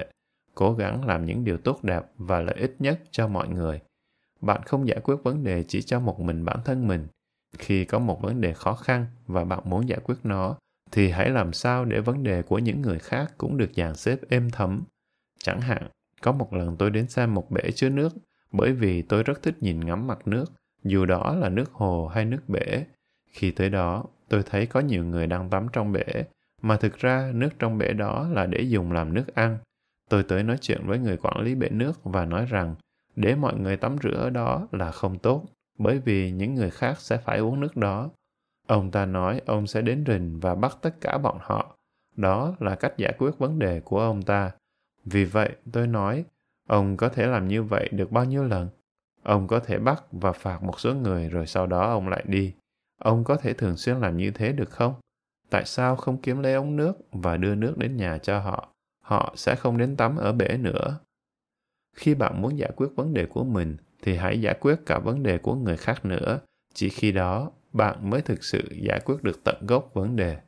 cố 0.54 0.74
gắng 0.74 1.06
làm 1.06 1.24
những 1.24 1.44
điều 1.44 1.58
tốt 1.58 1.84
đẹp 1.84 2.02
và 2.16 2.40
lợi 2.40 2.56
ích 2.56 2.76
nhất 2.78 3.00
cho 3.10 3.28
mọi 3.28 3.48
người. 3.48 3.80
Bạn 4.40 4.62
không 4.66 4.88
giải 4.88 5.00
quyết 5.04 5.16
vấn 5.22 5.44
đề 5.44 5.64
chỉ 5.68 5.82
cho 5.82 6.00
một 6.00 6.20
mình 6.20 6.44
bản 6.44 6.58
thân 6.64 6.88
mình. 6.88 7.06
Khi 7.58 7.84
có 7.84 7.98
một 7.98 8.22
vấn 8.22 8.40
đề 8.40 8.52
khó 8.52 8.74
khăn 8.74 9.06
và 9.26 9.44
bạn 9.44 9.60
muốn 9.64 9.88
giải 9.88 9.98
quyết 10.04 10.16
nó, 10.22 10.56
thì 10.92 11.10
hãy 11.10 11.30
làm 11.30 11.52
sao 11.52 11.84
để 11.84 12.00
vấn 12.00 12.22
đề 12.22 12.42
của 12.42 12.58
những 12.58 12.82
người 12.82 12.98
khác 12.98 13.34
cũng 13.38 13.56
được 13.56 13.70
dàn 13.76 13.96
xếp 13.96 14.18
êm 14.28 14.50
thấm. 14.50 14.82
Chẳng 15.38 15.60
hạn, 15.60 15.88
có 16.22 16.32
một 16.32 16.52
lần 16.52 16.76
tôi 16.76 16.90
đến 16.90 17.08
xem 17.08 17.34
một 17.34 17.50
bể 17.50 17.70
chứa 17.74 17.88
nước 17.88 18.12
bởi 18.52 18.72
vì 18.72 19.02
tôi 19.02 19.22
rất 19.22 19.42
thích 19.42 19.56
nhìn 19.60 19.80
ngắm 19.80 20.06
mặt 20.06 20.18
nước, 20.24 20.52
dù 20.84 21.06
đó 21.06 21.36
là 21.40 21.48
nước 21.48 21.72
hồ 21.72 22.06
hay 22.06 22.24
nước 22.24 22.48
bể. 22.48 22.84
Khi 23.30 23.50
tới 23.50 23.70
đó, 23.70 24.04
tôi 24.28 24.42
thấy 24.42 24.66
có 24.66 24.80
nhiều 24.80 25.04
người 25.04 25.26
đang 25.26 25.50
tắm 25.50 25.66
trong 25.72 25.92
bể, 25.92 26.24
mà 26.62 26.76
thực 26.76 26.98
ra 26.98 27.30
nước 27.34 27.48
trong 27.58 27.78
bể 27.78 27.92
đó 27.92 28.28
là 28.30 28.46
để 28.46 28.60
dùng 28.60 28.92
làm 28.92 29.14
nước 29.14 29.34
ăn. 29.34 29.58
Tôi 30.10 30.22
tới 30.22 30.42
nói 30.42 30.58
chuyện 30.60 30.80
với 30.86 30.98
người 30.98 31.16
quản 31.16 31.40
lý 31.40 31.54
bể 31.54 31.68
nước 31.68 32.04
và 32.04 32.24
nói 32.24 32.46
rằng 32.48 32.74
để 33.16 33.34
mọi 33.34 33.58
người 33.58 33.76
tắm 33.76 33.96
rửa 34.02 34.16
ở 34.16 34.30
đó 34.30 34.68
là 34.72 34.90
không 34.90 35.18
tốt, 35.18 35.44
bởi 35.78 35.98
vì 35.98 36.30
những 36.30 36.54
người 36.54 36.70
khác 36.70 37.00
sẽ 37.00 37.16
phải 37.16 37.38
uống 37.38 37.60
nước 37.60 37.76
đó. 37.76 38.10
Ông 38.66 38.90
ta 38.90 39.06
nói 39.06 39.40
ông 39.46 39.66
sẽ 39.66 39.82
đến 39.82 40.04
rình 40.06 40.40
và 40.40 40.54
bắt 40.54 40.78
tất 40.82 41.00
cả 41.00 41.18
bọn 41.18 41.38
họ. 41.40 41.76
Đó 42.16 42.56
là 42.58 42.74
cách 42.74 42.94
giải 42.96 43.14
quyết 43.18 43.38
vấn 43.38 43.58
đề 43.58 43.80
của 43.80 44.00
ông 44.00 44.22
ta. 44.22 44.50
Vì 45.04 45.24
vậy, 45.24 45.56
tôi 45.72 45.86
nói, 45.86 46.24
ông 46.68 46.96
có 46.96 47.08
thể 47.08 47.26
làm 47.26 47.48
như 47.48 47.62
vậy 47.62 47.88
được 47.92 48.12
bao 48.12 48.24
nhiêu 48.24 48.44
lần? 48.44 48.68
Ông 49.22 49.46
có 49.46 49.60
thể 49.60 49.78
bắt 49.78 50.02
và 50.12 50.32
phạt 50.32 50.62
một 50.62 50.80
số 50.80 50.94
người 50.94 51.28
rồi 51.28 51.46
sau 51.46 51.66
đó 51.66 51.90
ông 51.90 52.08
lại 52.08 52.24
đi. 52.26 52.54
Ông 52.98 53.24
có 53.24 53.36
thể 53.36 53.52
thường 53.52 53.76
xuyên 53.76 53.96
làm 53.96 54.16
như 54.16 54.30
thế 54.30 54.52
được 54.52 54.70
không? 54.70 54.94
Tại 55.50 55.64
sao 55.64 55.96
không 55.96 56.22
kiếm 56.22 56.42
lấy 56.42 56.54
ống 56.54 56.76
nước 56.76 56.92
và 57.12 57.36
đưa 57.36 57.54
nước 57.54 57.78
đến 57.78 57.96
nhà 57.96 58.18
cho 58.18 58.38
họ? 58.38 58.68
Họ 59.04 59.34
sẽ 59.36 59.54
không 59.54 59.78
đến 59.78 59.96
tắm 59.96 60.16
ở 60.16 60.32
bể 60.32 60.56
nữa. 60.58 60.98
Khi 61.96 62.14
bạn 62.14 62.42
muốn 62.42 62.58
giải 62.58 62.70
quyết 62.76 62.88
vấn 62.96 63.14
đề 63.14 63.26
của 63.26 63.44
mình, 63.44 63.76
thì 64.02 64.16
hãy 64.16 64.40
giải 64.40 64.54
quyết 64.60 64.76
cả 64.86 64.98
vấn 64.98 65.22
đề 65.22 65.38
của 65.38 65.54
người 65.54 65.76
khác 65.76 66.04
nữa. 66.04 66.40
Chỉ 66.74 66.88
khi 66.88 67.12
đó, 67.12 67.50
bạn 67.72 68.10
mới 68.10 68.22
thực 68.22 68.44
sự 68.44 68.62
giải 68.82 69.00
quyết 69.04 69.22
được 69.22 69.44
tận 69.44 69.66
gốc 69.66 69.90
vấn 69.94 70.16
đề. 70.16 70.38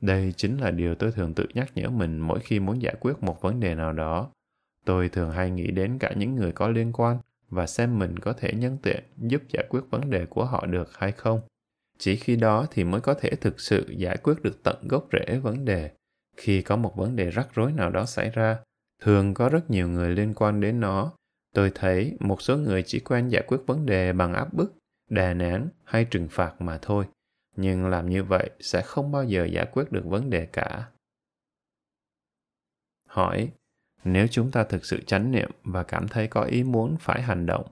Đây 0.00 0.32
chính 0.36 0.58
là 0.58 0.70
điều 0.70 0.94
tôi 0.94 1.12
thường 1.12 1.34
tự 1.34 1.46
nhắc 1.54 1.70
nhở 1.74 1.88
mình 1.88 2.18
mỗi 2.18 2.40
khi 2.40 2.60
muốn 2.60 2.82
giải 2.82 2.94
quyết 3.00 3.22
một 3.22 3.42
vấn 3.42 3.60
đề 3.60 3.74
nào 3.74 3.92
đó. 3.92 4.30
Tôi 4.84 5.08
thường 5.08 5.30
hay 5.30 5.50
nghĩ 5.50 5.70
đến 5.70 5.98
cả 5.98 6.12
những 6.16 6.36
người 6.36 6.52
có 6.52 6.68
liên 6.68 6.92
quan 6.92 7.18
và 7.48 7.66
xem 7.66 7.98
mình 7.98 8.18
có 8.18 8.32
thể 8.32 8.52
nhân 8.52 8.78
tiện 8.82 9.02
giúp 9.16 9.42
giải 9.48 9.64
quyết 9.68 9.80
vấn 9.90 10.10
đề 10.10 10.26
của 10.26 10.44
họ 10.44 10.66
được 10.66 10.96
hay 10.96 11.12
không. 11.12 11.40
Chỉ 11.98 12.16
khi 12.16 12.36
đó 12.36 12.66
thì 12.70 12.84
mới 12.84 13.00
có 13.00 13.14
thể 13.14 13.30
thực 13.30 13.60
sự 13.60 13.86
giải 13.96 14.16
quyết 14.16 14.42
được 14.42 14.62
tận 14.62 14.88
gốc 14.88 15.08
rễ 15.12 15.38
vấn 15.38 15.64
đề. 15.64 15.90
Khi 16.36 16.62
có 16.62 16.76
một 16.76 16.96
vấn 16.96 17.16
đề 17.16 17.30
rắc 17.30 17.48
rối 17.54 17.72
nào 17.72 17.90
đó 17.90 18.04
xảy 18.06 18.30
ra, 18.30 18.58
thường 19.02 19.34
có 19.34 19.48
rất 19.48 19.70
nhiều 19.70 19.88
người 19.88 20.10
liên 20.10 20.34
quan 20.34 20.60
đến 20.60 20.80
nó. 20.80 21.12
Tôi 21.54 21.72
thấy 21.74 22.16
một 22.20 22.42
số 22.42 22.56
người 22.56 22.82
chỉ 22.82 23.00
quen 23.00 23.28
giải 23.28 23.42
quyết 23.46 23.58
vấn 23.66 23.86
đề 23.86 24.12
bằng 24.12 24.34
áp 24.34 24.54
bức, 24.54 24.74
đè 25.10 25.34
nén 25.34 25.68
hay 25.84 26.04
trừng 26.04 26.28
phạt 26.30 26.60
mà 26.60 26.78
thôi. 26.82 27.04
Nhưng 27.56 27.86
làm 27.86 28.10
như 28.10 28.24
vậy 28.24 28.50
sẽ 28.60 28.82
không 28.82 29.12
bao 29.12 29.24
giờ 29.24 29.44
giải 29.44 29.66
quyết 29.72 29.92
được 29.92 30.04
vấn 30.04 30.30
đề 30.30 30.46
cả. 30.46 30.88
Hỏi, 33.06 33.52
nếu 34.04 34.26
chúng 34.30 34.50
ta 34.50 34.64
thực 34.64 34.84
sự 34.84 35.00
chánh 35.02 35.30
niệm 35.30 35.50
và 35.64 35.82
cảm 35.82 36.08
thấy 36.08 36.26
có 36.26 36.42
ý 36.42 36.64
muốn 36.64 36.96
phải 37.00 37.22
hành 37.22 37.46
động, 37.46 37.66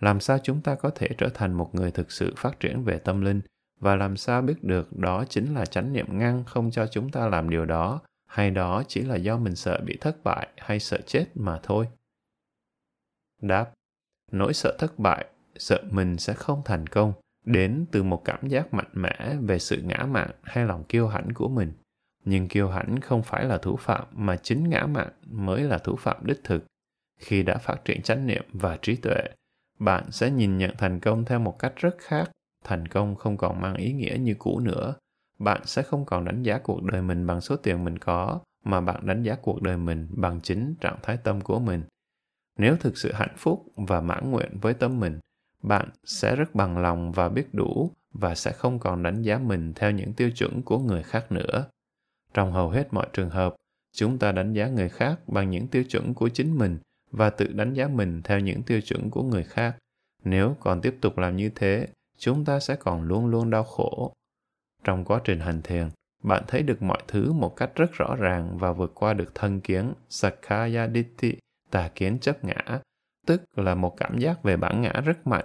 làm 0.00 0.20
sao 0.20 0.38
chúng 0.42 0.60
ta 0.60 0.74
có 0.74 0.90
thể 0.90 1.08
trở 1.18 1.28
thành 1.34 1.52
một 1.52 1.74
người 1.74 1.90
thực 1.90 2.12
sự 2.12 2.34
phát 2.36 2.60
triển 2.60 2.84
về 2.84 2.98
tâm 2.98 3.20
linh? 3.20 3.40
Và 3.80 3.96
làm 3.96 4.16
sao 4.16 4.42
biết 4.42 4.64
được 4.64 4.96
đó 4.96 5.24
chính 5.28 5.54
là 5.54 5.66
chánh 5.66 5.92
niệm 5.92 6.18
ngăn 6.18 6.44
không 6.44 6.70
cho 6.70 6.86
chúng 6.86 7.10
ta 7.10 7.28
làm 7.28 7.50
điều 7.50 7.64
đó 7.64 8.00
hay 8.26 8.50
đó 8.50 8.82
chỉ 8.88 9.02
là 9.02 9.16
do 9.16 9.36
mình 9.36 9.56
sợ 9.56 9.80
bị 9.86 9.96
thất 10.00 10.24
bại 10.24 10.48
hay 10.56 10.80
sợ 10.80 10.98
chết 11.06 11.26
mà 11.34 11.60
thôi? 11.62 11.88
Đáp 13.42 13.72
nỗi 14.32 14.54
sợ 14.54 14.76
thất 14.78 14.98
bại 14.98 15.26
sợ 15.56 15.82
mình 15.90 16.18
sẽ 16.18 16.34
không 16.34 16.62
thành 16.64 16.86
công 16.86 17.12
đến 17.44 17.86
từ 17.92 18.02
một 18.02 18.22
cảm 18.24 18.48
giác 18.48 18.74
mạnh 18.74 18.90
mẽ 18.92 19.36
về 19.40 19.58
sự 19.58 19.82
ngã 19.82 20.06
mạn 20.10 20.30
hay 20.42 20.64
lòng 20.64 20.84
kiêu 20.84 21.08
hãnh 21.08 21.34
của 21.34 21.48
mình 21.48 21.72
nhưng 22.24 22.48
kiêu 22.48 22.68
hãnh 22.68 23.00
không 23.00 23.22
phải 23.22 23.44
là 23.44 23.58
thủ 23.58 23.76
phạm 23.76 24.04
mà 24.12 24.36
chính 24.36 24.68
ngã 24.68 24.86
mạn 24.86 25.08
mới 25.26 25.62
là 25.62 25.78
thủ 25.78 25.96
phạm 25.96 26.26
đích 26.26 26.40
thực. 26.44 26.64
Khi 27.18 27.42
đã 27.42 27.58
phát 27.58 27.84
triển 27.84 28.02
chánh 28.02 28.26
niệm 28.26 28.44
và 28.52 28.78
trí 28.82 28.96
tuệ, 28.96 29.22
bạn 29.78 30.10
sẽ 30.10 30.30
nhìn 30.30 30.58
nhận 30.58 30.70
thành 30.78 31.00
công 31.00 31.24
theo 31.24 31.38
một 31.38 31.58
cách 31.58 31.72
rất 31.76 31.96
khác. 31.98 32.30
Thành 32.64 32.88
công 32.88 33.16
không 33.16 33.36
còn 33.36 33.60
mang 33.60 33.74
ý 33.74 33.92
nghĩa 33.92 34.16
như 34.20 34.34
cũ 34.38 34.60
nữa. 34.60 34.94
Bạn 35.38 35.60
sẽ 35.64 35.82
không 35.82 36.04
còn 36.04 36.24
đánh 36.24 36.42
giá 36.42 36.58
cuộc 36.58 36.82
đời 36.82 37.02
mình 37.02 37.26
bằng 37.26 37.40
số 37.40 37.56
tiền 37.56 37.84
mình 37.84 37.98
có, 37.98 38.40
mà 38.64 38.80
bạn 38.80 39.06
đánh 39.06 39.22
giá 39.22 39.36
cuộc 39.42 39.62
đời 39.62 39.76
mình 39.76 40.08
bằng 40.10 40.40
chính 40.40 40.74
trạng 40.80 40.98
thái 41.02 41.16
tâm 41.16 41.40
của 41.40 41.58
mình. 41.58 41.82
Nếu 42.58 42.76
thực 42.76 42.98
sự 42.98 43.12
hạnh 43.12 43.34
phúc 43.36 43.66
và 43.76 44.00
mãn 44.00 44.30
nguyện 44.30 44.58
với 44.60 44.74
tâm 44.74 45.00
mình, 45.00 45.18
bạn 45.62 45.88
sẽ 46.04 46.36
rất 46.36 46.54
bằng 46.54 46.78
lòng 46.78 47.12
và 47.12 47.28
biết 47.28 47.54
đủ 47.54 47.90
và 48.12 48.34
sẽ 48.34 48.52
không 48.52 48.78
còn 48.78 49.02
đánh 49.02 49.22
giá 49.22 49.38
mình 49.38 49.72
theo 49.76 49.90
những 49.90 50.12
tiêu 50.12 50.30
chuẩn 50.30 50.62
của 50.62 50.78
người 50.78 51.02
khác 51.02 51.32
nữa 51.32 51.66
trong 52.34 52.52
hầu 52.52 52.70
hết 52.70 52.92
mọi 52.92 53.06
trường 53.12 53.30
hợp 53.30 53.54
chúng 53.92 54.18
ta 54.18 54.32
đánh 54.32 54.52
giá 54.52 54.68
người 54.68 54.88
khác 54.88 55.20
bằng 55.26 55.50
những 55.50 55.68
tiêu 55.68 55.84
chuẩn 55.84 56.14
của 56.14 56.28
chính 56.28 56.58
mình 56.58 56.78
và 57.10 57.30
tự 57.30 57.46
đánh 57.46 57.74
giá 57.74 57.88
mình 57.88 58.22
theo 58.22 58.40
những 58.40 58.62
tiêu 58.62 58.80
chuẩn 58.80 59.10
của 59.10 59.22
người 59.22 59.44
khác 59.44 59.76
nếu 60.24 60.56
còn 60.60 60.80
tiếp 60.80 60.96
tục 61.00 61.18
làm 61.18 61.36
như 61.36 61.50
thế 61.54 61.86
chúng 62.20 62.44
ta 62.44 62.60
sẽ 62.60 62.76
còn 62.76 63.02
luôn 63.02 63.26
luôn 63.26 63.50
đau 63.50 63.64
khổ. 63.64 64.12
Trong 64.84 65.04
quá 65.04 65.20
trình 65.24 65.40
hành 65.40 65.62
thiền, 65.62 65.88
bạn 66.22 66.44
thấy 66.48 66.62
được 66.62 66.82
mọi 66.82 67.02
thứ 67.08 67.32
một 67.32 67.56
cách 67.56 67.70
rất 67.74 67.92
rõ 67.92 68.16
ràng 68.16 68.58
và 68.58 68.72
vượt 68.72 68.92
qua 68.94 69.12
được 69.14 69.34
thân 69.34 69.60
kiến 69.60 69.92
Sakkaya 70.08 70.88
Ditthi, 70.88 71.36
tà 71.70 71.88
kiến 71.94 72.18
chấp 72.18 72.44
ngã, 72.44 72.80
tức 73.26 73.42
là 73.56 73.74
một 73.74 73.96
cảm 73.96 74.18
giác 74.18 74.42
về 74.42 74.56
bản 74.56 74.82
ngã 74.82 74.92
rất 75.04 75.26
mạnh. 75.26 75.44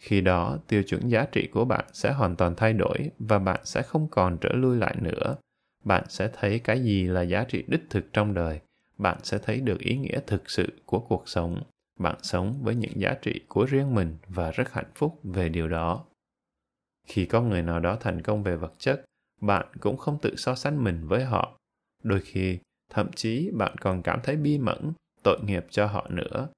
Khi 0.00 0.20
đó, 0.20 0.58
tiêu 0.68 0.82
chuẩn 0.82 1.08
giá 1.08 1.26
trị 1.32 1.48
của 1.52 1.64
bạn 1.64 1.84
sẽ 1.92 2.12
hoàn 2.12 2.36
toàn 2.36 2.54
thay 2.56 2.72
đổi 2.72 3.10
và 3.18 3.38
bạn 3.38 3.60
sẽ 3.64 3.82
không 3.82 4.08
còn 4.10 4.38
trở 4.40 4.52
lui 4.52 4.76
lại 4.76 4.96
nữa. 5.00 5.36
Bạn 5.84 6.04
sẽ 6.08 6.30
thấy 6.32 6.58
cái 6.58 6.82
gì 6.82 7.04
là 7.04 7.22
giá 7.22 7.44
trị 7.44 7.64
đích 7.66 7.82
thực 7.90 8.12
trong 8.12 8.34
đời. 8.34 8.60
Bạn 8.98 9.18
sẽ 9.22 9.38
thấy 9.38 9.60
được 9.60 9.78
ý 9.80 9.96
nghĩa 9.96 10.20
thực 10.26 10.50
sự 10.50 10.72
của 10.86 11.00
cuộc 11.00 11.28
sống. 11.28 11.62
Bạn 11.98 12.16
sống 12.22 12.58
với 12.62 12.74
những 12.74 13.00
giá 13.00 13.14
trị 13.22 13.40
của 13.48 13.64
riêng 13.64 13.94
mình 13.94 14.16
và 14.28 14.50
rất 14.50 14.72
hạnh 14.72 14.90
phúc 14.94 15.20
về 15.22 15.48
điều 15.48 15.68
đó 15.68 16.04
khi 17.06 17.26
có 17.26 17.40
người 17.40 17.62
nào 17.62 17.80
đó 17.80 17.96
thành 18.00 18.22
công 18.22 18.42
về 18.42 18.56
vật 18.56 18.72
chất, 18.78 19.04
bạn 19.40 19.66
cũng 19.80 19.96
không 19.96 20.18
tự 20.22 20.36
so 20.36 20.54
sánh 20.54 20.84
mình 20.84 21.06
với 21.06 21.24
họ 21.24 21.58
đôi 22.02 22.20
khi, 22.20 22.58
thậm 22.90 23.12
chí 23.12 23.50
bạn 23.54 23.76
còn 23.80 24.02
cảm 24.02 24.20
thấy 24.22 24.36
bi 24.36 24.58
mẫn, 24.58 24.92
tội 25.22 25.40
nghiệp 25.44 25.66
cho 25.70 25.86
họ 25.86 26.06
nữa 26.10 26.48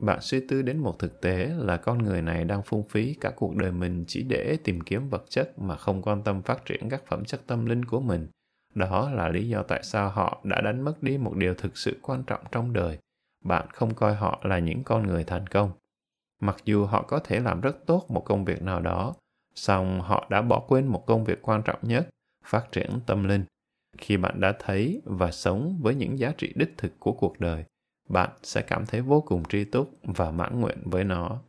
bạn 0.00 0.18
suy 0.20 0.40
tư 0.48 0.62
đến 0.62 0.78
một 0.78 0.98
thực 0.98 1.20
tế 1.20 1.50
là 1.58 1.76
con 1.76 1.98
người 1.98 2.22
này 2.22 2.44
đang 2.44 2.62
phung 2.62 2.88
phí 2.88 3.14
cả 3.14 3.32
cuộc 3.36 3.56
đời 3.56 3.72
mình 3.72 4.04
chỉ 4.08 4.22
để 4.22 4.58
tìm 4.64 4.80
kiếm 4.80 5.08
vật 5.08 5.24
chất 5.28 5.58
mà 5.58 5.76
không 5.76 6.02
quan 6.02 6.22
tâm 6.22 6.42
phát 6.42 6.64
triển 6.64 6.88
các 6.88 7.02
phẩm 7.06 7.24
chất 7.24 7.40
tâm 7.46 7.66
linh 7.66 7.84
của 7.84 8.00
mình 8.00 8.26
đó 8.76 9.10
là 9.10 9.28
lý 9.28 9.48
do 9.48 9.62
tại 9.62 9.82
sao 9.82 10.10
họ 10.10 10.40
đã 10.44 10.60
đánh 10.60 10.80
mất 10.80 11.02
đi 11.02 11.18
một 11.18 11.36
điều 11.36 11.54
thực 11.54 11.76
sự 11.76 11.98
quan 12.02 12.22
trọng 12.22 12.40
trong 12.52 12.72
đời. 12.72 12.98
Bạn 13.44 13.66
không 13.70 13.94
coi 13.94 14.14
họ 14.14 14.40
là 14.42 14.58
những 14.58 14.84
con 14.84 15.06
người 15.06 15.24
thành 15.24 15.46
công. 15.46 15.70
Mặc 16.40 16.56
dù 16.64 16.84
họ 16.84 17.02
có 17.02 17.18
thể 17.18 17.40
làm 17.40 17.60
rất 17.60 17.86
tốt 17.86 18.04
một 18.08 18.24
công 18.24 18.44
việc 18.44 18.62
nào 18.62 18.80
đó, 18.80 19.14
song 19.54 20.00
họ 20.00 20.26
đã 20.30 20.42
bỏ 20.42 20.60
quên 20.68 20.86
một 20.86 21.06
công 21.06 21.24
việc 21.24 21.42
quan 21.42 21.62
trọng 21.62 21.78
nhất, 21.82 22.08
phát 22.44 22.72
triển 22.72 22.90
tâm 23.06 23.24
linh. 23.24 23.44
Khi 23.98 24.16
bạn 24.16 24.40
đã 24.40 24.52
thấy 24.58 25.02
và 25.04 25.30
sống 25.30 25.78
với 25.80 25.94
những 25.94 26.18
giá 26.18 26.32
trị 26.38 26.52
đích 26.56 26.74
thực 26.78 26.92
của 26.98 27.12
cuộc 27.12 27.40
đời, 27.40 27.64
bạn 28.08 28.30
sẽ 28.42 28.62
cảm 28.62 28.86
thấy 28.86 29.00
vô 29.00 29.20
cùng 29.20 29.42
tri 29.48 29.64
túc 29.64 29.90
và 30.02 30.30
mãn 30.30 30.60
nguyện 30.60 30.78
với 30.84 31.04
nó. 31.04 31.42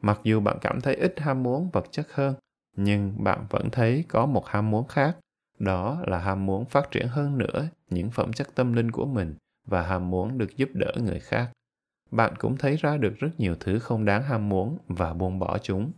Mặc 0.00 0.20
dù 0.22 0.40
bạn 0.40 0.58
cảm 0.60 0.80
thấy 0.80 0.94
ít 0.94 1.20
ham 1.20 1.42
muốn 1.42 1.70
vật 1.72 1.86
chất 1.90 2.06
hơn, 2.12 2.34
nhưng 2.76 3.24
bạn 3.24 3.46
vẫn 3.50 3.70
thấy 3.70 4.04
có 4.08 4.26
một 4.26 4.46
ham 4.46 4.70
muốn 4.70 4.88
khác 4.88 5.16
đó 5.62 6.02
là 6.06 6.18
ham 6.18 6.46
muốn 6.46 6.64
phát 6.64 6.90
triển 6.90 7.06
hơn 7.08 7.38
nữa 7.38 7.68
những 7.90 8.10
phẩm 8.10 8.32
chất 8.32 8.54
tâm 8.54 8.72
linh 8.72 8.90
của 8.90 9.06
mình 9.06 9.34
và 9.66 9.82
ham 9.82 10.10
muốn 10.10 10.38
được 10.38 10.56
giúp 10.56 10.68
đỡ 10.72 10.92
người 11.00 11.20
khác. 11.20 11.52
Bạn 12.10 12.34
cũng 12.38 12.56
thấy 12.56 12.76
ra 12.76 12.96
được 12.96 13.14
rất 13.18 13.30
nhiều 13.38 13.54
thứ 13.60 13.78
không 13.78 14.04
đáng 14.04 14.22
ham 14.22 14.48
muốn 14.48 14.78
và 14.88 15.14
buông 15.14 15.38
bỏ 15.38 15.58
chúng. 15.58 15.92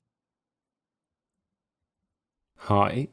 Hỏi, 2.59 3.07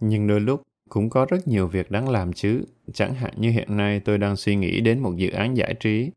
nhưng 0.00 0.26
đôi 0.26 0.40
lúc 0.40 0.62
cũng 0.88 1.10
có 1.10 1.26
rất 1.30 1.48
nhiều 1.48 1.68
việc 1.68 1.90
đáng 1.90 2.08
làm 2.08 2.32
chứ? 2.32 2.64
Chẳng 2.92 3.14
hạn 3.14 3.34
như 3.36 3.50
hiện 3.50 3.76
nay 3.76 4.00
tôi 4.00 4.18
đang 4.18 4.36
suy 4.36 4.56
nghĩ 4.56 4.80
đến 4.80 4.98
một 4.98 5.12
dự 5.16 5.30
án 5.30 5.56
giải 5.56 5.74
trí. 5.80 6.10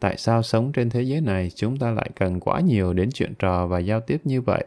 Tại 0.00 0.16
sao 0.16 0.42
sống 0.42 0.72
trên 0.72 0.90
thế 0.90 1.02
giới 1.02 1.20
này 1.20 1.50
chúng 1.50 1.78
ta 1.78 1.90
lại 1.90 2.10
cần 2.16 2.40
quá 2.40 2.60
nhiều 2.60 2.92
đến 2.92 3.10
chuyện 3.14 3.34
trò 3.38 3.66
và 3.66 3.78
giao 3.78 4.00
tiếp 4.00 4.20
như 4.24 4.40
vậy? 4.40 4.66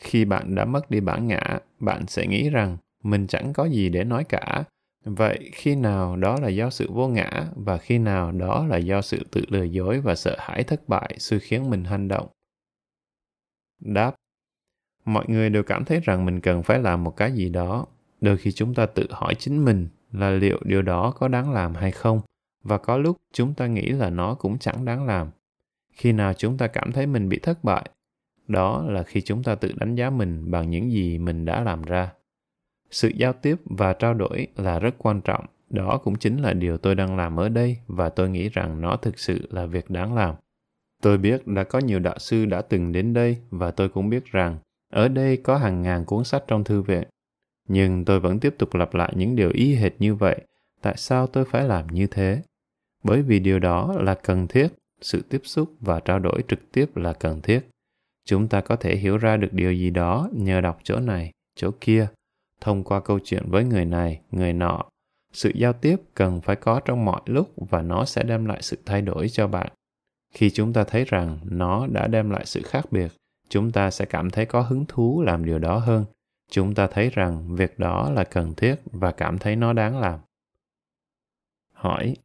Khi 0.00 0.24
bạn 0.24 0.54
đã 0.54 0.64
mất 0.64 0.90
đi 0.90 1.00
bản 1.00 1.26
ngã, 1.26 1.58
bạn 1.80 2.06
sẽ 2.06 2.26
nghĩ 2.26 2.50
rằng 2.50 2.76
mình 3.04 3.26
chẳng 3.26 3.52
có 3.52 3.64
gì 3.64 3.88
để 3.88 4.04
nói 4.04 4.24
cả. 4.24 4.64
Vậy 5.04 5.50
khi 5.52 5.74
nào 5.76 6.16
đó 6.16 6.38
là 6.42 6.48
do 6.48 6.70
sự 6.70 6.90
vô 6.92 7.08
ngã 7.08 7.46
và 7.56 7.78
khi 7.78 7.98
nào 7.98 8.32
đó 8.32 8.66
là 8.66 8.76
do 8.76 9.02
sự 9.02 9.26
tự 9.32 9.44
lừa 9.48 9.62
dối 9.62 10.00
và 10.00 10.14
sợ 10.14 10.36
hãi 10.38 10.64
thất 10.64 10.88
bại 10.88 11.16
xui 11.18 11.40
khiến 11.40 11.70
mình 11.70 11.84
hành 11.84 12.08
động? 12.08 12.28
Đáp. 13.80 14.14
Mọi 15.04 15.24
người 15.28 15.50
đều 15.50 15.62
cảm 15.62 15.84
thấy 15.84 16.00
rằng 16.00 16.24
mình 16.24 16.40
cần 16.40 16.62
phải 16.62 16.78
làm 16.78 17.04
một 17.04 17.16
cái 17.16 17.32
gì 17.32 17.48
đó. 17.48 17.86
Đôi 18.20 18.36
khi 18.36 18.52
chúng 18.52 18.74
ta 18.74 18.86
tự 18.86 19.06
hỏi 19.10 19.34
chính 19.34 19.64
mình 19.64 19.88
là 20.12 20.30
liệu 20.30 20.60
điều 20.64 20.82
đó 20.82 21.10
có 21.10 21.28
đáng 21.28 21.52
làm 21.52 21.74
hay 21.74 21.90
không, 21.90 22.20
và 22.62 22.78
có 22.78 22.96
lúc 22.96 23.16
chúng 23.32 23.54
ta 23.54 23.66
nghĩ 23.66 23.88
là 23.88 24.10
nó 24.10 24.34
cũng 24.34 24.58
chẳng 24.58 24.84
đáng 24.84 25.06
làm. 25.06 25.30
Khi 25.92 26.12
nào 26.12 26.32
chúng 26.34 26.58
ta 26.58 26.66
cảm 26.66 26.92
thấy 26.92 27.06
mình 27.06 27.28
bị 27.28 27.38
thất 27.38 27.64
bại, 27.64 27.90
đó 28.48 28.84
là 28.88 29.02
khi 29.02 29.20
chúng 29.20 29.42
ta 29.42 29.54
tự 29.54 29.72
đánh 29.76 29.94
giá 29.94 30.10
mình 30.10 30.50
bằng 30.50 30.70
những 30.70 30.90
gì 30.90 31.18
mình 31.18 31.44
đã 31.44 31.64
làm 31.64 31.82
ra 31.82 32.12
sự 32.94 33.08
giao 33.08 33.32
tiếp 33.32 33.56
và 33.64 33.92
trao 33.92 34.14
đổi 34.14 34.46
là 34.56 34.78
rất 34.78 34.94
quan 34.98 35.20
trọng. 35.20 35.44
Đó 35.70 36.00
cũng 36.04 36.14
chính 36.14 36.36
là 36.36 36.52
điều 36.52 36.78
tôi 36.78 36.94
đang 36.94 37.16
làm 37.16 37.36
ở 37.36 37.48
đây 37.48 37.76
và 37.86 38.08
tôi 38.08 38.30
nghĩ 38.30 38.48
rằng 38.48 38.80
nó 38.80 38.96
thực 38.96 39.18
sự 39.18 39.48
là 39.50 39.66
việc 39.66 39.90
đáng 39.90 40.14
làm. 40.14 40.34
Tôi 41.02 41.18
biết 41.18 41.46
đã 41.46 41.64
có 41.64 41.78
nhiều 41.78 41.98
đạo 41.98 42.18
sư 42.18 42.44
đã 42.44 42.62
từng 42.62 42.92
đến 42.92 43.12
đây 43.12 43.36
và 43.50 43.70
tôi 43.70 43.88
cũng 43.88 44.10
biết 44.10 44.24
rằng 44.24 44.58
ở 44.92 45.08
đây 45.08 45.36
có 45.36 45.56
hàng 45.56 45.82
ngàn 45.82 46.04
cuốn 46.04 46.24
sách 46.24 46.44
trong 46.46 46.64
thư 46.64 46.82
viện. 46.82 47.02
Nhưng 47.68 48.04
tôi 48.04 48.20
vẫn 48.20 48.40
tiếp 48.40 48.54
tục 48.58 48.74
lặp 48.74 48.94
lại 48.94 49.12
những 49.16 49.36
điều 49.36 49.50
y 49.50 49.74
hệt 49.74 49.92
như 49.98 50.14
vậy. 50.14 50.40
Tại 50.82 50.94
sao 50.96 51.26
tôi 51.26 51.44
phải 51.44 51.64
làm 51.64 51.86
như 51.86 52.06
thế? 52.06 52.42
Bởi 53.04 53.22
vì 53.22 53.38
điều 53.38 53.58
đó 53.58 53.94
là 53.98 54.14
cần 54.14 54.46
thiết. 54.48 54.68
Sự 55.00 55.22
tiếp 55.28 55.40
xúc 55.44 55.72
và 55.80 56.00
trao 56.00 56.18
đổi 56.18 56.44
trực 56.48 56.72
tiếp 56.72 56.96
là 56.96 57.12
cần 57.12 57.40
thiết. 57.42 57.60
Chúng 58.26 58.48
ta 58.48 58.60
có 58.60 58.76
thể 58.76 58.96
hiểu 58.96 59.18
ra 59.18 59.36
được 59.36 59.52
điều 59.52 59.72
gì 59.72 59.90
đó 59.90 60.28
nhờ 60.32 60.60
đọc 60.60 60.78
chỗ 60.82 61.00
này, 61.00 61.30
chỗ 61.56 61.70
kia 61.80 62.08
thông 62.60 62.84
qua 62.84 63.00
câu 63.00 63.18
chuyện 63.24 63.42
với 63.46 63.64
người 63.64 63.84
này, 63.84 64.20
người 64.30 64.52
nọ. 64.52 64.82
Sự 65.32 65.52
giao 65.54 65.72
tiếp 65.72 65.96
cần 66.14 66.40
phải 66.40 66.56
có 66.56 66.80
trong 66.84 67.04
mọi 67.04 67.20
lúc 67.26 67.52
và 67.56 67.82
nó 67.82 68.04
sẽ 68.04 68.22
đem 68.22 68.46
lại 68.46 68.62
sự 68.62 68.78
thay 68.86 69.02
đổi 69.02 69.28
cho 69.28 69.48
bạn. 69.48 69.68
Khi 70.34 70.50
chúng 70.50 70.72
ta 70.72 70.84
thấy 70.84 71.04
rằng 71.04 71.38
nó 71.44 71.86
đã 71.86 72.06
đem 72.06 72.30
lại 72.30 72.46
sự 72.46 72.62
khác 72.64 72.84
biệt, 72.90 73.12
chúng 73.48 73.72
ta 73.72 73.90
sẽ 73.90 74.04
cảm 74.04 74.30
thấy 74.30 74.46
có 74.46 74.60
hứng 74.60 74.84
thú 74.88 75.22
làm 75.22 75.44
điều 75.44 75.58
đó 75.58 75.78
hơn. 75.78 76.04
Chúng 76.50 76.74
ta 76.74 76.86
thấy 76.86 77.10
rằng 77.10 77.54
việc 77.54 77.78
đó 77.78 78.10
là 78.10 78.24
cần 78.24 78.54
thiết 78.54 78.76
và 78.84 79.12
cảm 79.12 79.38
thấy 79.38 79.56
nó 79.56 79.72
đáng 79.72 80.00
làm. 80.00 80.20
Hỏi, 81.72 82.16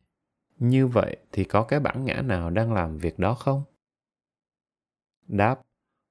như 0.60 0.88
vậy 0.88 1.18
thì 1.32 1.44
có 1.44 1.64
cái 1.64 1.80
bản 1.80 2.06
ngã 2.06 2.22
nào 2.22 2.50
đang 2.50 2.74
làm 2.74 2.98
việc 2.98 3.20
đó 3.20 3.34
không? 3.34 3.64
Đáp, 5.28 5.62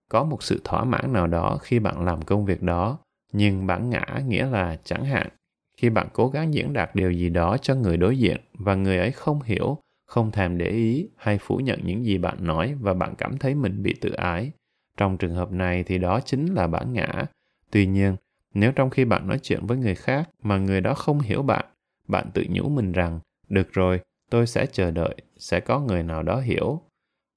có 0.09 0.25
một 0.25 0.43
sự 0.43 0.61
thỏa 0.64 0.85
mãn 0.85 1.12
nào 1.12 1.27
đó 1.27 1.59
khi 1.62 1.79
bạn 1.79 2.05
làm 2.05 2.23
công 2.23 2.45
việc 2.45 2.62
đó 2.62 2.99
nhưng 3.33 3.66
bản 3.66 3.91
ngã 3.91 4.07
nghĩa 4.26 4.47
là 4.47 4.79
chẳng 4.85 5.05
hạn, 5.05 5.29
khi 5.76 5.91
bạn 5.91 6.09
cố 6.12 6.29
gắng 6.29 6.55
diễn 6.55 6.72
đạt 6.72 6.95
điều 6.95 7.12
gì 7.12 7.29
đó 7.31 7.57
cho 7.62 7.74
người 7.74 7.97
đối 7.97 8.18
diện 8.18 8.37
và 8.59 8.74
người 8.74 8.99
ấy 8.99 9.11
không 9.11 9.43
hiểu, 9.43 9.79
không 10.07 10.31
thèm 10.31 10.59
để 10.59 10.66
ý 10.66 11.09
hay 11.16 11.39
phủ 11.39 11.57
nhận 11.57 11.81
những 11.85 12.05
gì 12.05 12.18
bạn 12.18 12.37
nói 12.41 12.74
và 12.81 12.95
bạn 12.95 13.14
cảm 13.18 13.39
thấy 13.39 13.55
mình 13.55 13.83
bị 13.83 13.95
tự 14.01 14.11
ái, 14.11 14.51
trong 14.97 15.18
trường 15.18 15.35
hợp 15.35 15.53
này 15.53 15.83
thì 15.83 15.99
đó 15.99 16.20
chính 16.20 16.55
là 16.55 16.66
bản 16.66 16.93
ngã. 16.93 17.24
Tuy 17.70 17.87
nhiên, 17.87 18.16
nếu 18.55 18.72
trong 18.72 18.91
khi 18.91 19.05
bạn 19.05 19.29
nói 19.29 19.39
chuyện 19.43 19.66
với 19.66 19.76
người 19.76 19.95
khác 19.95 20.31
mà 20.43 20.59
người 20.59 20.81
đó 20.81 20.95
không 20.95 21.20
hiểu 21.20 21.43
bạn 21.43 21.64
bạn 22.09 22.31
tự 22.35 22.45
nhủ 22.49 22.68
mình 22.68 22.93
rằng, 22.93 23.20
được 23.49 23.72
rồi, 23.72 24.01
tôi 24.31 24.47
sẽ 24.47 24.66
chờ 24.72 24.91
đợi, 24.91 25.14
sẽ 25.39 25.61
có 25.61 25.81
người 25.81 26.03
nào 26.03 26.22
đó 26.22 26.41
hiểu. 26.41 26.81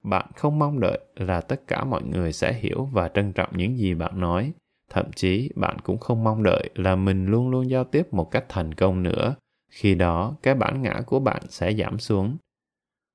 Bạn 0.02 0.26
không 0.36 0.58
mong 0.58 0.80
đợi 0.80 1.00
là 1.16 1.40
tất 1.40 1.66
cả 1.66 1.84
mọi 1.84 2.02
người 2.02 2.32
sẽ 2.32 2.52
hiểu 2.52 2.84
và 2.84 3.08
trân 3.08 3.32
trọng 3.32 3.56
những 3.56 3.78
gì 3.78 3.94
bạn 3.94 4.20
nói 4.20 4.52
thậm 4.92 5.12
chí, 5.12 5.50
bạn 5.54 5.76
cũng 5.82 5.98
không 5.98 6.24
mong 6.24 6.42
đợi 6.42 6.70
là 6.74 6.96
mình 6.96 7.26
luôn 7.26 7.50
luôn 7.50 7.70
giao 7.70 7.84
tiếp 7.84 8.14
một 8.14 8.30
cách 8.30 8.44
thành 8.48 8.74
công 8.74 9.02
nữa. 9.02 9.34
Khi 9.70 9.94
đó, 9.94 10.36
cái 10.42 10.54
bản 10.54 10.82
ngã 10.82 11.00
của 11.06 11.20
bạn 11.20 11.42
sẽ 11.48 11.74
giảm 11.74 11.98
xuống. 11.98 12.36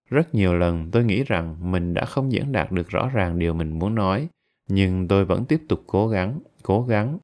Rất 0.09 0.35
nhiều 0.35 0.55
lần 0.55 0.91
tôi 0.91 1.03
nghĩ 1.03 1.23
rằng 1.23 1.71
mình 1.71 1.93
đã 1.93 2.05
không 2.05 2.31
diễn 2.31 2.51
đạt 2.51 2.71
được 2.71 2.89
rõ 2.89 3.09
ràng 3.13 3.39
điều 3.39 3.53
mình 3.53 3.79
muốn 3.79 3.95
nói, 3.95 4.27
nhưng 4.67 5.07
tôi 5.07 5.25
vẫn 5.25 5.45
tiếp 5.45 5.61
tục 5.69 5.83
cố 5.87 6.07
gắng 6.07 6.39
cố 6.63 6.81
gắng. 6.81 7.17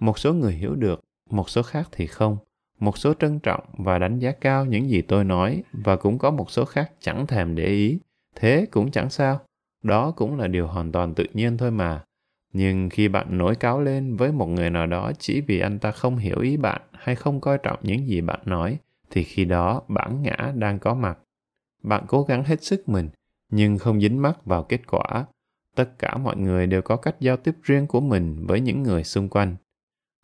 Một 0.00 0.18
số 0.18 0.34
người 0.34 0.52
hiểu 0.52 0.74
được, 0.74 1.00
một 1.30 1.50
số 1.50 1.62
khác 1.62 1.88
thì 1.92 2.06
không. 2.06 2.36
Một 2.80 2.98
số 2.98 3.14
trân 3.14 3.38
trọng 3.38 3.64
và 3.72 3.98
đánh 3.98 4.18
giá 4.18 4.32
cao 4.32 4.64
những 4.64 4.90
gì 4.90 5.02
tôi 5.02 5.24
nói, 5.24 5.62
và 5.72 5.96
cũng 5.96 6.18
có 6.18 6.30
một 6.30 6.50
số 6.50 6.64
khác 6.64 6.92
chẳng 7.00 7.26
thèm 7.26 7.54
để 7.54 7.66
ý. 7.66 7.98
Thế 8.36 8.66
cũng 8.70 8.90
chẳng 8.90 9.10
sao. 9.10 9.40
Đó 9.82 10.10
cũng 10.10 10.38
là 10.38 10.46
điều 10.46 10.66
hoàn 10.66 10.92
toàn 10.92 11.14
tự 11.14 11.26
nhiên 11.32 11.56
thôi 11.56 11.70
mà 11.70 12.04
nhưng 12.52 12.88
khi 12.90 13.08
bạn 13.08 13.38
nổi 13.38 13.54
cáo 13.54 13.80
lên 13.80 14.16
với 14.16 14.32
một 14.32 14.46
người 14.46 14.70
nào 14.70 14.86
đó 14.86 15.12
chỉ 15.18 15.40
vì 15.40 15.60
anh 15.60 15.78
ta 15.78 15.90
không 15.90 16.16
hiểu 16.16 16.40
ý 16.40 16.56
bạn 16.56 16.82
hay 16.92 17.14
không 17.14 17.40
coi 17.40 17.58
trọng 17.58 17.78
những 17.82 18.06
gì 18.06 18.20
bạn 18.20 18.40
nói, 18.44 18.78
thì 19.10 19.22
khi 19.22 19.44
đó 19.44 19.82
bản 19.88 20.22
ngã 20.22 20.52
đang 20.54 20.78
có 20.78 20.94
mặt. 20.94 21.18
Bạn 21.82 22.04
cố 22.08 22.22
gắng 22.22 22.44
hết 22.44 22.62
sức 22.62 22.88
mình, 22.88 23.08
nhưng 23.50 23.78
không 23.78 24.00
dính 24.00 24.22
mắc 24.22 24.46
vào 24.46 24.62
kết 24.62 24.80
quả. 24.86 25.26
Tất 25.76 25.98
cả 25.98 26.16
mọi 26.16 26.36
người 26.36 26.66
đều 26.66 26.82
có 26.82 26.96
cách 26.96 27.16
giao 27.20 27.36
tiếp 27.36 27.54
riêng 27.62 27.86
của 27.86 28.00
mình 28.00 28.46
với 28.46 28.60
những 28.60 28.82
người 28.82 29.04
xung 29.04 29.28
quanh. 29.28 29.56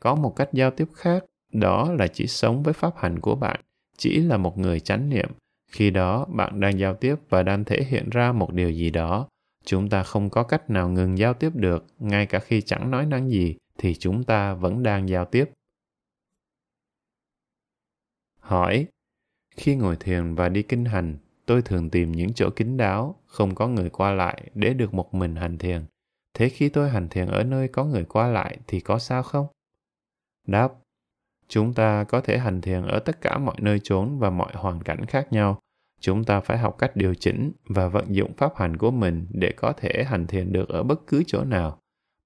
Có 0.03 0.14
một 0.14 0.37
cách 0.37 0.49
giao 0.53 0.70
tiếp 0.70 0.89
khác, 0.95 1.24
đó 1.53 1.93
là 1.99 2.07
chỉ 2.07 2.26
sống 2.26 2.62
với 2.62 2.74
pháp 2.74 2.93
hành 2.97 3.20
của 3.20 3.35
bạn, 3.35 3.61
chỉ 3.97 4.18
là 4.18 4.37
một 4.37 4.59
người 4.59 4.81
chánh 4.81 5.11
niệm. 5.11 5.29
Khi 5.70 5.91
đó 5.91 6.26
bạn 6.29 6.61
đang 6.61 6.79
giao 6.79 6.95
tiếp 6.95 7.14
và 7.29 7.43
đang 7.43 7.64
thể 7.64 7.85
hiện 7.89 8.11
ra 8.11 8.33
một 8.33 8.53
điều 8.53 8.70
gì 8.70 8.91
đó 8.91 9.29
chúng 9.69 9.89
ta 9.89 10.03
không 10.03 10.31
có 10.31 10.43
cách 10.43 10.71
nào 10.71 10.89
ngừng 10.89 11.19
giao 11.19 11.35
tiếp 11.35 11.53
được, 11.55 11.87
ngay 11.99 12.27
cả 12.27 12.39
khi 12.39 12.61
chẳng 12.61 12.91
nói 12.91 13.07
năng 13.07 13.31
gì, 13.31 13.57
thì 13.79 13.95
chúng 13.95 14.25
ta 14.25 14.55
vẫn 14.55 14.83
đang 14.83 15.09
giao 15.09 15.25
tiếp. 15.25 15.51
Hỏi, 18.41 18.87
khi 19.57 19.77
ngồi 19.77 19.97
thiền 19.97 20.35
và 20.35 20.49
đi 20.49 20.62
kinh 20.62 20.85
hành, 20.85 21.19
tôi 21.47 21.62
thường 21.62 21.91
tìm 21.91 22.12
những 22.12 22.33
chỗ 22.35 22.51
kín 22.51 22.77
đáo, 22.77 23.21
không 23.27 23.55
có 23.55 23.69
người 23.69 23.91
qua 23.91 24.12
lại 24.12 24.51
để 24.55 24.75
được 24.75 24.95
một 24.95 25.14
mình 25.14 25.37
hành 25.37 25.59
thiền. 25.59 25.85
Thế 26.35 26.49
khi 26.49 26.69
tôi 26.69 26.91
hành 26.91 27.09
thiền 27.09 27.27
ở 27.27 27.45
nơi 27.45 27.69
có 27.69 27.85
người 27.85 28.05
qua 28.05 28.29
lại 28.29 28.59
thì 28.66 28.81
có 28.81 28.99
sao 28.99 29.23
không? 29.23 29.47
Đáp, 30.47 30.73
chúng 31.49 31.75
ta 31.75 32.05
có 32.05 32.21
thể 32.21 32.39
hành 32.39 32.61
thiền 32.61 32.83
ở 32.83 32.99
tất 32.99 33.21
cả 33.21 33.39
mọi 33.39 33.57
nơi 33.61 33.81
chốn 33.83 34.19
và 34.19 34.31
mọi 34.31 34.53
hoàn 34.55 34.83
cảnh 34.83 35.07
khác 35.07 35.33
nhau 35.33 35.61
chúng 36.01 36.24
ta 36.24 36.40
phải 36.40 36.59
học 36.59 36.76
cách 36.78 36.96
điều 36.96 37.14
chỉnh 37.14 37.53
và 37.68 37.88
vận 37.88 38.14
dụng 38.14 38.32
pháp 38.36 38.53
hành 38.57 38.76
của 38.76 38.90
mình 38.90 39.26
để 39.30 39.53
có 39.57 39.72
thể 39.72 40.05
hành 40.07 40.26
thiền 40.26 40.53
được 40.53 40.68
ở 40.68 40.82
bất 40.82 41.07
cứ 41.07 41.22
chỗ 41.26 41.44
nào. 41.44 41.78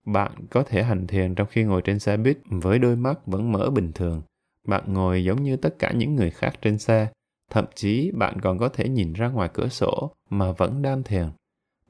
Bạn 0.06 0.32
có 0.50 0.62
thể 0.62 0.82
hành 0.82 1.06
thiền 1.06 1.34
trong 1.34 1.46
khi 1.50 1.64
ngồi 1.64 1.82
trên 1.82 1.98
xe 1.98 2.16
buýt 2.16 2.38
với 2.50 2.78
đôi 2.78 2.96
mắt 2.96 3.26
vẫn 3.26 3.52
mở 3.52 3.70
bình 3.70 3.92
thường. 3.92 4.22
Bạn 4.66 4.84
ngồi 4.86 5.24
giống 5.24 5.42
như 5.42 5.56
tất 5.56 5.78
cả 5.78 5.92
những 5.92 6.16
người 6.16 6.30
khác 6.30 6.52
trên 6.62 6.78
xe, 6.78 7.08
thậm 7.50 7.64
chí 7.74 8.10
bạn 8.10 8.40
còn 8.40 8.58
có 8.58 8.68
thể 8.68 8.88
nhìn 8.88 9.12
ra 9.12 9.28
ngoài 9.28 9.50
cửa 9.52 9.68
sổ 9.68 10.10
mà 10.30 10.52
vẫn 10.52 10.82
đang 10.82 11.02
thiền. 11.02 11.26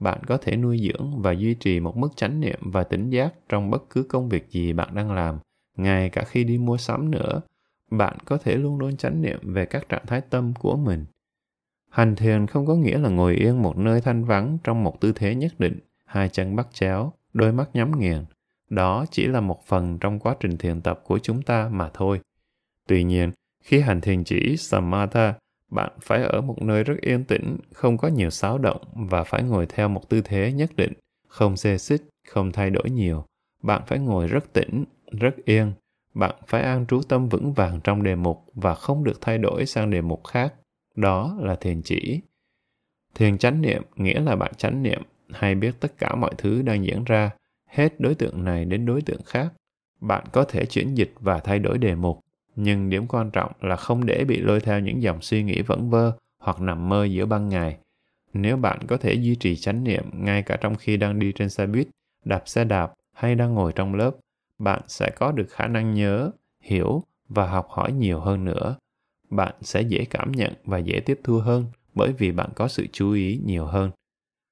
Bạn 0.00 0.24
có 0.26 0.36
thể 0.36 0.56
nuôi 0.56 0.78
dưỡng 0.78 1.22
và 1.22 1.32
duy 1.32 1.54
trì 1.54 1.80
một 1.80 1.96
mức 1.96 2.08
chánh 2.16 2.40
niệm 2.40 2.58
và 2.60 2.84
tỉnh 2.84 3.10
giác 3.10 3.34
trong 3.48 3.70
bất 3.70 3.82
cứ 3.90 4.02
công 4.02 4.28
việc 4.28 4.50
gì 4.50 4.72
bạn 4.72 4.94
đang 4.94 5.12
làm, 5.12 5.38
ngay 5.76 6.08
cả 6.08 6.24
khi 6.24 6.44
đi 6.44 6.58
mua 6.58 6.76
sắm 6.76 7.10
nữa. 7.10 7.40
Bạn 7.90 8.16
có 8.24 8.38
thể 8.38 8.56
luôn 8.56 8.78
luôn 8.78 8.96
chánh 8.96 9.22
niệm 9.22 9.38
về 9.42 9.66
các 9.66 9.88
trạng 9.88 10.06
thái 10.06 10.20
tâm 10.20 10.54
của 10.58 10.76
mình 10.76 11.04
hành 11.92 12.16
thiền 12.16 12.46
không 12.46 12.66
có 12.66 12.74
nghĩa 12.74 12.98
là 12.98 13.08
ngồi 13.08 13.34
yên 13.34 13.62
một 13.62 13.78
nơi 13.78 14.00
thanh 14.00 14.24
vắng 14.24 14.58
trong 14.64 14.84
một 14.84 15.00
tư 15.00 15.12
thế 15.12 15.34
nhất 15.34 15.52
định, 15.58 15.78
hai 16.04 16.28
chân 16.28 16.56
bắt 16.56 16.66
chéo, 16.72 17.12
đôi 17.32 17.52
mắt 17.52 17.70
nhắm 17.74 17.98
nghiền. 17.98 18.24
Đó 18.70 19.06
chỉ 19.10 19.26
là 19.26 19.40
một 19.40 19.66
phần 19.66 19.98
trong 19.98 20.18
quá 20.18 20.36
trình 20.40 20.56
thiền 20.56 20.80
tập 20.80 21.00
của 21.04 21.18
chúng 21.18 21.42
ta 21.42 21.68
mà 21.72 21.90
thôi. 21.94 22.20
Tuy 22.88 23.04
nhiên, 23.04 23.30
khi 23.64 23.80
hành 23.80 24.00
thiền 24.00 24.24
chỉ 24.24 24.56
samatha, 24.56 25.34
bạn 25.70 25.92
phải 26.00 26.22
ở 26.22 26.40
một 26.40 26.62
nơi 26.62 26.84
rất 26.84 26.94
yên 27.00 27.24
tĩnh, 27.24 27.56
không 27.72 27.98
có 27.98 28.08
nhiều 28.08 28.30
xáo 28.30 28.58
động 28.58 28.82
và 28.94 29.24
phải 29.24 29.42
ngồi 29.42 29.66
theo 29.66 29.88
một 29.88 30.08
tư 30.08 30.20
thế 30.24 30.52
nhất 30.52 30.70
định, 30.76 30.92
không 31.28 31.56
xê 31.56 31.78
xích, 31.78 32.02
không 32.28 32.52
thay 32.52 32.70
đổi 32.70 32.90
nhiều. 32.90 33.24
Bạn 33.62 33.82
phải 33.86 33.98
ngồi 33.98 34.26
rất 34.26 34.52
tĩnh, 34.52 34.84
rất 35.10 35.36
yên. 35.44 35.72
Bạn 36.14 36.34
phải 36.46 36.62
an 36.62 36.86
trú 36.86 37.00
tâm 37.08 37.28
vững 37.28 37.52
vàng 37.52 37.80
trong 37.84 38.02
đề 38.02 38.14
mục 38.14 38.44
và 38.54 38.74
không 38.74 39.04
được 39.04 39.20
thay 39.20 39.38
đổi 39.38 39.66
sang 39.66 39.90
đề 39.90 40.00
mục 40.00 40.24
khác 40.24 40.54
đó 40.94 41.36
là 41.40 41.54
thiền 41.54 41.82
chỉ. 41.82 42.20
Thiền 43.14 43.38
chánh 43.38 43.62
niệm 43.62 43.82
nghĩa 43.96 44.20
là 44.20 44.36
bạn 44.36 44.52
chánh 44.56 44.82
niệm, 44.82 45.02
hay 45.30 45.54
biết 45.54 45.74
tất 45.80 45.98
cả 45.98 46.14
mọi 46.14 46.30
thứ 46.38 46.62
đang 46.62 46.84
diễn 46.84 47.04
ra, 47.04 47.30
hết 47.66 48.00
đối 48.00 48.14
tượng 48.14 48.44
này 48.44 48.64
đến 48.64 48.86
đối 48.86 49.02
tượng 49.02 49.22
khác. 49.26 49.52
Bạn 50.00 50.24
có 50.32 50.44
thể 50.44 50.66
chuyển 50.66 50.94
dịch 50.94 51.12
và 51.20 51.38
thay 51.38 51.58
đổi 51.58 51.78
đề 51.78 51.94
mục, 51.94 52.20
nhưng 52.56 52.90
điểm 52.90 53.06
quan 53.06 53.30
trọng 53.30 53.52
là 53.60 53.76
không 53.76 54.06
để 54.06 54.24
bị 54.24 54.40
lôi 54.40 54.60
theo 54.60 54.80
những 54.80 55.02
dòng 55.02 55.20
suy 55.20 55.42
nghĩ 55.42 55.62
vẩn 55.62 55.90
vơ 55.90 56.12
hoặc 56.38 56.60
nằm 56.60 56.88
mơ 56.88 57.04
giữa 57.04 57.26
ban 57.26 57.48
ngày. 57.48 57.78
Nếu 58.32 58.56
bạn 58.56 58.78
có 58.86 58.96
thể 58.96 59.14
duy 59.14 59.34
trì 59.34 59.56
chánh 59.56 59.84
niệm 59.84 60.04
ngay 60.12 60.42
cả 60.42 60.56
trong 60.60 60.74
khi 60.74 60.96
đang 60.96 61.18
đi 61.18 61.32
trên 61.32 61.48
xe 61.48 61.66
buýt, 61.66 61.88
đạp 62.24 62.42
xe 62.48 62.64
đạp 62.64 62.92
hay 63.12 63.34
đang 63.34 63.54
ngồi 63.54 63.72
trong 63.72 63.94
lớp, 63.94 64.10
bạn 64.58 64.80
sẽ 64.86 65.10
có 65.10 65.32
được 65.32 65.46
khả 65.50 65.66
năng 65.66 65.94
nhớ, 65.94 66.30
hiểu 66.60 67.02
và 67.28 67.46
học 67.46 67.66
hỏi 67.70 67.92
nhiều 67.92 68.20
hơn 68.20 68.44
nữa 68.44 68.76
bạn 69.36 69.54
sẽ 69.60 69.82
dễ 69.82 70.04
cảm 70.10 70.32
nhận 70.32 70.52
và 70.64 70.78
dễ 70.78 71.00
tiếp 71.00 71.20
thu 71.24 71.38
hơn 71.38 71.64
bởi 71.94 72.12
vì 72.12 72.32
bạn 72.32 72.50
có 72.54 72.68
sự 72.68 72.86
chú 72.92 73.12
ý 73.12 73.40
nhiều 73.44 73.66
hơn 73.66 73.90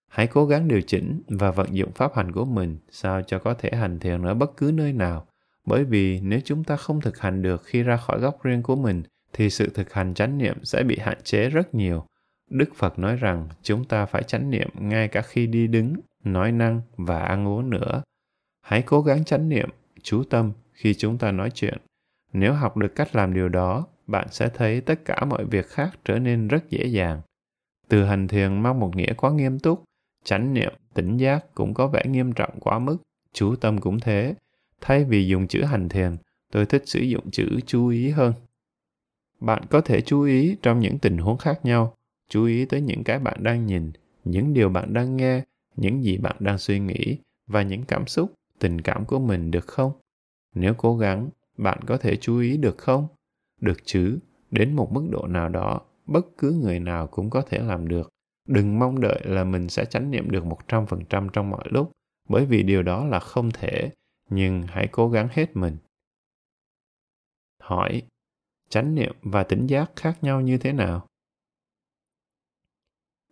hãy 0.08 0.26
cố 0.26 0.46
gắng 0.46 0.68
điều 0.68 0.80
chỉnh 0.80 1.22
và 1.28 1.50
vận 1.50 1.76
dụng 1.76 1.92
pháp 1.92 2.14
hành 2.14 2.32
của 2.32 2.44
mình 2.44 2.78
sao 2.90 3.22
cho 3.22 3.38
có 3.38 3.54
thể 3.54 3.70
hành 3.72 3.98
thiền 3.98 4.22
ở 4.22 4.34
bất 4.34 4.56
cứ 4.56 4.72
nơi 4.74 4.92
nào 4.92 5.26
bởi 5.66 5.84
vì 5.84 6.20
nếu 6.20 6.40
chúng 6.44 6.64
ta 6.64 6.76
không 6.76 7.00
thực 7.00 7.18
hành 7.20 7.42
được 7.42 7.64
khi 7.64 7.82
ra 7.82 7.96
khỏi 7.96 8.20
góc 8.20 8.42
riêng 8.42 8.62
của 8.62 8.76
mình 8.76 9.02
thì 9.32 9.50
sự 9.50 9.70
thực 9.74 9.92
hành 9.92 10.14
chánh 10.14 10.38
niệm 10.38 10.64
sẽ 10.64 10.82
bị 10.82 10.98
hạn 10.98 11.18
chế 11.22 11.48
rất 11.48 11.74
nhiều. 11.74 12.06
Đức 12.50 12.74
Phật 12.74 12.98
nói 12.98 13.16
rằng 13.16 13.48
chúng 13.62 13.84
ta 13.84 14.06
phải 14.06 14.22
chánh 14.22 14.50
niệm 14.50 14.68
ngay 14.74 15.08
cả 15.08 15.22
khi 15.22 15.46
đi 15.46 15.66
đứng, 15.66 15.94
nói 16.24 16.52
năng 16.52 16.80
và 16.96 17.18
ăn 17.18 17.48
uống 17.48 17.70
nữa. 17.70 18.02
Hãy 18.62 18.82
cố 18.82 19.02
gắng 19.02 19.24
chánh 19.24 19.48
niệm, 19.48 19.70
chú 20.02 20.24
tâm 20.24 20.52
khi 20.72 20.94
chúng 20.94 21.18
ta 21.18 21.32
nói 21.32 21.50
chuyện. 21.50 21.78
Nếu 22.32 22.52
học 22.52 22.76
được 22.76 22.94
cách 22.94 23.16
làm 23.16 23.34
điều 23.34 23.48
đó, 23.48 23.86
bạn 24.10 24.26
sẽ 24.30 24.48
thấy 24.48 24.80
tất 24.80 25.04
cả 25.04 25.24
mọi 25.24 25.44
việc 25.44 25.66
khác 25.68 25.90
trở 26.04 26.18
nên 26.18 26.48
rất 26.48 26.70
dễ 26.70 26.86
dàng. 26.86 27.20
Từ 27.88 28.04
hành 28.04 28.28
thiền 28.28 28.62
mang 28.62 28.80
một 28.80 28.96
nghĩa 28.96 29.12
quá 29.12 29.30
nghiêm 29.30 29.58
túc, 29.58 29.84
chánh 30.24 30.54
niệm, 30.54 30.72
tỉnh 30.94 31.16
giác 31.16 31.54
cũng 31.54 31.74
có 31.74 31.86
vẻ 31.86 32.02
nghiêm 32.06 32.32
trọng 32.32 32.60
quá 32.60 32.78
mức, 32.78 32.96
chú 33.32 33.56
tâm 33.56 33.78
cũng 33.78 34.00
thế. 34.00 34.34
Thay 34.80 35.04
vì 35.04 35.26
dùng 35.26 35.46
chữ 35.46 35.62
hành 35.62 35.88
thiền, 35.88 36.16
tôi 36.52 36.66
thích 36.66 36.82
sử 36.86 37.00
dụng 37.00 37.30
chữ 37.30 37.48
chú 37.66 37.88
ý 37.88 38.10
hơn. 38.10 38.32
Bạn 39.40 39.62
có 39.70 39.80
thể 39.80 40.00
chú 40.00 40.22
ý 40.22 40.56
trong 40.62 40.80
những 40.80 40.98
tình 40.98 41.18
huống 41.18 41.38
khác 41.38 41.64
nhau, 41.64 41.94
chú 42.28 42.44
ý 42.44 42.64
tới 42.64 42.80
những 42.80 43.04
cái 43.04 43.18
bạn 43.18 43.42
đang 43.42 43.66
nhìn, 43.66 43.92
những 44.24 44.54
điều 44.54 44.68
bạn 44.68 44.92
đang 44.92 45.16
nghe, 45.16 45.42
những 45.76 46.04
gì 46.04 46.18
bạn 46.18 46.36
đang 46.38 46.58
suy 46.58 46.80
nghĩ 46.80 47.18
và 47.46 47.62
những 47.62 47.82
cảm 47.82 48.06
xúc, 48.06 48.32
tình 48.58 48.80
cảm 48.80 49.04
của 49.04 49.18
mình 49.18 49.50
được 49.50 49.66
không? 49.66 49.92
Nếu 50.54 50.74
cố 50.74 50.96
gắng, 50.96 51.30
bạn 51.56 51.78
có 51.86 51.96
thể 51.96 52.16
chú 52.16 52.38
ý 52.38 52.56
được 52.56 52.78
không? 52.78 53.08
Được 53.60 53.76
chứ, 53.84 54.18
đến 54.50 54.76
một 54.76 54.92
mức 54.92 55.08
độ 55.10 55.26
nào 55.26 55.48
đó, 55.48 55.80
bất 56.06 56.26
cứ 56.38 56.52
người 56.52 56.80
nào 56.80 57.06
cũng 57.06 57.30
có 57.30 57.42
thể 57.42 57.58
làm 57.58 57.88
được. 57.88 58.08
Đừng 58.48 58.78
mong 58.78 59.00
đợi 59.00 59.20
là 59.24 59.44
mình 59.44 59.68
sẽ 59.68 59.84
chánh 59.84 60.10
niệm 60.10 60.30
được 60.30 60.44
100% 60.44 61.28
trong 61.28 61.50
mọi 61.50 61.64
lúc, 61.70 61.92
bởi 62.28 62.46
vì 62.46 62.62
điều 62.62 62.82
đó 62.82 63.04
là 63.04 63.20
không 63.20 63.50
thể, 63.50 63.90
nhưng 64.30 64.62
hãy 64.62 64.88
cố 64.92 65.08
gắng 65.08 65.28
hết 65.32 65.56
mình. 65.56 65.76
Hỏi, 67.62 68.02
chánh 68.68 68.94
niệm 68.94 69.14
và 69.22 69.42
tỉnh 69.42 69.66
giác 69.66 69.92
khác 69.96 70.18
nhau 70.22 70.40
như 70.40 70.58
thế 70.58 70.72
nào? 70.72 71.06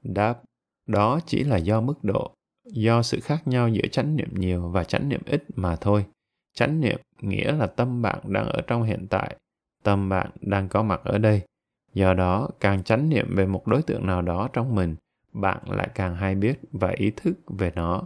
Đáp, 0.02 0.42
đó 0.86 1.20
chỉ 1.26 1.44
là 1.44 1.56
do 1.56 1.80
mức 1.80 2.04
độ, 2.04 2.34
do 2.64 3.02
sự 3.02 3.20
khác 3.20 3.42
nhau 3.48 3.68
giữa 3.68 3.88
chánh 3.92 4.16
niệm 4.16 4.28
nhiều 4.32 4.68
và 4.68 4.84
chánh 4.84 5.08
niệm 5.08 5.20
ít 5.26 5.44
mà 5.54 5.76
thôi. 5.76 6.06
Chánh 6.52 6.80
niệm 6.80 7.00
nghĩa 7.20 7.52
là 7.52 7.66
tâm 7.66 8.02
bạn 8.02 8.32
đang 8.32 8.46
ở 8.48 8.60
trong 8.66 8.82
hiện 8.82 9.06
tại, 9.10 9.36
tâm 9.82 10.08
bạn 10.08 10.30
đang 10.40 10.68
có 10.68 10.82
mặt 10.82 11.00
ở 11.04 11.18
đây. 11.18 11.42
Do 11.94 12.14
đó, 12.14 12.48
càng 12.60 12.82
chánh 12.82 13.08
niệm 13.08 13.34
về 13.34 13.46
một 13.46 13.66
đối 13.66 13.82
tượng 13.82 14.06
nào 14.06 14.22
đó 14.22 14.48
trong 14.52 14.74
mình, 14.74 14.96
bạn 15.32 15.58
lại 15.70 15.88
càng 15.94 16.16
hay 16.16 16.34
biết 16.34 16.60
và 16.72 16.88
ý 16.96 17.10
thức 17.16 17.34
về 17.46 17.72
nó. 17.74 18.02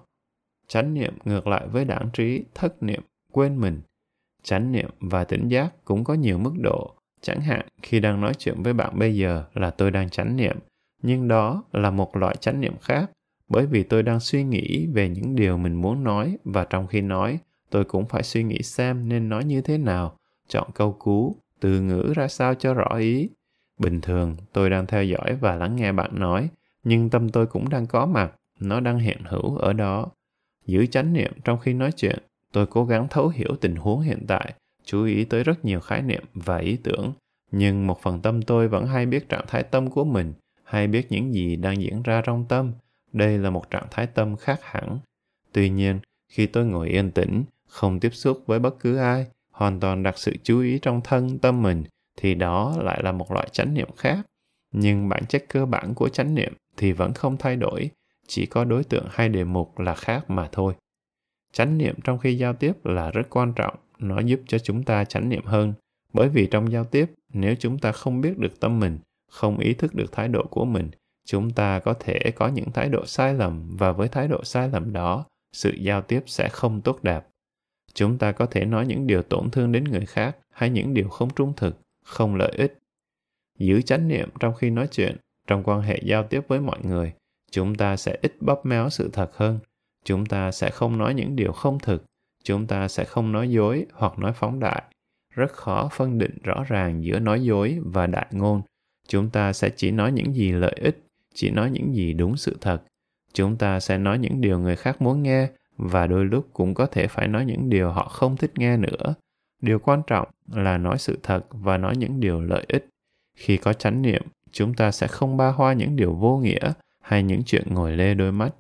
Chánh 0.69 0.94
niệm 0.94 1.15
ngược 1.24 1.47
lại 1.47 1.66
với 1.69 1.85
đảng 1.85 2.09
trí, 2.12 2.44
thất 2.55 2.82
niệm, 2.82 3.03
quên 3.32 3.61
mình. 3.61 3.81
Chánh 4.43 4.73
niệm 4.73 4.90
và 5.01 5.24
tỉnh 5.24 5.49
giác 5.49 5.73
cũng 5.85 6.05
có 6.05 6.15
nhiều 6.15 6.39
mức 6.39 6.53
độ. 6.62 6.94
Chẳng 7.20 7.40
hạn 7.40 7.66
khi 7.82 8.01
đang 8.01 8.20
nói 8.20 8.32
chuyện 8.39 8.62
với 8.62 8.73
bạn 8.73 8.99
bây 8.99 9.16
giờ 9.16 9.44
là 9.55 9.70
tôi 9.70 9.90
đang 9.90 10.11
chánh 10.11 10.36
niệm, 10.36 10.59
nhưng 11.03 11.28
đó 11.28 11.65
là 11.73 11.90
một 11.90 12.16
loại 12.16 12.36
chánh 12.36 12.61
niệm 12.61 12.74
khác 12.81 13.11
bởi 13.53 13.66
vì 13.66 13.82
tôi 13.82 14.03
đang 14.03 14.20
suy 14.20 14.44
nghĩ 14.44 14.86
về 14.86 15.09
những 15.09 15.36
điều 15.36 15.57
mình 15.57 15.74
muốn 15.74 16.05
nói 16.05 16.39
và 16.44 16.65
trong 16.65 16.86
khi 16.86 17.01
nói 17.01 17.39
tôi 17.70 17.85
cũng 17.85 18.07
phải 18.07 18.23
suy 18.23 18.43
nghĩ 18.43 18.59
xem 18.62 19.09
nên 19.09 19.28
nói 19.28 19.44
như 19.44 19.61
thế 19.61 19.78
nào 19.78 20.16
chọn 20.49 20.70
câu 20.74 20.93
cú 20.93 21.36
từ 21.62 21.80
ngữ 21.80 22.12
ra 22.16 22.28
sao 22.28 22.55
cho 22.55 22.74
rõ 22.74 22.97
ý. 22.98 23.28
Bình 23.78 24.01
thường, 24.01 24.36
tôi 24.52 24.70
đang 24.70 24.86
theo 24.86 25.05
dõi 25.05 25.36
và 25.40 25.56
lắng 25.56 25.76
nghe 25.76 25.93
bạn 25.93 26.10
nói, 26.14 26.48
nhưng 26.84 27.10
tâm 27.10 27.28
tôi 27.28 27.47
cũng 27.47 27.68
đang 27.68 27.86
có 27.86 28.06
mặt, 28.06 28.34
nó 28.60 28.80
đang 28.80 28.98
hiện 28.98 29.18
hữu 29.24 29.56
ở 29.56 29.72
đó. 29.72 30.06
Giữ 30.66 30.86
chánh 30.86 31.12
niệm 31.12 31.32
trong 31.44 31.59
khi 31.59 31.74
nói 31.74 31.93
chuyện, 31.93 32.18
tôi 32.52 32.66
cố 32.66 32.84
gắng 32.84 33.06
thấu 33.10 33.28
hiểu 33.28 33.56
tình 33.60 33.76
huống 33.76 34.01
hiện 34.01 34.24
tại, 34.28 34.55
chú 34.84 35.05
ý 35.05 35.24
tới 35.24 35.44
rất 35.44 35.64
nhiều 35.64 35.80
khái 35.80 36.02
niệm 36.02 36.22
và 36.34 36.56
ý 36.56 36.76
tưởng. 36.82 37.12
Nhưng 37.51 37.86
một 37.86 38.02
phần 38.02 38.20
tâm 38.20 38.43
tôi 38.43 38.68
vẫn 38.68 38.86
hay 38.86 39.06
biết 39.06 39.28
trạng 39.28 39.44
thái 39.48 39.62
tâm 39.62 39.90
của 39.90 40.05
mình, 40.05 40.32
hay 40.64 40.86
biết 40.86 41.06
những 41.12 41.34
gì 41.34 41.56
đang 41.56 41.82
diễn 41.82 42.02
ra 42.02 42.22
trong 42.24 42.44
tâm. 42.48 42.72
Đây 43.12 43.39
là 43.39 43.51
một 43.51 43.70
trạng 43.70 43.86
thái 43.90 44.06
tâm 44.06 44.36
khác 44.36 44.60
hẳn. 44.62 44.98
Tuy 45.52 45.68
nhiên, 45.70 46.01
khi 46.28 46.47
tôi 46.47 46.64
ngồi 46.64 46.89
yên 46.89 47.10
tĩnh, 47.10 47.44
không 47.68 48.01
tiếp 48.01 48.10
xúc 48.14 48.43
với 48.47 48.59
bất 48.59 48.80
cứ 48.80 48.97
ai 48.97 49.26
hoàn 49.53 49.81
toàn 49.81 50.03
đặt 50.03 50.19
sự 50.19 50.37
chú 50.43 50.61
ý 50.61 50.79
trong 50.79 51.01
thân, 51.05 51.39
tâm 51.39 51.62
mình, 51.62 51.85
thì 52.16 52.35
đó 52.35 52.77
lại 52.83 53.03
là 53.03 53.12
một 53.12 53.33
loại 53.33 53.49
chánh 53.53 53.74
niệm 53.74 53.89
khác. 53.97 54.27
Nhưng 54.73 55.09
bản 55.09 55.27
chất 55.27 55.45
cơ 55.49 55.66
bản 55.66 55.95
của 55.95 56.09
chánh 56.09 56.35
niệm 56.35 56.53
thì 56.77 56.93
vẫn 56.93 57.12
không 57.12 57.37
thay 57.37 57.57
đổi, 57.57 57.91
chỉ 58.27 58.47
có 58.47 58.65
đối 58.65 58.85
tượng 58.85 59.07
hay 59.11 59.29
đề 59.29 59.45
mục 59.45 59.79
là 59.79 59.95
khác 59.95 60.31
mà 60.31 60.49
thôi. 60.53 60.74
Chánh 61.53 61.79
niệm 61.79 61.95
trong 62.05 62.19
khi 62.19 62.39
giao 62.39 62.53
tiếp 62.53 62.73
là 62.85 63.11
rất 63.11 63.31
quan 63.31 63.53
trọng, 63.57 63.74
nó 63.99 64.20
giúp 64.20 64.41
cho 64.47 64.59
chúng 64.59 64.83
ta 64.83 65.05
chánh 65.05 65.29
niệm 65.29 65.45
hơn. 65.45 65.74
Bởi 66.12 66.29
vì 66.29 66.47
trong 66.47 66.73
giao 66.73 66.85
tiếp, 66.85 67.07
nếu 67.33 67.55
chúng 67.59 67.79
ta 67.79 67.93
không 67.93 68.20
biết 68.20 68.39
được 68.39 68.61
tâm 68.61 68.81
mình, 68.81 68.99
không 69.31 69.59
ý 69.59 69.74
thức 69.74 69.95
được 69.95 70.12
thái 70.12 70.29
độ 70.29 70.47
của 70.51 70.65
mình, 70.65 70.91
chúng 71.27 71.51
ta 71.51 71.79
có 71.79 71.95
thể 71.95 72.19
có 72.37 72.49
những 72.49 72.73
thái 72.73 72.89
độ 72.89 73.07
sai 73.07 73.35
lầm 73.35 73.77
và 73.77 73.93
với 73.93 74.09
thái 74.09 74.29
độ 74.29 74.45
sai 74.45 74.69
lầm 74.69 74.93
đó, 74.93 75.24
sự 75.53 75.70
giao 75.70 76.03
tiếp 76.03 76.23
sẽ 76.27 76.49
không 76.49 76.81
tốt 76.81 77.03
đẹp 77.03 77.27
chúng 77.94 78.19
ta 78.19 78.32
có 78.32 78.47
thể 78.47 78.64
nói 78.64 78.86
những 78.86 79.06
điều 79.06 79.23
tổn 79.23 79.51
thương 79.51 79.73
đến 79.73 79.85
người 79.85 80.06
khác 80.06 80.36
hay 80.51 80.70
những 80.70 80.94
điều 80.94 81.09
không 81.09 81.31
trung 81.36 81.52
thực, 81.56 81.81
không 82.05 82.35
lợi 82.35 82.52
ích. 82.56 82.78
Giữ 83.59 83.82
chánh 83.82 84.09
niệm 84.09 84.28
trong 84.40 84.55
khi 84.55 84.70
nói 84.70 84.89
chuyện, 84.90 85.16
trong 85.47 85.62
quan 85.62 85.82
hệ 85.82 86.01
giao 86.05 86.23
tiếp 86.23 86.40
với 86.48 86.60
mọi 86.60 86.78
người, 86.82 87.12
chúng 87.51 87.74
ta 87.74 87.97
sẽ 87.97 88.19
ít 88.23 88.32
bóp 88.40 88.66
méo 88.66 88.90
sự 88.90 89.10
thật 89.12 89.36
hơn. 89.36 89.59
Chúng 90.05 90.27
ta 90.27 90.52
sẽ 90.52 90.70
không 90.70 90.98
nói 90.98 91.14
những 91.14 91.36
điều 91.36 91.52
không 91.52 91.78
thực, 91.78 92.05
chúng 92.44 92.66
ta 92.66 92.89
sẽ 92.89 93.05
không 93.05 93.32
nói 93.32 93.51
dối 93.51 93.86
hoặc 93.93 94.19
nói 94.19 94.32
phóng 94.32 94.60
đại. 94.60 94.82
Rất 95.35 95.52
khó 95.52 95.89
phân 95.93 96.19
định 96.19 96.39
rõ 96.43 96.64
ràng 96.69 97.05
giữa 97.05 97.19
nói 97.19 97.44
dối 97.44 97.78
và 97.85 98.06
đại 98.06 98.27
ngôn. 98.31 98.62
Chúng 99.09 99.31
ta 99.31 99.52
sẽ 99.52 99.70
chỉ 99.77 99.90
nói 99.90 100.12
những 100.12 100.35
gì 100.35 100.52
lợi 100.52 100.77
ích, 100.81 100.98
chỉ 101.35 101.51
nói 101.51 101.70
những 101.70 101.94
gì 101.94 102.12
đúng 102.12 102.36
sự 102.36 102.56
thật. 102.60 102.82
Chúng 103.32 103.56
ta 103.56 103.81
sẽ 103.81 103.98
nói 103.98 104.19
những 104.19 104.40
điều 104.40 104.59
người 104.59 104.77
khác 104.77 105.02
muốn 105.02 105.23
nghe 105.23 105.48
và 105.83 106.07
đôi 106.07 106.25
lúc 106.25 106.49
cũng 106.53 106.75
có 106.75 106.87
thể 106.87 107.07
phải 107.07 107.29
nói 107.29 107.45
những 107.45 107.71
điều 107.71 107.91
họ 107.91 108.09
không 108.09 108.37
thích 108.37 108.53
nghe 108.55 108.77
nữa. 108.77 109.15
Điều 109.63 109.79
quan 109.79 110.03
trọng 110.07 110.29
là 110.53 110.79
nói 110.79 110.99
sự 110.99 111.19
thật 111.23 111.47
và 111.51 111.77
nói 111.77 111.97
những 111.97 112.21
điều 112.21 112.41
lợi 112.41 112.65
ích. 112.69 112.89
Khi 113.37 113.57
có 113.57 113.73
chánh 113.73 114.03
niệm, 114.03 114.23
chúng 114.53 114.75
ta 114.75 114.91
sẽ 114.91 115.07
không 115.07 115.37
ba 115.37 115.49
hoa 115.49 115.73
những 115.73 115.97
điều 115.97 116.15
vô 116.15 116.37
nghĩa 116.37 116.73
hay 117.01 117.23
những 117.23 117.43
chuyện 117.47 117.75
ngồi 117.75 117.93
lê 117.93 118.15
đôi 118.15 118.33
mắt. 118.33 118.51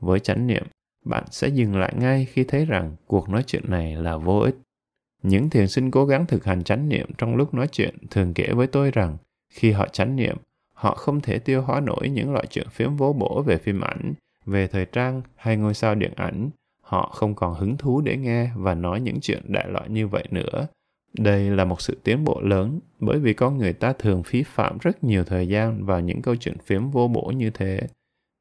Với 0.00 0.20
chánh 0.20 0.46
niệm, 0.46 0.64
bạn 1.04 1.24
sẽ 1.30 1.48
dừng 1.48 1.76
lại 1.76 1.92
ngay 1.96 2.24
khi 2.24 2.44
thấy 2.44 2.64
rằng 2.64 2.96
cuộc 3.06 3.28
nói 3.28 3.44
chuyện 3.46 3.62
này 3.68 3.96
là 3.96 4.16
vô 4.16 4.38
ích. 4.38 4.56
Những 5.22 5.50
thiền 5.50 5.68
sinh 5.68 5.90
cố 5.90 6.06
gắng 6.06 6.26
thực 6.26 6.44
hành 6.44 6.64
chánh 6.64 6.88
niệm 6.88 7.10
trong 7.18 7.36
lúc 7.36 7.54
nói 7.54 7.68
chuyện 7.72 7.96
thường 8.10 8.34
kể 8.34 8.52
với 8.52 8.66
tôi 8.66 8.90
rằng 8.90 9.16
khi 9.50 9.70
họ 9.70 9.88
chánh 9.88 10.16
niệm, 10.16 10.36
họ 10.72 10.94
không 10.94 11.20
thể 11.20 11.38
tiêu 11.38 11.62
hóa 11.62 11.80
nổi 11.80 12.08
những 12.08 12.32
loại 12.32 12.46
chuyện 12.50 12.68
phiếm 12.70 12.96
vố 12.96 13.12
bổ 13.12 13.42
về 13.42 13.58
phim 13.58 13.80
ảnh, 13.80 14.12
về 14.46 14.66
thời 14.66 14.84
trang 14.84 15.22
hay 15.36 15.56
ngôi 15.56 15.74
sao 15.74 15.94
điện 15.94 16.12
ảnh 16.16 16.50
họ 16.92 17.10
không 17.14 17.34
còn 17.34 17.54
hứng 17.54 17.76
thú 17.76 18.00
để 18.00 18.16
nghe 18.16 18.50
và 18.56 18.74
nói 18.74 19.00
những 19.00 19.20
chuyện 19.20 19.42
đại 19.48 19.68
loại 19.68 19.88
như 19.88 20.08
vậy 20.08 20.24
nữa. 20.30 20.66
Đây 21.18 21.50
là 21.50 21.64
một 21.64 21.80
sự 21.80 21.98
tiến 22.04 22.24
bộ 22.24 22.40
lớn, 22.40 22.80
bởi 23.00 23.18
vì 23.18 23.34
con 23.34 23.58
người 23.58 23.72
ta 23.72 23.92
thường 23.92 24.22
phí 24.22 24.42
phạm 24.42 24.78
rất 24.78 25.04
nhiều 25.04 25.24
thời 25.24 25.48
gian 25.48 25.84
vào 25.84 26.00
những 26.00 26.22
câu 26.22 26.36
chuyện 26.36 26.58
phiếm 26.58 26.90
vô 26.90 27.08
bổ 27.08 27.32
như 27.36 27.50
thế. 27.50 27.80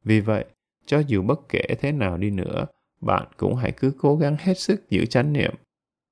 Vì 0.04 0.20
vậy, 0.20 0.46
cho 0.86 1.00
dù 1.00 1.22
bất 1.22 1.40
kể 1.50 1.62
thế 1.80 1.92
nào 1.92 2.18
đi 2.18 2.30
nữa, 2.30 2.66
bạn 3.02 3.28
cũng 3.38 3.56
hãy 3.56 3.72
cứ 3.72 3.94
cố 4.00 4.16
gắng 4.16 4.36
hết 4.40 4.60
sức 4.60 4.90
giữ 4.90 5.06
chánh 5.06 5.34
niệm. 5.34 5.54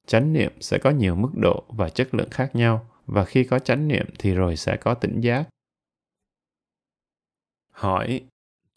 Chánh 0.08 0.34
niệm 0.34 0.52
sẽ 0.60 0.78
có 0.78 0.90
nhiều 0.90 1.16
mức 1.16 1.32
độ 1.36 1.64
và 1.68 1.90
chất 1.90 2.14
lượng 2.14 2.30
khác 2.32 2.56
nhau, 2.56 2.88
và 3.06 3.26
khi 3.26 3.44
có 3.44 3.60
chánh 3.60 3.88
niệm 3.88 4.06
thì 4.20 4.34
rồi 4.34 4.56
sẽ 4.56 4.78
có 4.78 4.94
tỉnh 4.94 5.22
giác. 5.22 5.50
Hỏi 7.72 8.22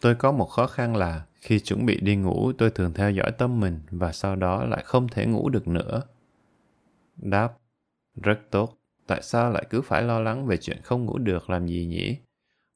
tôi 0.03 0.15
có 0.15 0.33
một 0.33 0.47
khó 0.47 0.66
khăn 0.66 0.97
là 0.97 1.23
khi 1.41 1.61
chuẩn 1.61 1.87
bị 1.87 2.01
đi 2.01 2.16
ngủ, 2.16 2.53
tôi 2.59 2.70
thường 2.70 2.93
theo 2.93 3.11
dõi 3.11 3.33
tâm 3.39 3.61
mình 3.61 3.81
và 3.91 4.12
sau 4.12 4.37
đó 4.37 4.65
lại 4.65 4.83
không 4.85 5.09
thể 5.09 5.27
ngủ 5.27 5.49
được 5.49 5.69
nữa. 5.69 6.03
Đáp, 7.16 7.53
rất 8.23 8.41
tốt. 8.51 8.79
Tại 9.07 9.23
sao 9.23 9.51
lại 9.51 9.66
cứ 9.70 9.83
phải 9.83 10.03
lo 10.03 10.20
lắng 10.20 10.47
về 10.47 10.57
chuyện 10.57 10.79
không 10.83 11.05
ngủ 11.05 11.19
được? 11.19 11.51
Làm 11.51 11.66
gì 11.66 11.87
nhỉ? 11.87 12.16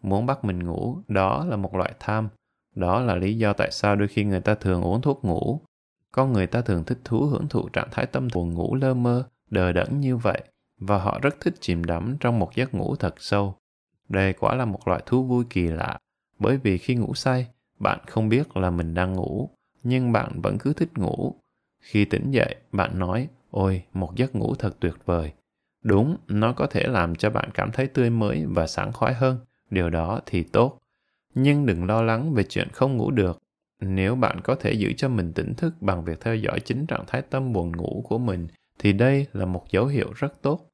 Muốn 0.03 0.27
bắt 0.27 0.44
mình 0.44 0.66
ngủ, 0.66 0.98
đó 1.09 1.44
là 1.44 1.57
một 1.57 1.74
loại 1.74 1.94
tham. 2.01 2.28
Đó 2.74 3.01
là 3.01 3.16
lý 3.16 3.39
do 3.39 3.53
tại 3.53 3.70
sao 3.70 3.97
đôi 3.97 4.09
khi 4.09 4.24
người 4.24 4.40
ta 4.40 4.55
thường 4.55 4.82
uống 4.82 5.01
thuốc 5.01 5.24
ngủ. 5.24 5.61
Con 6.12 6.32
người 6.32 6.47
ta 6.47 6.61
thường 6.62 6.85
thích 6.85 6.98
thú 7.05 7.27
hưởng 7.27 7.48
thụ 7.48 7.69
trạng 7.69 7.89
thái 7.90 8.07
tâm 8.07 8.28
buồn 8.35 8.55
ngủ 8.55 8.74
lơ 8.74 8.94
mơ, 8.94 9.24
đờ 9.51 9.73
đẫn 9.73 10.01
như 10.01 10.16
vậy, 10.16 10.43
và 10.78 10.98
họ 10.98 11.19
rất 11.23 11.40
thích 11.40 11.55
chìm 11.61 11.85
đắm 11.85 12.16
trong 12.20 12.39
một 12.39 12.55
giấc 12.55 12.74
ngủ 12.74 12.97
thật 12.97 13.15
sâu. 13.19 13.55
Đây 14.09 14.32
quả 14.32 14.55
là 14.55 14.65
một 14.65 14.89
loại 14.89 15.03
thú 15.07 15.24
vui 15.24 15.44
kỳ 15.51 15.62
lạ 15.62 15.98
bởi 16.38 16.56
vì 16.56 16.78
khi 16.78 16.94
ngủ 16.94 17.14
say, 17.14 17.46
bạn 17.78 17.98
không 18.06 18.28
biết 18.28 18.56
là 18.56 18.70
mình 18.70 18.94
đang 18.94 19.12
ngủ, 19.12 19.50
nhưng 19.82 20.12
bạn 20.12 20.40
vẫn 20.42 20.58
cứ 20.58 20.72
thích 20.72 20.98
ngủ. 20.98 21.34
Khi 21.80 22.04
tỉnh 22.04 22.30
dậy, 22.30 22.56
bạn 22.72 22.98
nói, 22.98 23.28
ôi, 23.50 23.82
một 23.92 24.16
giấc 24.16 24.34
ngủ 24.34 24.54
thật 24.54 24.76
tuyệt 24.80 24.94
vời. 25.04 25.32
Đúng, 25.82 26.16
nó 26.28 26.52
có 26.52 26.66
thể 26.66 26.82
làm 26.86 27.14
cho 27.14 27.30
bạn 27.30 27.50
cảm 27.54 27.72
thấy 27.72 27.86
tươi 27.86 28.10
mới 28.10 28.44
và 28.46 28.66
sảng 28.66 28.92
khoái 28.92 29.14
hơn, 29.14 29.38
điều 29.70 29.90
đó 29.90 30.20
thì 30.26 30.42
tốt. 30.42 30.78
Nhưng 31.34 31.66
đừng 31.66 31.84
lo 31.84 32.02
lắng 32.02 32.34
về 32.34 32.44
chuyện 32.44 32.68
không 32.72 32.96
ngủ 32.96 33.10
được. 33.10 33.42
Nếu 33.80 34.14
bạn 34.14 34.40
có 34.40 34.54
thể 34.54 34.72
giữ 34.72 34.92
cho 34.96 35.08
mình 35.08 35.32
tỉnh 35.32 35.54
thức 35.54 35.74
bằng 35.80 36.04
việc 36.04 36.20
theo 36.20 36.36
dõi 36.36 36.60
chính 36.60 36.86
trạng 36.86 37.04
thái 37.06 37.22
tâm 37.22 37.52
buồn 37.52 37.76
ngủ 37.76 38.04
của 38.08 38.18
mình, 38.18 38.48
thì 38.78 38.92
đây 38.92 39.26
là 39.32 39.46
một 39.46 39.64
dấu 39.70 39.86
hiệu 39.86 40.12
rất 40.14 40.42
tốt. 40.42 40.68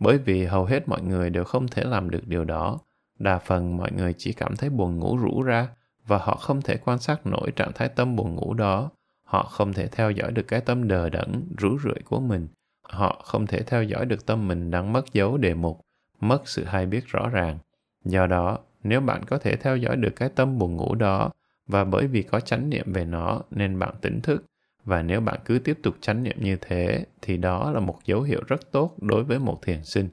Bởi 0.00 0.18
vì 0.18 0.44
hầu 0.44 0.64
hết 0.64 0.88
mọi 0.88 1.02
người 1.02 1.30
đều 1.30 1.44
không 1.44 1.68
thể 1.68 1.84
làm 1.84 2.10
được 2.10 2.26
điều 2.26 2.44
đó. 2.44 2.78
Đa 3.18 3.38
phần 3.38 3.76
mọi 3.76 3.92
người 3.92 4.14
chỉ 4.18 4.32
cảm 4.32 4.56
thấy 4.56 4.70
buồn 4.70 4.98
ngủ 4.98 5.16
rũ 5.16 5.42
ra 5.42 5.68
và 6.06 6.18
họ 6.18 6.34
không 6.36 6.62
thể 6.62 6.76
quan 6.76 6.98
sát 6.98 7.26
nổi 7.26 7.50
trạng 7.56 7.72
thái 7.72 7.88
tâm 7.88 8.16
buồn 8.16 8.34
ngủ 8.34 8.54
đó. 8.54 8.90
Họ 9.24 9.42
không 9.42 9.72
thể 9.72 9.88
theo 9.88 10.10
dõi 10.10 10.32
được 10.32 10.48
cái 10.48 10.60
tâm 10.60 10.88
đờ 10.88 11.08
đẫn, 11.08 11.42
rũ 11.58 11.78
rượi 11.84 12.02
của 12.04 12.20
mình. 12.20 12.48
Họ 12.82 13.22
không 13.24 13.46
thể 13.46 13.62
theo 13.62 13.82
dõi 13.82 14.06
được 14.06 14.26
tâm 14.26 14.48
mình 14.48 14.70
đang 14.70 14.92
mất 14.92 15.12
dấu 15.12 15.36
đề 15.36 15.54
mục, 15.54 15.80
mất 16.20 16.48
sự 16.48 16.64
hay 16.64 16.86
biết 16.86 17.06
rõ 17.06 17.28
ràng. 17.28 17.58
Do 18.04 18.26
đó, 18.26 18.58
nếu 18.82 19.00
bạn 19.00 19.24
có 19.24 19.38
thể 19.38 19.56
theo 19.56 19.76
dõi 19.76 19.96
được 19.96 20.16
cái 20.16 20.28
tâm 20.28 20.58
buồn 20.58 20.76
ngủ 20.76 20.94
đó 20.94 21.30
và 21.66 21.84
bởi 21.84 22.06
vì 22.06 22.22
có 22.22 22.40
chánh 22.40 22.70
niệm 22.70 22.92
về 22.92 23.04
nó 23.04 23.40
nên 23.50 23.78
bạn 23.78 23.94
tỉnh 24.00 24.20
thức 24.20 24.44
và 24.84 25.02
nếu 25.02 25.20
bạn 25.20 25.40
cứ 25.44 25.58
tiếp 25.58 25.78
tục 25.82 25.94
chánh 26.00 26.22
niệm 26.22 26.36
như 26.40 26.56
thế 26.60 27.04
thì 27.22 27.36
đó 27.36 27.70
là 27.70 27.80
một 27.80 27.98
dấu 28.04 28.22
hiệu 28.22 28.40
rất 28.46 28.72
tốt 28.72 28.94
đối 29.00 29.24
với 29.24 29.38
một 29.38 29.62
thiền 29.62 29.84
sinh 29.84 30.08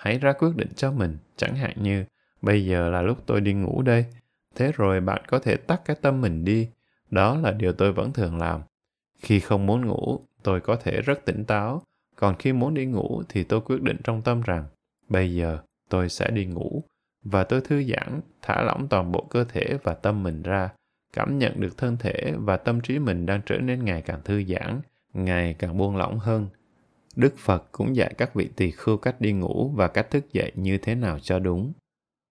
hãy 0.00 0.18
ra 0.18 0.32
quyết 0.32 0.56
định 0.56 0.68
cho 0.76 0.92
mình. 0.92 1.16
Chẳng 1.36 1.56
hạn 1.56 1.82
như, 1.82 2.04
bây 2.42 2.66
giờ 2.66 2.88
là 2.88 3.02
lúc 3.02 3.18
tôi 3.26 3.40
đi 3.40 3.52
ngủ 3.52 3.82
đây. 3.82 4.04
Thế 4.54 4.72
rồi 4.72 5.00
bạn 5.00 5.22
có 5.28 5.38
thể 5.38 5.56
tắt 5.56 5.80
cái 5.84 5.96
tâm 6.02 6.20
mình 6.20 6.44
đi. 6.44 6.68
Đó 7.10 7.36
là 7.36 7.50
điều 7.50 7.72
tôi 7.72 7.92
vẫn 7.92 8.12
thường 8.12 8.38
làm. 8.38 8.60
Khi 9.18 9.40
không 9.40 9.66
muốn 9.66 9.86
ngủ, 9.86 10.20
tôi 10.42 10.60
có 10.60 10.76
thể 10.76 11.00
rất 11.00 11.24
tỉnh 11.24 11.44
táo. 11.44 11.82
Còn 12.16 12.36
khi 12.38 12.52
muốn 12.52 12.74
đi 12.74 12.86
ngủ 12.86 13.22
thì 13.28 13.44
tôi 13.44 13.60
quyết 13.60 13.82
định 13.82 13.96
trong 14.04 14.22
tâm 14.22 14.40
rằng, 14.40 14.64
bây 15.08 15.34
giờ 15.34 15.58
tôi 15.88 16.08
sẽ 16.08 16.30
đi 16.30 16.44
ngủ. 16.44 16.84
Và 17.22 17.44
tôi 17.44 17.60
thư 17.60 17.82
giãn, 17.84 18.20
thả 18.42 18.62
lỏng 18.62 18.88
toàn 18.88 19.12
bộ 19.12 19.26
cơ 19.30 19.44
thể 19.44 19.78
và 19.82 19.94
tâm 19.94 20.22
mình 20.22 20.42
ra. 20.42 20.68
Cảm 21.12 21.38
nhận 21.38 21.60
được 21.60 21.78
thân 21.78 21.96
thể 21.96 22.32
và 22.36 22.56
tâm 22.56 22.80
trí 22.80 22.98
mình 22.98 23.26
đang 23.26 23.40
trở 23.46 23.58
nên 23.58 23.84
ngày 23.84 24.02
càng 24.02 24.20
thư 24.24 24.44
giãn, 24.44 24.80
ngày 25.12 25.54
càng 25.58 25.78
buông 25.78 25.96
lỏng 25.96 26.18
hơn 26.18 26.46
đức 27.16 27.34
phật 27.38 27.68
cũng 27.72 27.96
dạy 27.96 28.14
các 28.18 28.34
vị 28.34 28.50
tỳ 28.56 28.70
khưu 28.70 28.96
cách 28.96 29.20
đi 29.20 29.32
ngủ 29.32 29.72
và 29.74 29.88
cách 29.88 30.10
thức 30.10 30.32
dậy 30.32 30.52
như 30.54 30.78
thế 30.78 30.94
nào 30.94 31.18
cho 31.18 31.38
đúng. 31.38 31.72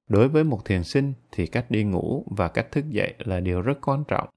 Đối 0.10 0.28
với 0.28 0.44
một 0.44 0.66
thiền 0.66 0.84
sinh 0.84 1.14
thì 1.32 1.48
cách 1.48 1.72
đi 1.72 1.84
ngủ 1.84 2.26
và 2.38 2.48
cách 2.48 2.72
thức 2.72 2.90
dậy 2.90 3.14
là 3.20 3.40
điều 3.40 3.62
rất 3.62 3.78
quan 3.82 4.04
trọng. 4.08 4.30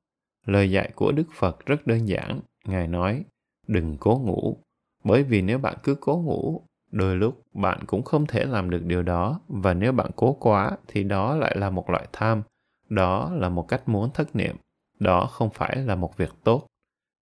Lời 0.47 0.71
dạy 0.71 0.91
của 0.95 1.13
đức 1.13 1.27
phật 1.35 1.67
rất 1.67 1.87
đơn 1.87 2.09
giản. 2.09 2.41
Ngài 2.65 2.89
nói, 2.89 3.25
đừng 3.67 3.97
cố 4.01 4.19
ngủ, 4.25 4.57
bởi 5.05 5.23
vì 5.23 5.43
nếu 5.43 5.59
bạn 5.59 5.77
cứ 5.83 5.95
cố 6.01 6.17
ngủ, 6.17 6.63
đôi 6.91 7.17
lúc 7.17 7.43
bạn 7.55 7.81
cũng 7.87 8.03
không 8.03 8.27
thể 8.27 8.45
làm 8.45 8.71
được 8.71 8.85
điều 8.85 9.03
đó. 9.03 9.41
Và 9.49 9.75
nếu 9.75 9.93
bạn 9.93 10.11
cố 10.17 10.33
quá 10.33 10.77
thì 10.89 11.05
đó 11.05 11.37
lại 11.37 11.57
là 11.59 11.71
một 11.71 11.91
loại 11.91 12.09
tham. 12.13 12.43
Đó 12.89 13.33
là 13.35 13.49
một 13.49 13.69
cách 13.69 13.89
muốn 13.89 14.11
thất 14.15 14.37
niệm. 14.37 14.57
Đó 14.99 15.27
không 15.27 15.51
phải 15.51 15.77
là 15.77 15.95
một 15.95 16.17
việc 16.17 16.33
tốt. 16.45 16.67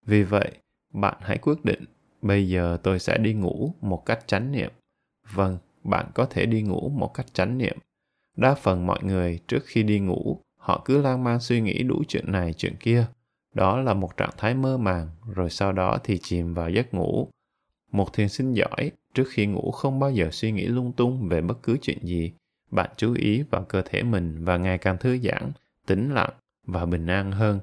Vì 0.05 0.23
vậy, 0.23 0.51
bạn 0.93 1.17
hãy 1.21 1.37
quyết 1.37 1.65
định 1.65 1.85
bây 2.21 2.49
giờ 2.49 2.77
tôi 2.83 2.99
sẽ 2.99 3.17
đi 3.17 3.33
ngủ 3.33 3.73
một 3.81 4.05
cách 4.05 4.27
chánh 4.27 4.51
niệm. 4.51 4.71
Vâng 5.33 5.57
bạn 5.83 6.05
có 6.13 6.25
thể 6.25 6.45
đi 6.45 6.61
ngủ 6.61 6.89
một 6.89 7.13
cách 7.13 7.33
chánh 7.33 7.57
niệm. 7.57 7.77
Đa 8.37 8.53
phần 8.53 8.87
mọi 8.87 8.99
người 9.03 9.39
trước 9.47 9.63
khi 9.65 9.83
đi 9.83 9.99
ngủ, 9.99 10.41
họ 10.57 10.81
cứ 10.85 11.01
lan 11.01 11.23
man 11.23 11.39
suy 11.39 11.61
nghĩ 11.61 11.83
đủ 11.83 12.03
chuyện 12.07 12.31
này, 12.31 12.53
chuyện 12.53 12.75
kia. 12.79 13.05
Đó 13.53 13.81
là 13.81 13.93
một 13.93 14.17
trạng 14.17 14.33
thái 14.37 14.53
mơ 14.53 14.77
màng, 14.77 15.09
rồi 15.33 15.49
sau 15.49 15.71
đó 15.71 15.97
thì 16.03 16.17
chìm 16.17 16.53
vào 16.53 16.69
giấc 16.69 16.93
ngủ. 16.93 17.27
Một 17.91 18.13
thiền 18.13 18.29
sinh 18.29 18.53
giỏi 18.53 18.91
trước 19.13 19.27
khi 19.29 19.45
ngủ 19.45 19.71
không 19.71 19.99
bao 19.99 20.11
giờ 20.11 20.29
suy 20.31 20.51
nghĩ 20.51 20.65
lung 20.65 20.91
tung 20.91 21.27
về 21.29 21.41
bất 21.41 21.63
cứ 21.63 21.77
chuyện 21.81 21.99
gì. 22.01 22.33
Bạn 22.71 22.89
chú 22.97 23.13
ý 23.13 23.43
vào 23.51 23.63
cơ 23.63 23.81
thể 23.81 24.03
mình 24.03 24.45
và 24.45 24.57
ngày 24.57 24.77
càng 24.77 24.97
thư 24.97 25.17
giãn, 25.17 25.51
tĩnh 25.87 26.13
lặng 26.13 26.33
và 26.67 26.85
bình 26.85 27.07
an 27.07 27.31
hơn. 27.31 27.59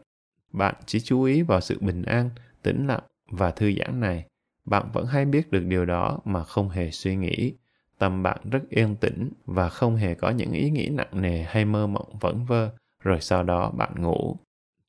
Bạn 0.53 0.75
chỉ 0.87 1.01
chú 1.01 1.23
ý 1.23 1.43
vào 1.43 1.61
sự 1.61 1.79
bình 1.81 2.03
an, 2.03 2.31
tĩnh 2.63 2.87
lặng 2.87 3.03
và 3.31 3.51
thư 3.51 3.73
giãn 3.79 4.01
này 4.01 4.25
bạn 4.71 4.91
vẫn 4.93 5.07
hay 5.07 5.25
biết 5.25 5.51
được 5.51 5.65
điều 5.65 5.85
đó 5.85 6.19
mà 6.25 6.45
không 6.45 6.69
hề 6.69 6.91
suy 6.91 7.17
nghĩ. 7.17 7.55
Tâm 7.99 8.23
bạn 8.23 8.39
rất 8.51 8.63
yên 8.69 8.97
tĩnh 8.97 9.31
và 9.47 9.69
không 9.69 9.97
hề 9.97 10.15
có 10.15 10.31
những 10.31 10.53
ý 10.53 10.71
nghĩ 10.71 10.89
nặng 10.89 11.23
nề 11.23 11.43
hay 11.43 11.65
mơ 11.65 11.87
mộng 11.87 12.19
vẩn 12.21 12.45
vơ, 12.45 12.71
rồi 13.03 13.21
sau 13.21 13.43
đó 13.43 13.71
bạn 13.71 14.03
ngủ. 14.03 14.37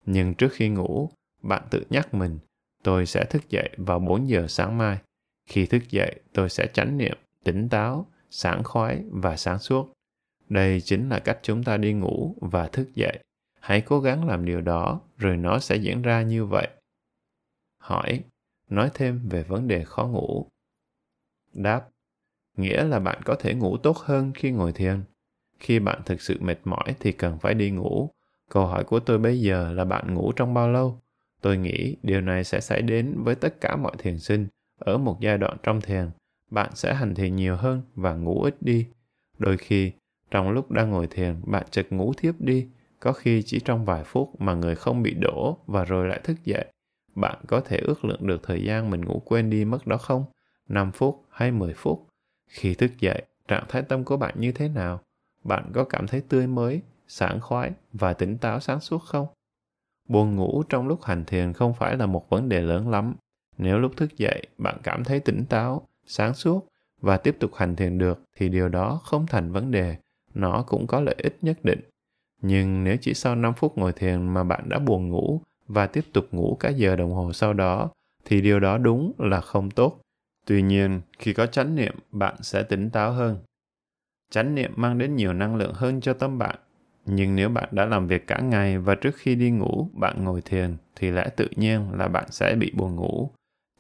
Nhưng 0.06 0.34
trước 0.34 0.54
khi 0.54 0.70
ngủ, 0.70 1.10
bạn 1.42 1.64
tự 1.70 1.86
nhắc 1.90 2.14
mình, 2.14 2.40
tôi 2.84 3.06
sẽ 3.06 3.26
thức 3.26 3.50
dậy 3.50 3.70
vào 3.78 4.00
4 4.00 4.30
giờ 4.30 4.46
sáng 4.48 4.78
mai. 4.78 4.98
Khi 5.50 5.66
thức 5.66 5.90
dậy, 5.90 6.16
tôi 6.34 6.50
sẽ 6.50 6.68
chánh 6.74 6.98
niệm, 6.98 7.18
tỉnh 7.44 7.70
táo, 7.70 8.06
sảng 8.30 8.64
khoái 8.64 9.04
và 9.10 9.38
sáng 9.38 9.60
suốt. 9.60 9.94
Đây 10.50 10.82
chính 10.82 11.10
là 11.10 11.20
cách 11.20 11.40
chúng 11.42 11.64
ta 11.64 11.78
đi 11.78 11.94
ngủ 11.94 12.36
và 12.42 12.68
thức 12.68 12.96
dậy. 12.96 13.20
Hãy 13.60 13.82
cố 13.82 14.00
gắng 14.00 14.28
làm 14.28 14.46
điều 14.46 14.62
đó, 14.62 15.02
rồi 15.18 15.38
nó 15.38 15.60
sẽ 15.60 15.76
diễn 15.76 16.02
ra 16.02 16.22
như 16.22 16.46
vậy. 16.46 16.68
Hỏi 17.78 18.24
nói 18.70 18.90
thêm 18.94 19.30
về 19.30 19.44
vấn 19.44 19.68
đề 19.68 19.84
khó 19.84 20.08
ngủ. 20.08 20.50
Đáp, 21.54 21.90
nghĩa 22.58 22.84
là 22.84 23.00
bạn 23.00 23.22
có 23.26 23.36
thể 23.36 23.54
ngủ 23.54 23.78
tốt 23.78 23.98
hơn 23.98 24.32
khi 24.36 24.52
ngồi 24.52 24.72
thiền. 24.72 25.04
Khi 25.60 25.80
bạn 25.80 26.02
thực 26.06 26.22
sự 26.22 26.38
mệt 26.42 26.58
mỏi 26.64 26.96
thì 27.00 27.12
cần 27.12 27.40
phải 27.40 27.54
đi 27.54 27.72
ngủ. 27.72 28.10
Câu 28.50 28.66
hỏi 28.66 28.84
của 28.84 29.00
tôi 29.00 29.18
bây 29.18 29.42
giờ 29.42 29.72
là 29.72 29.86
bạn 29.86 30.14
ngủ 30.14 30.32
trong 30.32 30.54
bao 30.54 30.72
lâu? 30.72 31.02
Tôi 31.42 31.58
nghĩ 31.58 31.96
điều 32.04 32.22
này 32.22 32.44
sẽ 32.44 32.60
xảy 32.60 32.82
đến 32.82 33.24
với 33.24 33.36
tất 33.36 33.62
cả 33.62 33.76
mọi 33.76 33.96
thiền 33.98 34.20
sinh. 34.20 34.48
Ở 34.80 34.98
một 34.98 35.18
giai 35.20 35.38
đoạn 35.38 35.58
trong 35.64 35.82
thiền, 35.82 36.10
bạn 36.52 36.76
sẽ 36.76 36.94
hành 36.94 37.16
thiền 37.16 37.36
nhiều 37.36 37.56
hơn 37.56 37.82
và 37.96 38.14
ngủ 38.14 38.42
ít 38.44 38.56
đi. 38.62 38.88
Đôi 39.38 39.58
khi, 39.58 39.92
trong 40.32 40.52
lúc 40.52 40.72
đang 40.72 40.90
ngồi 40.90 41.08
thiền, 41.08 41.42
bạn 41.46 41.66
chợt 41.72 41.92
ngủ 41.92 42.14
thiếp 42.18 42.42
đi. 42.42 42.68
Có 43.00 43.14
khi 43.14 43.44
chỉ 43.46 43.60
trong 43.60 43.86
vài 43.86 44.04
phút 44.04 44.42
mà 44.42 44.54
người 44.54 44.76
không 44.76 45.04
bị 45.04 45.14
đổ 45.14 45.58
và 45.66 45.86
rồi 45.86 46.08
lại 46.08 46.20
thức 46.24 46.38
dậy 46.44 46.66
bạn 47.22 47.38
có 47.48 47.62
thể 47.62 47.78
ước 47.78 48.06
lượng 48.06 48.28
được 48.28 48.44
thời 48.44 48.64
gian 48.64 48.90
mình 48.90 49.06
ngủ 49.06 49.22
quên 49.26 49.50
đi 49.50 49.66
mất 49.66 49.88
đó 49.88 49.98
không? 49.98 50.26
5 50.68 50.92
phút 50.92 51.26
hay 51.30 51.52
10 51.52 51.74
phút? 51.74 52.08
Khi 52.48 52.74
thức 52.74 52.92
dậy, 53.00 53.24
trạng 53.48 53.66
thái 53.70 53.82
tâm 53.82 54.04
của 54.04 54.18
bạn 54.18 54.36
như 54.38 54.52
thế 54.52 54.68
nào? 54.68 55.02
Bạn 55.44 55.72
có 55.74 55.84
cảm 55.84 56.08
thấy 56.08 56.22
tươi 56.30 56.48
mới, 56.48 56.82
sảng 57.08 57.42
khoái 57.42 57.72
và 57.94 58.14
tỉnh 58.14 58.38
táo 58.38 58.60
sáng 58.60 58.80
suốt 58.80 59.04
không? 59.04 59.28
Buồn 60.08 60.36
ngủ 60.36 60.64
trong 60.70 60.88
lúc 60.88 61.04
hành 61.04 61.26
thiền 61.26 61.54
không 61.54 61.74
phải 61.74 61.98
là 61.98 62.06
một 62.06 62.30
vấn 62.30 62.50
đề 62.50 62.62
lớn 62.62 62.90
lắm. 62.90 63.16
Nếu 63.58 63.80
lúc 63.80 63.98
thức 63.98 64.18
dậy 64.18 64.48
bạn 64.58 64.78
cảm 64.84 65.04
thấy 65.04 65.20
tỉnh 65.20 65.46
táo, 65.46 65.88
sáng 66.06 66.34
suốt 66.34 66.68
và 67.02 67.18
tiếp 67.18 67.36
tục 67.40 67.52
hành 67.56 67.76
thiền 67.76 67.98
được 67.98 68.22
thì 68.36 68.50
điều 68.50 68.70
đó 68.70 69.02
không 69.04 69.28
thành 69.28 69.52
vấn 69.52 69.72
đề, 69.72 69.96
nó 70.34 70.64
cũng 70.68 70.88
có 70.88 71.00
lợi 71.00 71.16
ích 71.18 71.38
nhất 71.42 71.60
định. 71.64 71.80
Nhưng 72.42 72.84
nếu 72.84 72.98
chỉ 73.02 73.14
sau 73.14 73.36
5 73.36 73.54
phút 73.54 73.78
ngồi 73.78 73.94
thiền 73.94 74.28
mà 74.28 74.44
bạn 74.44 74.70
đã 74.70 74.80
buồn 74.80 75.10
ngủ 75.10 75.42
và 75.70 75.88
tiếp 75.88 76.06
tục 76.14 76.28
ngủ 76.32 76.58
cả 76.60 76.70
giờ 76.70 76.96
đồng 76.96 77.14
hồ 77.14 77.34
sau 77.34 77.54
đó 77.54 77.90
thì 78.26 78.42
điều 78.42 78.60
đó 78.60 78.78
đúng 78.78 79.14
là 79.18 79.42
không 79.42 79.72
tốt. 79.72 80.02
Tuy 80.46 80.62
nhiên, 80.62 81.02
khi 81.20 81.34
có 81.34 81.46
chánh 81.46 81.76
niệm, 81.76 81.96
bạn 82.12 82.36
sẽ 82.42 82.64
tỉnh 82.64 82.90
táo 82.90 83.12
hơn. 83.12 83.38
Chánh 84.32 84.56
niệm 84.56 84.74
mang 84.76 84.98
đến 84.98 85.16
nhiều 85.16 85.34
năng 85.34 85.56
lượng 85.56 85.74
hơn 85.74 86.02
cho 86.02 86.14
tâm 86.14 86.38
bạn. 86.38 86.56
Nhưng 87.06 87.36
nếu 87.36 87.50
bạn 87.50 87.70
đã 87.72 87.86
làm 87.86 88.08
việc 88.08 88.28
cả 88.28 88.40
ngày 88.40 88.78
và 88.78 88.96
trước 88.96 89.16
khi 89.16 89.36
đi 89.36 89.52
ngủ 89.52 89.90
bạn 89.94 90.24
ngồi 90.24 90.42
thiền 90.42 90.78
thì 90.96 91.12
lẽ 91.12 91.30
tự 91.36 91.48
nhiên 91.56 91.92
là 91.92 92.08
bạn 92.08 92.26
sẽ 92.32 92.56
bị 92.56 92.72
buồn 92.76 92.96
ngủ. 92.96 93.32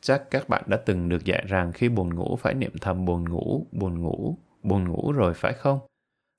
Chắc 0.01 0.31
các 0.31 0.49
bạn 0.49 0.63
đã 0.67 0.77
từng 0.77 1.09
được 1.09 1.25
dạy 1.25 1.43
rằng 1.47 1.71
khi 1.71 1.89
buồn 1.89 2.15
ngủ 2.15 2.35
phải 2.35 2.53
niệm 2.53 2.71
thầm 2.81 3.05
buồn 3.05 3.29
ngủ, 3.29 3.65
buồn 3.71 4.01
ngủ, 4.01 4.37
buồn 4.63 4.87
ngủ 4.87 5.11
rồi 5.11 5.33
phải 5.33 5.53
không? 5.53 5.79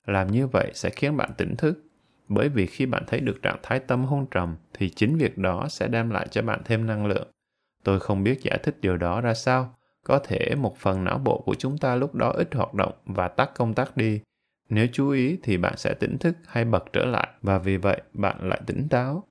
Làm 0.07 0.31
như 0.31 0.47
vậy 0.47 0.71
sẽ 0.73 0.89
khiến 0.89 1.17
bạn 1.17 1.29
tỉnh 1.37 1.55
thức 1.55 1.90
bởi 2.33 2.49
vì 2.49 2.65
khi 2.65 2.85
bạn 2.85 3.03
thấy 3.07 3.19
được 3.19 3.41
trạng 3.41 3.59
thái 3.63 3.79
tâm 3.79 4.05
hôn 4.05 4.25
trầm, 4.31 4.55
thì 4.73 4.89
chính 4.89 5.17
việc 5.17 5.37
đó 5.37 5.67
sẽ 5.69 5.87
đem 5.87 6.09
lại 6.09 6.27
cho 6.31 6.41
bạn 6.41 6.61
thêm 6.65 6.85
năng 6.85 7.05
lượng. 7.05 7.27
Tôi 7.83 7.99
không 7.99 8.23
biết 8.23 8.41
giải 8.41 8.59
thích 8.63 8.77
điều 8.81 8.97
đó 8.97 9.21
ra 9.21 9.33
sao. 9.33 9.75
Có 10.05 10.19
thể 10.19 10.55
một 10.55 10.77
phần 10.77 11.03
não 11.03 11.17
bộ 11.17 11.41
của 11.45 11.55
chúng 11.55 11.77
ta 11.77 11.95
lúc 11.95 12.15
đó 12.15 12.29
ít 12.29 12.55
hoạt 12.55 12.73
động 12.73 12.93
và 13.05 13.27
tắt 13.27 13.51
công 13.55 13.73
tắc 13.73 13.97
đi. 13.97 14.21
Nếu 14.69 14.87
chú 14.93 15.09
ý 15.09 15.39
thì 15.43 15.57
bạn 15.57 15.77
sẽ 15.77 15.93
tỉnh 15.93 16.17
thức 16.17 16.35
hay 16.45 16.65
bật 16.65 16.83
trở 16.93 17.05
lại 17.05 17.27
và 17.41 17.57
vì 17.57 17.77
vậy 17.77 18.01
bạn 18.13 18.49
lại 18.49 18.61
tỉnh 18.65 18.87
táo. 18.89 19.23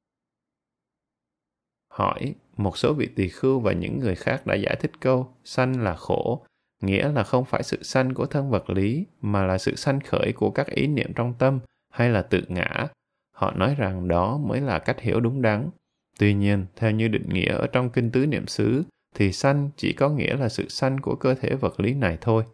Hỏi, 1.88 2.34
một 2.56 2.78
số 2.78 2.92
vị 2.92 3.08
tỳ 3.16 3.28
khưu 3.28 3.60
và 3.60 3.72
những 3.72 3.98
người 3.98 4.14
khác 4.14 4.46
đã 4.46 4.54
giải 4.54 4.76
thích 4.80 4.92
câu, 5.00 5.34
sanh 5.44 5.82
là 5.82 5.94
khổ, 5.94 6.46
nghĩa 6.82 7.12
là 7.12 7.24
không 7.24 7.44
phải 7.44 7.62
sự 7.62 7.82
sanh 7.82 8.14
của 8.14 8.26
thân 8.26 8.50
vật 8.50 8.70
lý, 8.70 9.06
mà 9.20 9.44
là 9.44 9.58
sự 9.58 9.76
sanh 9.76 10.00
khởi 10.00 10.32
của 10.32 10.50
các 10.50 10.66
ý 10.66 10.86
niệm 10.86 11.12
trong 11.14 11.34
tâm 11.38 11.60
hay 11.90 12.10
là 12.10 12.22
tự 12.22 12.42
ngã, 12.48 12.88
họ 13.32 13.52
nói 13.56 13.74
rằng 13.78 14.08
đó 14.08 14.38
mới 14.38 14.60
là 14.60 14.78
cách 14.78 15.00
hiểu 15.00 15.20
đúng 15.20 15.42
đắn. 15.42 15.70
Tuy 16.18 16.34
nhiên, 16.34 16.66
theo 16.76 16.90
như 16.90 17.08
định 17.08 17.28
nghĩa 17.28 17.52
ở 17.52 17.66
trong 17.66 17.90
kinh 17.90 18.10
tứ 18.10 18.26
niệm 18.26 18.46
xứ, 18.46 18.82
thì 19.14 19.32
sanh 19.32 19.70
chỉ 19.76 19.92
có 19.92 20.08
nghĩa 20.08 20.36
là 20.36 20.48
sự 20.48 20.68
sanh 20.68 21.00
của 21.00 21.16
cơ 21.16 21.34
thể 21.34 21.54
vật 21.54 21.80
lý 21.80 21.94
này 21.94 22.18
thôi. 22.20 22.44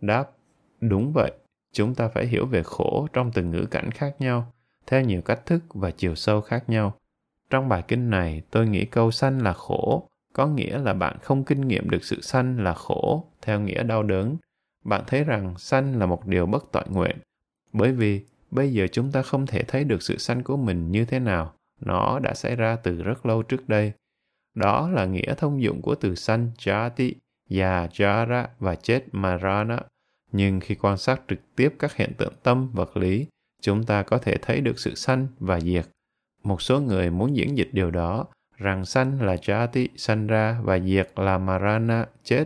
Đáp, 0.00 0.30
đúng 0.80 1.12
vậy. 1.12 1.32
Chúng 1.72 1.94
ta 1.94 2.08
phải 2.08 2.26
hiểu 2.26 2.46
về 2.46 2.62
khổ 2.62 3.08
trong 3.12 3.32
từng 3.32 3.50
ngữ 3.50 3.66
cảnh 3.70 3.90
khác 3.90 4.14
nhau, 4.18 4.52
theo 4.86 5.00
nhiều 5.00 5.22
cách 5.22 5.46
thức 5.46 5.62
và 5.68 5.90
chiều 5.90 6.14
sâu 6.14 6.40
khác 6.40 6.64
nhau. 6.68 6.94
Trong 7.50 7.68
bài 7.68 7.82
kinh 7.88 8.10
này, 8.10 8.42
tôi 8.50 8.66
nghĩ 8.66 8.84
câu 8.84 9.10
sanh 9.10 9.42
là 9.42 9.52
khổ, 9.52 10.08
có 10.32 10.46
nghĩa 10.46 10.78
là 10.78 10.94
bạn 10.94 11.16
không 11.22 11.44
kinh 11.44 11.68
nghiệm 11.68 11.90
được 11.90 12.04
sự 12.04 12.20
sanh 12.20 12.60
là 12.60 12.74
khổ, 12.74 13.24
theo 13.42 13.60
nghĩa 13.60 13.82
đau 13.82 14.02
đớn. 14.02 14.36
Bạn 14.84 15.04
thấy 15.06 15.24
rằng 15.24 15.58
sanh 15.58 15.98
là 15.98 16.06
một 16.06 16.26
điều 16.26 16.46
bất 16.46 16.64
tội 16.72 16.84
nguyện 16.88 17.16
bởi 17.78 17.92
vì 17.92 18.20
bây 18.50 18.72
giờ 18.72 18.86
chúng 18.92 19.12
ta 19.12 19.22
không 19.22 19.46
thể 19.46 19.62
thấy 19.62 19.84
được 19.84 20.02
sự 20.02 20.18
sanh 20.18 20.42
của 20.42 20.56
mình 20.56 20.90
như 20.90 21.04
thế 21.04 21.18
nào 21.18 21.54
nó 21.80 22.18
đã 22.18 22.34
xảy 22.34 22.56
ra 22.56 22.76
từ 22.76 23.02
rất 23.02 23.26
lâu 23.26 23.42
trước 23.42 23.68
đây 23.68 23.92
đó 24.54 24.88
là 24.90 25.04
nghĩa 25.04 25.34
thông 25.34 25.62
dụng 25.62 25.82
của 25.82 25.94
từ 25.94 26.14
sanh 26.14 26.50
jati 26.58 27.12
già 27.48 27.86
Jara 27.86 28.46
và 28.58 28.74
chết 28.74 29.04
Marana. 29.12 29.80
Nhưng 30.32 30.60
khi 30.60 30.74
quan 30.74 30.98
sát 30.98 31.20
trực 31.28 31.38
tiếp 31.56 31.74
các 31.78 31.96
hiện 31.96 32.12
tượng 32.18 32.32
tâm 32.42 32.70
vật 32.72 32.96
lý, 32.96 33.26
chúng 33.62 33.84
ta 33.84 34.02
có 34.02 34.18
thể 34.18 34.36
thấy 34.42 34.60
được 34.60 34.78
sự 34.78 34.94
sanh 34.94 35.26
và 35.38 35.60
diệt. 35.60 35.86
Một 36.42 36.62
số 36.62 36.80
người 36.80 37.10
muốn 37.10 37.36
diễn 37.36 37.58
dịch 37.58 37.68
điều 37.72 37.90
đó, 37.90 38.26
rằng 38.56 38.84
sanh 38.84 39.22
là 39.22 39.34
Jati, 39.34 39.88
sanh 39.96 40.26
ra 40.26 40.60
và 40.62 40.78
diệt 40.78 41.10
là 41.16 41.38
Marana, 41.38 42.06
chết. 42.24 42.44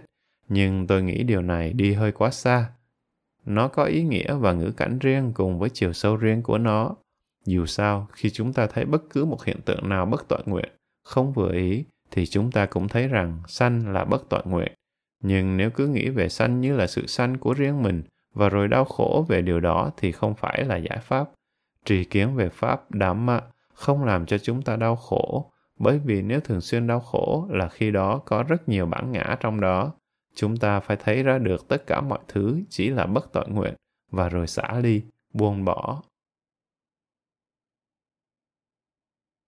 Nhưng 0.49 0.87
tôi 0.87 1.03
nghĩ 1.03 1.23
điều 1.23 1.43
này 1.43 1.73
đi 1.73 1.93
hơi 1.93 2.13
quá 2.13 2.31
xa. 2.31 2.71
Nó 3.45 3.69
có 3.69 3.85
ý 3.85 4.03
nghĩa 4.03 4.35
và 4.35 4.53
ngữ 4.53 4.73
cảnh 4.77 4.99
riêng 4.99 5.33
cùng 5.35 5.59
với 5.59 5.71
chiều 5.71 5.93
sâu 5.93 6.17
riêng 6.17 6.43
của 6.43 6.59
nó. 6.59 6.95
Dù 7.47 7.67
sao, 7.67 8.07
khi 8.13 8.31
chúng 8.31 8.53
ta 8.53 8.67
thấy 8.67 8.85
bất 8.85 9.03
cứ 9.11 9.25
một 9.25 9.45
hiện 9.45 9.61
tượng 9.65 9.89
nào 9.89 10.07
bất 10.07 10.29
toại 10.29 10.43
nguyện, 10.47 10.69
không 11.03 11.33
vừa 11.33 11.53
ý, 11.53 11.85
thì 12.11 12.27
chúng 12.27 12.51
ta 12.51 12.67
cũng 12.67 12.89
thấy 12.89 13.09
rằng 13.09 13.43
sanh 13.49 13.93
là 13.93 14.05
bất 14.05 14.29
toại 14.29 14.43
nguyện. 14.47 14.73
Nhưng 15.23 15.57
nếu 15.57 15.71
cứ 15.71 15.87
nghĩ 15.87 16.09
về 16.09 16.29
sanh 16.29 16.61
như 16.61 16.77
là 16.77 16.87
sự 16.87 17.07
sanh 17.07 17.39
của 17.39 17.55
riêng 17.55 17.83
mình 17.83 18.03
và 18.35 18.49
rồi 18.49 18.69
đau 18.69 18.85
khổ 18.85 19.27
về 19.29 19.43
điều 19.43 19.61
đó 19.61 19.91
thì 19.97 20.13
không 20.13 20.35
phải 20.35 20.65
là 20.65 20.77
giải 20.77 20.99
pháp. 21.03 21.31
Trì 21.85 22.05
kiến 22.05 22.35
về 22.35 22.49
pháp 22.49 22.91
đảm 22.91 23.27
mạ 23.27 23.41
không 23.75 24.05
làm 24.05 24.27
cho 24.27 24.39
chúng 24.39 24.63
ta 24.63 24.77
đau 24.77 24.97
khổ, 24.97 25.51
bởi 25.79 25.99
vì 25.99 26.23
nếu 26.23 26.41
thường 26.41 26.61
xuyên 26.61 26.87
đau 26.87 27.01
khổ 27.01 27.47
là 27.51 27.69
khi 27.69 27.91
đó 27.91 28.21
có 28.27 28.43
rất 28.43 28.69
nhiều 28.69 28.87
bản 28.87 29.13
ngã 29.13 29.37
trong 29.41 29.61
đó. 29.61 29.93
Chúng 30.41 30.57
ta 30.57 30.81
phải 30.81 30.97
thấy 31.01 31.23
ra 31.23 31.39
được 31.39 31.69
tất 31.69 31.87
cả 31.87 32.01
mọi 32.01 32.19
thứ 32.29 32.61
chỉ 32.69 32.91
là 32.91 33.07
bất 33.07 33.33
tội 33.33 33.49
nguyện 33.49 33.75
và 34.11 34.29
rồi 34.29 34.47
xả 34.47 34.81
ly, 34.83 35.03
buông 35.33 35.65
bỏ. 35.65 36.03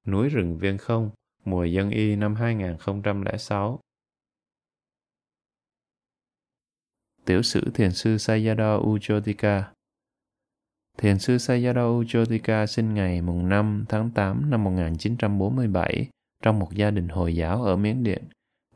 Núi 0.07 0.29
rừng 0.29 0.59
viên 0.59 0.79
không, 0.79 1.11
mùa 1.45 1.65
dân 1.65 1.91
y 1.91 2.17
năm 2.17 2.35
2006 2.35 3.81
Tiểu 7.25 7.43
sử 7.43 7.71
Thiền 7.75 7.93
sư 7.93 8.17
Sayadaw 8.17 8.95
Ujotika 8.95 9.63
Thiền 10.99 11.19
sư 11.19 11.37
Sayadaw 11.37 12.03
Ujotika 12.03 12.67
sinh 12.67 12.95
ngày 12.95 13.23
mùng 13.23 13.49
5 13.49 13.85
tháng 13.89 14.11
8 14.15 14.51
năm 14.51 14.65
1947 14.65 16.09
trong 16.43 16.59
một 16.59 16.69
gia 16.75 16.91
đình 16.91 17.09
Hồi 17.09 17.37
giáo 17.37 17.63
ở 17.63 17.77
Miến 17.77 18.03
Điện. 18.03 18.25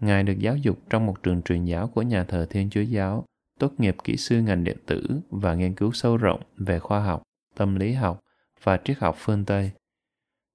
Ngài 0.01 0.23
được 0.23 0.39
giáo 0.39 0.57
dục 0.57 0.79
trong 0.91 1.07
một 1.07 1.23
trường 1.23 1.43
truyền 1.43 1.65
giáo 1.65 1.89
của 1.89 2.03
nhà 2.03 2.25
thờ 2.25 2.47
Thiên 2.51 2.71
Chúa 2.71 2.81
Giáo, 2.81 3.25
tốt 3.59 3.73
nghiệp 3.79 3.97
kỹ 4.05 4.17
sư 4.17 4.43
ngành 4.43 4.65
điện 4.65 4.77
tử 4.87 5.21
và 5.31 5.55
nghiên 5.55 5.75
cứu 5.75 5.93
sâu 5.93 6.17
rộng 6.17 6.43
về 6.57 6.79
khoa 6.79 7.01
học, 7.01 7.23
tâm 7.55 7.77
lý 7.77 7.93
học 7.93 8.21
và 8.63 8.81
triết 8.85 8.99
học 8.99 9.17
phương 9.19 9.45
Tây. 9.45 9.71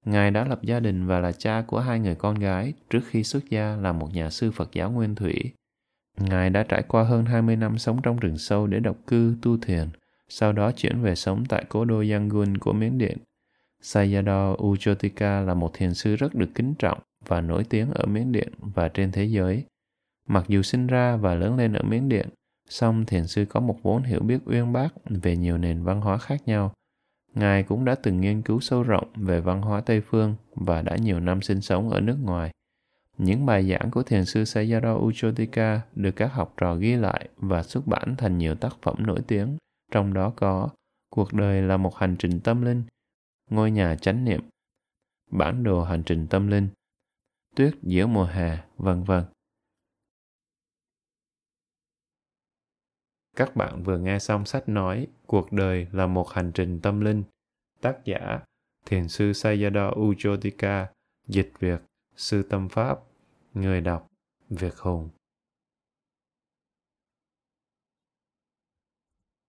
Ngài 0.06 0.32
đã 0.32 0.46
lập 0.46 0.60
gia 0.62 0.80
đình 0.80 1.08
và 1.08 1.20
là 1.20 1.32
cha 1.32 1.64
của 1.68 1.80
hai 1.80 2.00
người 2.00 2.16
con 2.16 2.36
gái 2.36 2.74
trước 2.90 3.02
khi 3.08 3.24
xuất 3.24 3.50
gia 3.50 3.76
là 3.76 3.92
một 3.92 4.14
nhà 4.14 4.30
sư 4.30 4.52
Phật 4.52 4.74
giáo 4.74 4.92
nguyên 4.92 5.16
thủy. 5.16 5.52
Ngài 6.18 6.50
đã 6.50 6.64
trải 6.64 6.84
qua 6.88 7.04
hơn 7.04 7.26
20 7.26 7.56
năm 7.56 7.78
sống 7.78 8.02
trong 8.04 8.20
rừng 8.20 8.38
sâu 8.38 8.68
để 8.68 8.80
độc 8.80 8.98
cư 9.08 9.36
tu 9.42 9.58
thiền, 9.58 9.90
sau 10.30 10.54
đó 10.54 10.72
chuyển 10.72 11.02
về 11.02 11.16
sống 11.16 11.44
tại 11.50 11.66
cố 11.70 11.86
đô 11.86 12.04
Yangon 12.12 12.58
của 12.58 12.74
Miến 12.74 12.98
Điện. 12.98 13.18
Sayadaw 13.82 14.56
Ujotika 14.56 15.46
là 15.46 15.54
một 15.54 15.72
thiền 15.74 15.94
sư 15.94 16.16
rất 16.16 16.36
được 16.36 16.50
kính 16.56 16.74
trọng 16.80 17.00
và 17.28 17.42
nổi 17.42 17.64
tiếng 17.64 17.92
ở 17.92 18.06
Miến 18.06 18.32
Điện 18.32 18.54
và 18.60 18.88
trên 18.88 19.12
thế 19.12 19.26
giới. 19.26 19.66
Mặc 20.28 20.46
dù 20.48 20.62
sinh 20.62 20.88
ra 20.88 21.16
và 21.16 21.36
lớn 21.36 21.58
lên 21.58 21.74
ở 21.74 21.84
Miến 21.84 22.10
Điện, 22.10 22.30
song 22.70 23.06
thiền 23.06 23.28
sư 23.28 23.46
có 23.46 23.60
một 23.60 23.78
vốn 23.84 24.04
hiểu 24.04 24.20
biết 24.20 24.40
uyên 24.46 24.74
bác 24.74 24.90
về 25.06 25.38
nhiều 25.38 25.58
nền 25.58 25.84
văn 25.84 26.02
hóa 26.02 26.18
khác 26.18 26.42
nhau. 26.46 26.74
Ngài 27.34 27.64
cũng 27.64 27.86
đã 27.86 27.96
từng 27.96 28.22
nghiên 28.22 28.42
cứu 28.42 28.60
sâu 28.60 28.84
rộng 28.84 29.08
về 29.16 29.42
văn 29.42 29.62
hóa 29.62 29.82
Tây 29.82 30.02
Phương 30.02 30.36
và 30.56 30.82
đã 30.82 30.96
nhiều 30.96 31.20
năm 31.20 31.42
sinh 31.42 31.62
sống 31.62 31.90
ở 31.90 32.00
nước 32.00 32.18
ngoài. 32.24 32.52
Những 33.18 33.46
bài 33.46 33.70
giảng 33.70 33.92
của 33.92 34.04
thiền 34.04 34.26
sư 34.26 34.44
Sayadaw 34.44 35.08
Uchotika 35.08 35.82
được 35.96 36.12
các 36.12 36.34
học 36.34 36.54
trò 36.58 36.76
ghi 36.76 36.96
lại 36.96 37.30
và 37.38 37.64
xuất 37.64 37.88
bản 37.88 38.16
thành 38.18 38.38
nhiều 38.38 38.56
tác 38.56 38.78
phẩm 38.82 38.96
nổi 39.00 39.20
tiếng, 39.28 39.58
trong 39.92 40.14
đó 40.14 40.34
có 40.36 40.70
Cuộc 41.16 41.34
đời 41.34 41.62
là 41.62 41.78
một 41.78 41.96
hành 41.96 42.16
trình 42.20 42.40
tâm 42.40 42.62
linh, 42.62 42.84
Ngôi 43.50 43.72
nhà 43.72 43.96
chánh 43.96 44.26
niệm, 44.26 44.42
Bản 45.32 45.64
đồ 45.64 45.84
hành 45.84 46.04
trình 46.04 46.28
tâm 46.28 46.48
linh, 46.48 46.68
Tuyết 47.56 47.74
giữa 47.84 48.08
mùa 48.08 48.26
hè, 48.26 48.58
vân 48.78 49.04
vân. 49.04 49.24
Các 53.36 53.56
bạn 53.56 53.84
vừa 53.84 53.98
nghe 53.98 54.20
xong 54.20 54.46
sách 54.46 54.70
nói 54.70 55.08
Cuộc 55.26 55.52
đời 55.52 55.88
là 55.92 56.08
một 56.08 56.30
hành 56.30 56.52
trình 56.54 56.80
tâm 56.84 57.02
linh. 57.02 57.24
Tác 57.82 57.98
giả 58.06 58.44
Thiền 58.86 59.08
sư 59.08 59.32
Sayadaw 59.32 59.94
Ujotika, 59.94 60.86
dịch 61.28 61.52
Việt, 61.60 61.80
Sư 62.16 62.44
Tâm 62.50 62.70
Pháp, 62.70 63.00
người 63.54 63.82
đọc 63.82 64.08
Việt 64.50 64.76
Hùng. 64.76 65.10